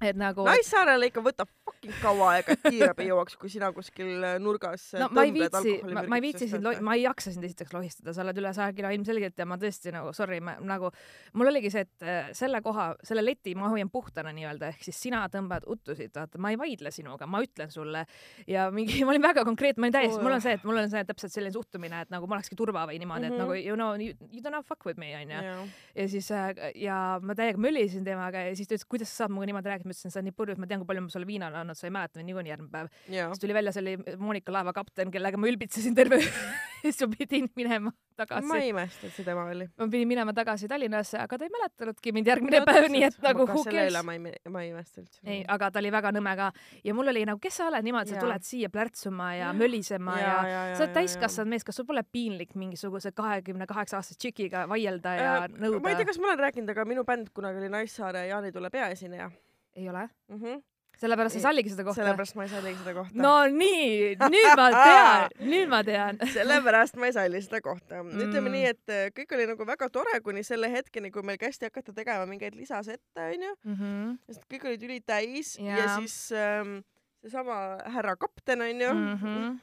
et 0.00 0.16
nagu 0.18 0.44
Naissaarele 0.46 1.10
ikka 1.10 1.22
võtab 1.24 1.50
fucking 1.66 1.96
kaua 2.02 2.32
aega, 2.36 2.56
et 2.56 2.64
kiirabi 2.66 3.08
jõuaks, 3.10 3.36
kui 3.40 3.52
sina 3.52 3.70
kuskil 3.76 4.24
nurgas 4.42 4.90
no 5.00 5.10
ma 5.14 5.24
ei 5.28 5.34
viitsi, 5.34 5.74
ma, 5.92 6.04
ma 6.08 6.18
ei 6.18 6.24
viitsi 6.24 6.48
sind, 6.50 6.68
ma 6.84 6.96
ei 6.98 7.04
jaksa 7.04 7.32
sind 7.34 7.46
esiteks 7.46 7.74
lohistada, 7.74 8.14
sa 8.16 8.24
oled 8.24 8.40
üle 8.40 8.52
saja 8.56 8.74
kilo 8.76 8.90
ilmselgelt 8.94 9.38
ja 9.38 9.46
ma 9.48 9.58
tõesti 9.60 9.92
nagu 9.94 10.12
sorry, 10.16 10.40
ma 10.44 10.56
nagu 10.64 10.90
mul 11.38 11.50
oligi 11.52 11.72
see, 11.72 11.84
et 11.86 12.06
äh, 12.06 12.30
selle 12.36 12.62
koha, 12.64 12.90
selle 13.06 13.24
leti 13.24 13.54
ma 13.58 13.70
hoian 13.72 13.90
puhtana 13.92 14.32
nii-öelda, 14.36 14.72
ehk 14.74 14.86
siis 14.88 15.00
sina 15.08 15.22
tõmbad 15.32 15.66
uttusid, 15.70 16.12
vaata, 16.16 16.40
ma 16.42 16.52
ei 16.54 16.58
vaidle 16.60 16.92
sinuga, 16.94 17.28
ma 17.30 17.42
ütlen 17.44 17.72
sulle 17.72 18.04
ja 18.50 18.68
mingi, 18.74 19.02
ma 19.04 19.14
olin 19.14 19.26
väga 19.28 19.44
konkreetne, 19.48 19.82
ma 19.82 19.88
olin 19.88 19.98
täiesti, 19.98 20.22
mul 20.24 20.36
on 20.38 20.44
see, 20.44 20.56
et 20.58 20.66
mul 20.68 20.82
on 20.82 20.90
see 20.92 21.04
täpselt 21.08 21.34
selline 21.34 21.54
suhtumine, 21.54 22.04
et 22.06 22.12
nagu 22.12 22.28
ma 22.30 22.38
olekski 22.38 22.58
turva 22.58 22.86
või 22.90 23.00
niimoodi 23.02 23.28
mm, 23.28 23.36
-hmm. 23.36 23.40
Mhm. 23.40 23.40
et 23.40 23.46
nagu 23.46 23.68
you 23.68 23.76
know 23.76 23.94
you, 24.00 24.42
don't 24.42 24.56
have 24.56 24.66
fuck 24.66 24.84
with 24.86 24.98
me 24.98 25.12
onju. 25.16 25.40
Jaa. 25.44 25.66
ja 25.94 26.08
siis 26.08 26.30
äh, 26.34 26.54
ja 26.74 27.20
ma 27.22 27.34
täiega 27.34 27.60
möllisin 27.60 28.04
temaga 28.04 28.46
ja 28.48 28.56
siis 28.56 28.68
ta 28.68 28.76
ütles, 28.76 28.88
kuidas 28.88 29.12
sa 29.12 29.24
saad 29.24 29.34
minuga 29.34 29.50
niimoodi 29.50 29.72
rääkida, 29.72 29.89
ma 29.90 29.96
ütlesin, 29.96 30.12
sa 30.12 30.20
oled 30.20 30.28
nii 30.28 30.36
purjus, 30.36 30.60
ma 30.60 30.68
tean, 30.70 30.82
kui 30.82 30.90
palju 30.90 31.04
ma 31.06 31.12
sulle 31.12 31.28
viina 31.28 31.48
olen 31.50 31.64
andnud, 31.64 31.78
sa 31.78 31.88
ei 31.88 31.94
mäleta 31.94 32.20
mind 32.20 32.30
niikuinii 32.30 32.54
järgmine 32.54 32.72
päev. 32.74 32.92
siis 33.10 33.42
tuli 33.42 33.56
välja, 33.56 33.74
see 33.74 33.82
oli 33.84 34.18
Monika 34.20 34.54
laeva 34.54 34.74
kapten, 34.76 35.10
kellega 35.14 35.40
ma 35.40 35.50
ülbitsesin 35.50 35.96
terve 35.98 36.20
öö. 36.20 36.52
siis 36.82 37.00
ma 37.02 37.10
pidin 37.18 37.48
minema 37.56 37.92
tagasi 38.20 38.48
ma 38.48 38.60
ei 38.60 38.70
imesta, 38.74 39.08
et 39.08 39.16
see 39.16 39.26
tema 39.26 39.46
oli. 39.50 39.66
ma 39.80 39.88
pidin 39.90 40.08
minema 40.10 40.34
tagasi 40.36 40.68
Tallinnasse, 40.70 41.18
aga 41.24 41.38
ta 41.40 41.48
ei 41.48 41.54
mäletanudki 41.56 42.14
mind 42.16 42.30
järgmine 42.32 42.62
päev, 42.68 42.88
nii 42.92 43.06
et 43.08 43.18
nagu 43.24 43.48
who 43.48 43.64
cares 43.66 43.98
ma 44.06 44.16
ei, 44.16 44.34
ma 44.48 44.64
ei 44.64 44.72
imesta 44.72 45.02
üldse. 45.02 45.20
ei, 45.24 45.42
aga 45.48 45.70
ta 45.70 45.82
oli 45.82 45.92
väga 45.92 46.14
nõme 46.16 46.36
ka 46.38 46.50
ja 46.84 46.96
mul 46.96 47.12
oli 47.12 47.24
nagu, 47.28 47.42
kes 47.42 47.60
sa 47.60 47.68
oled 47.70 47.86
niimoodi, 47.86 48.14
sa 48.14 48.22
tuled 48.22 48.46
siia 48.46 48.70
plärtsuma 48.72 49.32
ja 49.38 49.50
mölisema 49.56 50.16
ja, 50.20 50.36
ja, 50.46 50.62
ja 50.72 50.78
sa 50.78 50.86
oled 50.86 50.96
täiskasvanud 51.00 51.54
mees, 51.56 51.66
kas 51.66 51.80
sul 51.80 51.88
pole 51.88 52.04
piinlik 52.06 52.54
mingisuguse 52.60 53.12
kahekümne 53.16 53.68
kaheksa 53.70 54.00
aastase 54.00 54.20
tšikiga 54.20 54.66
vaielda 54.70 55.16
ja 55.16 55.30
Äh, 55.44 55.60
nõuda 55.60 55.82
ma 55.84 55.92
ei 55.92 56.00
tea, 56.00 56.08
kas 56.08 56.18
ma 56.20 56.30
olen 56.30 56.42
rääkinud, 56.46 56.72
aga 56.74 56.86
minu 56.88 57.04
bänd 57.08 57.30
kunagi 57.36 57.62
oli 57.62 57.70
Naissaare 57.72 58.26
Jaani 58.30 58.52
Tule 58.54 58.70
peaesineja 58.72 59.30
ei 59.76 59.88
ole? 59.88 60.08
mm. 60.28 60.36
-hmm. 60.40 60.62
sellepärast 61.00 61.32
sa 61.34 61.38
ei 61.38 61.42
salligi 61.42 61.70
seda 61.70 61.84
kohta? 61.84 62.02
sellepärast 62.02 62.36
ma 62.36 62.42
ei 62.46 62.52
salligi 62.52 62.78
seda 62.78 62.94
kohta. 62.94 63.22
no 63.22 63.34
nii, 63.46 64.16
nüüd 64.34 64.50
ma 64.56 64.68
tean, 64.76 65.36
nüüd 65.52 65.72
ma 65.72 65.82
tean. 65.84 66.20
sellepärast 66.34 66.96
ma 66.96 67.10
ei 67.10 67.16
salli 67.16 67.42
seda 67.42 67.60
kohta 67.64 68.02
mm. 68.02 68.18
ütleme 68.26 68.48
Mm. 68.48 68.54
nii, 68.58 68.66
et 68.74 68.94
äh, 68.94 69.08
kõik 69.16 69.34
oli 69.38 69.48
nagu 69.52 69.66
väga 69.66 69.88
tore 69.88 70.20
kuni 70.24 70.44
selle 70.46 70.70
hetkeni, 70.72 71.10
kui 71.10 71.22
meil 71.22 71.38
kästi 71.38 71.70
hakata 71.70 71.96
tegema 71.96 72.26
mingeid 72.26 72.54
lisasette, 72.58 73.30
onju. 73.34 73.56
Mhm. 73.64 74.14
sest 74.30 74.46
kõik 74.50 74.70
olid 74.70 74.88
ülitäis 74.88 75.56
ja, 75.58 75.76
ja 75.76 75.84
Jaa. 75.84 75.98
siis 76.00 76.32
ähm, 76.32 76.80
seesama 77.22 77.80
härra 77.86 78.16
kapten 78.16 78.62
onju 78.62 78.94
mm. 78.94 79.18
-hmm. 79.22 79.58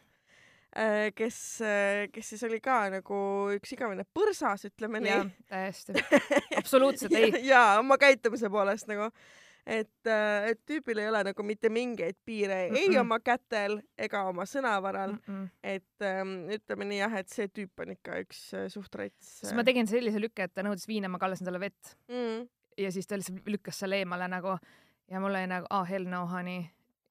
kes 1.19 1.61
äh,, 1.61 2.09
kes 2.11 2.29
siis 2.29 2.43
oli 2.43 2.59
ka 2.61 2.89
nagu 2.89 3.17
üks 3.55 3.73
igavene 3.73 4.05
põrsas, 4.13 4.67
ütleme 4.69 5.01
nii., 5.01 5.19
täiesti. 5.49 5.93
absoluutselt 6.57 7.13
ei. 7.13 7.33
ja 7.47 7.79
oma 7.79 7.97
käitumise 7.97 8.49
poolest 8.49 8.87
nagu, 8.87 9.09
et, 9.67 10.09
et 10.47 10.59
tüübil 10.67 11.01
ei 11.01 11.09
ole 11.11 11.21
nagu 11.27 11.43
mitte 11.43 11.69
mingeid 11.73 12.15
piire 12.25 12.69
mm 12.69 12.75
-mm. 12.75 12.77
ei 12.79 12.99
oma 12.99 13.19
kätel 13.19 13.79
ega 13.97 14.23
oma 14.29 14.45
sõnavaral 14.47 15.17
mm, 15.17 15.23
Mm-mm. 15.27 15.49
et 15.63 16.07
ähm, 16.07 16.35
ütleme 16.55 16.87
nii 16.87 16.99
jah, 17.01 17.17
et 17.19 17.29
see 17.29 17.47
tüüp 17.47 17.83
on 17.83 17.91
ikka 17.97 18.21
üks 18.23 18.41
äh, 18.55 18.67
suht 18.71 18.95
rets. 18.95 19.39
siis 19.41 19.53
ma 19.53 19.63
tegin 19.67 19.87
sellise 19.87 20.21
lükke, 20.21 20.43
et 20.43 20.53
ta 20.53 20.63
nõudis 20.63 20.87
viina, 20.87 21.09
ma 21.09 21.19
kallasin 21.19 21.45
talle 21.45 21.59
vett 21.59 21.97
mm.. 22.07 22.47
ja 22.77 22.91
siis 22.91 23.07
ta 23.07 23.19
lihtsalt 23.19 23.47
lükkas 23.47 23.79
selle 23.83 23.99
eemale 23.99 24.27
nagu 24.27 24.57
ja 25.11 25.19
mul 25.19 25.35
oli 25.35 25.47
nagu 25.47 25.67
ah 25.69 25.85
hell 25.89 26.07
no 26.07 26.25
honey 26.27 26.63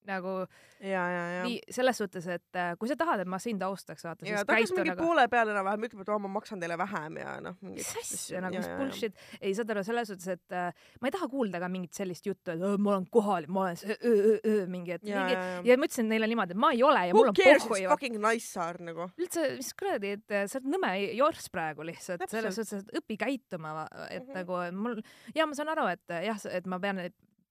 nagu 0.06 0.32
ja, 0.80 1.02
ja, 1.10 1.22
ja. 1.36 1.42
nii 1.46 1.60
selles 1.72 1.98
suhtes, 2.02 2.26
et 2.30 2.58
äh, 2.60 2.72
kui 2.78 2.88
sa 2.90 2.96
tahad, 3.00 3.22
et 3.24 3.30
ma 3.32 3.38
sind 3.42 3.62
austaks, 3.66 4.04
vaata 4.06 4.26
siis 4.26 4.44
käitu 4.48 4.76
mingi 4.76 4.90
nagu 4.92 5.02
poole 5.06 5.24
peale 5.32 5.54
enam-vähem 5.54 5.86
ütlema, 5.88 6.04
et 6.06 6.12
oo, 6.14 6.18
ma 6.24 6.30
maksan 6.36 6.60
teile 6.62 6.76
vähem 6.80 7.16
ja 7.22 7.36
noh. 7.44 7.56
mis 7.66 7.90
asja 8.02 8.40
nagu, 8.44 8.56
mis 8.60 8.68
bullshit, 8.78 9.16
ei 9.40 9.54
saad 9.56 9.70
aru 9.74 9.82
selles 9.86 10.10
suhtes, 10.12 10.28
et 10.36 10.56
äh, 10.56 10.70
ma 11.00 11.10
ei 11.10 11.14
taha 11.16 11.28
kuulda 11.32 11.60
ka 11.62 11.68
mingit 11.72 11.92
sellist 11.96 12.26
juttu, 12.28 12.52
et 12.54 12.60
"Öö, 12.62 12.76
ma 12.78 12.94
olen 12.96 13.06
kohal, 13.10 13.46
ma 13.48 13.64
olen 13.66 13.76
see 13.82 13.96
öö, 13.96 14.14
öö, 14.14 14.38
öö, 14.44 14.66
mingi, 14.70 14.92
et 14.98 15.04
ja, 15.04 15.20
mingi 15.24 15.34
ja, 15.38 15.44
ja. 15.56 15.62
ja 15.72 15.76
ma 15.78 15.88
ütlesin 15.90 16.08
neile 16.12 16.26
niimoodi, 16.30 16.56
et 16.56 16.62
ma 16.66 16.72
ei 16.76 16.82
ole 16.86 17.06
ja 17.08 17.14
Who 17.14 17.22
mul 17.24 17.32
on 17.32 17.38
cares, 17.40 17.62
pohhu 17.64 17.74
it's 17.80 17.84
ju. 17.84 17.90
fucking 17.94 18.18
Naissaar 18.22 18.80
nagu. 18.80 19.08
üldse, 19.18 19.48
mis 19.56 19.72
kuradi, 19.74 20.14
et 20.20 20.30
äh, 20.30 20.46
sa 20.50 20.60
oled 20.60 20.70
nõme 20.76 20.92
jorss 21.16 21.48
praegu 21.52 21.86
lihtsalt, 21.86 22.26
selles 22.30 22.54
suhtes, 22.60 22.84
et 22.84 23.00
õpi 23.02 23.16
käituma, 23.20 23.86
et 24.10 24.22
Mhm. 24.26 24.32
nagu 24.36 24.60
mul 24.76 25.00
ja 25.34 25.46
ma 25.46 25.54
saan 25.54 25.68
aru, 25.74 25.86
et 25.92 26.10
äh, 26.10 26.24
jah, 26.28 26.40
et 26.50 26.66
ma 26.66 26.78
pean 26.82 26.98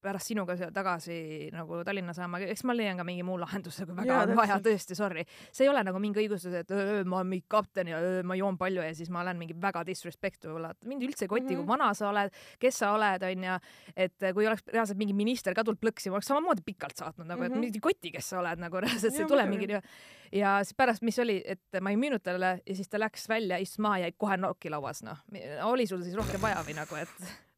pärast 0.06 0.30
sinuga 0.32 0.56
tagasi 0.76 1.18
nagu 1.56 1.82
Tallinna 1.88 2.14
saama, 2.16 2.40
eks 2.46 2.64
ma 2.70 2.76
leian 2.78 2.98
ka 3.02 3.06
mingi 3.08 3.24
muu 3.26 3.40
lahenduse, 3.42 3.86
kui 3.90 3.96
väga 3.98 4.12
Jaa, 4.14 4.24
on 4.30 4.36
vaja, 4.38 4.60
täpselt. 4.60 4.68
tõesti, 4.70 4.98
sorry. 5.00 5.26
see 5.52 5.66
ei 5.66 5.72
ole 5.74 5.82
nagu 5.88 6.00
mingi 6.04 6.22
õigustus, 6.24 6.54
et 6.62 6.72
öö, 6.72 7.04
ma 7.10 7.20
olen 7.24 7.32
mingi 7.34 7.46
kapten 7.52 7.90
ja 7.92 8.00
öö, 8.00 8.24
ma 8.24 8.38
joon 8.40 8.58
palju 8.62 8.86
ja 8.86 8.94
siis 8.96 9.10
ma 9.14 9.22
olen 9.26 9.38
mingi 9.42 9.58
väga 9.62 9.84
disrespectful, 9.88 10.70
et 10.70 10.84
mind 10.86 11.04
üldse 11.10 11.26
ei 11.26 11.32
koti 11.32 11.44
mm, 11.46 11.50
-hmm. 11.50 11.66
Kui 11.66 11.68
vana 11.74 11.94
sa 11.98 12.10
oled, 12.10 12.32
kes 12.60 12.78
sa 12.84 12.92
oled, 12.94 13.24
onju. 13.24 13.58
et 13.96 14.28
kui 14.34 14.48
oleks 14.48 14.64
reaalselt 14.74 14.98
mingi 14.98 15.14
minister 15.14 15.54
ka 15.54 15.64
tulnud 15.64 15.80
plõksima, 15.82 16.14
oleks 16.20 16.28
samamoodi 16.28 16.62
pikalt 16.66 16.96
saatnud 16.98 17.28
nagu, 17.28 17.44
et 17.44 17.52
Mhm. 17.52 17.60
mind 17.60 17.76
ei 17.76 17.82
koti, 17.82 18.12
kes 18.12 18.30
sa 18.30 18.40
oled 18.40 18.60
nagu 18.60 18.80
reaalselt, 18.84 19.14
see 19.14 19.20
Jaa, 19.24 19.26
ei 19.26 19.32
tule 19.34 19.46
muidugi. 19.46 19.74
mingi 19.74 20.40
ja 20.42 20.60
siis 20.64 20.74
pärast, 20.78 21.02
mis 21.02 21.20
oli, 21.20 21.42
et 21.46 21.82
ma 21.82 21.90
ei 21.90 21.96
müünud 21.98 22.22
talle 22.24 22.60
ja 22.66 22.76
siis 22.76 22.90
ta 22.90 22.98
läks 23.00 23.28
välja, 23.30 23.58
istus 23.58 23.80
maha 23.80 23.98
ja 24.04 24.12
kohe 24.18 24.38
nokilauas, 24.38 25.04
noh. 25.04 25.18
oli 25.64 25.88
sul 25.88 26.02
siis 26.04 26.16
rohkem 26.16 26.42
vaja 26.42 26.64
või 26.68 26.76
nagu, 26.76 26.96
et 26.96 27.10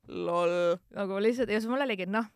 lol. 0.08 0.78
nagu 0.96 1.22
lihtsalt 1.24 1.52
ja 1.52 1.62
siis 1.62 1.70
mul 1.72 1.84
oligi, 1.84 2.08
et 2.08 2.14
noh, 2.14 2.28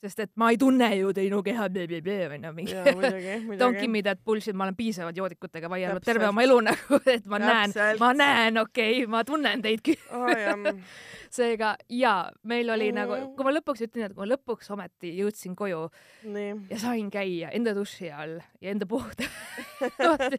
sest 0.00 0.22
et 0.24 0.30
ma 0.40 0.48
ei 0.52 0.58
tunne 0.60 0.88
ju 0.96 1.12
teinu 1.16 1.42
keha, 1.44 1.66
onju, 1.68 2.52
mingi 2.56 2.76
don't 3.60 3.76
give 3.76 3.90
me 3.92 4.02
that 4.02 4.20
bullshit, 4.24 4.56
ma 4.56 4.64
olen 4.64 4.76
piisavalt 4.78 5.16
joodikutega 5.16 5.68
vaielnud 5.70 6.04
terve 6.06 6.28
oma 6.28 6.44
elu 6.46 6.56
nagu, 6.70 7.00
et 7.16 7.26
ma 7.28 7.40
näen 7.42 7.74
Täpselt., 7.74 8.00
ma 8.00 8.12
näen, 8.16 8.60
okei 8.62 9.02
okay,, 9.02 9.10
ma 9.10 9.22
tunnen 9.28 9.64
teid 9.64 9.84
küll. 9.84 10.00
jah, 10.40 10.56
seega 11.36 11.74
jaa, 11.92 12.30
meil 12.48 12.72
oli 12.72 12.88
mm. 12.90 13.00
Nagu, 13.00 13.20
kui 13.36 13.46
ma 13.46 13.54
lõpuks 13.54 13.84
ütlen, 13.86 14.08
et 14.08 14.16
kui 14.16 14.24
ma 14.24 14.30
lõpuks 14.32 14.72
ometi 14.74 15.12
jõudsin 15.20 15.54
koju 15.58 15.84
nii. 16.32 16.56
ja 16.72 16.80
sain 16.80 17.12
käia 17.12 17.52
enda 17.56 17.76
duši 17.76 18.10
all 18.10 18.40
ja 18.60 18.72
enda 18.72 18.88
puhta 18.88 19.28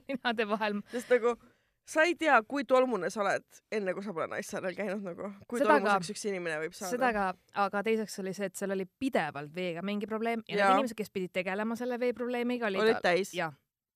ninade 0.09 0.49
vahel, 0.49 0.81
sest 0.91 1.13
nagu 1.13 1.37
sa 1.87 2.05
ei 2.07 2.15
tea, 2.15 2.37
kui 2.47 2.63
tolmune 2.67 3.09
sa 3.13 3.23
oled, 3.23 3.45
enne 3.73 3.93
kui 3.97 4.05
sa 4.05 4.13
pole 4.15 4.27
Naissaarel 4.31 4.75
käinud 4.77 5.01
nagu. 5.05 5.31
kui 5.47 5.61
Seda 5.61 5.73
ka- 5.73 5.79
tolmuseks 5.79 6.13
üks 6.13 6.27
inimene 6.29 6.59
võib 6.63 6.77
saada. 6.77 6.91
seda 6.93 7.11
ka, 7.15 7.25
aga 7.65 7.83
teiseks 7.87 8.19
oli 8.23 8.33
see, 8.37 8.51
et 8.51 8.59
seal 8.59 8.75
oli 8.75 8.85
pidevalt 8.99 9.51
veega 9.55 9.83
mingi 9.85 10.09
probleem 10.09 10.43
ja, 10.47 10.55
ja 10.55 10.69
need 10.69 10.81
inimesed, 10.81 10.99
kes 11.01 11.11
pidid 11.13 11.33
tegelema 11.33 11.75
selle 11.79 11.99
veeprobleemiga, 12.01 12.69
olid 12.69 12.85
olid 12.85 13.01
täis. 13.03 13.33
jah, 13.35 13.53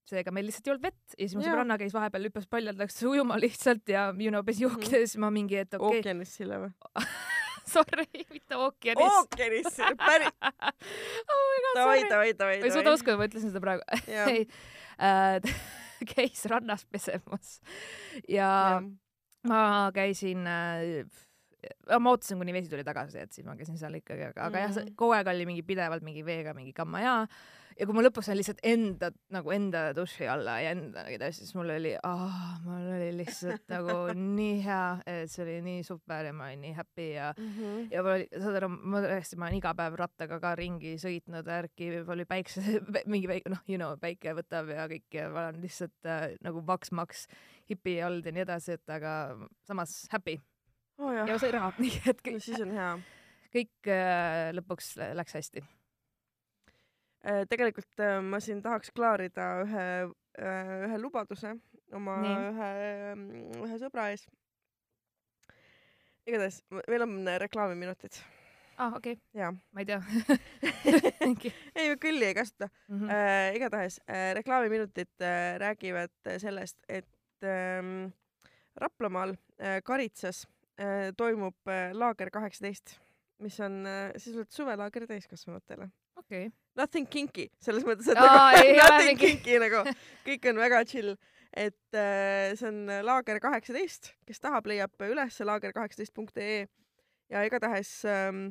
seega 0.09 0.33
meil 0.35 0.49
lihtsalt 0.49 0.67
ei 0.67 0.75
olnud 0.75 0.87
vett 0.89 1.15
ja 1.15 1.21
siis 1.23 1.37
mu 1.37 1.45
sõbranna 1.45 1.79
käis 1.81 1.95
vahepeal 1.95 2.29
hüppas 2.29 2.49
paljalt, 2.49 2.81
läks 2.81 3.01
ujuma 3.05 3.39
lihtsalt 3.41 3.89
ja 3.89 4.09
you 4.19 4.33
know 4.33 4.43
pesi 4.45 4.65
jooki 4.65 4.91
ja 4.91 5.01
siis 5.05 5.17
ma 5.21 5.31
mingi, 5.33 5.61
et 5.63 5.73
okei 5.73 5.87
okay,, 5.87 6.03
ookeanis 6.03 6.35
sille 6.41 6.61
või? 6.65 6.75
sorry, 7.75 8.05
mitte 8.31 8.55
ookeanis. 8.59 9.17
ookeanis, 9.19 9.79
päris. 9.99 10.31
oh 11.31 11.55
davai, 11.75 11.99
davai, 12.09 12.33
davai, 12.37 12.59
ma 12.61 12.69
ei 12.69 12.73
suuda 12.75 12.93
uskuda, 12.95 13.17
ma 13.19 13.27
ütlesin 13.29 13.51
seda 13.53 13.61
praegu. 13.63 13.83
ei 14.31 14.45
äh,, 14.99 15.55
käis 16.15 16.45
rannas 16.51 16.85
pesemas 16.91 17.59
ja 18.29 18.49
ma 19.49 19.61
käisin 19.95 20.45
äh, 20.49 21.05
ma 21.99 22.11
ootasin, 22.13 22.37
kuni 22.41 22.53
vesi 22.53 22.69
tuli 22.69 22.83
tagasi, 22.85 23.19
et 23.25 23.33
siis 23.33 23.45
ma 23.47 23.55
käisin 23.57 23.77
seal 23.81 23.95
ikkagi, 23.97 24.27
aga, 24.31 24.49
aga 24.49 24.65
jah, 24.67 24.73
Mhm. 24.75 24.95
kogu 24.99 25.15
aeg 25.17 25.27
oli 25.33 25.45
mingi 25.49 25.63
pidevalt 25.65 26.03
mingi 26.05 26.21
veega 26.25 26.53
mingi 26.57 26.73
kamma 26.77 27.01
ja 27.01 27.15
ja 27.75 27.85
kui 27.87 27.95
ma 27.97 28.03
lõpuks 28.05 28.29
sain 28.29 28.37
lihtsalt 28.39 28.61
enda 28.63 29.09
nagu 29.35 29.51
enda 29.51 29.89
duši 29.97 30.27
alla 30.31 30.57
ja 30.63 30.71
enda 30.75 31.03
nagu 31.07 31.31
siis 31.35 31.51
mul 31.57 31.73
oli 31.75 31.93
mul 32.63 32.87
oli 32.95 33.09
lihtsalt 33.17 33.65
nagu 33.73 33.97
nii 34.15 34.61
hea, 34.63 34.85
et 35.11 35.31
see 35.31 35.43
oli 35.43 35.57
nii 35.65 35.83
super 35.87 36.29
ja 36.29 36.33
ma 36.35 36.49
olin 36.49 36.63
nii 36.67 36.75
happy 36.77 37.09
ja 37.15 37.33
Mhm. 37.35 37.87
ja 37.91 38.03
mul 38.03 38.15
oli, 38.15 38.27
saad 38.31 38.57
aru, 38.61 38.69
ma 38.71 39.01
tõesti, 39.03 39.37
ma 39.39 39.49
olen 39.49 39.59
iga 39.59 39.73
päev 39.77 39.97
rattaga 39.99 40.39
ka 40.43 40.53
ringi 40.59 40.95
sõitnud, 41.01 41.45
värki, 41.45 41.91
oli 42.15 42.25
päikse, 42.29 42.61
mingi 43.11 43.27
väike, 43.29 43.51
noh, 43.51 43.61
you 43.67 43.79
know, 43.79 43.95
päike 44.01 44.33
võtab 44.37 44.71
ja 44.73 44.87
kõik 44.91 45.19
ja 45.19 45.27
ma 45.33 45.47
olen 45.49 45.61
lihtsalt 45.63 46.09
äh, 46.09 46.27
nagu 46.45 46.63
maks-maks 46.65 47.27
hipi 47.69 47.99
olnud 48.05 48.25
ja 48.25 48.35
nii 48.35 48.45
edasi, 48.45 48.77
et 48.79 48.95
aga 48.95 49.35
samas 49.67 50.05
happy 50.13 50.39
oo 50.99 51.11
ja 51.11 51.25
jah, 51.27 51.39
sai 51.41 51.51
raha, 51.55 51.73
nii 51.83 51.95
et 52.05 52.19
no 52.19 52.29
kõik, 52.29 52.43
siis 52.43 52.61
on 52.63 52.71
hea. 52.75 52.91
kõik 53.55 53.91
äh, 53.91 54.51
lõpuks 54.55 54.93
läks 55.17 55.37
hästi. 55.39 55.65
Äh, 57.25 57.43
tegelikult 57.49 58.03
äh, 58.05 58.19
ma 58.21 58.39
siin 58.43 58.61
tahaks 58.61 58.91
klaarida 58.95 59.49
ühe, 59.65 59.85
ühe 60.37 60.97
lubaduse 61.01 61.55
oma 61.95 62.19
Nii. 62.21 62.35
ühe, 62.51 62.71
ühe 63.65 63.77
sõbra 63.81 64.09
ees. 64.13 64.27
igatahes, 66.25 66.59
meil 66.89 67.05
on 67.05 67.17
reklaamiminutid 67.41 68.19
aa 68.77 68.87
ah,, 68.87 68.95
okei 68.97 69.15
okay., 69.33 69.51
ma 69.71 69.81
ei 69.81 69.85
tea 69.87 70.01
ei, 71.79 71.95
külli 72.01 72.25
ei 72.27 72.35
kasuta 72.35 72.67
mm. 72.67 72.99
-hmm. 72.99 73.11
äh,. 73.11 73.55
igatahes 73.55 73.99
äh, 74.09 74.33
reklaamiminutid 74.35 75.21
äh, 75.21 75.59
räägivad 75.59 76.11
äh, 76.27 76.39
sellest, 76.39 76.77
et 76.89 77.07
ähm, 77.43 78.11
Raplamaal 78.75 79.29
äh, 79.31 79.81
Karitsas 79.83 80.47
äh, 80.79 81.13
toimub 81.17 81.55
äh, 81.67 81.93
laager 81.93 82.29
kaheksateist, 82.29 82.99
mis 83.39 83.59
on 83.59 83.85
äh, 83.87 84.11
sisuliselt 84.17 84.51
suvelaager 84.51 85.07
täiskasvanutele. 85.07 85.89
okei, 86.19 86.49
Nothing 86.75 87.07
kinky, 87.07 87.45
selles 87.63 87.85
mõttes, 87.87 88.09
et 88.11 88.19
Aa, 88.19 88.51
nagu 88.51 88.59
ei 88.59 88.75
nothing 88.75 89.19
kinky 89.19 89.59
nagu 89.63 89.83
kõik 90.25 90.47
on 90.51 90.57
väga 90.59 90.81
chill, 90.89 91.13
et 91.55 91.95
äh, 91.95 92.51
see 92.59 92.67
on 92.67 92.81
laager 93.07 93.39
kaheksateist, 93.43 94.11
kes 94.27 94.43
tahab, 94.43 94.67
leiab 94.67 95.05
üles 95.07 95.39
laager 95.47 95.71
kaheksateist 95.75 96.13
punkt 96.15 96.37
ee. 96.43 96.65
Ja 97.31 97.41
igatahes 97.47 97.89
ähm, 98.05 98.49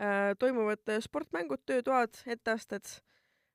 äh, 0.00 0.32
toimuvad 0.40 0.88
äh, 0.88 1.02
sportmängud, 1.04 1.60
töötoad, 1.68 2.16
etteasted 2.26 2.88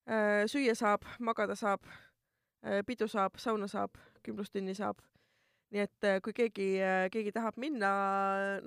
äh,, 0.08 0.46
süüa 0.48 0.76
saab, 0.78 1.10
magada 1.20 1.58
saab 1.60 1.90
äh,, 1.90 2.84
pidu 2.86 3.10
saab, 3.12 3.42
sauna 3.42 3.68
saab, 3.68 3.98
kümblustunni 4.24 4.78
saab. 4.78 5.02
Nii 5.74 5.82
et 5.88 6.06
äh, 6.08 6.20
kui 6.24 6.34
keegi 6.38 6.68
äh,, 6.84 7.08
keegi 7.14 7.32
tahab 7.34 7.58
minna 7.62 7.90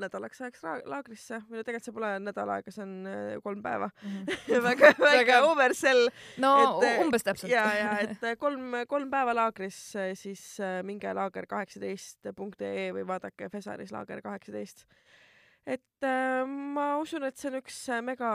nädalaks 0.01 0.41
ajaks 0.43 0.65
laagrisse 0.91 1.39
või 1.47 1.61
no 1.61 1.67
tegelikult 1.67 1.87
see 1.87 1.95
pole 1.97 2.13
nädal 2.23 2.51
aega, 2.57 2.73
see 2.75 2.83
on 2.83 2.95
äh, 3.11 3.37
kolm 3.45 3.63
päeva 3.65 3.91
väga, 4.69 4.93
väga 4.99 5.17
Väga- 5.21 5.43
oversell 5.51 6.09
no 6.43 6.53
et, 6.83 7.03
umbes 7.05 7.27
täpselt. 7.27 7.53
ja, 7.53 7.67
ja 7.79 7.93
et 8.05 8.27
kolm, 8.43 8.75
kolm 8.91 9.11
päeva 9.13 9.35
laagris, 9.37 9.79
siis 10.19 10.43
minge 10.87 11.13
laager 11.17 11.47
kaheksateist 11.51 12.33
punkt 12.37 12.63
ee 12.67 12.91
või 12.97 13.07
vaadake 13.07 13.49
Fesaris 13.53 13.93
laager 13.95 14.23
kaheksateist. 14.25 14.87
et 15.67 16.07
äh, 16.07 16.43
ma 16.47 16.97
usun, 17.03 17.25
et 17.29 17.37
see 17.39 17.51
on 17.51 17.59
üks 17.61 17.79
mega, 18.07 18.31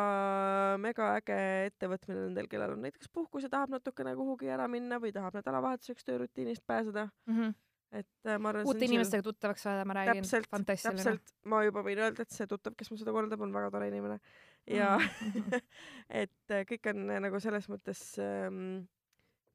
mega 0.84 1.10
äge 1.20 1.38
ettevõtmine 1.72 2.26
nendel, 2.28 2.48
kellel 2.52 2.76
on 2.78 2.82
näiteks 2.88 3.12
puhkus 3.14 3.44
ja 3.48 3.52
tahab 3.52 3.72
natukene 3.76 4.16
kuhugi 4.20 4.50
ära 4.52 4.68
minna 4.72 5.00
või 5.00 5.12
tahab 5.16 5.36
nädalavahetuseks 5.40 6.08
töörutiinist 6.08 6.64
pääseda. 6.68 7.10
mm. 7.28 7.36
-hmm. 7.38 7.54
Et 7.92 8.28
äh, 8.28 8.38
ma 8.40 8.54
arvan, 8.54 8.68
uute 8.70 8.88
inimestega 8.88 9.26
tuttavaks 9.26 9.66
saada, 9.68 9.84
ma 9.88 9.98
räägin. 9.98 10.24
täpselt, 10.24 10.48
täpselt, 10.86 11.34
ma 11.52 11.64
juba 11.68 11.84
võin 11.86 12.00
öelda, 12.00 12.24
et 12.24 12.32
see 12.32 12.48
tuttav, 12.48 12.76
kes 12.80 12.92
mul 12.92 13.02
seda 13.02 13.14
korraldab, 13.16 13.44
on 13.44 13.54
väga 13.56 13.72
tore 13.74 13.90
inimene 13.92 14.20
ja 14.70 14.96
Mhm. 15.00 15.60
et 16.24 16.54
äh, 16.54 16.64
kõik 16.70 16.90
on 16.92 17.10
äh, 17.10 17.20
nagu 17.24 17.40
selles 17.44 17.68
mõttes 17.72 18.02
ähm,, 18.22 18.88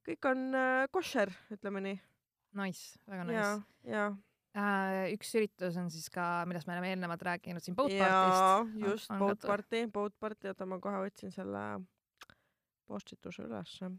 kõik 0.06 0.30
on 0.30 0.46
koššer, 0.94 1.32
ütleme 1.56 1.82
nii. 1.84 1.98
Nice, 2.56 2.96
väga 3.10 3.24
ja 3.24 3.26
nice., 3.28 3.90
ja, 3.90 4.04
äh, 4.56 5.12
üks 5.12 5.32
üritus 5.36 5.76
on 5.80 5.90
siis 5.92 6.08
ka, 6.12 6.44
millest 6.48 6.68
me 6.68 6.76
oleme 6.76 6.92
eelnevalt 6.94 7.24
rääkinud 7.26 7.64
siin 7.64 7.76
Boat 7.76 7.92
ja 7.92 8.08
Party'st. 8.08 8.80
just 8.86 9.12
Boat. 9.20 9.42
Party, 9.44 9.86
Boat 9.92 10.16
Party, 10.18 10.52
oota 10.52 10.68
ma 10.68 10.80
kohe 10.80 11.02
otsin 11.08 11.34
selle 11.34 11.64
postituse 12.86 13.44
ülesse. 13.44 13.90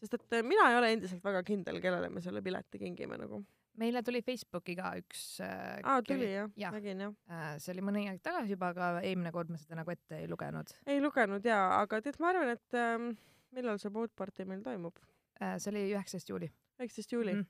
sest 0.00 0.14
et 0.16 0.38
mina 0.46 0.70
ei 0.70 0.78
ole 0.78 0.92
endiselt 0.94 1.24
väga 1.24 1.42
kindel, 1.44 1.80
kellele 1.82 2.08
me 2.08 2.22
selle 2.24 2.42
pileti 2.42 2.80
kingime 2.80 3.18
nagu. 3.20 3.42
Meile 3.80 4.02
tuli 4.06 4.20
Facebooki 4.26 4.74
ka 4.78 4.92
üks 5.00 5.22
äh, 5.44 5.78
aa, 5.84 6.00
tuli 6.06 6.28
jah 6.34 6.50
ja., 6.60 6.70
nägin 6.74 7.00
jah. 7.06 7.14
äh, 7.32 7.54
see 7.62 7.72
oli 7.74 7.84
mõni 7.86 8.06
aeg 8.10 8.20
tagasi 8.24 8.52
juba, 8.56 8.72
aga 8.74 8.90
eelmine 9.00 9.32
kord 9.34 9.50
me 9.52 9.58
seda 9.60 9.78
nagu 9.80 9.90
ette 9.94 10.18
ei 10.20 10.28
lugenud 10.30 10.74
ei 10.86 11.00
lugenud 11.00 11.44
jaa, 11.48 11.80
aga 11.82 12.00
tead, 12.04 12.18
ma 12.20 12.30
arvan, 12.34 12.52
et 12.56 12.76
ähm, 12.80 13.10
millal 13.56 13.78
see 13.82 13.90
Boat 13.94 14.12
Party 14.16 14.44
meil 14.48 14.60
toimub? 14.66 14.96
äh,. 15.40 15.56
see 15.58 15.72
oli 15.72 15.86
üheksateist 15.94 16.28
juuli. 16.34 16.50
üheksateist 16.80 17.12
juuli 17.16 17.34
Mhm. 17.40 17.46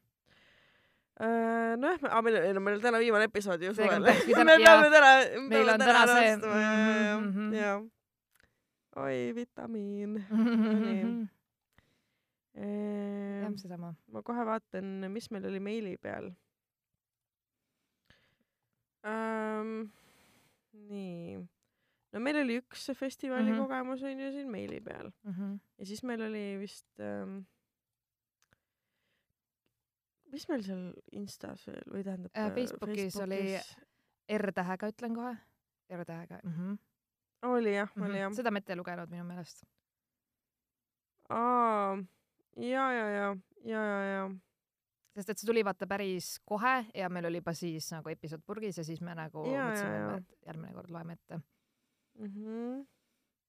mm.. 1.20 1.80
nojah, 1.82 2.04
aga 2.08 2.20
meil, 2.24 2.36
ei 2.40 2.52
no 2.56 2.60
meil 2.64 2.78
on 2.78 2.82
täna 2.84 3.00
viimane 3.02 3.26
episood 3.28 3.60
ju 3.66 3.74
suvel. 3.76 4.00
me 4.06 4.14
peame 4.30 4.54
jaa. 4.62 4.76
täna, 4.88 5.10
Meil 5.50 5.50
peame 5.50 5.74
täna 5.74 5.84
täna 5.84 6.04
see- 6.06 6.36
lavastama 6.36 6.60
ja, 6.62 6.70
ja, 7.10 7.18
Mhm. 7.20 7.50
ja, 7.52 7.66
ja. 7.66 7.74
oi, 9.02 9.18
vitamiin. 9.36 10.16
jah, 12.60 13.52
seesama. 13.56 13.94
ma 14.12 14.22
kohe 14.22 14.44
vaatan, 14.46 15.06
mis 15.12 15.30
meil 15.30 15.46
oli 15.48 15.60
meili 15.60 15.96
peal 15.96 16.30
ähm,. 19.06 19.88
nii, 20.90 21.36
no 22.12 22.20
meil 22.24 22.36
oli 22.42 22.58
üks 22.60 22.84
see 22.88 22.94
festivali 22.98 23.42
mm 23.44 23.48
Mhm. 23.48 23.60
-hmm. 23.60 23.68
kogemus 23.68 24.02
on 24.02 24.20
ju 24.20 24.32
siin 24.32 24.50
meili 24.50 24.80
peal 24.80 25.10
Mhm. 25.24 25.54
ja 25.78 25.86
siis 25.86 26.02
meil 26.02 26.22
oli 26.22 26.58
vist 26.60 27.00
ähm, 27.00 27.38
mis 30.32 30.48
meil 30.48 30.62
seal 30.62 30.92
Instas 31.12 31.66
veel 31.66 31.82
või 31.92 32.04
tähendab 32.04 32.30
Äh, 32.36 32.46
äh, 32.46 32.54
Facebookis 32.54 33.16
oli- 33.16 33.60
R-tähega 34.38 34.86
ütlen 34.92 35.14
kohe. 35.14 35.36
R-tähega 35.90 36.38
mm. 36.44 36.50
-hmm. 36.52 36.78
oli 37.42 37.74
jah, 37.74 37.90
oli 38.00 38.18
jah. 38.18 38.32
seda 38.32 38.50
me 38.50 38.58
ette 38.58 38.72
ei 38.72 38.76
lugenud 38.76 39.10
minu 39.10 39.24
meelest. 39.24 39.64
aa, 41.30 41.96
ja, 42.56 42.92
ja, 42.92 43.08
ja, 43.08 43.36
ja, 43.64 43.82
ja, 43.84 44.04
ja 44.12 44.30
sest 45.16 45.32
et 45.32 45.42
see 45.42 45.48
tuli 45.50 45.62
vaata 45.66 45.88
päris 45.90 46.36
kohe 46.46 46.74
ja 46.94 47.10
meil 47.12 47.28
oli 47.30 47.40
juba 47.40 47.54
siis 47.56 47.90
nagu 47.94 48.12
episood 48.12 48.42
purgis 48.46 48.78
ja 48.80 48.86
siis 48.86 49.02
me 49.04 49.14
nagu 49.18 49.44
Jaa, 49.48 49.68
mõtlesime 49.70 50.16
et 50.20 50.48
järgmine 50.48 50.74
kord 50.76 50.94
loeme 50.94 51.16
ette. 51.18 51.40
mm. 52.18 52.26
-hmm. 52.26 52.86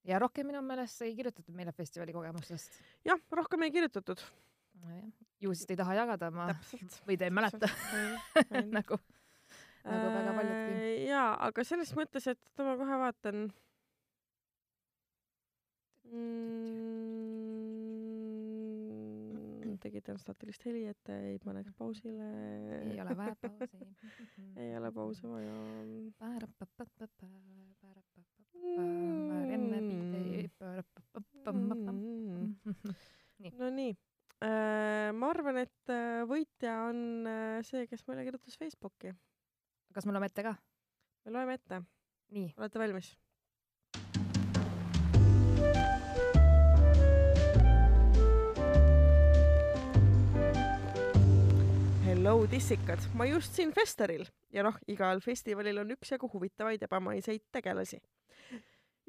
ja 0.09 0.19
rohkem 0.19 0.47
minu 0.47 0.61
meelest 0.65 1.01
ei 1.05 1.15
kirjutatud 1.15 1.55
meile 1.55 1.71
festivali 1.71 2.13
kogemustest. 2.13 2.81
jah, 3.05 3.19
rohkem 3.31 3.61
ei 3.61 3.71
kirjutatud. 3.71 4.21
ju 5.41 5.53
siis 5.53 5.67
te 5.67 5.73
ei 5.73 5.77
taha 5.77 5.93
jagada, 5.93 6.31
ma 6.31 6.47
Täpselt. 6.53 7.01
või 7.07 7.17
te 7.17 7.25
ei 7.29 7.31
mäleta 7.31 7.67
nagu, 8.77 8.97
nagu 9.83 10.07
väga 10.13 10.33
paljudki. 10.33 10.73
Äh, 10.73 11.07
jaa, 11.09 11.37
aga 11.47 11.63
selles 11.63 11.93
mõttes, 11.95 12.27
et 12.27 12.39
oota, 12.41 12.63
ma 12.63 12.77
kohe 12.77 12.97
vaatan 13.05 13.51
mm,. 16.09 17.80
Tegite 19.81 20.15
staatilist 20.21 20.65
heli, 20.67 20.83
et 20.91 21.11
ei 21.13 21.39
paneks 21.43 21.73
pausile. 21.77 22.27
ei 22.91 22.99
ole 23.03 23.15
vaja 23.17 23.35
pausi 23.41 23.87
ei 24.63 24.75
ole 24.77 24.91
pausi 24.95 25.29
vaja. 25.29 25.55
Nonii, 33.57 33.95
ma 35.17 35.31
arvan, 35.31 35.57
et 35.63 35.93
võitja 36.29 36.77
on 36.89 37.01
see, 37.65 37.87
kes 37.89 38.05
meile 38.07 38.27
kirjutas 38.27 38.59
Facebooki. 38.61 39.15
kas 39.95 40.05
me 40.05 40.13
loeme 40.15 40.29
ette 40.31 40.45
ka? 40.45 40.55
me 41.25 41.35
loeme 41.35 41.57
ette. 41.59 41.81
olete 42.57 42.79
valmis? 42.79 43.15
Hello 52.21 52.47
tissikad, 52.47 52.99
ma 53.17 53.25
just 53.25 53.55
siin 53.57 53.71
Festeril 53.73 54.27
ja 54.53 54.61
noh, 54.61 54.75
igal 54.93 55.17
festivalil 55.25 55.79
on 55.81 55.89
üksjagu 55.95 56.27
huvitavaid 56.29 56.83
ebamaiseid 56.85 57.47
tegelasi. 57.57 57.97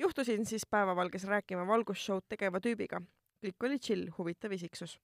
juhtusin 0.00 0.46
siis 0.48 0.64
päevavalges 0.70 1.26
rääkima 1.28 1.66
valgusshow'd 1.68 2.24
tegeva 2.32 2.56
tüübiga. 2.56 3.02
kõik 3.44 3.68
oli 3.68 3.78
chill, 3.78 4.08
huvitav 4.16 4.56
isiksus. 4.56 4.96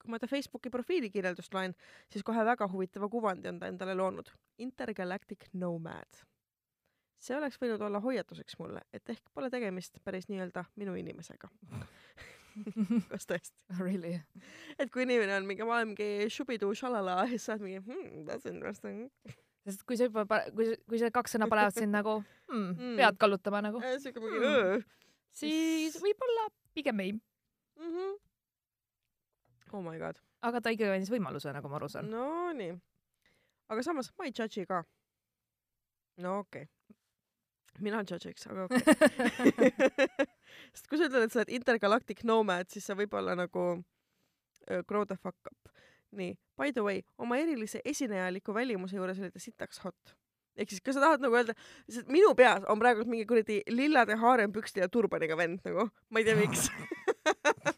kui 0.00 0.10
ma 0.10 0.18
ta 0.18 0.26
Facebooki 0.26 0.70
profiili 0.70 1.10
kirjeldust 1.10 1.54
loen, 1.54 1.76
siis 2.08 2.24
kohe 2.24 2.44
väga 2.44 2.68
huvitava 2.72 3.08
kuvandi 3.08 3.48
on 3.48 3.58
ta 3.58 3.68
endale 3.68 3.94
loonud. 3.94 4.32
Intergalactic 4.58 5.44
Nomad. 5.52 6.24
see 7.18 7.36
oleks 7.36 7.60
võinud 7.60 7.82
olla 7.82 8.00
hoiatuseks 8.00 8.58
mulle, 8.58 8.80
et 8.92 9.10
ehk 9.10 9.28
pole 9.34 9.50
tegemist 9.50 10.00
päris 10.04 10.28
nii-öelda 10.28 10.64
minu 10.76 10.94
inimesega 10.94 11.52
kas 13.10 13.28
tõesti? 13.28 13.54
Really? 13.78 14.16
et 14.78 14.90
kui 14.92 15.04
inimene 15.06 15.36
on 15.38 15.48
mingi, 15.48 15.66
ma 15.66 15.78
olen 15.78 15.92
mingi 15.92 16.30
šubidu 16.32 16.72
šalala 16.76 17.20
ja 17.22 17.28
siis 17.32 17.46
sa 17.46 17.56
oled 17.56 17.66
mingi 17.66 17.82
hmm, 17.84 18.24
that's 18.28 18.48
interesting. 18.50 19.10
sest 19.66 19.84
kui 19.88 19.98
sa 20.00 20.08
juba, 20.08 20.24
kui, 20.54 20.72
kui 20.88 21.02
see 21.02 21.12
kaks 21.14 21.36
sõna 21.36 21.50
panevad 21.50 21.76
sind 21.76 21.94
nagu 21.94 22.18
hmm, 22.20 22.72
mm. 22.72 22.96
pead 23.00 23.20
kallutama 23.20 23.62
nagu. 23.68 23.82
siuke 24.02 24.22
mingi 24.24 24.42
öö. 24.46 24.80
siis 25.42 26.00
võib-olla 26.02 26.48
pigem 26.74 27.06
ei 27.06 27.14
mm. 27.14 27.92
-hmm. 27.92 28.18
Oh 29.72 29.82
my 29.84 29.98
god. 29.98 30.18
aga 30.42 30.60
ta 30.60 30.72
ikkagi 30.74 30.96
andis 30.96 31.12
võimaluse, 31.12 31.52
nagu 31.54 31.68
ma 31.68 31.78
aru 31.78 31.88
saan. 31.88 32.10
Nonii. 32.10 32.74
aga 33.68 33.82
samas 33.86 34.12
ma 34.18 34.26
ei 34.26 34.34
judge'i 34.34 34.66
ka. 34.66 34.84
no 36.18 36.38
okei 36.42 36.66
okay 36.66 36.79
mina 37.78 38.02
judge'iks, 38.04 38.46
aga 38.50 38.66
okei 38.66 38.82
okay. 38.82 40.28
sest 40.74 40.88
kui 40.90 40.98
sa 40.98 41.08
ütled, 41.08 41.26
et 41.26 41.34
sa 41.34 41.42
oled 41.42 41.52
intergalactic 41.60 42.24
nomad, 42.28 42.70
siis 42.72 42.86
sa 42.88 42.96
võib-olla 42.98 43.36
nagu 43.38 43.66
uh, 43.78 44.80
grow 44.88 45.06
the 45.06 45.16
fuck 45.16 45.38
up. 45.50 45.74
nii, 46.16 46.34
by 46.58 46.72
the 46.74 46.82
way, 46.84 47.04
oma 47.18 47.38
erilise 47.38 47.82
esinejaliku 47.86 48.54
välimuse 48.56 48.98
juures 48.98 49.20
olite 49.22 49.42
sitaks 49.42 49.84
hot. 49.84 50.16
ehk 50.58 50.72
siis, 50.72 50.82
kas 50.84 50.98
sa 50.98 51.04
tahad 51.06 51.22
nagu 51.24 51.38
öelda, 51.38 51.54
sest 51.88 52.10
minu 52.10 52.34
peas 52.38 52.66
on 52.68 52.82
praegu 52.82 53.06
mingi 53.08 53.28
kuradi 53.28 53.60
lillade 53.70 54.18
haarempükste 54.20 54.82
ja 54.82 54.90
turbaniga 54.90 55.38
vend 55.38 55.62
nagu, 55.66 55.88
ma 56.10 56.22
ei 56.22 56.26
tea, 56.26 56.38
miks 56.40 56.68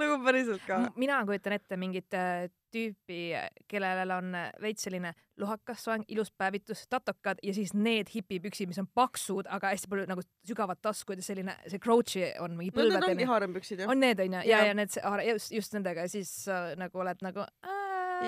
nagu 0.00 0.18
päriselt 0.24 0.64
ka. 0.66 0.80
mina 0.96 1.20
kujutan 1.26 1.58
ette 1.58 1.78
mingit 1.80 2.16
äh, 2.16 2.46
tüüpi, 2.74 3.32
kellel 3.70 4.10
on 4.12 4.34
veits 4.60 4.84
selline 4.84 5.14
lohakas 5.40 5.84
soeng, 5.86 6.04
ilus 6.12 6.30
päevitus, 6.36 6.84
tatokad 6.90 7.40
ja 7.42 7.54
siis 7.56 7.72
need 7.74 8.10
hipipüksid, 8.12 8.68
mis 8.68 8.80
on 8.82 8.88
paksud, 8.94 9.48
aga 9.48 9.72
hästi 9.72 9.90
palju 9.90 10.06
nagu 10.10 10.24
sügavad 10.46 10.80
taskud 10.84 11.20
ja 11.20 11.24
selline, 11.24 11.56
see 11.66 11.80
crouch'i 11.82 12.26
on 12.44 12.56
mingi 12.58 12.74
põlveteni 12.74 13.00
no,. 13.00 13.06
Need 13.06 13.16
ongi 13.16 13.30
haarempüksid 13.32 13.82
ju. 13.82 13.90
on 13.90 14.02
need 14.04 14.20
onju 14.26 14.44
ja, 14.50 14.62
ja 14.68 14.76
need, 14.76 14.94
just, 15.30 15.54
just 15.54 15.76
nendega 15.76 16.06
ja 16.06 16.12
siis 16.12 16.32
äh, 16.52 16.74
nagu 16.80 17.04
oled 17.04 17.24
nagu 17.24 17.46
äh, 17.46 17.72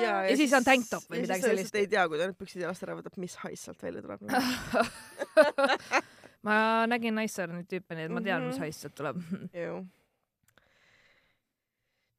ja, 0.00 0.02
ja, 0.02 0.14
ja 0.30 0.38
siis 0.40 0.54
on 0.56 0.66
tanktop 0.66 1.04
või 1.10 1.24
midagi 1.26 1.44
sellist. 1.44 1.76
ei 1.76 1.90
tea, 1.90 2.06
kui 2.08 2.20
ta 2.20 2.30
need 2.30 2.40
püksid 2.40 2.64
jalast 2.64 2.86
ära 2.86 2.96
võtab, 2.98 3.18
mis 3.20 3.36
haiss 3.44 3.68
sealt 3.68 3.84
välja 3.84 4.00
tuleb 4.06 4.24
ma 6.46 6.56
nägin 6.88 7.16
Naissaare 7.18 7.54
neid 7.54 7.68
tüüpe, 7.70 7.96
nii 7.96 8.08
et 8.08 8.14
ma 8.14 8.22
tean 8.24 8.40
mm, 8.40 8.48
-hmm. 8.48 8.54
mis 8.54 8.64
haiss 8.64 8.86
sealt 8.86 8.96
tuleb 8.96 9.20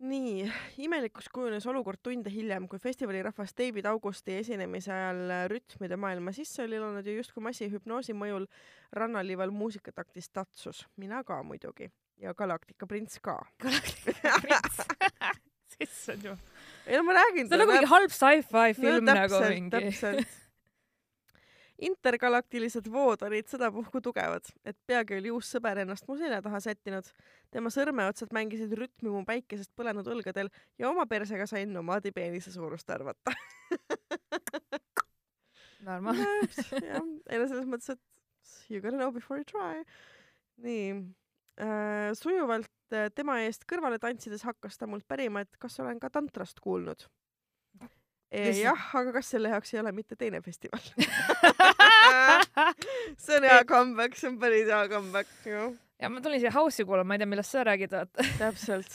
nii, 0.02 0.46
imelikuks 0.82 1.30
kujunes 1.34 1.66
olukord 1.70 2.02
tunde 2.04 2.32
hiljem, 2.34 2.68
kui 2.70 2.82
festivalirahvas 2.82 3.54
David 3.58 3.86
Augusti 3.92 4.36
esinemise 4.40 4.94
ajal 4.94 5.34
rütmide 5.52 5.98
maailma 6.00 6.34
sisse 6.36 6.64
oli 6.66 6.80
elanud 6.80 7.06
ja 7.06 7.16
justkui 7.16 7.44
massihüpnoosi 7.46 8.16
mõjul 8.18 8.48
rannaliival 8.98 9.54
muusikataktis 9.54 10.30
tatsus. 10.30 10.86
mina 10.98 11.24
ka 11.24 11.44
muidugi 11.44 11.92
ja 12.22 12.34
Galactica 12.34 12.88
prints 12.88 13.20
ka. 13.22 13.38
Galactica 13.64 14.40
prints 14.42 14.84
issand 15.86 16.26
jumal. 16.26 16.38
ei 16.86 16.98
no 16.98 17.04
ma 17.04 17.14
räägin. 17.18 17.48
see 17.48 17.56
on 17.58 17.64
nagu 17.64 17.74
mingi 17.74 17.90
halb 17.90 18.14
sci-fi 18.14 18.74
film 18.78 19.06
no, 19.06 19.14
täpselt, 19.14 19.42
nagu 19.42 19.54
mingi. 19.54 19.72
täpselt 19.76 20.38
intergalaktilised 21.82 22.88
vood 22.94 23.24
olid 23.26 23.48
sedapuhku 23.50 24.02
tugevad, 24.06 24.46
et 24.66 24.78
peagi 24.88 25.18
oli 25.18 25.32
uus 25.34 25.50
sõber 25.56 25.82
ennast 25.82 26.08
mu 26.08 26.18
selja 26.20 26.42
taha 26.46 26.60
sättinud. 26.64 27.08
tema 27.52 27.72
sõrmeotsad 27.74 28.34
mängisid 28.34 28.74
rütmi 28.78 29.10
mu 29.10 29.24
päikesest 29.26 29.72
põlenud 29.76 30.08
õlgadel 30.08 30.52
ja 30.80 30.90
oma 30.90 31.06
persega 31.10 31.48
sain 31.50 31.74
nomaadi 31.74 32.12
peenise 32.12 32.52
suurust 32.54 32.90
arvata 32.90 33.34
Normal. 35.88 36.16
jah, 36.16 37.02
ei 37.30 37.42
no 37.42 37.48
selles 37.50 37.66
mõttes, 37.66 37.96
et 37.96 38.70
you 38.70 38.82
gotta 38.82 38.98
know 38.98 39.12
before 39.12 39.42
you 39.42 39.48
try. 39.50 39.82
nii 40.62 40.86
äh,, 41.58 42.12
sujuvalt 42.18 42.70
äh, 42.94 43.10
tema 43.16 43.40
eest 43.48 43.66
kõrvale 43.70 43.98
tantsides 44.00 44.46
hakkas 44.46 44.78
ta 44.78 44.88
mult 44.88 45.08
pärima, 45.10 45.42
et 45.42 45.58
kas 45.58 45.80
olen 45.82 46.00
ka 46.00 46.14
tantrast 46.14 46.62
kuulnud 46.62 47.10
jah, 48.32 48.90
aga 48.96 49.12
kas 49.18 49.30
selle 49.34 49.52
jaoks 49.52 49.74
ei 49.74 49.80
ole 49.82 49.92
mitte 49.96 50.16
teine 50.16 50.42
festival 50.42 50.82
see 53.18 53.38
on 53.38 53.48
hea 53.48 53.64
comeback, 53.68 54.16
see 54.16 54.30
on 54.32 54.40
päris 54.40 54.68
hea 54.72 54.88
comeback 54.90 55.30
ju. 55.46 55.70
ja 56.00 56.10
ma 56.10 56.22
tulin 56.24 56.40
siia 56.40 56.52
house'i 56.56 56.86
kuulama, 56.88 57.12
ma 57.12 57.18
ei 57.18 57.24
tea, 57.24 57.32
millest 57.34 57.56
sa 57.56 57.64
räägid, 57.68 57.92
vaata. 57.96 58.28
täpselt. 58.42 58.92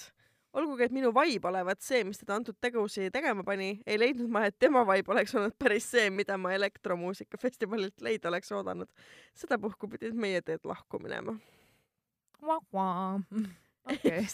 olgugi, 0.57 0.87
et 0.89 0.95
minu 0.97 1.13
vibe 1.13 1.51
olevat 1.51 1.85
see, 1.85 2.01
mis 2.09 2.23
teda 2.23 2.39
antud 2.41 2.57
tegevusi 2.61 3.11
tegema 3.13 3.45
pani, 3.45 3.75
ei 3.87 4.01
leidnud 4.01 4.33
ma, 4.33 4.47
et 4.49 4.57
tema 4.59 4.87
vibe 4.89 5.13
oleks 5.13 5.37
olnud 5.37 5.57
päris 5.61 5.91
see, 5.93 6.09
mida 6.11 6.39
ma 6.41 6.55
elektromuusikafestivalilt 6.57 8.01
leida 8.07 8.33
oleks 8.33 8.53
oodanud. 8.57 8.89
sedapuhku 9.37 9.93
pidid 9.93 10.17
meie 10.17 10.41
teed 10.41 10.65
lahku 10.65 11.03
minema. 11.03 11.37
okei 13.93 14.25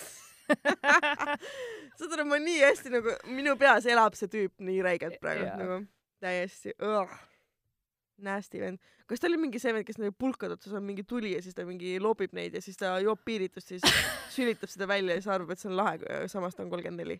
saad 1.98 2.14
aru, 2.16 2.26
ma 2.28 2.38
nii 2.42 2.62
hästi 2.62 2.92
nagu, 2.92 3.16
minu 3.32 3.57
peas 3.61 3.86
elab 3.90 4.16
see 4.18 4.30
tüüp 4.32 4.64
nii 4.64 4.80
räigelt 4.84 5.20
praegu 5.22 5.46
yeah. 5.46 5.61
nagu 5.61 5.82
täiesti 6.22 6.74
õh, 6.82 7.12
nasty 8.22 8.62
vend. 8.62 8.80
kas 9.11 9.22
ta 9.22 9.28
oli 9.30 9.40
mingi 9.42 9.61
see 9.62 9.74
vend, 9.74 9.86
kes 9.88 10.00
nagu 10.00 10.14
pulkade 10.18 10.57
otsas 10.57 10.76
on 10.78 10.84
mingi 10.86 11.05
tuli 11.09 11.34
ja 11.34 11.42
siis 11.44 11.57
ta 11.59 11.66
mingi 11.68 11.96
loobib 12.03 12.34
neid 12.38 12.57
ja 12.57 12.62
siis 12.64 12.78
ta 12.80 12.94
joob 13.03 13.24
piiritust, 13.26 13.74
siis 13.74 13.86
sülitab 14.36 14.72
seda 14.72 14.88
välja 14.90 15.16
ja 15.16 15.22
siis 15.22 15.32
arvab, 15.34 15.55
et 15.55 15.62
see 15.62 15.70
on 15.72 15.78
lahe, 15.78 15.98
samas 16.32 16.57
ta 16.57 16.64
on 16.66 16.70
kolmkümmend 16.72 17.05
neli. 17.05 17.18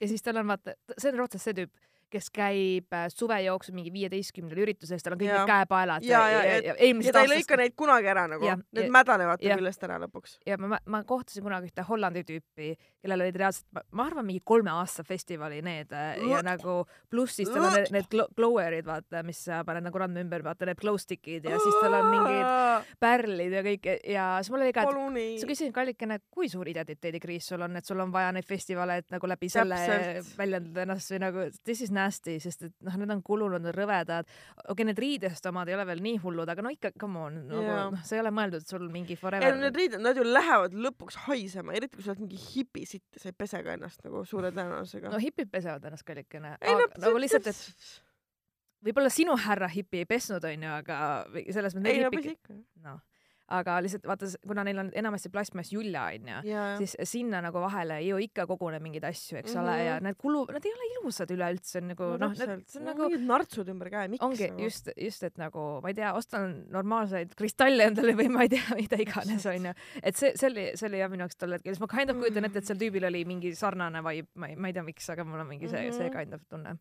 ja 0.00 0.06
siis 0.06 0.22
tal 0.22 0.42
on 0.42 0.50
vaata, 0.52 0.76
see 0.96 1.10
on 1.12 1.22
Rootsas 1.22 1.46
see 1.48 1.56
tüüp 1.62 1.72
kes 2.12 2.30
käib 2.34 2.96
äh, 2.96 3.06
suve 3.12 3.38
jooksul 3.44 3.76
mingi 3.76 3.92
viieteistkümnel 3.94 4.62
üritusel, 4.64 4.98
siis 4.98 5.06
tal 5.06 5.16
on 5.16 5.22
kõik 5.22 5.32
need 5.32 5.50
käepaelad. 5.50 6.06
ja, 6.06 6.22
ja, 6.32 6.42
ja, 6.44 6.56
ja, 6.70 6.74
ja 6.76 7.14
ta 7.14 7.24
ei 7.24 7.32
lõika 7.32 7.58
neid 7.60 7.76
kunagi 7.78 8.10
ära 8.12 8.26
nagu, 8.30 8.54
need 8.76 8.92
mädanevad 8.92 9.42
ta 9.42 9.58
küljest 9.60 9.86
ära 9.88 9.98
lõpuks. 10.04 10.38
ja 10.48 10.58
ma, 10.60 10.80
ma 10.90 11.02
kohtasin 11.08 11.46
kunagi 11.46 11.70
ühte 11.70 11.86
Hollandi 11.88 12.24
tüüpi, 12.28 12.74
kellel 13.00 13.24
olid 13.24 13.38
reaalselt, 13.40 13.66
ma 13.96 14.06
arvan, 14.06 14.26
mingi 14.28 14.42
kolme 14.44 14.72
aasta 14.74 15.04
festivali 15.06 15.60
need 15.64 15.92
äh, 15.96 16.20
ja 16.30 16.42
nagu 16.44 16.82
pluss 17.10 17.38
siis 17.38 17.48
tal 17.48 17.64
on 17.64 17.76
need, 17.78 17.92
need 17.94 18.16
glower'id, 18.36 18.84
vaata, 18.86 19.22
mis 19.26 19.40
sa 19.46 19.62
paned 19.66 19.86
nagu 19.86 20.00
randme 20.02 20.24
ümber, 20.24 20.44
vaata 20.44 20.68
need 20.68 20.80
glow 20.80 20.98
stick'id 21.00 21.48
ja 21.48 21.60
siis 21.60 21.78
tal 21.80 21.96
on 21.96 22.10
mingid 22.12 22.90
pärlid 23.00 23.56
ja 23.56 23.62
kõik 23.64 23.88
ja 23.88 24.26
siis 24.44 24.52
mul 24.52 24.66
oli 24.66 24.74
ka, 24.76 24.84
et 24.84 25.40
sa 25.40 25.48
küsisid 25.48 25.72
kallikene, 25.76 26.20
kui 26.32 26.50
suur 26.52 26.68
identiteedikriis 26.70 27.48
sul 27.52 27.64
on, 27.64 27.78
et 27.80 27.88
sul 27.88 28.00
on 28.04 28.12
vaja 28.12 28.34
neid 28.36 28.48
festivale, 28.48 29.00
et 29.00 29.08
nagu 29.14 29.30
läbi 29.30 29.50
selle 29.52 29.80
väljendada 30.38 30.84
ennast 30.84 31.14
või 31.14 31.22
nagu 31.24 31.48
this 31.64 31.84
is 31.86 31.94
nasty, 31.94 32.36
sest 32.42 32.68
et 32.68 32.76
noh, 32.86 33.00
need 33.00 33.16
on 33.16 33.24
kulunud, 33.24 33.64
need 33.64 33.76
rõvedad. 33.76 34.28
okei 34.60 34.74
okay,, 34.74 34.88
need 34.90 35.00
riidest 35.00 35.48
omad 35.50 35.72
ei 35.72 35.78
ole 35.78 35.88
veel 35.88 36.04
nii 36.04 36.20
hullud, 36.20 36.52
aga 36.52 36.64
no 36.64 36.74
ikka, 36.74 36.92
come 37.00 37.24
on, 37.24 37.40
nagu 37.48 37.66
noh, 37.96 37.98
see 38.04 38.18
ei 38.18 38.24
ole 38.26 38.34
mõeldud 38.36 38.68
sul 38.68 38.86
mingi 38.92 39.16
forever. 39.16 39.48
ei, 39.48 39.58
need 39.64 39.80
riided, 39.80 40.04
nad 40.04 40.18
ju 40.20 40.26
lähevad 40.28 40.76
lõpuks 40.76 41.22
haisema, 41.26 41.72
eriti 41.78 41.96
kui 41.96 42.04
sa 42.04 42.12
oled 42.12 42.24
mingi 42.26 42.40
hipisitt 42.50 42.89
ja 42.94 43.22
sa 43.22 43.30
ei 43.30 43.36
pese 43.36 43.62
ka 43.66 43.74
ennast 43.78 44.04
nagu 44.06 44.24
suure 44.28 44.52
tõenäosusega. 44.54 45.12
no 45.12 45.20
hipid 45.22 45.50
pesevad 45.52 45.84
ennast 45.90 46.06
kallikene. 46.08 46.56
nagu 47.00 47.20
lihtsalt, 47.22 47.50
et 47.52 47.60
võib-olla 48.86 49.12
sinu 49.12 49.36
härra 49.36 49.68
hipi 49.70 50.04
ei 50.04 50.08
pesnud, 50.08 50.44
onju, 50.44 50.74
aga 50.80 50.98
selles 51.52 51.76
mõttes. 51.76 51.92
ei 51.94 52.04
no 52.04 52.12
pesi 52.14 52.36
ikka. 52.38 52.58
noh 52.86 53.00
aga 53.50 53.76
lihtsalt 53.82 54.04
vaata, 54.06 54.28
kuna 54.46 54.62
neil 54.64 54.78
on 54.78 54.90
enamasti 54.94 55.28
plastmassjulja 55.34 56.04
onju, 56.14 56.36
ja, 56.46 56.64
siis 56.78 56.92
sinna 57.10 57.40
nagu 57.42 57.58
vahele 57.64 57.96
ju 58.06 58.16
ikka 58.22 58.44
koguneb 58.46 58.82
mingeid 58.84 59.04
asju, 59.08 59.38
eks 59.40 59.56
ole, 59.58 59.72
Mhm. 59.76 59.86
ja 59.86 59.96
need 60.06 60.16
kulu, 60.22 60.44
nad 60.54 60.64
ei 60.68 60.72
ole 60.76 60.86
ilusad 60.94 61.32
üleüldse 61.34 61.82
nagu 61.82 62.12
noh, 62.22 62.34
see 62.38 62.46
on 62.78 62.84
nagu 62.86 63.08
mingid 63.08 63.26
nartsud 63.26 63.72
ümber 63.74 63.90
käe, 63.90 64.08
miks 64.12 64.22
ongi 64.22 64.48
nagu? 64.52 64.62
just, 64.68 64.90
just, 64.96 65.22
et 65.26 65.36
nagu 65.42 65.64
ma 65.82 65.88
ei 65.90 65.94
tea, 65.98 66.12
ostan 66.14 66.64
normaalseid 66.70 67.34
kristalle 67.34 67.88
endale 67.90 68.14
või 68.14 68.28
ma 68.30 68.42
ei 68.46 68.52
tea, 68.54 68.62
mida 68.80 68.96
iganes 69.02 69.46
onju. 69.50 69.74
et 70.02 70.16
see, 70.16 70.30
see 70.36 70.46
oli, 70.52 70.68
see 70.76 70.86
oli 70.88 71.02
jah 71.02 71.10
minu 71.10 71.26
jaoks 71.26 71.36
tol 71.42 71.52
hetkel, 71.58 71.74
siis 71.74 71.80
ma 71.82 71.90
kind 71.90 72.10
of 72.14 72.22
kujutan 72.22 72.44
ette, 72.46 72.58
et 72.62 72.70
sel 72.70 72.78
tüübil 72.78 73.06
oli 73.10 73.24
mingi 73.26 73.50
sarnane 73.58 74.00
vibe, 74.06 74.28
ma 74.34 74.46
ei, 74.52 74.56
ma 74.56 74.70
ei 74.70 74.72
tea, 74.78 74.82
miks, 74.86 75.10
aga 75.10 75.24
mul 75.26 75.40
on 75.42 75.50
mingi 75.50 75.68
see, 75.68 75.90
see 75.90 76.06
Mhm. 76.08 76.14
kind 76.16 76.34
of 76.34 76.46
tunne. 76.48 76.78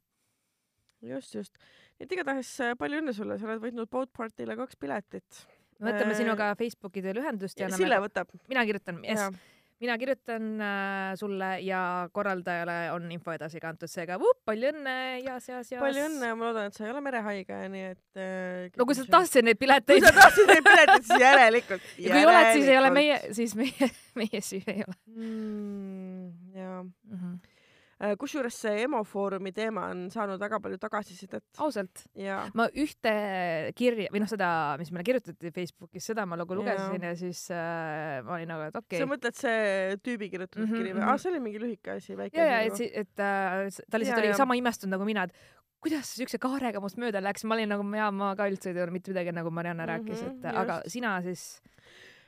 just, 1.01 1.33
just. 1.33 1.53
et 1.99 2.11
igatahes 2.11 2.49
äh, 2.59 2.73
palju 2.77 2.99
õnne 3.01 3.13
sulle, 3.15 3.37
sa 3.39 3.47
oled 3.47 3.61
võitnud 3.63 3.89
boat 3.89 4.09
party'le 4.13 4.55
kaks 4.59 4.75
piletit. 4.75 5.45
Me 5.79 5.93
võtame 5.93 6.15
Äh, 6.15 6.19
sinuga 6.23 6.51
Facebooki 6.59 7.03
teel 7.05 7.21
ühendust 7.21 7.59
ja 7.59 7.69
Sille 7.71 7.95
anname, 7.95 8.09
võtab. 8.09 8.33
mina 8.51 8.65
kirjutan, 8.67 8.99
yes, 9.05 9.39
mina 9.79 9.95
kirjutan 10.01 10.47
äh, 10.61 11.11
sulle 11.19 11.49
ja 11.63 11.81
korraldajale 12.15 12.77
on 12.95 13.05
info 13.15 13.31
edasi 13.35 13.61
kantud, 13.63 13.91
seega 13.91 14.17
vup, 14.19 14.41
palju 14.47 14.73
õnne 14.73 14.95
ja 15.23 15.37
seas 15.43 15.71
ja 15.71 15.83
palju 15.83 16.07
õnne 16.09 16.31
ja 16.31 16.39
ma 16.39 16.49
loodan, 16.49 16.71
et 16.71 16.79
sa 16.79 16.87
ei 16.87 16.93
ole 16.93 17.03
merehaige, 17.05 17.61
nii 17.75 17.85
et 17.93 18.19
äh, 18.19 18.79
no 18.79 18.87
kui 18.89 18.97
sa 18.97 19.07
tahtsid 19.09 19.47
neid 19.47 19.59
kui 19.59 19.67
pileteid 19.67 20.07
sa 20.07 20.15
tahtsid 20.17 20.51
neid 20.51 20.65
pileteid, 20.67 21.07
siis 21.11 21.23
järelikult. 21.23 21.87
ja 22.05 22.17
kui 22.17 22.27
oled, 22.33 22.51
siis 22.57 22.73
ei 22.73 22.81
ole 22.81 22.91
meie, 22.97 23.21
siis 23.39 23.55
meie, 23.59 23.93
meie 24.19 24.43
süü 24.51 24.65
ei 24.65 24.83
ole 24.83 24.99
mm,. 25.15 26.27
jaa. 26.59 26.83
mm. 26.83 27.15
-hmm. 27.15 27.39
Kusjuures 28.19 28.55
see 28.63 28.83
EMO 28.85 29.01
Foorumi 29.03 29.51
teema 29.51 29.89
on 29.91 30.05
saanud 30.13 30.39
väga 30.39 30.59
palju 30.63 30.77
tagasisidet 30.79 31.43
ausalt, 31.59 32.05
ja 32.15 32.37
ma 32.55 32.69
ühte 32.71 33.11
kirja 33.75 34.07
või 34.13 34.21
noh, 34.23 34.29
seda, 34.31 34.49
mis 34.79 34.91
meile 34.95 35.03
kirjutati 35.09 35.51
Facebookis, 35.55 36.07
seda 36.11 36.25
ma 36.29 36.37
nagu 36.39 36.55
lugesin 36.55 37.03
ja, 37.03 37.11
ja 37.11 37.19
siis 37.19 37.45
äh, 37.51 38.19
ma 38.23 38.37
olin 38.37 38.47
nagu, 38.53 38.69
et 38.69 38.75
okei 38.79 39.01
sa 39.01 39.05
okay.. 39.05 39.11
mõtled 39.15 39.39
see 39.39 39.97
tüübi 40.05 40.29
kirjutatud 40.31 40.63
Mhm, 40.65 40.75
kiri 40.75 40.93
või? 40.93 41.01
mhm. 41.01 41.09
aa, 41.11 41.17
see 41.19 41.31
oli 41.33 41.43
mingi 41.43 41.59
lühike 41.63 41.95
asi, 41.97 42.15
väike 42.19 42.39
ja, 42.39 42.45
ja 42.47 42.59
et, 42.67 42.79
et 43.03 43.23
äh, 43.25 43.83
ta 43.89 43.99
lihtsalt 43.99 44.15
Jaa, 44.15 44.23
oli 44.23 44.31
jaa. 44.33 44.39
sama 44.45 44.55
imestunud 44.59 44.95
nagu 44.95 45.07
mina, 45.07 45.27
et 45.27 45.35
kuidas 45.79 46.09
siukse 46.15 46.39
kaarega 46.43 46.79
must 46.83 46.97
mööda 46.99 47.21
läks, 47.23 47.43
ma 47.47 47.55
olin 47.55 47.69
nagu, 47.71 47.83
jaa, 47.95 48.11
ma 48.11 48.33
ka 48.35 48.47
üldse 48.51 48.71
ei 48.71 48.75
teadnud 48.75 48.95
mitte 48.95 49.11
midagi, 49.13 49.31
nagu 49.35 49.51
Marianne 49.51 49.83
Mhm, 49.85 49.91
rääkis, 49.91 50.23
et 50.23 50.43
just. 50.43 50.55
aga 50.63 50.81
sina 50.87 51.17
siis, 51.23 51.45
Äh, 51.59 51.78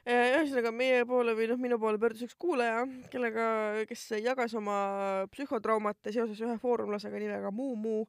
ühesõnaga 0.08 0.72
meie 0.74 1.04
poole 1.06 1.36
või 1.38 1.48
noh, 1.52 1.60
minu 1.62 1.78
poole 1.82 2.00
pöördus 2.02 2.26
üks 2.26 2.38
kuulaja, 2.40 2.86
kellega, 3.14 3.44
kes 3.90 4.08
jagas 4.22 4.56
oma 4.58 4.78
psühhotraumat 5.34 6.10
seoses 6.10 6.42
ühe 6.42 6.56
foorumlasega 6.62 7.22
nimega 7.22 7.52
Mumu, 7.54 8.08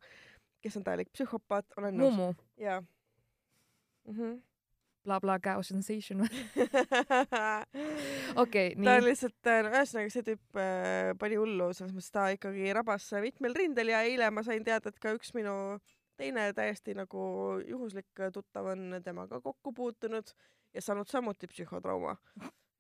kes 0.64 0.78
on 0.80 0.86
täielik 0.86 1.12
psühhopaat, 1.12 1.68
olen 1.76 2.01
nõus. 2.01 2.16
Mumu, 2.16 2.32
jaa 2.57 2.80
mm. 2.80 4.16
-hmm. 4.16 4.40
blablabla 5.05 5.38
cow 5.45 5.62
sensation, 5.62 6.24
okei, 8.45 8.74
ta 8.76 8.97
nii, 8.97 9.05
lihtsalt, 9.09 9.53
ühesõnaga 9.53 10.14
see 10.14 10.24
tüüp 10.30 10.62
äh, 10.62 11.12
pani 11.18 11.36
hullu, 11.36 11.72
selles 11.76 11.93
mõttes 11.93 12.14
ta 12.14 12.30
ikkagi 12.32 12.72
rabas 12.72 13.11
mitmel 13.20 13.55
rindel 13.59 13.93
ja 13.93 14.01
eile 14.07 14.30
ma 14.30 14.47
sain 14.47 14.64
teada, 14.64 14.88
et 14.88 14.99
ka 15.03 15.12
üks 15.18 15.34
minu 15.36 15.78
teine 16.16 16.53
täiesti 16.57 16.95
nagu 16.95 17.20
juhuslik 17.66 18.24
tuttav 18.32 18.72
on 18.72 19.01
temaga 19.05 19.40
kokku 19.40 19.72
puutunud 19.72 20.32
ja 20.74 20.82
saanud 20.82 21.08
samuti 21.10 21.48
psühhotrauma. 21.50 22.16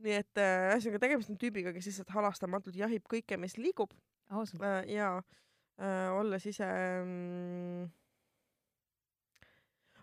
nii 0.02 0.14
et 0.18 0.40
äh, 0.40 0.72
ühesõnaga 0.72 0.98
tegemist 1.04 1.30
on 1.30 1.38
tüübiga, 1.38 1.72
kes 1.74 1.86
lihtsalt 1.86 2.10
halastamatult 2.10 2.76
jahib 2.76 3.04
kõike, 3.10 3.36
mis 3.38 3.54
liigub 3.60 3.92
ausalt, 4.34 4.62
äh, 4.66 4.80
ja 4.90 5.10
äh, 5.78 6.08
olles 6.16 6.46
ise 6.50 6.66
mm, 6.66 7.84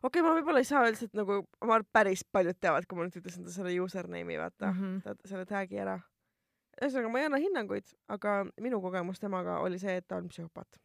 okei 0.04 0.22
okay,, 0.22 0.24
ma 0.24 0.36
võib-olla 0.38 0.64
ei 0.64 0.70
saa 0.70 0.86
et 0.88 1.18
nagu 1.18 1.42
ma 1.66 1.80
arvan, 1.80 1.90
päris 1.92 2.24
paljud 2.24 2.60
teavad, 2.62 2.88
kui 2.88 3.00
ma 3.00 3.08
nüüd 3.08 3.20
ütlesin 3.20 3.44
ta 3.48 3.52
selle 3.54 3.76
username'i, 3.84 4.40
vaata 4.40 4.72
mm. 4.72 4.80
-hmm. 4.80 5.18
ta 5.20 5.34
selle 5.34 5.46
tag'i 5.50 5.82
ära. 5.84 6.00
ühesõnaga, 6.82 7.12
ma 7.12 7.20
ei 7.20 7.28
anna 7.28 7.42
hinnanguid, 7.44 7.92
aga 8.08 8.46
minu 8.62 8.82
kogemus 8.82 9.20
temaga 9.20 9.60
oli 9.66 9.80
see, 9.80 9.98
et 10.00 10.08
ta 10.08 10.22
on 10.22 10.30
psühhopaat. 10.32 10.80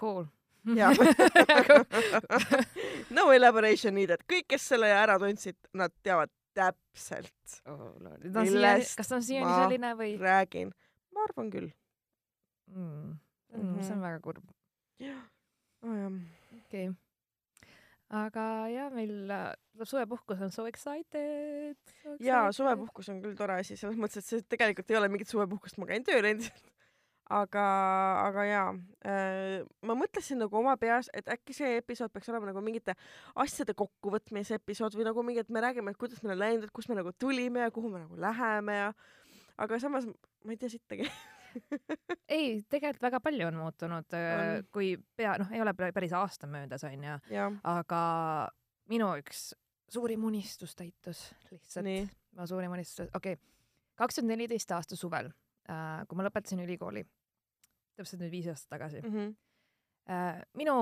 cool. 0.00 0.26
jaa 0.74 0.90
no 3.16 3.28
elaboration 3.34 3.94
needed, 3.96 4.22
kõik, 4.30 4.48
kes 4.54 4.70
selle 4.72 4.90
ära 4.92 5.18
tundsid, 5.22 5.58
nad 5.76 5.94
teavad 6.06 6.32
täpselt, 6.56 7.60
oh, 7.68 7.92
kas 8.32 9.10
ta 9.10 9.18
on 9.18 9.24
siiani 9.24 9.52
selline 9.52 9.92
või 9.98 10.14
räägin. 10.20 10.72
ma 11.12 11.26
arvan 11.28 11.52
küll. 11.52 11.70
mm.? 12.72 13.16
Mm, 13.56 13.80
see 13.80 13.94
on 13.94 14.02
väga 14.04 14.20
kurb, 14.24 14.46
nojah. 15.00 15.20
okei 15.86 16.88
okay.. 16.88 17.74
aga 18.20 18.46
jah, 18.72 18.88
meil 18.92 19.30
äh, 19.32 19.52
suvepuhkus, 19.82 20.42
on 20.44 20.52
so 20.52 20.66
excited, 20.68 21.76
so 22.02 22.16
excited. 22.16 22.56
suvepuhkus 22.58 23.12
on 23.12 23.22
küll 23.24 23.36
tore 23.38 23.60
asi, 23.62 23.78
selles 23.80 24.00
mõttes, 24.00 24.24
et 24.24 24.28
see 24.28 24.48
tegelikult 24.56 24.90
ei 24.92 24.98
ole 25.00 25.12
mingit 25.12 25.30
suvepuhkust, 25.32 25.78
ma 25.80 25.88
käin 25.88 26.04
tööl 26.06 26.28
endiselt. 26.32 26.72
aga, 27.32 27.66
aga 28.22 28.44
jaa 28.46 28.66
äh,, 29.06 29.64
ma 29.86 29.96
mõtlesin 29.98 30.38
nagu 30.42 30.58
oma 30.60 30.76
peas, 30.80 31.10
et 31.16 31.28
äkki 31.32 31.56
see 31.56 31.76
episood 31.80 32.12
peaks 32.14 32.30
olema 32.30 32.50
nagu 32.50 32.62
mingite 32.64 32.94
asjade 33.42 33.74
kokkuvõtmise 33.78 34.60
episood 34.60 34.94
või 34.98 35.08
nagu 35.08 35.24
mingi, 35.26 35.42
et 35.42 35.50
me 35.52 35.62
räägime, 35.64 35.90
et 35.92 36.00
kuidas 36.00 36.22
meil 36.22 36.36
on 36.36 36.42
läinud, 36.44 36.66
et 36.66 36.74
kust 36.74 36.90
me 36.92 36.98
nagu 36.98 37.12
tulime 37.18 37.66
ja 37.66 37.72
kuhu 37.74 37.90
me 37.92 38.04
nagu 38.04 38.20
läheme 38.20 38.78
ja 38.78 38.92
aga 39.58 39.80
samas 39.82 40.06
ma 40.06 40.54
ei 40.54 40.60
tea 40.60 40.70
sittagi. 40.70 41.08
ei, 42.36 42.60
tegelikult 42.68 43.02
väga 43.08 43.20
palju 43.24 43.46
on 43.48 43.58
muutunud, 43.58 44.16
On. 44.20 44.66
kui 44.74 44.92
pea, 45.16 45.36
noh, 45.40 45.50
ei 45.54 45.62
ole 45.64 45.72
pä- 45.76 45.92
päris 45.96 46.12
aasta 46.16 46.48
möödas, 46.50 46.84
onju, 46.86 47.16
aga 47.64 48.02
minu 48.92 49.08
üks 49.18 49.48
suurim 49.90 50.26
unistus 50.28 50.74
täitus 50.76 51.22
lihtsalt. 51.50 52.12
ma 52.36 52.46
suurim 52.46 52.72
unistus, 52.76 53.08
okei 53.14 53.38
okay., 53.38 53.54
kaks 53.96 54.18
tuhat 54.18 54.28
neliteist 54.28 54.70
aasta 54.76 54.98
suvel, 54.98 55.30
kui 55.66 56.18
ma 56.18 56.26
lõpetasin 56.26 56.62
ülikooli, 56.62 57.02
täpselt 57.98 58.22
nüüd 58.22 58.30
viis 58.30 58.46
aastat 58.52 58.76
tagasi 58.76 59.00
mm. 59.02 59.14
-hmm. 59.14 59.32
äh,, 60.10 60.42
minu 60.54 60.76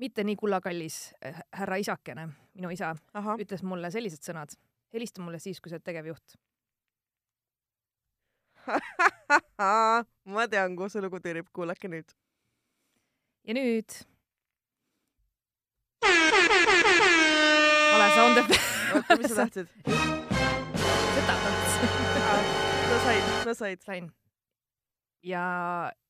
mitte 0.00 0.24
nii 0.24 0.36
kullakallis 0.36 1.14
äh, 1.26 1.40
härra 1.52 1.76
isakene, 1.76 2.28
minu 2.54 2.70
isa, 2.72 2.94
ütles 3.38 3.62
mulle 3.66 3.90
sellised 3.92 4.24
sõnad, 4.24 4.54
helista 4.94 5.22
mulle 5.22 5.38
siis, 5.38 5.60
kui 5.60 5.70
sa 5.70 5.76
oled 5.76 5.84
tegevjuht. 5.84 6.36
ma 10.34 10.46
tean, 10.52 10.76
kuhu 10.76 10.88
see 10.92 11.02
lugu 11.04 11.20
tüürib, 11.24 11.48
kuulake 11.52 11.88
nüüd. 11.88 12.16
ja 13.44 13.56
nüüd. 13.56 13.98
vale 17.90 18.08
sound 18.14 18.44
effect. 18.44 18.72
oota, 18.94 19.20
mis 19.20 19.30
sa 19.34 19.44
tahtsid? 19.44 20.16
no 23.50 23.54
said, 23.58 23.82
sain. 23.82 24.10
ja 25.26 25.44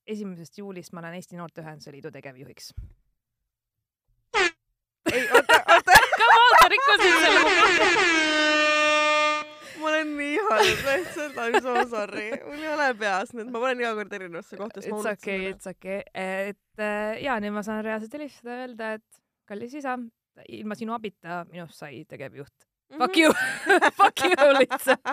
esimesest 0.07 0.59
juulist 0.59 0.93
ma 0.93 1.01
olen 1.03 1.17
Eesti 1.19 1.39
Noorteühenduse 1.39 1.93
Liidu 1.95 2.11
tegevjuhiks. 2.15 2.73
ei, 5.13 5.23
oota, 5.35 5.57
oota, 5.75 5.97
Come 6.21 6.37
on, 6.43 6.53
sa 6.61 6.69
rikkusid 6.75 7.17
selle 7.25 7.41
momendi. 7.47 7.89
ma 9.81 9.89
olen 9.89 10.13
nii 10.19 10.39
halb, 10.51 10.85
lihtsalt 10.87 11.41
I 11.41 11.51
m 11.57 11.61
so 11.65 11.75
sorry, 11.91 12.29
mul 12.45 12.61
ei 12.61 12.71
ole 12.75 12.89
peas 13.01 13.33
nüüd, 13.35 13.49
ma 13.51 13.63
panen 13.65 13.81
iga 13.83 13.95
kord 13.99 14.17
erinevasse 14.21 14.61
kohta, 14.61 14.83
It's 14.85 14.91
okay, 14.93 14.99
unustasin 15.01 15.47
it's 15.55 15.71
okay. 15.73 16.03
et 16.13 16.85
äh, 16.85 17.17
ja 17.25 17.39
nüüd 17.43 17.57
ma 17.57 17.65
saan 17.67 17.81
reaalselt 17.87 18.19
helistada 18.19 18.59
ja 18.59 18.67
öelda, 18.69 18.93
et 19.01 19.23
kallis 19.49 19.75
isa, 19.81 19.97
ilma 20.49 20.77
sinu 20.79 20.95
abita 20.95 21.43
minust 21.51 21.81
sai 21.81 22.05
tegevjuht. 22.09 22.70
Fuck 22.99 23.17
you, 23.21 23.31
fuck 24.01 24.19
you 24.25 24.51
lihtsalt. 24.59 25.11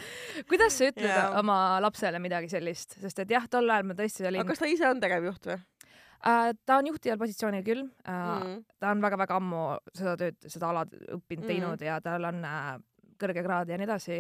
kuidas 0.50 0.74
sa 0.80 0.88
ütled 0.90 1.06
Jaa. 1.12 1.30
oma 1.40 1.58
lapsele 1.84 2.20
midagi 2.24 2.50
sellist, 2.50 2.98
sest 3.02 3.20
et 3.22 3.30
jah, 3.36 3.46
tol 3.52 3.70
ajal 3.70 3.86
ma 3.86 3.94
tõesti 4.00 4.26
olin 4.28 4.42
aga, 4.42 4.50
kas 4.50 4.64
ta 4.64 4.70
ise 4.72 4.88
on 4.90 5.00
tegevjuht 5.04 5.46
või 5.52 5.58
äh, 5.58 6.52
ta 6.66 6.80
on 6.82 6.90
juhtival 6.90 7.20
positsioonil 7.22 7.64
küll 7.68 7.84
mm.? 7.86 8.56
ta 8.82 8.92
on 8.96 9.02
väga-väga 9.06 9.38
ammu 9.38 9.64
seda 9.94 10.16
tööd, 10.24 10.40
seda 10.50 10.72
ala 10.74 10.86
õppinud 10.90 11.46
Mhm. 11.46 11.52
teinud 11.54 11.86
ja 11.86 12.00
tal 12.02 12.26
on 12.32 12.42
äh, 12.50 12.72
kõrge 13.18 13.42
kraad 13.46 13.70
ja 13.70 13.78
nii 13.78 13.86
edasi. 13.88 14.18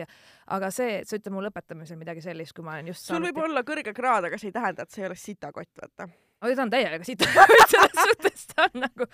aga 0.53 0.69
see, 0.73 1.01
sa 1.05 1.17
ütled 1.17 1.33
mu 1.33 1.41
lõpetamisel 1.45 1.97
midagi 2.01 2.21
sellist, 2.25 2.53
kui 2.57 2.63
ma 2.65 2.77
olen 2.77 2.87
just 2.93 3.05
sul 3.09 3.21
võib 3.25 3.37
olla 3.43 3.61
kõrge 3.65 3.93
kraad, 3.93 4.25
aga 4.29 4.37
see 4.41 4.49
ei 4.49 4.55
tähenda, 4.55 4.85
et 4.85 4.93
see 4.93 5.03
ei 5.03 5.09
ole 5.09 5.17
sitakott, 5.21 5.69
vaata. 5.81 6.07
oi, 6.45 6.53
ta 6.53 6.65
on 6.65 6.71
täiega 6.73 6.99
siit 7.07 7.23
selles 7.71 7.97
suhtes, 7.97 8.45
ta 8.53 8.67
on 8.67 8.83
nagu, 8.85 9.07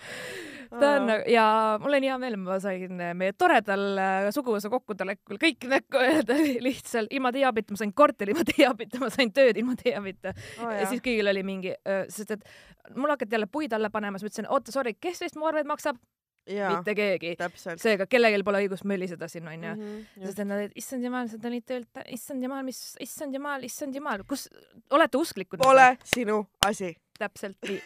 ta 0.74 0.92
on 0.98 1.08
nagu 1.10 1.32
ja 1.32 1.46
mul 1.82 1.98
on 2.00 2.08
hea 2.08 2.18
meel, 2.22 2.38
ma 2.42 2.60
sain 2.64 3.04
meie 3.20 3.36
toredal 3.38 3.86
äh, 4.02 4.30
suguvõsa 4.36 4.72
kokkutulekul 4.74 5.40
kõik 5.42 5.68
näkku 5.72 6.02
öelda 6.08 6.38
lihtsalt 6.66 7.14
ilma 7.16 7.34
teie 7.36 7.48
abita, 7.50 7.76
ma 7.76 7.84
sain 7.84 7.94
korteri 7.96 8.36
ilma 8.36 8.48
teie 8.48 8.68
abita, 8.70 9.02
ma 9.04 9.12
sain 9.14 9.32
tööd 9.36 9.60
ilma 9.62 9.78
teie 9.80 9.96
abita 10.00 10.34
oh, 10.34 10.72
ja 10.74 10.88
siis 10.90 11.04
kõigil 11.04 11.32
oli 11.32 11.46
mingi, 11.48 11.76
sest 12.12 12.38
et 12.38 12.50
mul 12.96 13.14
hakati 13.14 13.38
jälle 13.38 13.48
puid 13.52 13.74
alla 13.74 13.94
panema, 13.94 14.20
siis 14.20 14.28
ma 14.28 14.34
ütlesin, 14.34 14.52
oota, 14.52 14.76
sorry, 14.76 14.98
kes 15.00 15.24
teist 15.24 15.40
mu 15.40 15.48
arveid 15.50 15.70
maksab? 15.70 16.02
jaa, 16.50 16.74
mitte 16.76 16.96
keegi. 16.98 17.34
seega 17.82 18.08
kellelgi 18.10 18.44
pole 18.46 18.64
õigust 18.66 18.88
mölliseda 18.90 19.30
siin 19.32 19.48
onju. 19.48 19.74
Mhm, 19.78 20.02
sest 20.26 20.42
et 20.44 20.50
nad 20.50 20.60
olid, 20.60 20.76
issand 20.80 21.08
jumal, 21.08 21.30
sa 21.32 21.40
tulid 21.42 21.66
töölt, 21.70 22.04
issand 22.12 22.44
jumal, 22.44 22.66
mis, 22.68 22.82
issand 23.04 23.36
jumal, 23.38 23.64
issand 23.68 23.96
jumal, 23.96 24.26
kus 24.28 24.50
olete 24.94 25.20
usklikud? 25.22 25.62
Pole 25.64 25.94
sinu 26.04 26.44
asi. 26.68 26.94
Täpselt 27.20 27.58
nii. 27.68 27.80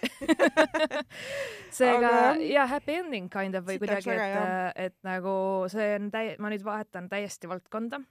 seega 1.78 2.12
Aga- 2.12 2.48
ja 2.48 2.66
happy 2.70 2.98
ending 3.02 3.32
kind 3.34 3.56
of 3.60 3.68
või 3.68 3.78
Siit 3.78 3.90
oleks 3.90 4.08
kuidagi, 4.08 4.44
et, 4.44 4.82
et 4.88 4.98
nagu 5.08 5.34
see 5.72 5.96
on 5.98 6.12
täi-, 6.14 6.36
ma 6.40 6.52
nüüd 6.54 6.66
vahetan 6.66 7.10
täiesti 7.12 7.50
valdkonda, 7.52 8.02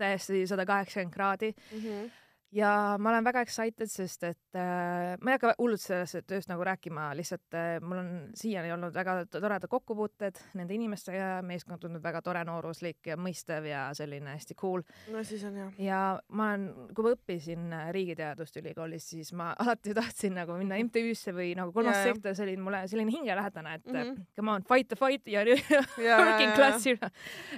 täiesti 0.00 0.44
sada 0.48 0.66
kaheksakümmend 0.68 1.14
kraadi 1.14 1.52
mm. 1.56 1.82
-hmm. 1.82 2.08
Ja 2.56 2.70
ma 3.00 3.10
olen 3.10 3.24
väga 3.26 3.42
excited, 3.44 3.90
sest 3.90 4.24
et 4.26 4.58
äh, 4.58 5.14
ma 5.20 5.32
ei 5.32 5.36
hakka 5.36 5.52
hullult 5.58 5.82
sellest 5.82 6.26
tööst 6.28 6.50
nagu 6.50 6.64
rääkima, 6.66 7.08
lihtsalt 7.18 7.56
äh, 7.56 7.76
mul 7.84 8.00
on 8.00 8.10
siiani 8.36 8.72
olnud 8.74 8.94
väga 8.96 9.18
to- 9.30 9.40
toredad 9.42 9.68
kokkupuuted 9.70 10.40
nende 10.58 10.76
inimestega, 10.76 11.42
meeskond 11.46 11.82
tundub 11.82 12.04
väga 12.04 12.22
tore, 12.24 12.44
nooruslik 12.48 13.10
ja 13.10 13.18
mõistev 13.20 13.68
ja 13.68 13.86
selline 13.96 14.32
hästi 14.36 14.56
cool. 14.58 14.84
no 15.12 15.24
siis 15.26 15.44
on 15.48 15.58
hea. 15.60 15.68
ja 15.88 16.00
ma 16.28 16.50
olen, 16.52 16.66
kui 16.96 17.06
ma 17.06 17.14
õppisin 17.16 17.76
äh, 17.76 17.90
riigiteadust 17.96 18.60
ülikoolis, 18.62 19.10
siis 19.12 19.32
ma 19.36 19.52
alati 19.64 19.94
tahtsin 19.96 20.36
nagu 20.40 20.56
minna 20.60 20.80
MTÜ-sse 20.86 21.34
või 21.36 21.52
nagu 21.58 21.74
kolmas 21.76 22.00
jah. 22.00 22.10
sektor, 22.12 22.36
see 22.38 22.48
oli 22.48 22.56
mulle 22.60 22.84
selline 22.90 23.12
hingelähedane, 23.12 23.76
et 23.80 23.86
mm. 23.86 24.00
-hmm. 24.00 24.26
come 24.38 24.56
on, 24.56 24.66
fight 24.68 24.88
the 24.92 25.00
fight 25.00 25.28
ja 25.28 25.44
working 26.24 26.54
class, 26.56 26.86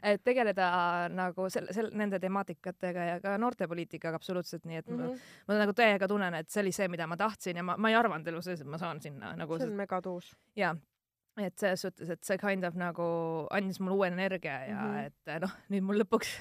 et 0.02 0.24
tegeleda 0.24 0.68
nagu 1.12 1.48
selle, 1.52 1.72
selle, 1.76 1.94
nende 1.96 2.18
temaatikatega 2.22 3.08
ja 3.12 3.20
ka 3.22 3.38
noortepoliitikaga 3.38 4.18
absoluutselt, 4.18 4.64
nii 4.66 4.82
et 4.82 4.87
mm 4.88 4.98
-hmm. 4.98 5.14
-hmm. 5.14 5.48
ma 5.48 5.58
nagu 5.62 5.72
täiega 5.72 6.08
tunnen, 6.08 6.34
et 6.34 6.50
see 6.50 6.60
oli 6.62 6.72
see, 6.72 6.88
mida 6.88 7.06
ma 7.06 7.16
tahtsin 7.16 7.56
ja 7.56 7.62
ma, 7.62 7.76
ma 7.76 7.90
ei 7.90 7.94
arvanud 7.94 8.26
elu 8.26 8.42
sees, 8.42 8.60
et 8.60 8.66
ma 8.66 8.78
saan 8.78 9.00
sinna 9.00 9.36
nagu 9.36 9.58
see 9.58 9.68
on 9.68 9.76
megatuus. 9.76 10.36
ja 10.56 10.76
et 11.38 11.58
selles 11.58 11.80
suhtes, 11.80 12.10
et 12.10 12.24
see 12.24 12.38
kind 12.38 12.64
of 12.64 12.74
nagu 12.74 13.04
andis 13.54 13.80
mulle 13.80 13.96
uue 13.96 14.06
energia 14.06 14.58
ja 14.66 14.82
mm. 14.82 14.92
-hmm. 14.94 15.06
et 15.06 15.40
noh, 15.42 15.56
nüüd 15.70 15.86
mul 15.86 16.00
lõpuks 16.02 16.34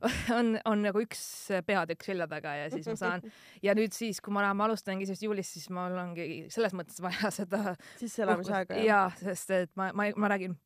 on, 0.38 0.54
on 0.64 0.82
nagu 0.84 1.02
üks 1.04 1.20
peatükk 1.66 2.04
selja 2.04 2.26
taga 2.30 2.54
ja 2.56 2.70
siis 2.72 2.88
ma 2.88 2.96
saan 2.96 3.24
ja 3.66 3.74
nüüd 3.76 3.94
siis, 3.96 4.20
kui 4.24 4.32
ma, 4.34 4.46
ma 4.56 4.68
alustangi 4.68 5.08
siis 5.08 5.22
juulist, 5.26 5.56
siis 5.56 5.68
mul 5.74 5.98
ongi 6.00 6.46
selles 6.52 6.74
mõttes 6.76 7.00
vaja 7.04 7.32
seda 7.40 7.76
sisseelamisaega 8.00 8.80
jah? 8.80 8.86
ja 8.86 9.00
sest 9.20 9.56
et 9.56 9.72
ma, 9.80 9.90
ma, 9.96 10.08
ma 10.16 10.32
räägin, 10.32 10.56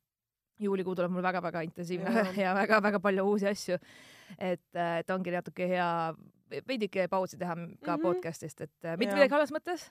juulikuu 0.61 0.95
tuleb 0.95 1.11
mul 1.11 1.25
väga-väga 1.25 1.65
intensiivne 1.67 2.11
ja, 2.11 2.23
Jaa. 2.23 2.37
ja 2.45 2.55
väga-väga 2.55 3.01
palju 3.03 3.27
uusi 3.27 3.49
asju. 3.49 3.79
et, 4.39 4.67
et 4.71 5.11
ongi 5.11 5.35
natuke 5.35 5.67
hea 5.67 5.89
veidike 6.49 7.07
pausi 7.11 7.37
teha 7.37 7.55
ka 7.55 7.61
mm. 7.61 7.77
-hmm. 7.79 8.01
podcast'ist, 8.03 8.61
et 8.61 8.85
äh, 8.85 8.97
mitte 8.97 9.15
midagi 9.15 9.33
halvas 9.33 9.53
mõttes. 9.55 9.89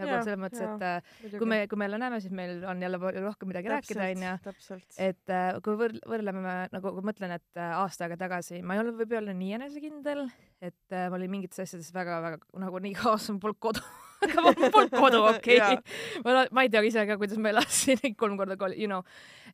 nagu 0.00 0.22
selles 0.24 0.40
mõttes, 0.40 0.60
et 0.64 0.82
äh, 0.86 1.34
kui 1.38 1.46
me, 1.46 1.56
kui 1.68 1.76
me 1.76 1.84
jälle 1.84 1.98
näeme, 2.00 2.20
siis 2.24 2.32
meil 2.32 2.64
on 2.64 2.82
jälle 2.82 2.98
rohkem 3.20 3.48
midagi 3.52 3.68
rääkida, 3.68 4.06
onju. 4.14 4.36
täpselt. 4.44 4.86
et 4.96 5.30
äh, 5.30 5.60
kui 5.64 5.76
võr-, 5.76 5.98
võrdleme 6.08 6.54
nagu, 6.72 6.94
kui 6.96 7.04
mõtlen, 7.04 7.34
et 7.36 7.60
aasta 7.60 8.06
aega 8.06 8.16
tagasi 8.16 8.62
ma 8.62 8.74
ei 8.74 8.80
olnud 8.80 8.96
võib-olla 9.02 9.34
nii 9.36 9.52
enesekindel, 9.58 10.30
et 10.60 10.96
ma 10.96 11.18
olin 11.18 11.30
mingites 11.30 11.60
asjades 11.66 11.92
väga-väga 11.94 12.40
nagu 12.64 12.78
nii 12.78 12.94
kaas, 12.96 13.28
mul 13.30 13.42
polnud 13.44 13.60
kodu 13.60 13.84
mul 14.44 14.70
polnud 14.72 14.94
kodu, 14.94 15.20
okei 15.32 15.58
ma, 16.24 16.44
ma 16.52 16.64
ei 16.64 16.70
tea 16.72 16.82
ise 16.86 17.04
ka, 17.08 17.16
kuidas 17.20 17.40
ma 17.40 17.52
elasin 17.52 18.16
kolm 18.18 18.36
korda 18.40 18.56
kooli, 18.60 18.76
you 18.80 18.88
know. 18.90 19.02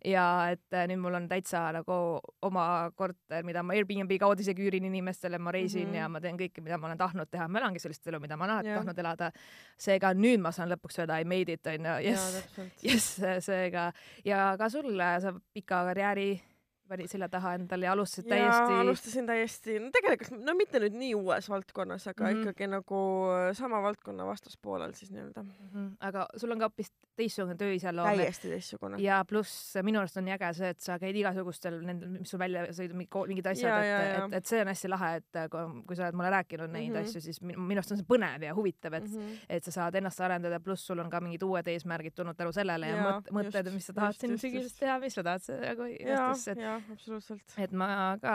ja 0.05 0.25
et 0.55 0.75
äh, 0.75 0.87
nüüd 0.91 1.01
mul 1.03 1.17
on 1.19 1.29
täitsa 1.31 1.67
nagu 1.77 1.99
oma 2.47 2.67
korter, 2.99 3.45
mida 3.47 3.63
ma 3.67 3.77
Airbnb 3.77 4.13
kaudu 4.21 4.45
isegi 4.45 4.67
üürin 4.67 4.89
inimestele, 4.89 5.39
ma 5.39 5.55
reisin 5.55 5.87
mm. 5.87 5.93
-hmm. 5.93 6.01
ja 6.03 6.09
ma 6.09 6.21
teen 6.21 6.41
kõike, 6.41 6.65
mida 6.65 6.79
ma 6.79 6.91
olen 6.91 6.99
tahtnud 6.99 7.31
teha, 7.31 7.49
ma 7.49 7.63
elangi 7.63 7.83
sellist 7.83 8.07
elu, 8.07 8.21
mida 8.21 8.37
ma 8.37 8.49
olen 8.49 8.67
Jah. 8.67 8.81
tahtnud 8.81 8.99
elada. 9.05 9.31
seega 9.79 10.13
nüüd 10.15 10.41
ma 10.41 10.53
saan 10.53 10.71
lõpuks 10.73 11.01
öelda 11.03 11.21
I 11.21 11.25
made 11.25 11.53
it 11.53 11.67
onju, 11.67 11.97
jess, 12.11 12.45
jess, 12.83 13.23
seega 13.47 13.93
ja 14.25 14.55
ka 14.59 14.69
sul, 14.71 14.93
sa 14.97 15.33
pika 15.55 15.85
karjääri 15.91 16.31
panid 16.89 17.11
selja 17.11 17.29
taha 17.33 17.55
endale 17.59 17.89
ja 17.89 17.93
alustasid 17.93 18.31
jaa, 18.31 18.39
täiesti. 18.39 18.79
alustasin 18.83 19.27
täiesti, 19.31 19.79
no 19.83 19.91
tegelikult, 19.95 20.39
no 20.45 20.55
mitte 20.59 20.83
nüüd 20.83 20.99
nii 20.99 21.15
uues 21.19 21.51
valdkonnas, 21.51 22.07
aga 22.13 22.25
mm. 22.25 22.31
-hmm. 22.31 22.47
ikkagi 22.47 22.71
nagu 22.73 23.01
sama 23.59 23.83
valdkonna 23.83 24.27
vastaspoolel 24.27 24.95
siis 24.95 25.11
nii-öelda. 25.15 25.45
aga 26.01 26.27
sul 26.37 26.51
on 26.51 26.59
ka 26.59 26.71
hoopis 26.71 26.93
teistsugune 27.17 27.57
tööiseloom. 27.57 28.19
täiesti 28.19 28.49
teistsugune. 28.49 29.01
ja 29.03 29.25
pluss 29.29 29.75
minu 29.83 30.01
arust 30.01 30.17
on 30.17 30.29
äge 30.29 30.53
see, 30.59 30.71
et 30.75 30.81
sa 30.81 30.99
käid 31.03 31.17
igasugustel 31.17 31.79
nendel, 31.87 32.11
mis 32.19 32.31
sul 32.31 32.41
välja 32.41 32.67
sõidab, 32.77 33.01
mingid 33.29 33.47
asjad, 33.53 33.85
et 33.85 34.17
et, 34.17 34.37
et 34.41 34.51
see 34.51 34.61
on 34.63 34.71
hästi 34.71 34.91
lahe, 34.91 35.11
et 35.21 35.41
äh, 35.41 35.49
kui, 35.53 35.83
kui 35.89 35.99
sa 35.99 36.07
oled 36.07 36.19
mulle 36.19 36.31
rääkinud 36.35 36.73
neid 36.73 36.91
mm. 36.91 36.97
-hmm. 36.97 37.09
asju, 37.09 37.21
siis 37.21 37.41
min- 37.43 37.61
minu 37.61 37.81
arust 37.81 37.95
on 37.95 38.01
see 38.01 38.09
põnev 38.09 38.45
ja 38.49 38.55
huvitav, 38.55 38.95
et 38.95 39.09
mm, 39.09 39.17
-hmm. 39.17 39.33
-hmm. 39.33 39.57
et 39.57 39.65
sa 39.65 39.71
saad 39.79 39.95
ennast 39.95 40.21
arendada, 40.21 40.61
pluss 40.61 40.87
sul 40.87 40.99
on 40.99 41.11
ka 41.11 41.21
mingid 41.21 41.43
uued 41.43 41.69
eesmärgid 41.69 42.15
tulnud 42.15 42.37
tänu 42.37 42.53
sellele 42.53 42.89
ja, 42.89 42.97
ja 42.97 43.03
mõt-, 43.09 43.33
mõtted, 43.33 43.73
mis 43.73 43.87
sa 43.87 43.93
tahad 43.93 44.15
siin 44.19 44.39
sügisest 44.39 44.79
teha, 44.81 44.99
mis 45.01 45.15
sa 45.15 45.23
tahad 45.23 45.41
nagu 45.63 45.83
Eestis, 45.87 46.49
et, 46.49 46.59
jaa, 46.59 46.76
absoluutselt. 46.93 47.57
et 47.59 47.73
ma 47.73 48.17
ka 48.23 48.35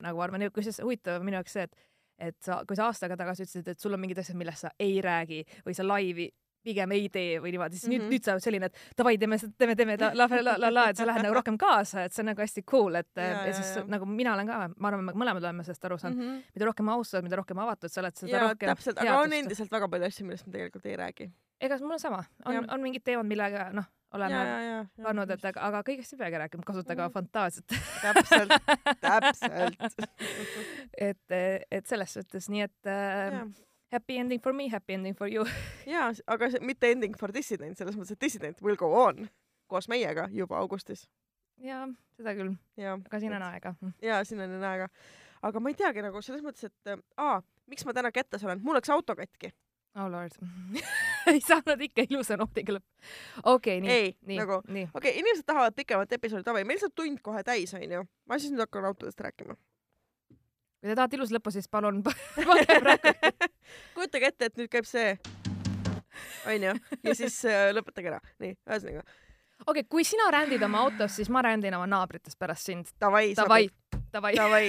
nagu 0.00 0.20
arvan, 0.26 0.48
kusjuures 0.54 0.82
huvitav 0.84 1.24
minu 1.26 1.40
jaoks 1.40 1.58
see, 1.58 1.68
et 1.68 1.88
et 2.20 2.36
sa, 2.44 2.60
kui 2.68 2.76
sa 2.76 2.90
aasta 2.90 3.06
aega 3.06 3.16
tagasi 3.16 3.46
ütlesid, 3.46 3.68
et 3.72 3.80
sul 3.80 3.96
on 3.96 4.00
mingid 4.02 4.18
asjad, 4.20 4.36
millest 4.36 4.66
sa 4.66 4.70
ei 4.78 5.00
räägi 5.00 5.40
või 5.64 5.76
sa 5.76 5.86
laivi 5.86 6.28
pigem 6.64 6.92
ei 6.92 7.08
tee 7.12 7.38
või 7.40 7.54
niimoodi, 7.54 7.78
siis 7.78 7.88
mm 7.88 7.92
-hmm. 7.92 8.02
Mhm. 8.02 8.10
nüüd, 8.10 8.20
nüüd 8.20 8.24
sa 8.24 8.32
oled 8.32 8.44
selline, 8.44 8.68
et 8.68 8.96
davai, 8.98 9.14
teeme, 9.18 9.38
teeme, 9.58 9.76
teeme 9.76 9.96
la 9.98 10.26
la 10.28 10.56
la 10.58 10.70
la 10.74 10.88
et 10.90 10.96
sa 10.96 11.06
lähed 11.06 11.24
nagu 11.24 11.34
rohkem 11.34 11.58
kaasa, 11.58 12.04
et 12.04 12.12
see 12.12 12.22
on 12.22 12.26
nagu 12.32 12.42
hästi 12.42 12.62
cool, 12.70 12.94
et 12.94 13.08
ja, 13.16 13.22
Jaa, 13.22 13.46
ja 13.46 13.52
siis 13.52 13.76
jaa. 13.76 13.84
nagu 13.88 14.06
mina 14.06 14.34
olen 14.34 14.46
ka, 14.46 14.58
ma 14.76 14.88
arvan, 14.88 15.04
me 15.04 15.12
mõlemad 15.12 15.44
oleme 15.44 15.64
sellest 15.64 15.84
aru 15.84 15.98
saanud 15.98 16.18
mm. 16.18 16.30
-hmm. 16.30 16.42
mida 16.54 16.66
rohkem 16.66 16.88
austad, 16.88 17.24
mida 17.24 17.36
rohkem 17.36 17.58
avatud 17.58 17.90
sa 17.90 18.00
oled, 18.00 18.16
seda 18.16 18.36
jaa, 18.36 18.48
rohkem 18.48 18.74
täpselt, 18.74 18.98
aga 18.98 19.20
on 19.20 19.32
endiselt 19.32 19.72
väga 19.72 19.88
palju 19.88 20.06
asju, 20.06 20.26
millest 20.26 20.46
me 20.46 20.52
tegelikult 20.52 20.86
ei 20.86 20.96
räägi. 20.96 21.30
ega 21.60 21.78
mul 21.78 21.92
on 21.92 22.00
sama, 22.00 22.24
on 22.44 22.70
on 22.70 22.80
mingid 22.80 23.02
teemad, 23.04 23.26
millega 23.26 23.70
noh, 23.72 23.84
oleme 24.14 24.34
ja, 24.34 24.44
ja, 24.44 24.60
ja. 24.76 25.04
pannud, 25.04 25.30
et 25.30 25.44
aga, 25.44 25.60
aga 25.68 25.80
kõigest 25.86 26.14
ei 26.14 26.18
peagi 26.18 26.38
rääkima, 26.42 26.64
kasutage 26.66 27.02
Mhm. 27.02 27.08
mm. 27.08 27.14
fantaasiat 27.14 27.66
täpselt, 28.02 28.54
täpselt. 29.06 30.10
et, 30.98 31.36
et 31.70 31.86
selles 31.86 32.12
suhtes, 32.18 32.48
nii 32.50 32.64
et 32.66 32.90
äh, 32.90 33.38
happy 33.92 34.18
ending 34.18 34.42
for 34.42 34.52
me, 34.56 34.68
happy 34.72 34.94
ending 34.98 35.16
for 35.18 35.30
you. 35.30 35.46
jaa, 35.86 36.10
aga 36.26 36.50
see 36.50 36.60
mitte 36.66 36.90
ending 36.90 37.16
for 37.18 37.32
dissident, 37.34 37.78
selles 37.78 37.96
mõttes, 37.98 38.16
et 38.16 38.20
dissident 38.26 38.62
will 38.62 38.76
go 38.80 38.90
on 39.04 39.28
koos 39.70 39.86
meiega 39.88 40.28
juba 40.34 40.58
augustis. 40.58 41.06
ja 41.62 41.84
seda 42.18 42.34
küll, 42.34 42.54
aga 42.90 43.20
siin 43.22 43.34
on 43.38 43.42
aega. 43.52 43.74
jaa, 44.02 44.24
siin 44.24 44.42
on 44.46 44.58
aega. 44.64 44.88
aga 45.42 45.60
ma 45.60 45.70
ei 45.70 45.78
teagi 45.78 46.02
nagu 46.02 46.22
selles 46.22 46.42
mõttes, 46.42 46.66
et 46.66 46.94
aa, 47.16 47.40
miks 47.70 47.86
ma 47.86 47.94
täna 47.94 48.10
kätes 48.12 48.44
olen, 48.44 48.62
mul 48.62 48.74
läks 48.80 48.90
auto 48.90 49.14
katki. 49.16 49.52
oh 49.94 50.10
lord 50.10 50.34
ei 51.32 51.40
saanud 51.44 51.80
ikka 51.86 52.04
ilusa 52.08 52.36
noodiga 52.40 52.76
lõpp. 52.76 52.86
okei 53.44 53.78
okay,, 53.78 53.80
nii 53.84 54.36
ei, 54.36 54.38
nagu, 54.38 54.60
okei 54.62 54.86
okay,, 54.94 55.16
inimesed 55.20 55.46
tahavad 55.48 55.76
pikemat 55.76 56.12
episoodi, 56.16 56.46
davai, 56.46 56.64
meil 56.68 56.80
saab 56.82 56.94
tund 56.96 57.20
kohe 57.24 57.42
täis, 57.46 57.74
onju. 57.76 58.04
ma 58.28 58.38
siis 58.38 58.54
nüüd 58.54 58.64
hakkan 58.64 58.88
autodest 58.90 59.20
rääkima. 59.20 59.56
kui 60.80 60.88
te 60.88 60.96
tahate 60.96 61.18
ilusat 61.18 61.38
lõppu, 61.38 61.54
siis 61.54 61.68
palun 61.68 62.02
pange 62.04 62.78
praegu. 62.84 63.50
kujutage 63.96 64.32
ette, 64.32 64.50
et 64.50 64.60
nüüd 64.60 64.70
käib 64.72 64.88
see, 64.88 65.16
onju, 66.50 66.76
ja 67.06 67.16
siis 67.18 67.42
äh, 67.48 67.68
lõpetage 67.76 68.14
ära. 68.14 68.22
nii, 68.42 68.56
ühesõnaga, 68.68 69.04
okei 69.66 69.82
okay,, 69.82 69.90
kui 69.96 70.06
sina 70.06 70.30
rändid 70.34 70.64
oma 70.66 70.84
autos, 70.86 71.18
siis 71.18 71.30
ma 71.32 71.44
rändin 71.46 71.76
oma 71.76 71.88
naabritest 71.90 72.38
pärast 72.40 72.72
sind. 72.72 72.94
Davai, 73.00 73.34
davai. 73.38 73.66
davai. 74.12 74.64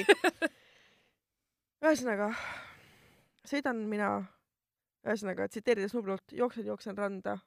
ühesõnaga, 1.81 2.29
sõidan 3.47 3.81
mina, 3.89 4.13
ühesõnaga 5.05 5.47
tsiteerides 5.49 5.95
Nublut, 5.97 6.23
jooksen, 6.31 6.65
jooksen 6.65 6.97
randa. 6.97 7.37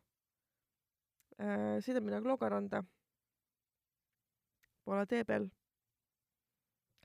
sõidan 1.85 2.05
mina 2.05 2.23
Klooga 2.23 2.49
randa. 2.49 2.83
Poola 4.85 5.07
tee 5.07 5.25
peal 5.25 5.49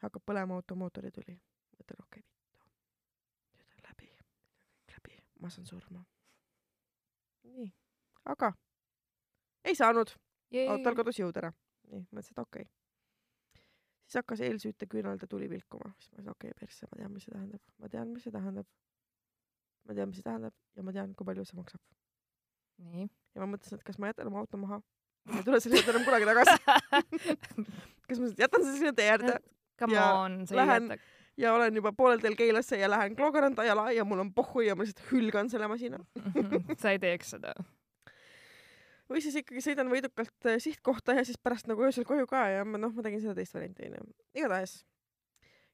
hakkab 0.04 0.24
põlema 0.26 0.56
auto 0.56 0.76
mootorituli. 0.76 1.36
mõtlen, 1.80 2.02
okei 2.04 2.22
okay, 2.22 2.24
vittu. 2.40 2.66
nüüd 3.58 3.76
on 3.76 3.86
läbi, 3.90 4.10
kõik 4.80 4.96
läbi, 4.96 5.20
ma 5.40 5.50
saan 5.50 5.68
surma. 5.68 6.04
nii, 7.44 7.70
aga 8.26 8.54
ei 9.64 9.76
saanud 9.76 10.14
autol 10.68 10.96
kadus 10.96 11.20
jõud 11.20 11.38
ära. 11.42 11.54
nii, 11.92 12.06
mõtlesin, 12.12 12.36
et 12.36 12.44
okei 12.44 12.68
okay.. 12.68 13.64
siis 14.06 14.20
hakkas 14.22 14.44
eelsüüte 14.48 14.88
küünalde 14.88 15.28
tuli 15.28 15.50
vilkuma, 15.50 15.94
siis 16.00 16.12
ma 16.12 16.20
ütlesin 16.20 16.36
okei 16.36 16.54
okay,, 16.54 16.60
persse, 16.60 16.88
ma 16.92 17.02
tean, 17.02 17.14
mis 17.14 17.28
see 17.28 17.36
tähendab, 17.36 17.66
ma 17.78 17.90
tean, 17.90 18.14
mis 18.14 18.24
see 18.28 18.36
tähendab. 18.36 18.68
Ma 19.90 19.98
tean, 19.98 20.12
mis 20.12 20.22
see 20.22 20.26
tähendab 20.26 20.56
ja 20.78 20.86
ma 20.86 20.96
tean, 20.96 21.14
kui 21.18 21.28
palju 21.28 21.46
see 21.48 21.60
maksab. 21.60 21.82
nii. 22.94 23.06
ja 23.36 23.44
ma 23.44 23.52
mõtlesin, 23.54 23.80
et 23.80 23.86
kas 23.88 24.00
ma 24.02 24.12
jätan 24.12 24.30
oma 24.32 24.44
auto 24.44 24.60
maha. 24.62 24.82
ma 25.30 25.42
ei 25.42 25.48
tule 25.48 25.62
selle 25.64 25.80
juurde 25.80 25.96
enam 25.96 26.06
kunagi 26.08 26.28
tagasi. 26.30 26.58
kas 28.10 28.22
ma 28.22 28.30
jätan 28.44 28.66
selle 28.66 28.78
sinna 28.78 28.94
tee 28.98 29.10
äärde 29.16 29.40
Come 29.80 29.96
on, 29.96 30.42
sa 30.48 30.60
ei 30.60 30.68
jäta. 30.68 31.00
ja 31.40 31.54
olen 31.56 31.80
juba 31.80 31.94
poolel 31.96 32.22
teel 32.22 32.36
Keilasse 32.36 32.78
ja 32.78 32.90
lähen 32.92 33.16
Kloogaranda 33.16 33.64
jala 33.64 33.90
ja 33.96 34.06
mul 34.06 34.26
on 34.26 34.34
pohhu 34.36 34.64
ja 34.66 34.76
ma 34.76 34.84
lihtsalt 34.84 35.06
hülgan 35.12 35.50
selle 35.52 35.70
masina. 35.72 36.02
sa 36.82 36.94
ei 36.94 37.00
teeks 37.00 37.36
seda. 37.36 37.56
või 39.10 39.24
siis 39.26 39.40
ikkagi 39.42 39.64
sõidan 39.66 39.90
võidukalt 39.90 40.52
äh, 40.52 40.60
sihtkohta 40.62 41.18
ja 41.18 41.26
siis 41.26 41.40
pärast 41.42 41.72
nagu 41.72 41.82
öösel 41.88 42.06
koju 42.06 42.30
ka 42.30 42.46
ja 42.54 42.68
ma 42.68 42.78
noh, 42.78 42.94
ma 42.94 43.06
tegin 43.06 43.24
seda 43.24 43.34
teist 43.40 43.56
varianti 43.58 43.90
onju. 43.90 44.14
igatahes 44.38 44.84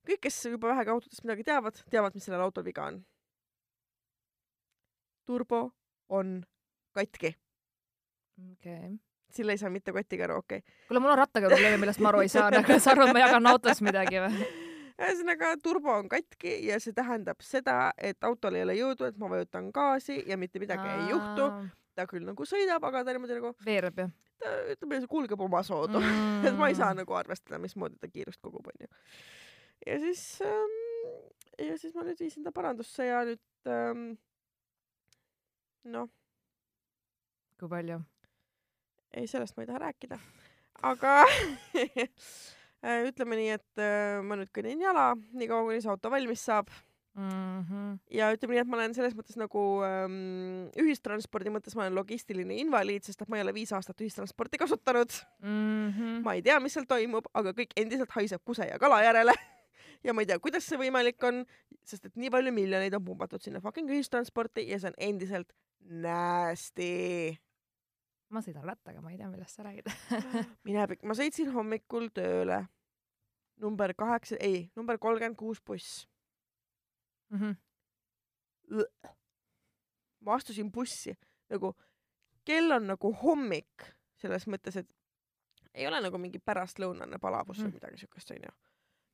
kõik, 0.05 0.21
kes 0.27 0.37
juba 0.53 0.71
vähegi 0.71 0.93
autodest 0.93 1.25
midagi 1.25 1.45
teavad, 1.47 1.81
teavad, 1.91 2.15
mis 2.15 2.25
sellel 2.27 2.45
autol 2.45 2.65
viga 2.65 2.85
on. 2.91 3.01
Turbo 5.25 5.69
on 6.09 6.37
katki, 6.95 7.33
okei. 8.51 8.91
sille 9.31 9.55
ei 9.55 9.61
saa 9.61 9.69
mitte 9.73 9.93
kotiga 9.95 10.29
okei 10.35 10.61
okay.. 10.61 10.75
kuule, 10.87 11.01
mul 11.03 11.15
on 11.15 11.23
rattaga 11.23 11.49
probleeme, 11.51 11.79
millest 11.81 12.03
ma 12.03 12.11
aru 12.13 12.25
ei 12.25 12.31
saa, 12.31 12.51
aga 12.53 12.79
sa 12.79 12.93
arvad, 12.95 13.13
ma 13.13 13.25
jagan 13.25 13.51
autos 13.53 13.81
midagi 13.85 14.21
või? 14.25 14.49
ühesõnaga 15.05 15.55
turbo 15.63 15.91
on 15.91 16.09
katki 16.11 16.59
ja 16.69 16.77
see 16.79 16.95
tähendab 16.95 17.41
seda, 17.43 17.89
et 17.97 18.23
autol 18.23 18.55
ei 18.55 18.63
ole 18.63 18.77
jõudu, 18.77 19.09
et 19.09 19.17
ma 19.19 19.27
vajutan 19.33 19.71
gaasi 19.75 20.21
ja 20.29 20.37
mitte 20.39 20.61
midagi 20.63 20.87
ei 20.87 21.09
juhtu. 21.11 21.49
ta 21.95 22.03
küll 22.07 22.27
nagu 22.27 22.43
sõidab, 22.47 22.83
aga 22.83 23.03
ta 23.07 23.13
niimoodi 23.15 23.37
nagu, 23.37 23.53
veereb 23.65 23.99
ju 24.03 24.07
ta 24.41 24.53
ütleme, 24.73 24.99
kulgeb 25.09 25.41
omasoodu 25.47 25.99
mm. 25.99 26.21
mm. 26.21 26.47
et 26.49 26.59
ma 26.59 26.69
ei 26.71 26.77
saa. 26.77 26.93
nagu 26.97 27.17
arvestada, 27.17 27.59
mismoodi 27.61 27.99
ta 28.01 28.11
kiirust 28.11 28.41
kogub, 28.43 28.67
onju. 28.73 28.89
ja 29.87 29.97
siis 30.03 30.23
ähm,, 30.45 30.77
ja 31.61 31.77
siis 31.81 31.95
ma 31.95 32.05
nüüd 32.07 32.21
viisin 32.21 32.45
ta 32.45 32.53
parandusse 32.55 33.07
ja 33.09 33.23
nüüd 33.27 33.71
ähm, 33.71 34.07
noh, 35.85 36.09
kui 37.59 37.71
palju? 37.71 38.01
ei, 39.15 39.27
sellest 39.31 39.55
ma 39.55 39.63
ei 39.63 39.69
taha 39.69 39.83
rääkida. 39.87 40.19
aga 40.83 41.13
äh, 42.85 43.05
ütleme 43.07 43.39
nii, 43.39 43.53
et 43.59 43.81
äh, 43.83 44.19
ma 44.25 44.39
nüüd 44.39 44.51
kõnnin 44.55 44.83
jala, 44.83 45.13
niikaua 45.33 45.69
kuni 45.69 45.83
see 45.83 45.93
auto 45.93 46.11
valmis 46.13 46.43
saab 46.45 46.73
Mhm. 47.15 47.95
ja 48.11 48.27
ütleme 48.35 48.57
nii, 48.57 48.61
et 48.65 48.67
ma 48.67 48.75
olen 48.75 48.93
selles 48.95 49.13
mõttes 49.15 49.37
nagu 49.39 49.61
ähm, 49.87 50.65
ühistranspordi 50.83 51.53
mõttes 51.53 51.75
ma 51.77 51.85
olen 51.85 51.95
logistiline 51.95 52.57
invaliid, 52.59 53.05
sest 53.07 53.23
et 53.23 53.29
ma 53.31 53.39
ei 53.39 53.45
ole 53.45 53.53
viis 53.55 53.71
aastat 53.71 54.03
ühistransporti 54.03 54.59
kasutanud. 54.59 55.15
Mhm. 55.39 56.25
ma 56.27 56.35
ei 56.35 56.43
tea, 56.43 56.59
mis 56.59 56.75
seal 56.75 56.87
toimub, 56.89 57.29
aga 57.33 57.55
kõik 57.55 57.71
endiselt 57.79 58.11
haiseb 58.17 58.43
kuse 58.43 58.67
ja 58.67 58.79
kala 58.81 58.99
järele. 59.05 59.31
ja 60.05 60.13
ma 60.13 60.25
ei 60.25 60.27
tea, 60.27 60.41
kuidas 60.43 60.67
see 60.67 60.79
võimalik 60.81 61.23
on, 61.23 61.45
sest 61.87 62.09
et 62.09 62.19
nii 62.19 62.33
palju 62.33 62.51
miljoneid 62.51 62.99
on 62.99 63.07
pumbatud 63.07 63.43
sinna 63.43 63.63
fucking 63.63 63.95
ühistransporti 63.95 64.67
ja 64.67 64.81
see 64.81 64.91
on 64.91 64.99
endiselt 65.07 65.55
nasty. 65.79 67.37
ma 68.29 68.41
sõidan 68.41 68.65
rattaga, 68.67 69.01
ma 69.01 69.11
ei 69.11 69.17
tea, 69.17 69.29
millest 69.31 69.55
sa 69.55 69.63
räägid. 69.63 69.87
mine 70.67 70.87
pikk, 70.91 71.03
ma 71.07 71.13
sõitsin 71.15 71.51
hommikul 71.53 72.09
tööle 72.15 72.65
number 73.61 73.93
kaheksa, 73.95 74.35
ei, 74.43 74.69
number 74.75 74.97
kolmkümmend 74.99 75.37
kuus 75.39 75.61
buss. 75.61 76.07
Mhm. 77.31 77.55
ma 80.25 80.33
astusin 80.35 80.71
bussi 80.71 81.13
nagu 81.49 81.73
kell 82.45 82.71
on 82.71 82.87
nagu 82.87 83.11
hommik 83.21 83.83
selles 84.17 84.47
mõttes, 84.49 84.77
et 84.79 84.89
ei 85.73 85.85
ole 85.87 85.99
nagu 86.01 86.17
mingi 86.21 86.39
pärastlõunane 86.39 87.19
palavus 87.21 87.59
või 87.59 87.67
Mhm. 87.67 87.73
midagi 87.73 87.97
siukest 87.97 88.31
onju. 88.31 88.51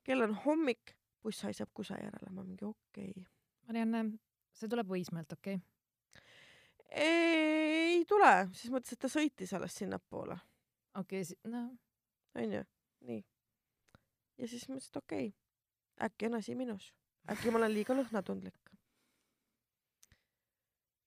kell 0.03 0.22
on 0.22 0.34
hommik, 0.45 0.95
buss 1.22 1.41
haiseb 1.43 1.70
kuse 1.74 1.93
järele, 1.93 2.30
ma 2.32 2.43
mingi 2.43 2.66
okei 2.66 3.09
okay.. 3.12 3.26
Marianne, 3.68 4.18
see 4.53 4.68
tuleb 4.70 4.88
Õismäelt, 4.88 5.32
okei 5.34 5.55
okay?? 5.55 5.68
Ei 6.91 8.05
tule, 8.05 8.31
siis 8.55 8.71
mõtles, 8.73 8.95
et 8.95 9.01
ta 9.01 9.09
sõitis 9.11 9.53
alles 9.55 9.75
sinnapoole, 9.79 10.35
okei 10.99 11.23
okay,, 11.23 11.37
no 11.51 11.63
onju, 12.35 12.63
nii. 13.07 13.21
ja 14.41 14.49
siis 14.51 14.67
mõtlesin, 14.69 14.91
et 14.91 15.01
okei 15.03 15.29
okay., 15.29 16.07
äkki 16.07 16.27
on 16.27 16.37
asi 16.39 16.55
minus, 16.57 16.91
äkki 17.31 17.51
ma 17.51 17.61
olen 17.61 17.73
liiga 17.73 17.95
lõhnatundlik. 17.95 18.75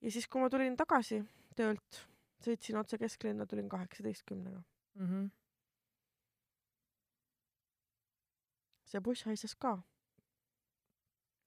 ja 0.00 0.10
siis, 0.10 0.28
kui 0.28 0.40
ma 0.40 0.50
tulin 0.52 0.76
tagasi 0.76 1.20
töölt, 1.56 2.02
sõitsin 2.44 2.80
otse 2.80 2.98
kesklinna, 2.98 3.46
tulin 3.46 3.68
kaheksateistkümnega. 3.68 4.62
mm. 4.94 5.06
-hmm. 5.06 5.30
see 8.84 9.00
buss 9.00 9.24
haises 9.24 9.54
ka. 9.54 9.78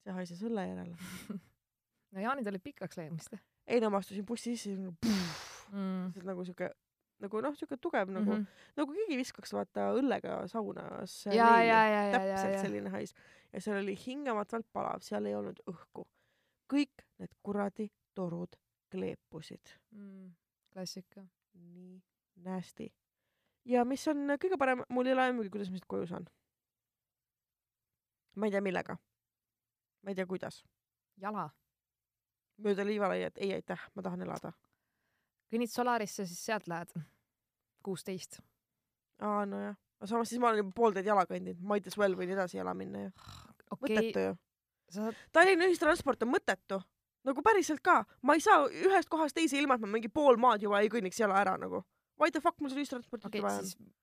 see 0.03 0.13
haises 0.13 0.41
õlle 0.43 0.69
järele. 0.69 0.97
no 2.11 2.21
jaanid 2.21 2.47
olid 2.47 2.61
pikaks 2.61 2.97
läinud 2.97 3.17
vist 3.17 3.33
ei 3.33 3.56
no 3.81 3.89
ma 3.93 4.01
astusin 4.03 4.25
bussi 4.25 4.55
sisse 4.55 4.75
ja 4.75 4.81
nagu, 4.81 4.95
mm.. 5.71 6.11
see 6.15 6.27
nagu 6.27 6.45
siuke 6.47 6.71
nagu 7.23 7.41
noh, 7.41 7.55
siuke 7.57 7.79
tugev 7.81 8.11
nagu 8.13 8.29
mm, 8.29 8.43
-hmm. 8.43 8.75
nagu 8.77 8.93
keegi 8.93 9.17
viskaks 9.17 9.53
vaata 9.53 9.89
õllega 9.97 10.43
saunas 10.51 11.23
täpselt 12.13 12.53
ja, 12.53 12.61
selline 12.61 12.93
hais 12.93 13.15
ja 13.53 13.61
seal 13.61 13.81
oli 13.81 13.95
hingamatult 14.05 14.67
palav, 14.73 15.01
seal 15.01 15.25
ei 15.25 15.35
olnud 15.35 15.59
õhku. 15.71 16.05
kõik 16.73 17.05
need 17.19 17.33
kuradi 17.43 17.89
torud 18.13 18.57
kleepusid. 18.91 19.73
mm.. 19.91 20.31
klassika. 20.73 21.25
nii 21.53 22.01
nasty. 22.45 22.89
ja 23.65 23.85
mis 23.85 24.07
on 24.07 24.37
kõige 24.41 24.57
parem, 24.59 24.83
mul 24.89 25.07
ei 25.07 25.15
ole 25.15 25.27
aimugi, 25.29 25.49
kuidas 25.49 25.71
ma 25.71 25.79
siit 25.79 25.89
koju 25.89 26.07
saan. 26.07 26.27
ma 28.35 28.47
ei 28.47 28.51
tea, 28.51 28.61
millega. 28.61 28.97
ma 30.03 30.13
ei 30.13 30.15
tea, 30.15 30.25
kuidas. 30.25 30.63
jala. 31.17 31.49
Mööda 32.63 32.85
liivalaiet, 32.85 33.37
ei 33.37 33.53
aitäh, 33.57 33.81
ma 33.95 34.03
tahan 34.05 34.23
elada. 34.25 34.51
kõnnid 35.53 35.71
Solarisse, 35.71 36.25
siis 36.25 36.45
sealt 36.45 36.67
lähed. 36.67 36.91
kuusteist. 37.83 38.39
aa, 39.21 39.45
nojah. 39.45 39.75
aga 39.99 40.07
samas 40.07 40.29
siis 40.29 40.41
ma 40.41 40.49
olen 40.49 40.63
juba 40.65 40.75
pool 40.75 40.93
teed 40.93 41.05
jala 41.05 41.25
kõndinud, 41.25 41.61
might 41.61 41.87
as 41.87 41.97
well 41.97 42.15
võin 42.15 42.33
edasi 42.33 42.57
jala 42.57 42.73
minna 42.73 43.07
ju. 43.07 43.11
okei 43.71 43.95
mõttetu 43.95 44.25
ju. 44.27 44.37
sa 44.91 45.11
Tallinna 45.31 45.69
ühistransport 45.69 46.23
on 46.23 46.33
mõttetu. 46.33 46.81
nagu 47.23 47.43
päriselt 47.43 47.81
ka. 47.81 48.03
ma 48.21 48.33
ei 48.33 48.41
saa 48.41 48.65
ühest 48.67 49.09
kohast 49.09 49.35
teise 49.35 49.57
ilma, 49.57 49.75
et 49.75 49.85
ma 49.85 49.87
mingi 49.87 50.09
pool 50.09 50.37
maad 50.37 50.61
juba 50.61 50.81
ei 50.81 50.89
kõnniks 50.89 51.19
jala 51.19 51.41
ära 51.41 51.57
nagu. 51.57 51.83
Why 52.17 52.31
the 52.31 52.41
fuck 52.41 52.59
mul 52.61 52.73
seda 52.73 52.81
ühistransporti 52.81 53.27
okei 53.29 53.39
okay, 53.39 53.49
vaja 53.49 53.61
okay,, 53.61 53.65
on? 53.65 53.71
siis 53.71 53.95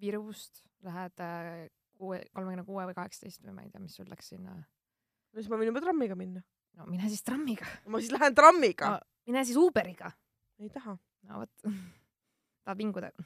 Virust 0.00 0.64
lähed 0.84 1.20
äh, 1.22 1.70
kuue, 1.98 2.20
kolmekümne 2.34 2.64
kuue 2.66 2.86
või 2.88 2.96
kaheksateist 2.96 3.44
või 3.44 3.54
ma 3.56 3.64
ei 3.64 3.70
tea, 3.72 3.82
mis 3.82 3.96
sul 3.96 4.08
läks 4.10 4.32
sinna. 4.34 4.54
no 4.54 5.40
siis 5.40 5.50
ma 5.50 5.58
võin 5.60 5.70
juba 5.70 5.82
trammiga 5.84 6.16
minna. 6.18 6.42
No 6.78 6.86
mine 6.90 7.08
siis 7.08 7.22
trammiga, 7.26 7.66
ma 7.86 8.00
siis 8.02 8.14
lähen 8.14 8.34
trammiga 8.34 8.94
No. 8.94 8.98
mine 9.26 9.44
siis 9.44 9.56
Uberiga. 9.60 10.12
ei 10.60 10.70
taha 10.70 10.96
no 11.28 11.44
vot, 11.44 11.52
tahad 12.64 12.78
vinguda 12.78 13.10
mm. 13.16 13.24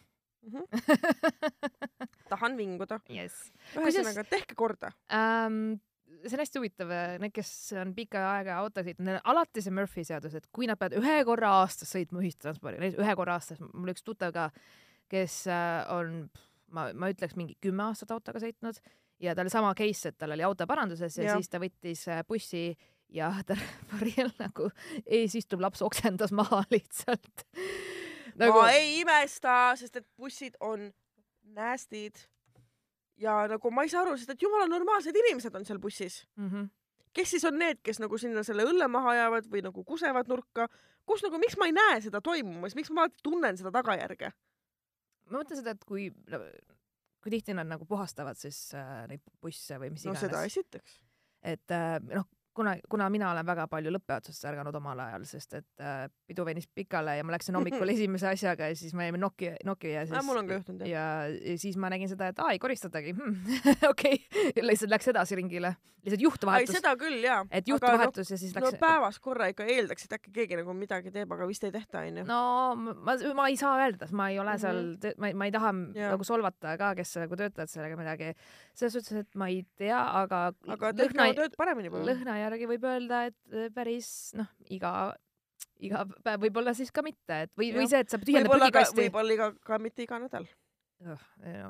-hmm. 0.53 2.09
tahan 2.29 2.57
vinguda. 2.57 3.01
Jess. 3.09 3.53
ühesõnaga, 3.77 4.25
tehke 4.25 4.55
korda. 4.55 4.93
ähm,. 5.13 5.79
see 6.25 6.35
on 6.35 6.41
hästi 6.41 6.59
huvitav, 6.59 6.91
need, 7.21 7.33
kes 7.37 7.51
on 7.79 7.93
pikka 7.95 8.23
aega 8.33 8.57
autoga 8.59 8.89
sõitnud, 8.89 9.07
neil 9.07 9.19
on 9.21 9.27
alati 9.35 9.63
see 9.63 9.75
Murphy 9.75 10.05
seadus, 10.09 10.35
et 10.35 10.47
kui 10.53 10.67
nad 10.67 10.79
peavad 10.81 10.97
ühe 10.99 11.17
korra 11.29 11.51
aastas 11.61 11.93
sõitma 11.95 12.23
ühistranspordiga, 12.25 12.81
näiteks 12.81 13.03
ühe 13.05 13.17
korra 13.21 13.37
aastas, 13.39 13.61
mul 13.61 13.93
üks 13.93 14.03
tuttav 14.03 14.33
ka, 14.35 14.49
kes 15.13 15.43
äh, 15.53 15.85
on, 15.95 16.31
ma, 16.75 16.89
ma 16.95 17.11
ütleks 17.13 17.37
mingi 17.37 17.59
kümme 17.61 17.85
aastat 17.85 18.11
autoga 18.17 18.41
sõitnud 18.43 18.81
ja 19.21 19.35
tal 19.37 19.51
sama 19.53 19.75
case, 19.79 20.09
et 20.09 20.19
tal 20.19 20.33
oli 20.35 20.47
auto 20.49 20.67
paranduses 20.67 21.21
ja, 21.21 21.29
ja 21.29 21.37
siis 21.37 21.53
ta 21.53 21.61
võttis 21.63 22.07
äh, 22.09 22.25
bussi 22.27 22.65
ja 23.09 23.33
ta 23.47 23.57
varjel 23.93 24.31
nagu 24.39 24.71
ees 25.07 25.35
istuv 25.39 25.63
laps 25.65 25.83
oksendas 25.83 26.33
maha 26.33 26.63
lihtsalt 26.71 27.45
nagu.... 28.39 28.59
ma 28.61 28.73
ei 28.77 28.99
imesta, 29.01 29.55
sest 29.81 30.01
et 30.01 30.09
bussid 30.17 30.59
on 30.61 30.89
nasty'd. 31.57 32.27
ja 33.19 33.41
nagu 33.51 33.71
ma 33.75 33.85
ei 33.87 33.93
saa 33.93 34.05
aru, 34.05 34.17
sest 34.19 34.35
et 34.35 34.43
jumala 34.43 34.69
normaalsed 34.71 35.17
inimesed 35.17 35.55
on 35.55 35.65
seal 35.67 35.81
bussis. 35.83 36.27
mm. 36.37 36.51
-hmm. 36.51 36.69
kes 37.13 37.31
siis 37.31 37.45
on 37.45 37.59
need, 37.59 37.83
kes 37.83 38.01
nagu 38.01 38.19
sinna 38.19 38.43
selle 38.43 38.67
õlle 38.69 38.89
maha 38.89 39.15
jäävad 39.15 39.51
või 39.51 39.65
nagu 39.65 39.85
kusevad 39.85 40.29
nurka, 40.29 40.69
kus 41.07 41.25
nagu, 41.25 41.39
miks 41.39 41.57
ma 41.57 41.67
ei 41.67 41.73
näe 41.73 42.01
seda 42.01 42.21
toimumas, 42.21 42.75
miks 42.75 42.91
ma 42.91 43.09
tunnen 43.23 43.57
seda 43.57 43.73
tagajärge? 43.75 44.33
ma 45.29 45.43
mõtlen 45.43 45.61
seda, 45.61 45.75
et 45.77 45.85
kui, 45.85 46.09
kui 47.23 47.31
tihti 47.31 47.55
nad 47.57 47.69
nagu 47.69 47.85
puhastavad 47.89 48.39
siis 48.39 48.71
äh, 48.75 49.05
neid 49.11 49.25
busse 49.43 49.77
või 49.81 49.93
mis 49.93 50.07
no 50.07 50.15
iganes 50.15 50.27
seda. 50.29 50.45
esiteks. 50.45 51.01
et 51.43 51.75
äh, 51.75 51.99
noh, 52.15 52.29
kuna, 52.59 52.75
kuna 52.91 53.07
mina 53.15 53.31
olen 53.33 53.47
väga 53.47 53.67
palju 53.71 53.93
lõppeotsast 53.95 54.45
ärganud 54.51 54.75
omal 54.79 55.01
ajal, 55.07 55.25
sest 55.31 55.55
et 55.61 55.83
äh, 55.83 56.07
pidu 56.29 56.45
venis 56.49 56.67
pikale 56.75 57.17
ja 57.19 57.25
ma 57.27 57.37
läksin 57.37 57.57
hommikul 57.59 57.89
esimese 57.95 58.29
asjaga 58.33 58.69
ja 58.73 58.77
siis 58.79 58.95
me 58.99 59.09
jäime 59.09 59.21
Nokia, 59.23 59.55
Nokia 59.65 60.01
ja 60.03 60.07
siis 60.11 60.27
mul 60.27 60.43
on 60.43 60.51
ka 60.51 60.59
juhtunud 60.61 60.85
jah. 60.87 60.91
ja, 60.93 61.05
ja 61.53 61.59
siis 61.59 61.79
ma 61.81 61.91
nägin 61.95 62.11
seda, 62.11 62.33
et 62.35 62.43
aa 62.43 62.51
ei 62.57 62.59
koristatagi 62.63 63.15
hm. 63.17 63.39
okei, 63.93 64.19
lihtsalt 64.61 64.93
läks 64.93 65.09
edasi 65.15 65.39
ringile, 65.41 65.73
lihtsalt 66.05 66.23
juhtvahetus, 66.27 66.77
seda 66.79 66.93
küll 67.01 67.23
jaa. 67.25 67.41
et 67.51 67.69
juhtvahetus 67.69 68.35
ja 68.35 68.39
siis 68.41 68.53
no, 68.55 68.61
läks 68.61 68.77
no 68.77 68.83
päevas 68.85 69.19
korra 69.25 69.49
ikka 69.55 69.65
eeldaks, 69.65 70.05
et 70.09 70.19
äkki 70.19 70.35
keegi 70.43 70.61
nagu 70.61 70.75
midagi 70.77 71.15
teeb, 71.15 71.33
aga 71.39 71.49
vist 71.49 71.65
ei 71.65 71.73
tehta 71.75 72.05
onju. 72.05 72.27
no 72.29 72.43
ma, 72.77 73.17
ma 73.39 73.49
ei 73.49 73.57
saa 73.61 73.75
öelda, 73.85 74.11
ma 74.13 74.29
ei 74.33 74.39
ole 74.43 74.59
Mhm. 74.59 74.61
seal 74.63 74.79
mm, 74.83 74.95
-hmm. 75.03 75.15
ma, 75.19 75.33
ma 75.35 75.45
ei 75.49 75.53
taha 75.53 75.73
Jaa. 75.95 76.11
nagu 76.13 76.25
solvata 76.25 76.77
ka, 76.79 76.95
kes 76.99 77.17
nagu 77.23 77.37
töötavad 77.37 77.69
sellega 77.71 77.97
midagi. 77.97 78.33
selles 78.75 78.93
suhtes, 78.93 79.13
et 79.25 79.35
ma 79.35 79.49
ei 79.49 79.65
tea, 79.77 79.99
aga, 80.23 80.53
aga 80.69 80.93
tehke 80.93 81.21
oma, 81.21 81.35
tööd 81.35 81.57
paremini 81.59 81.91
palun. 81.91 82.07
lõhna 82.07 82.37
järgi 82.49 82.71
võib 82.75 82.87
öelda, 82.89 83.25
et 83.31 83.39
äh, 83.55 83.73
päris 83.75 84.13
noh, 84.39 84.49
iga, 84.75 84.93
iga 85.85 86.07
päev 86.25 86.47
võib-olla 86.47 86.75
siis 86.77 86.95
ka 86.95 87.05
mitte, 87.07 87.45
et 87.47 87.53
või, 87.59 87.73
või 87.77 87.91
see, 87.91 88.05
et 88.05 88.15
sa 88.15 88.21
tühjendad 88.23 88.55
prügikasti. 88.55 89.05
võib-olla 89.07 89.37
iga, 89.37 89.53
ka 89.67 89.79
mitte 89.83 90.05
iga 90.05 90.19
nädal. 90.23 90.49
no, 91.07 91.15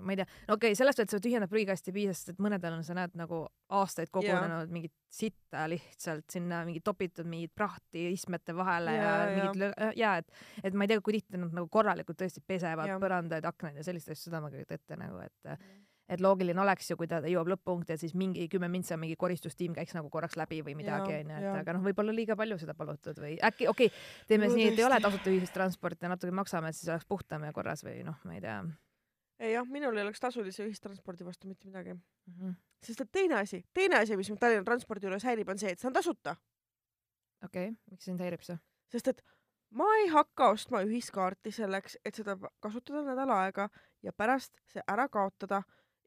ma 0.01 0.15
ei 0.15 0.17
tea, 0.21 0.25
no 0.49 0.57
okei 0.57 0.71
okay,, 0.73 0.77
sellest, 0.79 1.03
et 1.05 1.13
sa 1.13 1.21
tühjendad 1.21 1.51
prügikasti 1.53 1.93
piisas, 1.93 2.23
et 2.33 2.39
mõnedel 2.41 2.79
on, 2.79 2.85
sa 2.87 2.97
näed 2.97 3.17
nagu 3.19 3.43
aastaid 3.77 4.09
kogunenud 4.15 4.73
mingit 4.73 4.95
sitta 5.13 5.67
lihtsalt 5.69 6.25
sinna 6.33 6.63
mingit 6.65 6.87
topitud 6.87 7.29
mingit 7.29 7.53
prahti 7.57 8.07
istmete 8.15 8.57
vahele 8.57 8.95
ja, 8.97 9.03
Jaa, 9.03 9.19
ja 9.19 9.43
mingit 9.43 10.01
ja 10.01 10.15
et, 10.23 10.33
et 10.65 10.79
ma 10.79 10.87
ei 10.87 10.95
tea, 10.95 11.05
kui 11.05 11.19
tihti 11.19 11.41
nad 11.41 11.53
nagu 11.53 11.69
korralikult 11.73 12.21
tõesti 12.23 12.41
pesevad 12.47 12.89
Jah. 12.89 13.03
põrandaid, 13.03 13.45
aknaid 13.49 13.83
ja 13.83 13.85
sellist 13.85 14.09
asja, 14.09 14.31
seda 14.31 14.41
ma 14.45 14.53
kujutan 14.55 14.81
ette 14.81 15.01
nagu, 15.01 15.21
et 15.27 15.53
et 16.09 16.23
loogiline 16.25 16.61
oleks 16.63 16.91
ju, 16.91 16.97
kui 16.97 17.09
ta 17.11 17.21
jõuab 17.21 17.53
lõpp-punkti, 17.53 17.95
et 17.95 18.01
siis 18.01 18.15
mingi 18.19 18.49
kümme 18.49 18.71
mintsa 18.73 18.97
mingi 19.01 19.17
koristustiim 19.21 19.75
käiks 19.77 19.95
nagu 19.97 20.11
korraks 20.11 20.39
läbi 20.41 20.63
või 20.65 20.75
midagi 20.79 21.15
onju, 21.21 21.39
et 21.39 21.49
aga 21.61 21.77
noh, 21.77 21.85
võib-olla 21.85 22.15
liiga 22.17 22.37
palju 22.39 22.59
seda 22.63 22.75
palutud 22.79 23.21
või 23.21 23.37
äkki 23.37 23.69
okei 23.69 23.91
okay,, 23.93 24.05
teeme 24.31 24.49
No 24.49 24.55
siis 24.55 24.63
nii, 24.63 24.73
et 24.73 24.83
ei 24.83 24.89
ole 24.89 25.01
tasuta 25.05 25.33
ühistransport 25.35 26.03
ja 26.03 26.13
natuke 26.15 26.33
maksame, 26.35 26.73
siis 26.73 26.89
oleks 26.89 27.09
puhtam 27.09 27.45
ja 27.45 27.53
korras 27.53 27.85
või 27.85 28.01
noh, 28.07 28.17
ma 28.25 28.39
ei 28.39 28.45
tea 28.45 28.63
ei 29.39 29.53
jah, 29.53 29.67
minul 29.71 29.97
ei 29.97 30.05
oleks 30.07 30.21
tasulise 30.23 30.67
ühistranspordi 30.67 31.27
vastu 31.27 31.49
mitte 31.49 31.69
midagi. 31.69 31.95
mm. 31.95 32.35
-hmm. 32.35 32.55
sest 32.83 33.01
et 33.01 33.13
teine 33.13 33.35
asi, 33.35 33.65
teine 33.75 33.99
asi, 33.99 34.17
mis 34.17 34.31
mind 34.31 34.41
Tallinna 34.41 34.65
transpordi 34.65 35.07
juures 35.07 35.25
häirib, 35.25 35.49
on 35.49 35.59
see, 35.59 35.71
et 35.71 35.81
see 35.81 35.89
on 35.89 35.93
tasuta. 35.93 36.37
okei 37.45 37.69
okay,, 37.69 37.77
miks 37.91 38.05
sind 38.05 38.21
häirib 38.21 38.43
see? 38.43 38.59
sest 38.93 39.09
et 39.09 39.23
ma 39.71 39.85
ei 40.01 40.09
hakka 40.09 40.49
ostma 40.49 40.83
ühiskaarti 40.83 41.53
selleks, 41.53 41.99
et 42.05 42.15
seda 42.15 42.37
kasutada 42.61 43.03
nädal 43.03 43.31
aega 43.31 43.69
ja 44.03 44.13
pärast 44.13 44.53
see 44.73 44.83
ära 44.89 45.09
kaotada 45.09 45.63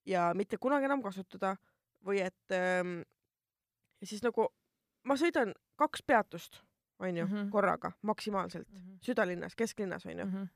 ja 0.06 0.32
mitte 0.36 0.58
kunagi 0.58 0.86
enam 0.86 1.02
kasutada 1.04 1.56
või 2.06 2.22
et 2.26 2.56
ähm, 2.56 3.02
siis 4.04 4.24
nagu 4.24 4.48
ma 5.04 5.18
sõidan 5.18 5.54
kaks 5.78 6.04
peatust, 6.06 6.62
onju 7.00 7.26
mm, 7.26 7.30
Mhm. 7.32 7.38
-hmm. 7.42 7.52
korraga 7.52 7.92
maksimaalselt 8.02 8.68
südalinnas, 9.02 9.56
kesklinnas 9.56 10.06
onju 10.06 10.26
mm. 10.26 10.32
Mhm. 10.32 10.44
-hmm. 10.44 10.50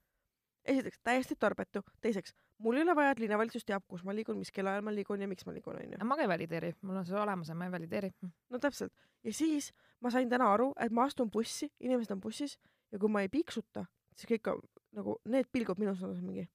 esiteks 0.66 1.00
täiesti 1.04 1.36
tarbetu, 1.40 1.82
teiseks 2.02 2.36
mul 2.58 2.76
ei 2.76 2.82
ole 2.82 2.96
vaja, 2.96 3.12
et 3.12 3.20
linnavalitsus 3.20 3.66
teab, 3.66 3.84
kus 3.88 4.04
ma 4.04 4.16
liigun, 4.16 4.38
mis 4.38 4.52
kellaajal 4.52 4.82
ma 4.82 4.94
liigun 4.94 5.22
ja 5.22 5.28
miks 5.28 5.46
ma 5.46 5.54
liigun 5.54 5.76
onju. 5.76 6.06
ma 6.06 6.16
ka 6.16 6.22
ei 6.22 6.28
valideeri, 6.28 6.74
mul 6.82 6.96
on 6.96 7.06
see 7.06 7.18
olemas 7.20 7.50
ja 7.50 7.56
ma 7.56 7.66
ei 7.66 7.72
valideeri. 7.72 8.12
no 8.50 8.60
täpselt 8.60 8.94
ja 9.24 9.34
siis 9.34 9.74
ma 10.00 10.10
sain 10.10 10.30
täna 10.30 10.54
aru, 10.54 10.74
et 10.80 10.92
ma 10.92 11.04
astun 11.04 11.32
bussi, 11.32 11.72
inimesed 11.80 12.12
on 12.12 12.22
bussis 12.22 12.58
ja 12.92 13.00
kui 13.00 13.10
ma 13.10 13.22
ei 13.22 13.30
piiksuta, 13.30 13.86
siis 14.16 14.30
kõik 14.32 14.52
on 14.54 14.62
nagu 14.96 15.18
need 15.26 15.50
pilgud 15.52 15.80
minus 15.82 16.04
on 16.04 16.16
mingi. 16.24 16.48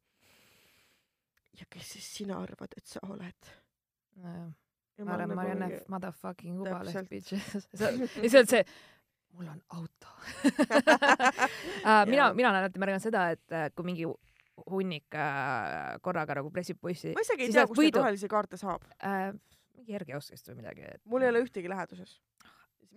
Ja 1.58 1.66
kes 1.70 1.88
siis 1.96 2.06
sina 2.20 2.38
arvad, 2.42 2.72
et 2.76 2.86
sa 2.86 3.00
oled? 3.08 3.50
Ja 4.20 5.04
ma 5.04 5.14
olen 5.16 5.28
nagu 5.28 5.34
Marianne 5.38 5.66
mingi- 5.70 5.84
motherfucking 5.88 6.60
Ubaleht 6.60 6.94
Täpselt. 6.94 7.08
bitches. 7.10 7.68
ja 8.34 8.42
see 8.46 8.64
mul 9.32 9.46
on 9.48 9.60
auto 9.78 10.08
mina 12.10 12.32
mina 12.34 12.50
olen 12.50 12.60
alati 12.64 12.82
märganud 12.82 13.02
seda, 13.04 13.28
et 13.34 13.54
äh, 13.54 13.68
kui 13.74 13.86
mingi 13.86 14.06
hunnik 14.70 15.14
uh, 15.16 15.96
korraga 16.04 16.34
nagu 16.40 16.50
pressib 16.52 16.80
bussi 16.82 17.14
ma 17.16 17.22
isegi 17.24 17.46
ei 17.48 17.54
tea, 17.54 17.64
kust 17.70 17.80
neid 17.80 17.96
rohelisi 17.96 18.28
kaarte 18.28 18.58
saab. 18.60 18.84
uh,, 19.00 19.30
mingi 19.78 19.94
Järgioskist 19.96 20.50
või 20.50 20.58
midagi. 20.60 20.90
mul 21.08 21.24
ei 21.24 21.30
ole 21.32 21.40
ühtegi 21.46 21.70
läheduses. 21.72 22.18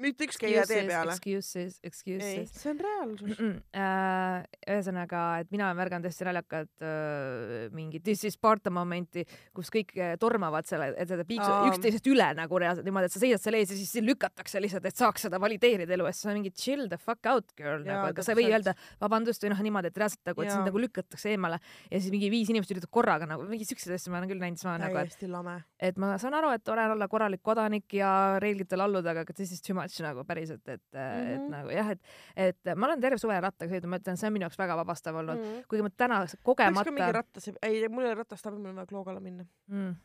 Mitte 0.01 0.25
ükski 0.27 0.47
ei 0.47 0.55
jää 0.55 0.65
tee 0.67 0.83
peale. 0.87 1.13
Excuses, 1.13 1.79
excuses. 1.83 2.53
see 2.57 2.71
on 2.71 2.79
reaalsus. 2.81 3.37
Äh, 3.73 4.45
ühesõnaga, 4.67 5.23
et 5.43 5.51
mina 5.53 5.67
olen 5.69 5.77
märganud 5.79 6.07
hästi 6.07 6.27
naljakat 6.27 6.85
äh, 6.85 7.67
mingit 7.75 8.03
This 8.03 8.23
is 8.27 8.37
Sparta 8.37 8.71
momenti, 8.73 9.25
kus 9.55 9.71
kõik 9.73 9.93
äh, 9.97 10.13
tormavad 10.21 10.67
selle, 10.69 10.91
et 10.97 11.09
seda 11.09 11.25
piiksu 11.27 11.49
Aa. 11.49 11.69
üksteisest 11.71 12.07
üle 12.11 12.29
nagu 12.37 12.61
reaalselt 12.61 12.87
niimoodi, 12.87 13.09
et 13.09 13.15
sa 13.15 13.21
seisad 13.21 13.43
seal 13.43 13.59
ees 13.59 13.73
ja 13.73 13.77
siis 13.79 14.05
lükatakse 14.05 14.61
lihtsalt, 14.63 14.87
et 14.89 14.99
saaks 14.99 15.27
seda 15.27 15.39
valideerida 15.41 15.95
elu 15.97 16.09
eest. 16.09 16.25
sa 16.25 16.33
mingi 16.33 16.51
chill 16.51 16.89
the 16.91 16.99
fuck 17.01 17.29
out 17.29 17.53
girl 17.57 17.83
Jaa, 17.83 17.99
nagu, 17.99 18.11
et 18.11 18.19
kas 18.19 18.29
sa 18.29 18.35
ei 18.35 18.41
või 18.41 18.49
öelda 18.51 18.75
vabandust 19.01 19.45
või 19.45 19.53
noh, 19.53 19.63
niimoodi, 19.67 19.93
et 19.93 20.01
reaalselt 20.01 20.33
nagu, 20.33 20.45
et 20.45 20.53
sind 20.53 20.69
nagu 20.69 20.83
lükatakse 20.83 21.33
eemale 21.33 21.59
ja 21.89 21.99
siis 21.99 22.11
mingi 22.13 22.31
viis 22.33 22.49
inimest 22.51 22.73
üritavad 22.73 22.93
korraga 22.93 23.29
nagu 23.29 23.45
mingi 23.49 23.67
siukseid 23.69 23.95
asju 23.97 24.13
ma 24.13 24.21
olen 24.21 24.33
küll 24.33 24.43
näinud, 24.43 24.61
siis 24.61 24.69
ma 24.69 24.77
nagu, 24.81 24.99
et 25.03 25.93
et 25.93 25.99
ma 26.01 26.13
saan 26.21 26.37
aru, 26.37 26.53
et 26.55 26.63
tore 26.65 26.85
on 26.87 26.95
olla 26.95 27.07
korralik 27.11 27.43
kodanik 27.43 27.93
ja 27.97 28.39
reeglitele 28.41 28.85
alluda, 28.85 29.13
aga 29.13 29.33
this 29.33 29.51
is 29.51 29.61
much 29.83 29.99
nagu 30.05 30.23
päriselt, 30.27 30.63
et 30.67 30.83
mm, 30.93 30.99
-hmm. 30.99 31.33
et 31.35 31.41
Mhm. 31.41 31.51
nagu 31.51 31.69
jah, 31.75 31.91
et, 31.91 32.01
et 32.35 32.73
ma 32.75 32.87
olen 32.89 33.01
terve 33.03 33.17
suve 33.21 33.39
rattaga 33.41 33.71
sõitnud, 33.75 33.91
ma 33.91 33.99
ütlen, 34.01 34.17
see 34.17 34.27
on 34.27 34.33
minu 34.33 34.47
jaoks 34.47 34.57
väga 34.59 34.75
vabastav 34.79 35.15
olnud 35.21 35.37
mm, 35.37 35.43
Mm. 35.43 35.59
-hmm. 35.59 35.67
kuigi 35.67 35.83
ma 35.83 35.89
täna 35.97 36.19
peaks 36.23 36.35
ka 36.37 36.91
mingi 36.91 37.01
kogemata, 37.03 37.11
rattas, 37.19 37.49
ei, 37.61 37.87
mul 37.89 38.03
ei 38.05 38.11
ole 38.11 38.15
ratast 38.23 38.47
abi, 38.47 38.57
mul 38.57 38.69
on 38.73 38.75
vaja 38.81 38.87
Kloogale 38.91 39.19
minna. 39.19 39.45
mm, 39.67 39.95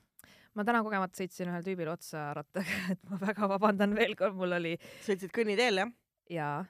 ma 0.54 0.64
täna 0.64 0.82
kogemata 0.82 1.16
sõitsin 1.22 1.48
ühele 1.48 1.62
tüübile 1.62 1.90
otsa 1.92 2.34
rattaga, 2.34 2.66
et 2.92 3.04
ma 3.10 3.18
väga 3.20 3.48
vabandan 3.48 3.94
veel 3.94 4.16
kord, 4.16 4.34
mul 4.34 4.52
oli 4.58 4.76
sõitsid 5.06 5.30
kõnniteel, 5.32 5.78
jah? 5.84 5.92
ja, 6.30 6.64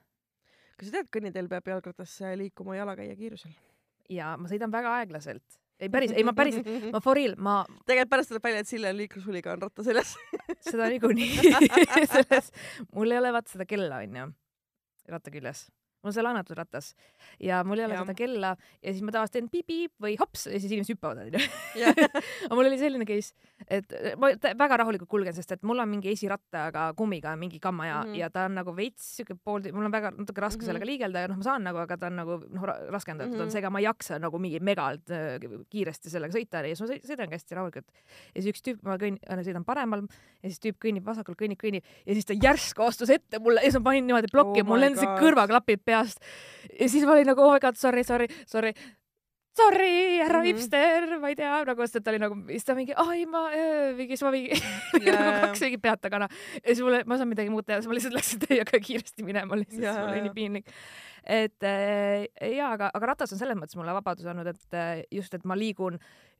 kas 0.77 0.89
sa 0.91 0.99
tead, 0.99 1.09
kõnniteel 1.17 1.49
peab 1.49 1.67
jalgratas 1.67 2.19
liikuma 2.37 2.77
jalakäija 2.77 3.17
kiirusel? 3.17 3.55
ja 4.09 4.37
ma 4.37 4.49
sõidan 4.49 4.73
väga 4.73 4.93
aeglaselt. 5.01 5.59
Ei 5.81 5.91
päris, 5.93 6.13
ei 6.17 6.25
ma 6.27 6.35
päris, 6.37 6.59
ma 6.95 7.01
for 7.05 7.19
real, 7.19 7.35
ma 7.39 7.61
tegelikult 7.87 8.13
pärast 8.15 8.33
tuleb 8.33 8.47
välja, 8.49 8.63
et 8.65 8.71
Sille 8.71 8.93
on 8.93 8.99
liiklushuligaan 8.99 9.63
ratta 9.63 9.87
seljas. 9.87 10.15
seda 10.71 10.89
niikuinii 10.93 11.55
selles, 12.15 12.53
mul 12.95 13.15
ei 13.15 13.21
ole 13.23 13.33
vaata 13.37 13.55
seda 13.55 13.69
kella 13.69 14.03
onju, 14.05 14.29
ratta 15.15 15.35
küljes. 15.35 15.69
Mul 16.09 16.13
on 16.15 16.17
see 16.17 16.25
laenatud 16.25 16.57
ratas 16.57 16.95
ja 17.45 17.61
mul 17.69 17.79
ei 17.79 17.85
ole 17.85 17.95
Jah. 17.99 18.07
seda 18.07 18.15
kella 18.17 18.55
ja 18.83 18.93
siis 18.95 19.03
ma 19.05 19.13
tavaliselt 19.13 19.37
teen 19.37 19.49
piip-piip 19.53 19.93
või 20.01 20.17
hops 20.21 20.47
ja 20.49 20.57
siis 20.59 20.73
inimesed 20.73 20.97
hüppavad 20.97 21.21
onju. 21.27 21.43
aga 22.49 22.55
mul 22.57 22.65
oli 22.71 22.79
selline 22.81 23.05
case, 23.09 23.35
et 23.69 23.93
ma 24.19 24.31
tä- 24.41 24.55
väga 24.59 24.79
rahulikult 24.83 25.09
kulgen, 25.11 25.35
sest 25.37 25.53
et 25.59 25.63
mul 25.69 25.79
on 25.85 25.89
mingi 25.93 26.11
esirattaga 26.15 26.89
kummiga 26.99 27.35
mingi 27.37 27.61
kamma 27.61 27.87
ja 27.87 27.95
mm, 28.01 28.07
Mhm. 28.09 28.15
-hmm. 28.15 28.19
ja 28.23 28.31
ta 28.31 28.45
on 28.49 28.55
nagu 28.55 28.73
veits 28.77 29.05
siuke 29.19 29.35
pool, 29.45 29.61
mul 29.73 29.85
on 29.85 29.93
väga 29.93 30.11
natuke 30.17 30.41
raske 30.41 30.57
mm 30.57 30.61
-hmm. 30.61 30.63
Mhm. 30.63 30.67
sellega 30.67 30.87
liigelda 30.87 31.19
ja 31.21 31.29
noh, 31.29 31.37
ma 31.37 31.43
saan 31.43 31.63
nagu, 31.65 31.79
aga 31.79 31.97
ta 31.97 32.07
on 32.07 32.17
nagu 32.17 32.39
noh, 32.49 32.63
raskendatud 32.91 33.33
mm, 33.33 33.39
Mhm. 33.39 33.49
-hmm. 33.49 33.53
seega 33.53 33.71
ma 33.71 33.79
ei 33.79 33.85
jaksa 33.85 34.19
nagu 34.19 34.39
mingi 34.39 34.61
megalt 34.61 35.11
äh, 35.11 35.39
kiiresti 35.71 36.11
sellega 36.11 36.33
sõita 36.33 36.63
ja 36.65 36.75
siis 36.77 36.81
ma 36.81 36.87
sõi- 36.95 37.03
sõidangi 37.05 37.35
hästi 37.35 37.55
rahulikult. 37.55 37.87
ja 38.35 38.43
siis 38.43 38.47
üks 38.55 38.63
tüüp, 38.63 38.79
ma 38.83 38.97
kõnn-, 38.97 39.19
sõidan 39.45 39.65
paremal 39.65 40.03
ja 40.43 40.49
siis 40.51 40.61
tüüp 40.61 40.77
kõnnib 40.79 41.05
vasakul, 41.05 41.35
kõnnib, 41.35 41.59
kõnnib 41.61 41.83
ja 42.07 42.15
siis 42.15 42.25
ta 42.25 42.33
järsku 42.35 42.83
astus 42.83 43.11
ette 43.11 43.39
mulle 43.39 43.61
ja 43.61 43.71
siis 43.71 43.75
ma 43.83 43.91
panin 43.91 44.07
niimoodi 44.07 44.29
plokki 44.33 44.61
Oh 44.61 44.65
oh, 44.65 44.69
mul 44.69 44.81
lendasid 44.81 45.09
kõrvaklapid 45.21 45.81
peast 45.99 46.23
ja 46.79 46.89
siis 46.89 47.05
ma 47.05 47.17
olin 47.17 47.35
nagu 47.35 47.45
oh 47.45 47.53
my 47.57 47.63
god, 47.63 47.77
sorry, 47.81 48.07
sorry, 48.07 48.31
sorry 48.47 48.75
sorry, 49.59 50.19
härra 50.23 50.39
mm. 50.39 50.45
-hmm. 50.45 50.47
hipster, 50.47 51.19
ma 51.21 51.29
ei 51.29 51.37
tea, 51.37 51.65
nagu 51.67 51.87
sest 51.87 52.05
ta 52.05 52.13
oli 52.13 52.21
nagu, 52.23 52.37
siis 52.51 52.65
ta 52.65 52.77
mingi, 52.79 52.95
ai 52.97 53.27
ma, 53.27 53.43
mingi, 53.99 54.17
siis 54.17 54.23
ma 54.27 54.31
mingi 54.35 54.55
Jaa, 55.07 55.19
nagu 55.19 55.41
kaks 55.47 55.65
mingi 55.67 55.81
peatakana 55.83 56.29
ja 56.31 56.69
siis 56.69 56.85
mulle, 56.87 57.03
ma 57.05 57.15
ei 57.15 57.23
saanud 57.23 57.35
midagi 57.35 57.53
muud 57.55 57.67
teha, 57.67 57.81
siis 57.81 57.91
ma 57.91 57.99
lihtsalt 57.99 58.17
läksin 58.19 58.45
täiega 58.47 58.83
kiiresti 58.87 59.27
minema 59.27 59.59
lihtsalt, 59.59 59.83
Jaa, 59.83 59.97
siis 59.97 60.05
mul 60.05 60.15
oli 60.15 60.25
nii 60.29 60.37
piinlik. 60.39 60.73
et 61.25 61.67
äh, 61.67 62.53
jaa, 62.55 62.73
aga, 62.79 62.91
aga 62.95 63.13
ratas 63.13 63.35
on 63.35 63.43
selles 63.43 63.59
mõttes 63.59 63.79
mulle 63.81 63.97
vabaduse 63.99 64.31
andnud, 64.31 64.53
et 64.55 64.79
äh, 64.79 65.03
just, 65.21 65.35
et 65.35 65.45
ma 65.45 65.59
liigun 65.59 65.99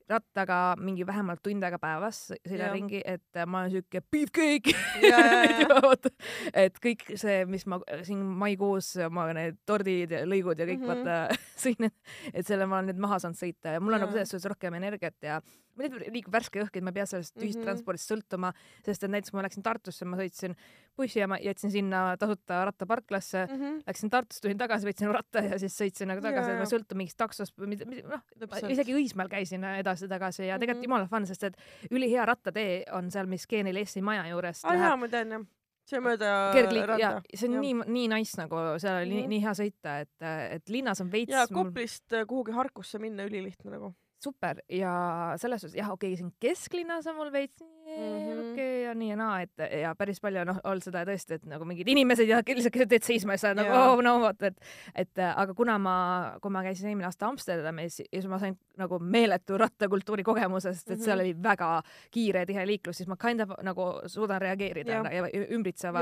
rattaga 0.09 0.57
mingi 0.81 1.05
vähemalt 1.07 1.41
tund 1.45 1.63
aega 1.63 1.79
päevas, 1.81 2.21
sõidan 2.37 2.65
Jaa. 2.65 2.73
ringi, 2.75 3.01
et 3.05 3.41
ma 3.45 3.63
olen 3.63 3.73
siuke 3.75 4.01
beefcake. 4.11 4.73
Et 6.63 6.79
kõik 6.81 7.05
see, 7.19 7.43
mis 7.49 7.65
ma 7.69 7.79
siin 8.05 8.21
maikuus 8.41 8.91
oma 9.05 9.27
need 9.35 9.59
tordid 9.69 10.13
ja 10.15 10.23
lõigud 10.27 10.59
ja 10.59 10.67
kõik 10.69 10.83
mm. 10.83 10.91
-hmm. 10.91 11.05
vaata 11.05 11.39
sõin, 11.63 11.89
et 12.33 12.47
selle 12.47 12.67
ma 12.69 12.79
olen 12.79 12.93
nüüd 12.93 13.01
maha 13.01 13.19
saanud 13.21 13.39
sõita 13.39 13.75
ja 13.75 13.81
mul 13.83 13.93
on 13.93 13.99
Jaa. 13.99 14.05
nagu 14.05 14.17
selles 14.17 14.33
suhtes 14.33 14.49
rohkem 14.49 14.77
energiat 14.79 15.17
ja 15.23 15.39
mul 15.75 15.87
nüüd 15.87 16.11
liigub 16.13 16.33
värske 16.33 16.61
õhk, 16.63 16.75
et 16.75 16.83
ma 16.83 16.91
ei 16.93 16.99
pea 16.99 17.05
sellest 17.09 17.35
Mhm. 17.35 17.45
ühistranspordist 17.45 18.11
sõltuma, 18.11 18.53
sest 18.85 19.03
et 19.03 19.11
näiteks 19.11 19.33
ma 19.33 19.43
läksin 19.45 19.63
Tartusse, 19.63 20.05
ma 20.05 20.17
sõitsin 20.17 20.55
bussi 20.97 21.19
ja 21.19 21.27
ma 21.27 21.37
jätsin 21.39 21.71
sinna 21.71 22.17
tasuta 22.19 22.65
rattaparklasse 22.67 23.45
mm. 23.45 23.59
-hmm. 23.59 23.81
läksin 23.87 24.09
Tartust, 24.09 24.41
tulin 24.41 24.57
tagasi, 24.57 24.87
võtsin 24.87 25.13
ratta 25.13 25.43
ja 25.45 25.59
siis 25.59 25.77
sõitsin 25.77 26.11
nagu 26.11 26.21
tagasi, 26.21 26.51
et 26.51 26.59
ma 26.59 26.67
ei 26.67 26.73
sõltu 26.73 26.95
mingist 26.99 27.17
taksost 27.17 27.55
noh, 27.57 28.23
isegi 28.69 28.95
Õismäel 28.95 29.29
käisin 29.31 29.63
edasi-tagasi 29.99 30.47
ja 30.47 30.57
tegelikult 30.59 30.83
Mhm. 30.83 30.89
jumala 30.89 31.07
fun, 31.07 31.25
sest 31.25 31.43
et 31.43 31.57
ülihea 31.91 32.25
rattatee 32.25 32.83
on 32.93 33.11
seal 33.11 33.25
Miskeeni 33.27 33.73
Lessi 33.73 34.01
maja 34.01 34.27
juurest 34.29 34.65
aa 34.65 34.75
jaa, 34.75 34.95
ma 34.97 35.07
tean 35.07 35.29
jah. 35.31 35.41
see 35.89 35.99
mööda 35.99 36.51
kergliik 36.53 36.99
ja 36.99 37.21
see 37.35 37.47
on 37.49 37.53
Jah. 37.55 37.61
nii, 37.61 37.73
nii 37.87 38.07
nice 38.07 38.37
nagu 38.37 38.55
seal 38.79 39.01
oli 39.01 39.09
nii, 39.09 39.21
Mhm. 39.23 39.29
nii 39.29 39.41
hea 39.41 39.53
sõita, 39.57 39.99
et, 40.01 40.21
et 40.55 40.69
linnas 40.69 41.01
on 41.01 41.09
veits 41.11 41.31
ja 41.33 41.47
Koplist 41.47 42.13
äh, 42.13 42.25
kuhugi 42.27 42.51
Harkusse 42.51 42.99
minna 42.99 43.23
ülilihtne 43.25 43.71
nagu. 43.71 43.93
Super 44.23 44.61
ja 44.69 44.93
selles 45.41 45.61
suhtes 45.63 45.77
jah, 45.79 45.91
okei 45.91 46.13
okay,, 46.13 46.17
siin 46.19 46.33
kesklinnas 46.43 47.07
on 47.07 47.15
mul 47.19 47.31
veits 47.33 47.63
Mhm. 47.89 48.39
okei 48.39 48.51
okay, 48.53 48.81
ja 48.83 48.93
nii 48.93 49.09
ja 49.09 49.15
naa, 49.17 49.39
et 49.41 49.63
ja 49.81 49.95
päris 49.97 50.19
palju 50.21 50.43
noh, 50.45 50.59
olnud 50.63 50.85
seda 50.85 51.01
tõesti, 51.07 51.39
et 51.39 51.45
nagu 51.49 51.65
mingid 51.65 51.87
inimesed 51.89 52.29
ja 52.29 52.41
lihtsalt 52.45 52.77
teed 52.91 53.05
seisma 53.05 53.33
ja 53.33 53.41
sa 53.41 53.53
nagu 53.57 53.73
oh 53.73 54.03
no 54.05 54.17
vot, 54.21 54.43
et 54.45 54.59
et 54.93 55.21
aga 55.25 55.55
kuna 55.57 55.77
ma, 55.81 55.95
kui 56.41 56.53
ma 56.53 56.61
käisin 56.65 56.91
eelmine 56.91 57.07
aasta 57.09 57.29
Amsterdamis 57.31 57.99
ja 58.03 58.05
siis 58.13 58.27
ma 58.29 58.37
sain 58.41 58.57
nagu 58.77 58.99
meeletu 59.01 59.57
rattakultuuri 59.57 60.23
kogemuse, 60.27 60.73
sest 60.73 60.91
et 60.91 60.99
Mhm. 60.99 61.05
seal 61.05 61.19
oli 61.25 61.33
väga 61.33 61.71
kiire 62.11 62.45
tihe 62.45 62.67
liiklus, 62.67 62.97
siis 63.01 63.09
ma 63.09 63.17
kind 63.17 63.41
of 63.41 63.55
nagu 63.63 63.89
suudan 64.05 64.41
reageerida 64.41 64.91
ja, 64.91 65.03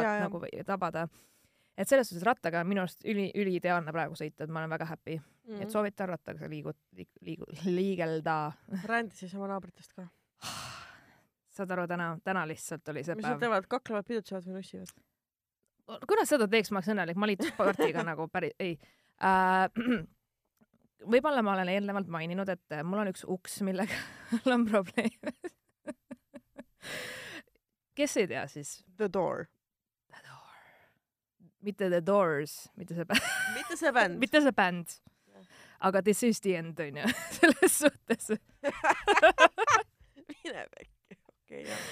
ja 0.02 0.14
jah. 0.18 0.22
nagu 0.28 0.42
tabada 0.66 1.08
et 1.78 1.88
selles 1.90 2.10
suhtes 2.10 2.26
rattaga 2.26 2.62
on 2.64 2.68
minu 2.72 2.82
arust 2.84 3.06
üli, 3.06 3.28
üliideaalne 3.38 3.94
praegu 3.94 4.16
sõita, 4.18 4.44
et 4.46 4.50
ma 4.54 4.64
olen 4.64 4.74
väga 4.78 4.86
happy 4.94 5.18
mm., 5.20 5.34
Mhm. 5.48 5.62
et 5.64 5.72
soovitan 5.72 6.10
rattaga 6.10 6.48
liigut-, 6.52 6.82
liig-, 6.98 7.20
liigu-, 7.24 7.48
liigelda. 7.66 8.52
rändi 8.92 9.16
siis 9.16 9.36
oma 9.36 9.48
naabritest 9.54 9.94
ka. 9.96 10.08
saad 11.58 11.72
aru, 11.72 11.88
täna, 11.88 12.10
täna 12.24 12.44
lihtsalt 12.48 12.90
oli 12.92 13.04
see 13.08 13.16
mis 13.16 13.24
nad 13.24 13.38
päev. 13.38 13.40
teevad, 13.46 13.68
kaklevad, 13.72 14.06
pidutsevad 14.10 14.44
või 14.50 14.58
nussivad? 14.60 14.92
kui 16.08 16.18
nad 16.20 16.28
seda 16.28 16.48
teeks, 16.52 16.70
ma 16.72 16.82
oleks 16.82 16.92
õnnelik, 16.92 17.16
ma 17.18 17.30
liitlasspordiga 17.32 18.04
nagu 18.12 18.28
päris, 18.28 18.54
ei 18.60 18.76
äh. 19.24 19.72
võib-olla 21.14 21.42
ma 21.46 21.54
olen 21.56 21.70
eelnevalt 21.72 22.08
maininud, 22.12 22.50
et 22.50 22.76
mul 22.84 23.00
on 23.06 23.12
üks 23.14 23.24
uks, 23.26 23.62
millega 23.64 23.96
mul 24.36 24.58
on 24.58 24.66
probleem. 24.68 25.32
kes 27.98 28.18
ei 28.22 28.28
tea 28.28 28.44
siis? 28.52 28.84
The 28.98 29.08
Door. 29.14 29.48
Mitte 31.68 31.92
The 31.92 32.02
Doors, 32.06 32.56
mitte 32.80 32.96
see 32.96 33.06
bänd, 33.06 33.30
mitte 33.58 33.78
see 33.80 33.94
bänd. 33.94 34.20
mitte 34.24 34.44
see 34.44 34.56
bänd 34.56 34.98
aga 35.80 36.02
This 36.02 36.24
is 36.24 36.42
the 36.42 36.56
end 36.58 36.80
onju, 36.80 37.08
selles 37.38 37.80
suhtes 37.80 38.32
mine 40.28 40.64
pekki, 40.74 41.18
okei 41.30 41.66
jah. 41.68 41.90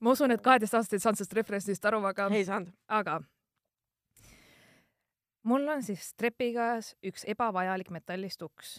ma 0.00 0.14
usun, 0.14 0.34
et 0.34 0.42
kaheteistaastased 0.44 0.98
ei 0.98 1.04
saanud 1.04 1.20
sellest 1.20 1.36
referentsist 1.38 1.86
aru, 1.90 2.02
aga, 2.10 2.28
ei 2.34 2.46
saanud. 2.48 2.72
aga 2.88 3.20
mul 5.50 5.68
on 5.76 5.84
siis 5.86 6.12
trepikäes 6.18 6.94
üks 7.06 7.26
ebavajalik 7.30 7.92
metallist 7.94 8.42
uks, 8.46 8.78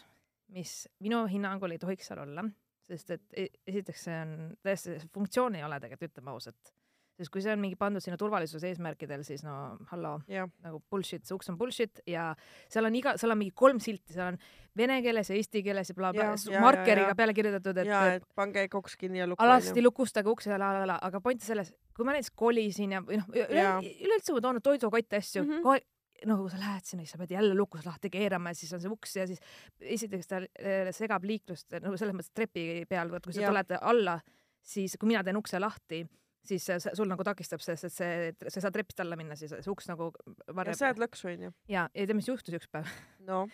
mis 0.52 0.84
minu 1.04 1.24
hinnangul 1.32 1.74
ei 1.76 1.82
tohiks 1.82 2.12
seal 2.12 2.26
olla, 2.26 2.46
sest 2.88 3.16
et 3.18 3.26
e- 3.38 3.52
esiteks 3.72 4.08
see 4.10 4.20
on 4.26 4.38
täiesti, 4.64 5.00
funktsioon 5.14 5.58
ei 5.58 5.66
ole 5.68 5.80
tegelikult, 5.80 6.12
ütleme 6.12 6.36
ausalt. 6.36 6.76
Sest 7.22 7.32
kui 7.34 7.44
see 7.46 7.54
on 7.54 7.62
mingi 7.62 7.78
pandud 7.80 8.04
sinna 8.04 8.18
turvalisuse 8.20 8.72
eesmärkidel, 8.72 9.22
siis 9.28 9.46
no 9.46 9.78
hallo, 9.92 10.18
nagu 10.28 10.82
bullshit, 10.90 11.24
see 11.28 11.38
uks 11.38 11.52
on 11.54 11.60
bullshit 11.60 12.02
ja 12.10 12.32
seal 12.72 12.90
on 12.90 12.98
iga, 12.98 13.14
seal 13.22 13.34
on 13.36 13.40
mingi 13.42 13.54
kolm 13.58 13.80
silti, 13.84 14.16
seal 14.16 14.34
on 14.34 14.40
vene 14.78 14.98
keeles 15.04 15.30
ja 15.30 15.38
eesti 15.38 15.64
keeles 15.66 15.92
ja 15.92 15.96
blablabla 15.98 16.36
bla, 16.40 16.64
markeriga 16.64 17.16
peale 17.20 17.36
kirjutatud, 17.38 17.82
et, 17.84 17.94
et 18.18 18.28
pange 18.38 18.66
koks 18.72 18.98
kinni 19.00 19.22
ja 19.22 19.30
lukku. 19.30 19.44
alasti 19.44 19.84
lukustage 19.84 20.32
ukse 20.32 20.54
ja 20.54 20.60
la 20.62 20.72
la 20.80 20.84
la, 20.94 21.00
aga 21.10 21.22
point 21.24 21.44
selles, 21.44 21.74
kui 21.96 22.08
ma 22.08 22.16
näiteks 22.16 22.34
kolisin 22.40 22.98
ja 22.98 23.02
või 23.06 23.20
noh, 23.22 23.32
üleüldse 23.36 24.36
ma 24.36 24.44
toon 24.44 24.62
toidukotte 24.64 25.20
asju 25.22 25.44
mm, 25.44 25.58
-hmm. 25.66 25.88
noh, 26.32 26.44
kui 26.44 26.54
sa 26.54 26.62
lähed 26.62 26.88
sinna, 26.88 27.06
siis 27.06 27.16
sa 27.18 27.22
pead 27.22 27.36
jälle 27.36 27.58
lukus 27.58 27.86
lahti 27.86 28.10
keerama 28.10 28.56
ja 28.56 28.62
siis 28.62 28.74
on 28.74 28.82
see 28.84 28.92
uks 28.92 29.16
ja 29.16 29.28
siis 29.28 29.44
esiteks 29.82 30.28
ta 30.28 30.42
äh, 30.42 30.92
segab 30.96 31.24
liiklust 31.28 31.80
nagu 31.80 31.98
selles 31.98 32.16
mõttes 32.16 32.34
trepi 32.34 32.86
peal, 32.90 33.12
kui 33.20 33.34
sa 33.34 33.46
ja. 33.46 33.52
tuled 33.52 33.78
alla, 33.82 34.20
siis 34.62 34.98
kui 35.00 35.12
mina 35.12 35.24
teen 35.24 35.38
ukse 35.38 35.60
lahti, 35.60 36.06
siis 36.48 36.66
sul 36.94 37.10
nagu 37.10 37.26
takistab 37.28 37.62
see, 37.64 37.78
sest 37.80 38.02
see, 38.02 38.32
sa 38.42 38.58
ei 38.58 38.66
saa 38.66 38.74
trepist 38.74 39.04
alla 39.04 39.18
minna, 39.20 39.38
siis 39.40 39.54
see 39.54 39.72
uks 39.72 39.90
nagu 39.92 40.12
varjab. 40.48 40.78
sa 40.78 40.90
jääd 40.92 41.04
lõksu, 41.04 41.30
onju. 41.34 41.54
ja, 41.72 41.88
ja 41.94 42.08
tead, 42.08 42.18
mis 42.18 42.32
juhtus 42.32 42.58
üks 42.58 42.72
päev 42.72 42.90
no.? 43.28 43.46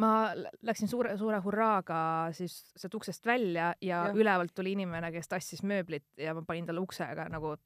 ma 0.00 0.30
läksin 0.62 0.88
suure, 0.88 1.16
suure 1.18 1.40
hurraaga 1.42 2.00
siis 2.36 2.60
sealt 2.78 2.94
uksest 3.00 3.26
välja 3.26 3.72
ja, 3.82 4.04
ja 4.06 4.14
ülevalt 4.14 4.54
tuli 4.54 4.76
inimene, 4.76 5.10
kes 5.12 5.28
tassis 5.28 5.64
mööblit 5.66 6.06
ja 6.20 6.34
ma 6.36 6.44
panin 6.46 6.68
talle 6.68 6.82
ukse 6.84 7.08
aga 7.08 7.26
nagu 7.32 7.56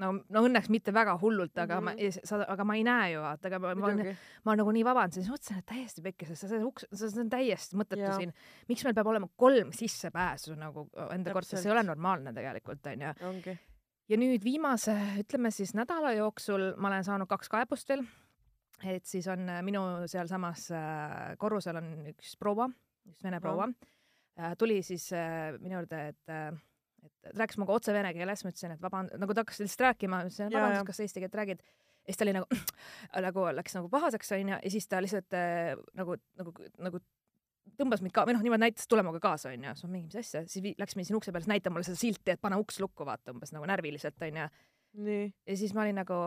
no, 0.00 0.12
no 0.32 0.42
õnneks 0.46 0.70
mitte 0.72 0.94
väga 0.94 1.16
hullult, 1.20 1.56
aga 1.58 1.80
mm 1.80 1.88
-hmm. 1.88 2.12
ma, 2.14 2.28
sa, 2.28 2.40
aga 2.54 2.66
ma 2.68 2.76
ei 2.78 2.84
näe 2.86 3.10
ju 3.12 3.24
vaata, 3.24 3.50
aga 3.50 3.58
ma, 3.62 3.74
ma, 3.74 3.90
ma, 4.44 4.56
nagu 4.60 4.74
nii 4.76 4.84
vabandasin, 4.86 5.24
siis 5.24 5.32
mõtlesin, 5.32 5.58
et 5.58 5.68
täiesti 5.74 6.04
pekkis, 6.06 6.32
see 6.40 6.62
uks, 6.64 6.86
see 6.92 7.10
on 7.24 7.32
täiesti 7.32 7.78
mõttetu 7.80 8.14
siin. 8.16 8.32
miks 8.68 8.84
meil 8.84 8.94
peab 8.94 9.12
olema 9.12 9.28
kolm 9.36 9.72
sissepääsu 9.76 10.56
nagu 10.58 10.88
enda 11.10 11.34
korterisse, 11.34 11.62
see 11.62 11.72
ei 11.72 11.76
ole 11.76 11.84
normaalne 11.86 12.32
tegelikult 12.32 12.86
onju. 12.94 13.14
Ja 14.10 14.18
nüüd 14.18 14.44
viimase, 14.44 14.94
ütleme 15.22 15.52
siis 15.54 15.74
nädala 15.78 16.12
jooksul 16.16 16.72
ma 16.80 16.90
olen 16.90 17.06
saanud 17.06 17.30
kaks 17.30 17.50
kaebust 17.52 17.92
veel. 17.92 18.04
et 18.82 19.06
siis 19.06 19.28
on 19.30 19.46
äh, 19.48 19.62
minu 19.62 19.82
sealsamas 20.10 20.66
äh, 20.74 21.36
korrusel 21.38 21.78
on 21.78 21.92
üks 22.10 22.34
proua, 22.38 22.66
üks 23.08 23.22
vene 23.22 23.38
proua. 23.40 23.68
Äh, 24.38 24.56
tuli 24.58 24.80
siis 24.82 25.10
minu 25.60 25.80
juurde, 25.80 26.06
et 26.12 26.60
et 27.02 27.32
rääkis 27.34 27.58
minuga 27.58 27.74
otse 27.74 27.90
vene 27.94 28.12
keeles, 28.14 28.44
ma 28.44 28.50
ütlesin, 28.52 28.76
et 28.76 28.82
vabandust, 28.82 29.18
nagu 29.18 29.34
ta 29.34 29.42
hakkas 29.42 29.58
lihtsalt 29.58 29.88
rääkima, 29.88 30.20
ma 30.20 30.28
ütlesin, 30.28 30.46
et 30.46 30.54
vabandust, 30.54 30.86
kas 30.86 31.00
sa 31.00 31.06
eesti 31.06 31.22
keelt 31.24 31.34
räägid. 31.34 31.64
ja 31.66 32.12
siis 32.12 32.18
ta 32.18 32.26
oli 32.26 32.34
nagu, 32.36 32.46
nagu 33.26 33.46
läks 33.58 33.74
nagu 33.74 33.90
pahaseks 33.90 34.30
onju. 34.38 34.60
Ja 34.62 34.70
siis 34.70 34.86
ta 34.86 35.00
lihtsalt 35.02 35.34
nagu, 35.98 36.14
nagu, 36.38 36.54
nagu 36.78 37.02
tõmbas 37.78 38.02
mind 38.04 38.14
ka, 38.14 38.24
või 38.28 38.36
noh, 38.36 38.44
niimoodi 38.44 38.64
näitas 38.64 38.88
tulema 38.90 39.12
ka 39.16 39.22
kaasa 39.22 39.52
onju, 39.52 39.74
siis 39.76 39.86
ma 39.86 39.92
mingi, 39.94 40.10
mis 40.10 40.18
asja, 40.20 40.44
siis 40.50 40.76
läks 40.80 40.96
mind 40.98 41.08
siin 41.08 41.18
ukse 41.18 41.32
peal, 41.32 41.44
siis 41.44 41.52
näitab 41.52 41.74
mulle 41.74 41.86
seda 41.86 42.00
silti, 42.00 42.34
et 42.34 42.42
pane 42.42 42.58
uks 42.60 42.80
lukku, 42.82 43.06
vaata 43.08 43.34
umbes 43.34 43.54
nagu 43.54 43.68
närviliselt 43.70 44.22
onju. 44.28 44.48
ja 45.46 45.56
siis 45.56 45.74
ma 45.74 45.86
olin 45.86 46.00
nagu, 46.02 46.18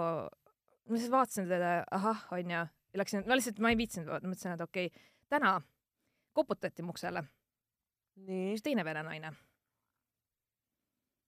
ma 0.86 0.98
lihtsalt 0.98 1.16
vaatasin 1.16 1.50
teda, 1.52 1.74
ahah 1.96 2.26
onju, 2.38 2.62
ja 2.96 3.02
läksin, 3.02 3.26
ma 3.28 3.40
lihtsalt, 3.40 3.62
ma 3.64 3.74
ei 3.74 3.80
viitsinud, 3.80 4.28
mõtlesin, 4.28 4.56
et 4.56 4.64
okei 4.66 4.92
okay,, 4.92 5.10
täna 5.30 5.58
koputati 6.36 6.84
mu 6.86 6.96
uksele. 6.96 7.26
üks 8.26 8.64
teine 8.64 8.86
vene 8.88 9.04
naine 9.04 9.36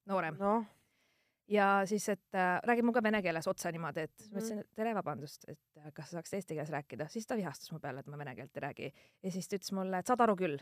noorem. 0.08 0.38
No.. 0.40 0.66
Ja 1.48 1.68
siis, 1.86 2.10
et 2.10 2.36
äh, 2.36 2.58
räägib 2.68 2.88
minuga 2.88 3.04
vene 3.04 3.22
keeles 3.26 3.48
otse 3.48 3.72
niimoodi, 3.72 4.08
et 4.08 4.26
mm. 4.26 4.32
ma 4.32 4.42
ütlesin, 4.42 4.64
et 4.64 4.72
tere, 4.76 4.96
vabandust, 4.98 5.48
et 5.48 5.82
äh, 5.82 5.92
kas 5.94 6.12
sa 6.12 6.20
saaks 6.20 6.34
eesti 6.40 6.58
keeles 6.58 6.74
rääkida, 6.74 7.08
siis 7.12 7.28
ta 7.28 7.38
vihastas 7.40 7.72
mu 7.72 7.80
peale, 7.84 8.04
et 8.04 8.12
ma 8.12 8.20
vene 8.20 8.36
keelt 8.36 8.58
ei 8.58 8.66
räägi 8.68 8.92
ja 8.92 9.32
siis 9.32 9.48
ta 9.48 9.60
ütles 9.60 9.74
mulle, 9.78 10.02
et 10.02 10.12
saad 10.12 10.24
aru 10.28 10.36
küll 10.40 10.60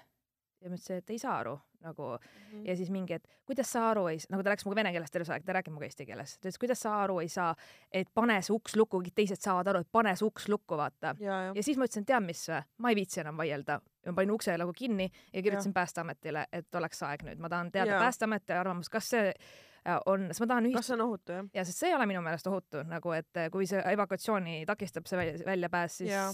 ja 0.61 0.71
ma 0.71 0.77
ütlesin, 0.77 1.01
et 1.01 1.09
ei 1.13 1.19
saa 1.21 1.39
aru 1.39 1.55
nagu 1.85 2.03
mm 2.03 2.17
-hmm. 2.17 2.67
ja 2.67 2.75
siis 2.75 2.89
mingi, 2.89 3.13
et 3.13 3.27
kuidas 3.45 3.71
sa 3.71 3.89
aru 3.89 4.07
ei, 4.07 4.17
nagu 4.29 4.43
ta 4.43 4.49
rääkis 4.49 4.65
minuga 4.65 4.75
vene 4.75 4.91
keeles 4.91 5.11
terve 5.11 5.33
aeg, 5.33 5.43
ta 5.45 5.53
räägib 5.53 5.73
minuga 5.73 5.85
eesti 5.85 6.05
keeles. 6.05 6.37
ta 6.37 6.47
ütles, 6.47 6.59
kuidas 6.59 6.79
sa 6.79 7.01
aru 7.03 7.19
ei 7.19 7.29
saa, 7.29 7.55
et 7.91 8.07
pane 8.13 8.41
see 8.41 8.55
uks 8.55 8.75
lukku, 8.75 9.01
kõik 9.01 9.15
teised 9.15 9.41
saavad 9.41 9.67
aru, 9.67 9.79
et 9.79 9.91
pane 9.91 10.15
see 10.15 10.25
uks 10.25 10.49
lukku, 10.49 10.77
vaata. 10.77 11.15
Ja, 11.19 11.53
ja 11.55 11.63
siis 11.63 11.77
ma 11.77 11.85
ütlesin, 11.85 12.05
tead 12.05 12.23
mis 12.23 12.47
või, 12.49 12.63
ma 12.77 12.89
ei 12.89 12.95
viitsi 12.95 13.21
enam 13.21 13.37
vaielda. 13.37 13.81
ma 14.05 14.13
panin 14.13 14.31
ukse 14.31 14.57
nagu 14.57 14.73
kinni 14.73 15.11
ja 15.33 15.41
kirjutasin 15.41 15.73
Päästeametile, 15.73 16.45
et 16.51 16.75
oleks 16.75 17.03
aeg 17.03 17.23
nüüd, 17.23 17.39
ma 17.39 17.49
tahan 17.49 17.71
teada 17.71 17.99
Päästeameti 17.99 18.53
arvamust, 18.53 18.89
kas 18.89 19.09
see 19.09 19.33
Äh, 19.33 19.74
on, 20.05 20.27
sest 20.31 20.43
ma 20.43 20.49
tahan 20.49 20.67
ühist... 20.69 20.79
kas 20.79 20.89
see 20.89 20.97
on 20.97 21.05
ohutu, 21.05 21.37
jah? 21.37 21.47
ja 21.53 21.63
sest 21.67 21.81
see 21.81 21.91
ei 21.91 21.95
ole 21.97 22.07
minu 22.09 22.23
meelest 22.25 22.49
ohutu, 22.49 22.81
nagu 22.89 23.13
et 23.15 23.39
äh, 23.39 23.49
kui 23.53 23.67
see 23.69 23.81
evakuatsiooni 23.93 24.63
takistab 24.69 25.07
see 25.09 25.19
välja, 25.19 25.39
väljapääs, 25.45 25.97
siis 26.01 26.11
ja. 26.11 26.25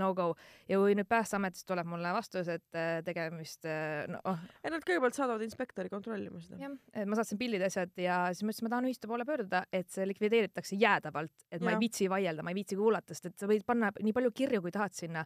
no 0.00 0.10
go. 0.16 0.28
ja 0.68 0.80
kui 0.80 0.96
nüüd 0.98 1.08
Päästeametist 1.08 1.66
tuleb 1.68 1.88
mulle 1.88 2.12
vastus, 2.14 2.50
et 2.52 2.78
äh, 2.78 2.98
tegemist 3.06 3.64
no 4.12 4.20
oh. 4.28 4.44
ei, 4.60 4.72
nad 4.74 4.84
kõigepealt 4.84 5.16
saadavad 5.16 5.44
inspektori 5.46 5.92
kontrollima 5.92 6.42
seda. 6.44 6.60
jah, 6.66 6.76
et 6.92 7.08
ma 7.08 7.18
saatsin 7.18 7.40
pildid 7.40 7.64
ja 7.64 7.72
asjad 7.72 8.04
ja 8.04 8.20
siis 8.32 8.44
ma 8.44 8.52
ütlesin, 8.52 8.68
ma 8.68 8.74
tahan 8.76 8.90
ühistu 8.90 9.10
poole 9.10 9.28
pöörduda, 9.28 9.64
et 9.72 9.88
see 9.94 10.06
likvideeritakse 10.08 10.78
jäädavalt, 10.80 11.34
et 11.48 11.62
ja. 11.62 11.64
ma 11.64 11.74
ei 11.74 11.82
viitsi 11.86 12.10
vaielda, 12.12 12.44
ma 12.44 12.52
ei 12.54 12.60
viitsi 12.60 12.78
kuulata, 12.78 13.16
sest 13.16 13.32
et 13.32 13.40
sa 13.40 13.50
võid 13.50 13.64
panna 13.68 13.92
nii 14.02 14.16
palju 14.16 14.34
kirju, 14.36 14.62
kui 14.64 14.74
tahad 14.74 14.96
sinna. 14.96 15.24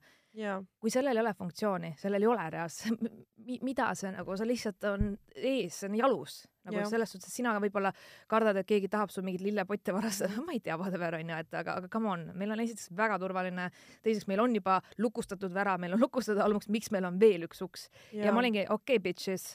kui 0.81 0.91
sellel 0.91 1.19
ei 1.19 1.21
ole 1.27 1.35
funktsiooni, 1.37 1.95
sellel 2.01 2.23
ei 2.23 2.31
ole 2.31 2.49
reaalselt, 2.55 3.03
mida 3.69 3.91
see 3.99 4.15
nagu, 4.15 4.39
see 4.39 4.49
lihtsalt 4.55 4.91
on 4.95 5.15
ees, 5.35 5.83
see 5.83 5.91
on 5.91 5.99
jalus 5.99 6.43
nagu 6.69 6.79
ja. 6.79 6.87
selles 6.91 7.13
suhtes, 7.15 7.31
et 7.31 7.37
sina 7.37 7.55
võib-olla 7.63 7.93
kardad, 8.31 8.61
et 8.61 8.69
keegi 8.69 8.91
tahab 8.93 9.13
sul 9.15 9.27
mingeid 9.27 9.45
lillepotte 9.47 9.95
varastada, 9.99 10.45
ma 10.45 10.55
ei 10.57 10.63
tea, 10.65 10.77
whatever 10.81 11.19
onju, 11.19 11.41
et 11.45 11.59
aga, 11.63 11.79
aga 11.83 11.91
come 11.93 12.13
on, 12.13 12.29
meil 12.39 12.55
on 12.55 12.63
esiteks 12.65 12.93
väga 12.99 13.19
turvaline, 13.23 13.69
teiseks 14.07 14.29
meil 14.31 14.45
on 14.45 14.57
juba 14.59 14.81
lukustatud 15.03 15.53
värav, 15.55 15.81
meil 15.83 15.97
on 15.97 16.03
lukustatud 16.03 16.43
allumaks, 16.45 16.71
miks 16.73 16.93
meil 16.95 17.09
on 17.09 17.21
veel 17.21 17.49
üks 17.49 17.63
uks. 17.65 17.89
Ja, 18.13 18.27
ja 18.29 18.35
ma 18.35 18.43
olingi 18.45 18.67
okei 18.69 18.99
okay, 18.99 19.05
bitches 19.11 19.53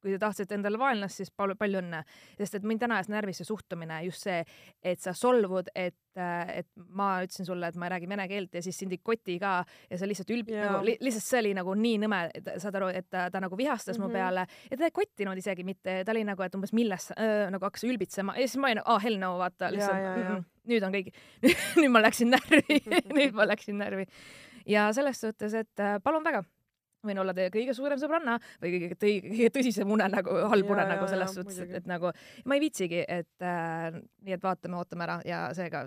kui 0.00 0.14
te 0.14 0.20
tahtsite 0.20 0.56
endale 0.56 0.78
vaenlast, 0.80 1.20
siis 1.20 1.32
palju, 1.36 1.56
palju 1.60 1.80
õnne. 1.82 2.02
sest 2.38 2.58
et 2.58 2.66
mind 2.66 2.82
täna 2.82 2.98
ajas 2.98 3.10
närvi 3.12 3.34
see 3.36 3.48
suhtumine, 3.48 4.00
just 4.06 4.26
see, 4.26 4.40
et 4.82 5.00
sa 5.02 5.12
solvud, 5.16 5.70
et, 5.74 5.96
et 6.16 6.68
ma 6.96 7.10
ütlesin 7.24 7.48
sulle, 7.48 7.68
et 7.68 7.78
ma 7.80 7.88
ei 7.88 7.94
räägi 7.94 8.10
vene 8.10 8.26
keelt 8.30 8.58
ja 8.58 8.62
siis 8.64 8.78
sind 8.80 8.94
ei 8.96 9.00
koti 9.04 9.38
ka 9.42 9.60
ja 9.90 10.00
sa 10.00 10.08
lihtsalt 10.08 10.32
ülb- 10.34 10.52
yeah., 10.52 10.70
nagu 10.70 10.84
li, 10.88 10.96
lihtsalt 11.04 11.26
see 11.26 11.42
oli 11.44 11.54
nagu 11.56 11.74
nii 11.78 12.00
nõme, 12.04 12.20
saad 12.62 12.80
aru, 12.80 12.90
et 13.00 13.08
ta, 13.12 13.28
ta 13.32 13.42
nagu 13.44 13.58
vihastas 13.58 13.98
mm 13.98 14.02
-hmm. 14.02 14.06
mu 14.06 14.08
mhm. 14.08 14.18
peale 14.18 14.46
ja 14.70 14.76
ta 14.76 14.88
ei 14.88 14.96
kottinud 15.00 15.38
isegi 15.38 15.64
mitte, 15.64 16.00
ta 16.04 16.12
oli 16.12 16.24
nagu, 16.24 16.42
et 16.42 16.54
umbes 16.54 16.72
milles 16.76 17.10
äh, 17.16 17.48
nagu 17.52 17.64
hakkas 17.64 17.84
ülbitsema 17.84 18.36
ja 18.36 18.48
siis 18.48 18.60
ma 18.60 18.70
olin, 18.70 18.82
aa 18.84 18.94
oh, 18.94 19.02
hell 19.02 19.18
no, 19.18 19.36
vaata 19.38 19.72
lihtsalt 19.72 19.98
yeah, 19.98 20.18
yeah, 20.18 20.30
yeah. 20.30 20.44
nüüd 20.70 20.86
on 20.86 20.94
kõik 20.94 21.12
nüüd 21.80 21.92
ma 21.92 22.02
läksin 22.02 22.32
närvi 22.34 22.80
nüüd 23.18 23.34
ma 23.34 23.46
läksin 23.46 23.78
närvi 23.78 24.06
ja 24.66 24.92
selles 24.92 25.20
suhtes, 25.20 25.54
et 25.54 25.80
äh, 25.80 25.98
palun 26.02 26.24
väga 26.24 26.44
võin 27.06 27.20
olla 27.22 27.34
teie 27.36 27.50
kõige 27.52 27.74
suurem 27.76 28.00
sõbranna 28.00 28.36
või 28.62 28.72
kõige, 28.74 28.98
kõige 29.00 29.50
tõsisem 29.54 29.92
unenägu, 29.94 30.34
halb 30.52 30.72
unenägu 30.74 31.08
selles 31.10 31.34
suhtes, 31.36 31.60
et, 31.64 31.72
et 31.80 31.88
nagu 31.90 32.12
ma 32.44 32.56
ei 32.56 32.64
viitsigi, 32.64 33.02
et 33.06 33.46
äh, 33.46 33.88
nii 34.26 34.36
et 34.36 34.44
vaatame, 34.44 34.78
ootame 34.80 35.06
ära 35.06 35.18
ja 35.26 35.40
seega 35.56 35.84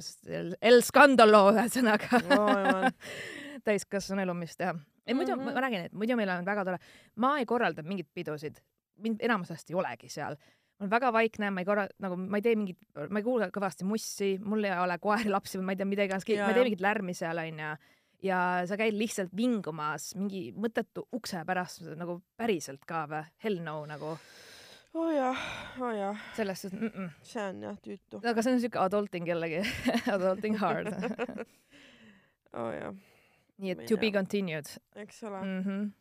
El 0.61 0.81
Scandalo 0.85 1.45
ühesõnaga 1.53 2.23
oh, 2.37 2.89
täiskasvanu 3.67 4.25
elu, 4.25 4.37
mis 4.41 4.57
teha. 4.57 4.73
ei 5.07 5.13
muidu 5.13 5.35
mm 5.35 5.45
-hmm. 5.45 5.53
ma 5.53 5.65
räägin, 5.67 5.85
et 5.85 5.93
muidu 5.93 6.17
meil 6.17 6.29
on 6.29 6.45
väga 6.45 6.65
tore, 6.65 6.81
ma 7.15 7.37
ei 7.39 7.45
korralda 7.45 7.83
mingeid 7.83 8.09
pidusid, 8.13 8.59
mind 8.97 9.21
enamus 9.21 9.51
ajast 9.51 9.69
ei 9.69 9.75
olegi 9.75 10.09
seal. 10.09 10.37
Ma 10.79 10.85
olen 10.85 10.91
väga 10.91 11.13
vaikne, 11.13 11.49
ma 11.51 11.61
ei 11.61 11.65
korra-, 11.65 11.89
nagu 12.01 12.15
ma 12.17 12.37
ei 12.37 12.41
tee 12.41 12.55
mingit, 12.55 12.77
ma 13.09 13.19
ei 13.19 13.23
kuula 13.23 13.47
kõvasti 13.53 13.85
mussi, 13.85 14.39
mul 14.43 14.63
ei 14.63 14.71
ole 14.79 14.97
koeri, 14.99 15.29
lapsi 15.29 15.57
ma 15.61 15.71
ei 15.71 15.77
tea, 15.77 15.85
mida 15.85 16.03
iganes, 16.03 16.25
ma 16.25 16.47
ei 16.49 16.53
tee 16.53 16.63
mingit 16.63 16.81
lärmi 16.81 17.13
seal 17.13 17.37
onju 17.37 17.75
ja 18.23 18.39
sa 18.69 18.77
käid 18.79 18.95
lihtsalt 18.97 19.33
vingumas 19.35 20.13
mingi 20.19 20.47
mõttetu 20.55 21.05
ukse 21.15 21.43
pärast 21.47 21.83
nagu 21.99 22.19
päriselt 22.39 22.85
ka 22.87 23.05
või? 23.11 23.23
Hell 23.43 23.61
no 23.65 23.83
nagu. 23.89 24.15
oo 24.93 25.07
oh 25.07 25.09
jah, 25.13 25.47
oo 25.79 25.87
oh 25.89 25.95
jah. 25.97 26.27
selles 26.37 26.61
suhtes 26.61 26.79
mm 26.79 26.91
-mm. 26.93 27.09
see 27.21 27.47
on 27.49 27.63
jah 27.63 27.79
tüütu. 27.87 28.21
aga 28.23 28.41
see 28.41 28.53
on 28.53 28.61
siuke 28.61 28.79
adulting 28.79 29.27
jällegi 29.27 29.63
adulting 30.15 30.57
hard 30.57 30.93
oo 32.53 32.65
oh 32.67 32.71
jah. 32.71 32.93
nii 33.57 33.71
et 33.71 33.85
to 33.85 33.97
be 33.97 34.11
continued. 34.11 34.65
eks 34.95 35.23
ole 35.23 35.41
mm. 35.41 35.61
-hmm. 35.63 35.91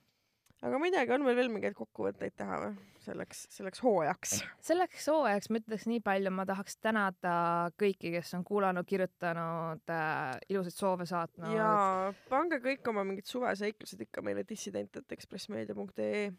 Aga 0.62 0.80
teagi, 0.94 1.14
on 1.14 1.24
meil 1.26 1.38
veel 1.38 1.50
mingeid 1.52 1.76
kokkuvõtteid 1.78 2.36
teha 2.38 2.58
või? 2.62 2.72
selleks, 3.02 3.46
selleks 3.50 3.82
hooajaks? 3.82 4.36
selleks 4.62 5.08
hooajaks 5.10 5.50
ma 5.50 5.60
ütleks 5.62 5.88
nii 5.90 6.02
palju, 6.06 6.32
ma 6.34 6.46
tahaks 6.48 6.78
tänada 6.78 7.34
kõiki, 7.80 8.12
kes 8.14 8.30
on 8.38 8.44
kuulanud, 8.46 8.86
kirjutanud 8.88 9.92
äh,, 9.92 10.38
ilusaid 10.52 10.76
soove 10.76 11.08
saatnud. 11.10 11.50
ja 11.56 12.12
pange 12.30 12.62
kõik 12.62 12.92
oma 12.92 13.04
mingid 13.08 13.28
suveseiklused 13.30 14.06
ikka 14.06 14.24
meile 14.24 14.46
dissident.ekspressmeedia.ee 14.48 16.30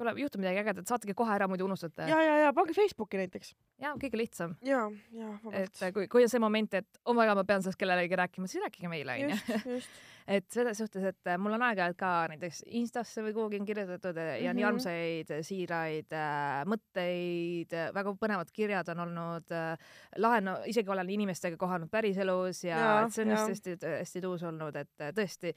tuleb, 0.00 0.20
juhtub 0.22 0.42
midagi 0.42 0.62
ägedat, 0.62 0.88
saatke 0.88 1.14
kohe 1.16 1.34
ära, 1.34 1.48
muidu 1.50 1.66
unustate. 1.68 2.08
ja, 2.10 2.20
ja, 2.24 2.36
ja 2.46 2.52
pange 2.56 2.76
Facebooki 2.76 3.20
näiteks. 3.20 3.54
ja 3.82 3.94
kõige 4.00 4.20
lihtsam. 4.20 4.56
ja, 4.66 4.86
ja 5.16 5.32
vabalt. 5.42 5.58
et 5.82 5.96
kui, 5.96 6.08
kui 6.12 6.24
on 6.26 6.32
see 6.32 6.42
moment, 6.42 6.78
et 6.80 7.02
oh 7.04 7.16
my 7.16 7.26
god, 7.28 7.40
ma 7.40 7.48
pean 7.48 7.64
sellest 7.64 7.80
kellelegi 7.80 8.18
rääkima, 8.20 8.48
siis 8.50 8.64
rääkige 8.64 8.92
meile 8.92 9.18
onju. 9.18 9.80
et 10.36 10.46
selles 10.52 10.78
suhtes, 10.78 11.04
et 11.10 11.30
äh, 11.32 11.38
mul 11.40 11.56
on 11.56 11.64
aeg-ajalt 11.66 11.98
ka 11.98 12.12
näiteks 12.30 12.62
Instasse 12.80 13.24
või 13.24 13.34
kuhugi 13.36 13.60
on 13.60 13.68
kirjutatud 13.68 14.14
mm 14.14 14.28
-hmm. 14.28 14.44
ja 14.44 14.54
nii 14.54 14.64
mhm. 14.64 14.68
armsaid, 14.68 15.34
siiraid 15.46 16.16
äh, 16.16 16.62
mõtteid, 16.70 17.76
väga 17.96 18.14
põnevad 18.24 18.52
kirjad 18.52 18.88
on 18.94 19.04
olnud 19.06 19.52
äh,. 19.52 19.76
lahe, 20.16 20.40
no 20.40 20.58
isegi 20.66 20.90
olen 20.90 21.10
inimestega 21.10 21.56
kohanud 21.56 21.90
päriselus 21.90 22.64
ja, 22.64 22.78
ja 22.78 23.08
see 23.08 23.24
on 23.24 23.36
just 23.36 23.54
hästi-hästi 23.54 24.20
tuus 24.20 24.42
olnud, 24.42 24.76
et 24.76 25.08
tõesti 25.16 25.54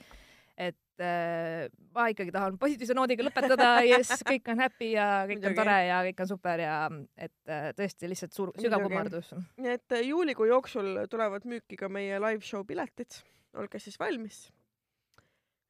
et 0.57 1.01
äh, 1.01 1.67
ma 1.95 2.05
ikkagi 2.11 2.33
tahan 2.33 2.57
positiivse 2.61 2.95
noodiga 2.97 3.25
lõpetada 3.25 3.69
jess, 3.89 4.21
kõik 4.27 4.51
on 4.53 4.61
happy 4.61 4.91
ja 4.93 5.07
kõik 5.25 5.39
Muidugi. 5.39 5.49
on 5.49 5.57
tore 5.57 5.77
ja 5.87 6.01
kõik 6.07 6.23
on 6.25 6.29
super 6.29 6.63
ja 6.63 6.75
et 7.17 7.53
äh, 7.53 7.69
tõesti 7.77 8.09
lihtsalt 8.11 8.37
suur, 8.37 8.51
sügav 8.61 8.83
kummardus. 8.85 9.31
nii 9.57 9.73
et 9.73 9.97
äh, 9.97 10.05
juulikuu 10.09 10.49
jooksul 10.51 11.05
tulevad 11.11 11.47
müüki 11.49 11.79
ka 11.79 11.89
meie 11.89 12.21
live 12.21 12.45
show 12.45 12.65
piletid, 12.67 13.17
olge 13.57 13.81
siis 13.81 13.97
valmis. 14.01 14.45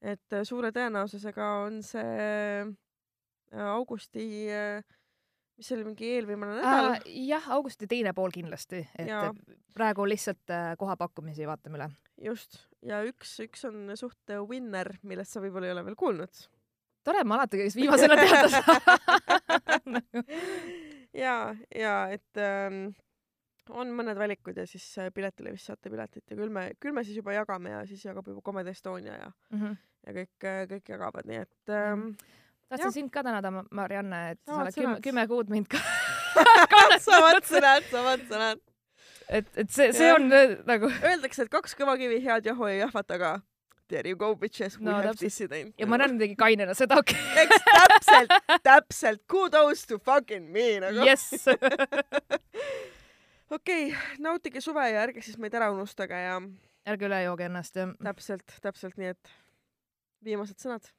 et 0.04 0.40
suure 0.44 0.74
tõenäosusega 0.76 1.50
on 1.64 1.80
see 1.86 2.68
augusti, 3.54 4.26
mis 5.54 5.68
see 5.68 5.76
oli, 5.78 5.86
mingi 5.86 6.10
eelviimane 6.18 6.58
nädal 6.58 6.96
jah, 7.08 7.52
augusti 7.56 7.88
teine 7.88 8.12
pool 8.18 8.34
kindlasti, 8.34 8.82
et 8.98 9.12
Jaa. 9.14 9.30
praegu 9.78 10.10
lihtsalt 10.10 10.52
kohapakkumisi 10.82 11.48
vaatame 11.48 11.80
üle. 11.80 11.94
Just, 12.22 12.60
ja 12.86 13.02
üks, 13.08 13.38
üks 13.46 13.64
on 13.70 13.92
suht 14.00 14.30
äh, 14.30 14.42
winner, 14.50 14.94
millest 15.04 15.32
sa 15.34 15.42
võib-olla 15.44 15.68
ei 15.70 15.74
ole 15.78 15.86
veel 15.86 15.96
kuulnud. 16.00 16.44
tore, 17.04 17.24
ma 17.28 17.36
alati 17.40 17.58
kõigest 17.60 17.76
viimasena 17.80 18.16
teada 18.16 18.50
saan 18.50 20.02
ja, 21.24 21.56
ja 21.76 21.96
et 22.14 22.40
ähm, 22.42 22.94
on 23.70 23.92
mõned 23.96 24.18
valikud 24.20 24.58
ja 24.60 24.66
siis 24.68 24.86
äh, 25.02 25.10
Piletile 25.16 25.52
vist 25.56 25.68
saate 25.70 25.92
piletit 25.92 26.24
ja 26.32 26.38
küll 26.40 26.52
me, 26.54 26.70
küll 26.84 26.96
me 26.96 27.04
siis 27.08 27.18
juba 27.20 27.36
jagame 27.36 27.72
ja 27.76 27.82
siis 27.90 28.04
jagab 28.06 28.28
juba 28.28 28.42
Comedy 28.46 28.74
Estonia 28.76 29.18
ja, 29.20 29.32
Mhm. 29.56 29.76
ja 30.08 30.16
kõik, 30.20 30.48
kõik 30.74 30.90
jagavad, 30.96 31.28
nii 31.30 31.42
et 31.46 31.70
ähm, 31.76 32.10
tahtsin 32.70 32.88
Jah. 32.90 32.94
sind 32.96 33.12
ka 33.14 33.24
tänada, 33.24 33.52
Ma- 33.52 33.68
Marianne, 33.72 34.24
et 34.36 34.42
sa 34.48 34.62
oled 34.64 34.76
kümme, 34.76 34.98
kümme 35.06 35.28
kuud 35.32 35.52
mind 35.54 35.68
ka 35.72 35.80
samad 37.08 37.44
sõnad, 37.48 37.86
samad 37.92 38.24
sõnad. 38.32 38.64
Et, 39.30 39.48
et 39.56 39.72
see, 39.72 39.92
see 39.94 40.08
Jah. 40.08 40.20
on 40.20 40.32
äh, 40.34 40.58
nagu 40.70 40.90
Öeldakse, 41.04 41.46
et 41.46 41.52
kaks 41.54 41.76
kõvakivi 41.80 42.22
head 42.26 42.48
jahu 42.50 42.70
ei 42.70 42.80
jahvata, 42.80 43.18
aga 43.20 43.34
there 43.88 44.10
you 44.10 44.16
go 44.18 44.34
bitches, 44.36 44.80
we 44.80 44.86
No 44.86 44.96
have 44.96 45.12
täpselt. 45.12 45.26
dissident. 45.28 45.74
ja 45.80 45.88
Marianne 45.88 46.20
tegi 46.20 46.36
kainena 46.40 46.74
seda, 46.78 47.00
okei 47.02 47.20
eks 47.44 47.68
täpselt, 47.70 48.36
täpselt, 48.64 49.24
kudos 49.30 49.86
to 49.90 50.00
fucking 50.00 50.50
me 50.52 50.68
nagu 50.84 51.04
okay.. 51.04 51.12
jess 51.12 51.48
okei 53.54 53.88
okay,, 53.92 54.18
nautige 54.20 54.62
suve 54.62 54.88
ja 54.90 55.06
ärge 55.08 55.22
siis 55.22 55.38
meid 55.42 55.54
ära 55.54 55.72
unustage 55.74 56.24
ja 56.26 56.40
ärge 56.90 57.08
üle 57.10 57.22
jooge 57.28 57.48
ennast 57.50 57.78
ja 57.80 57.88
täpselt, 58.04 58.58
täpselt 58.64 59.00
nii, 59.00 59.14
et 59.14 59.36
viimased 60.24 60.60
sõnad. 60.60 60.92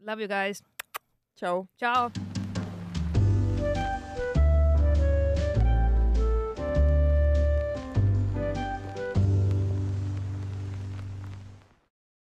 love 0.00 0.22
you 0.22 0.30
guys. 0.30 0.64
tšau. 1.36 1.66
tšau. 1.76 2.35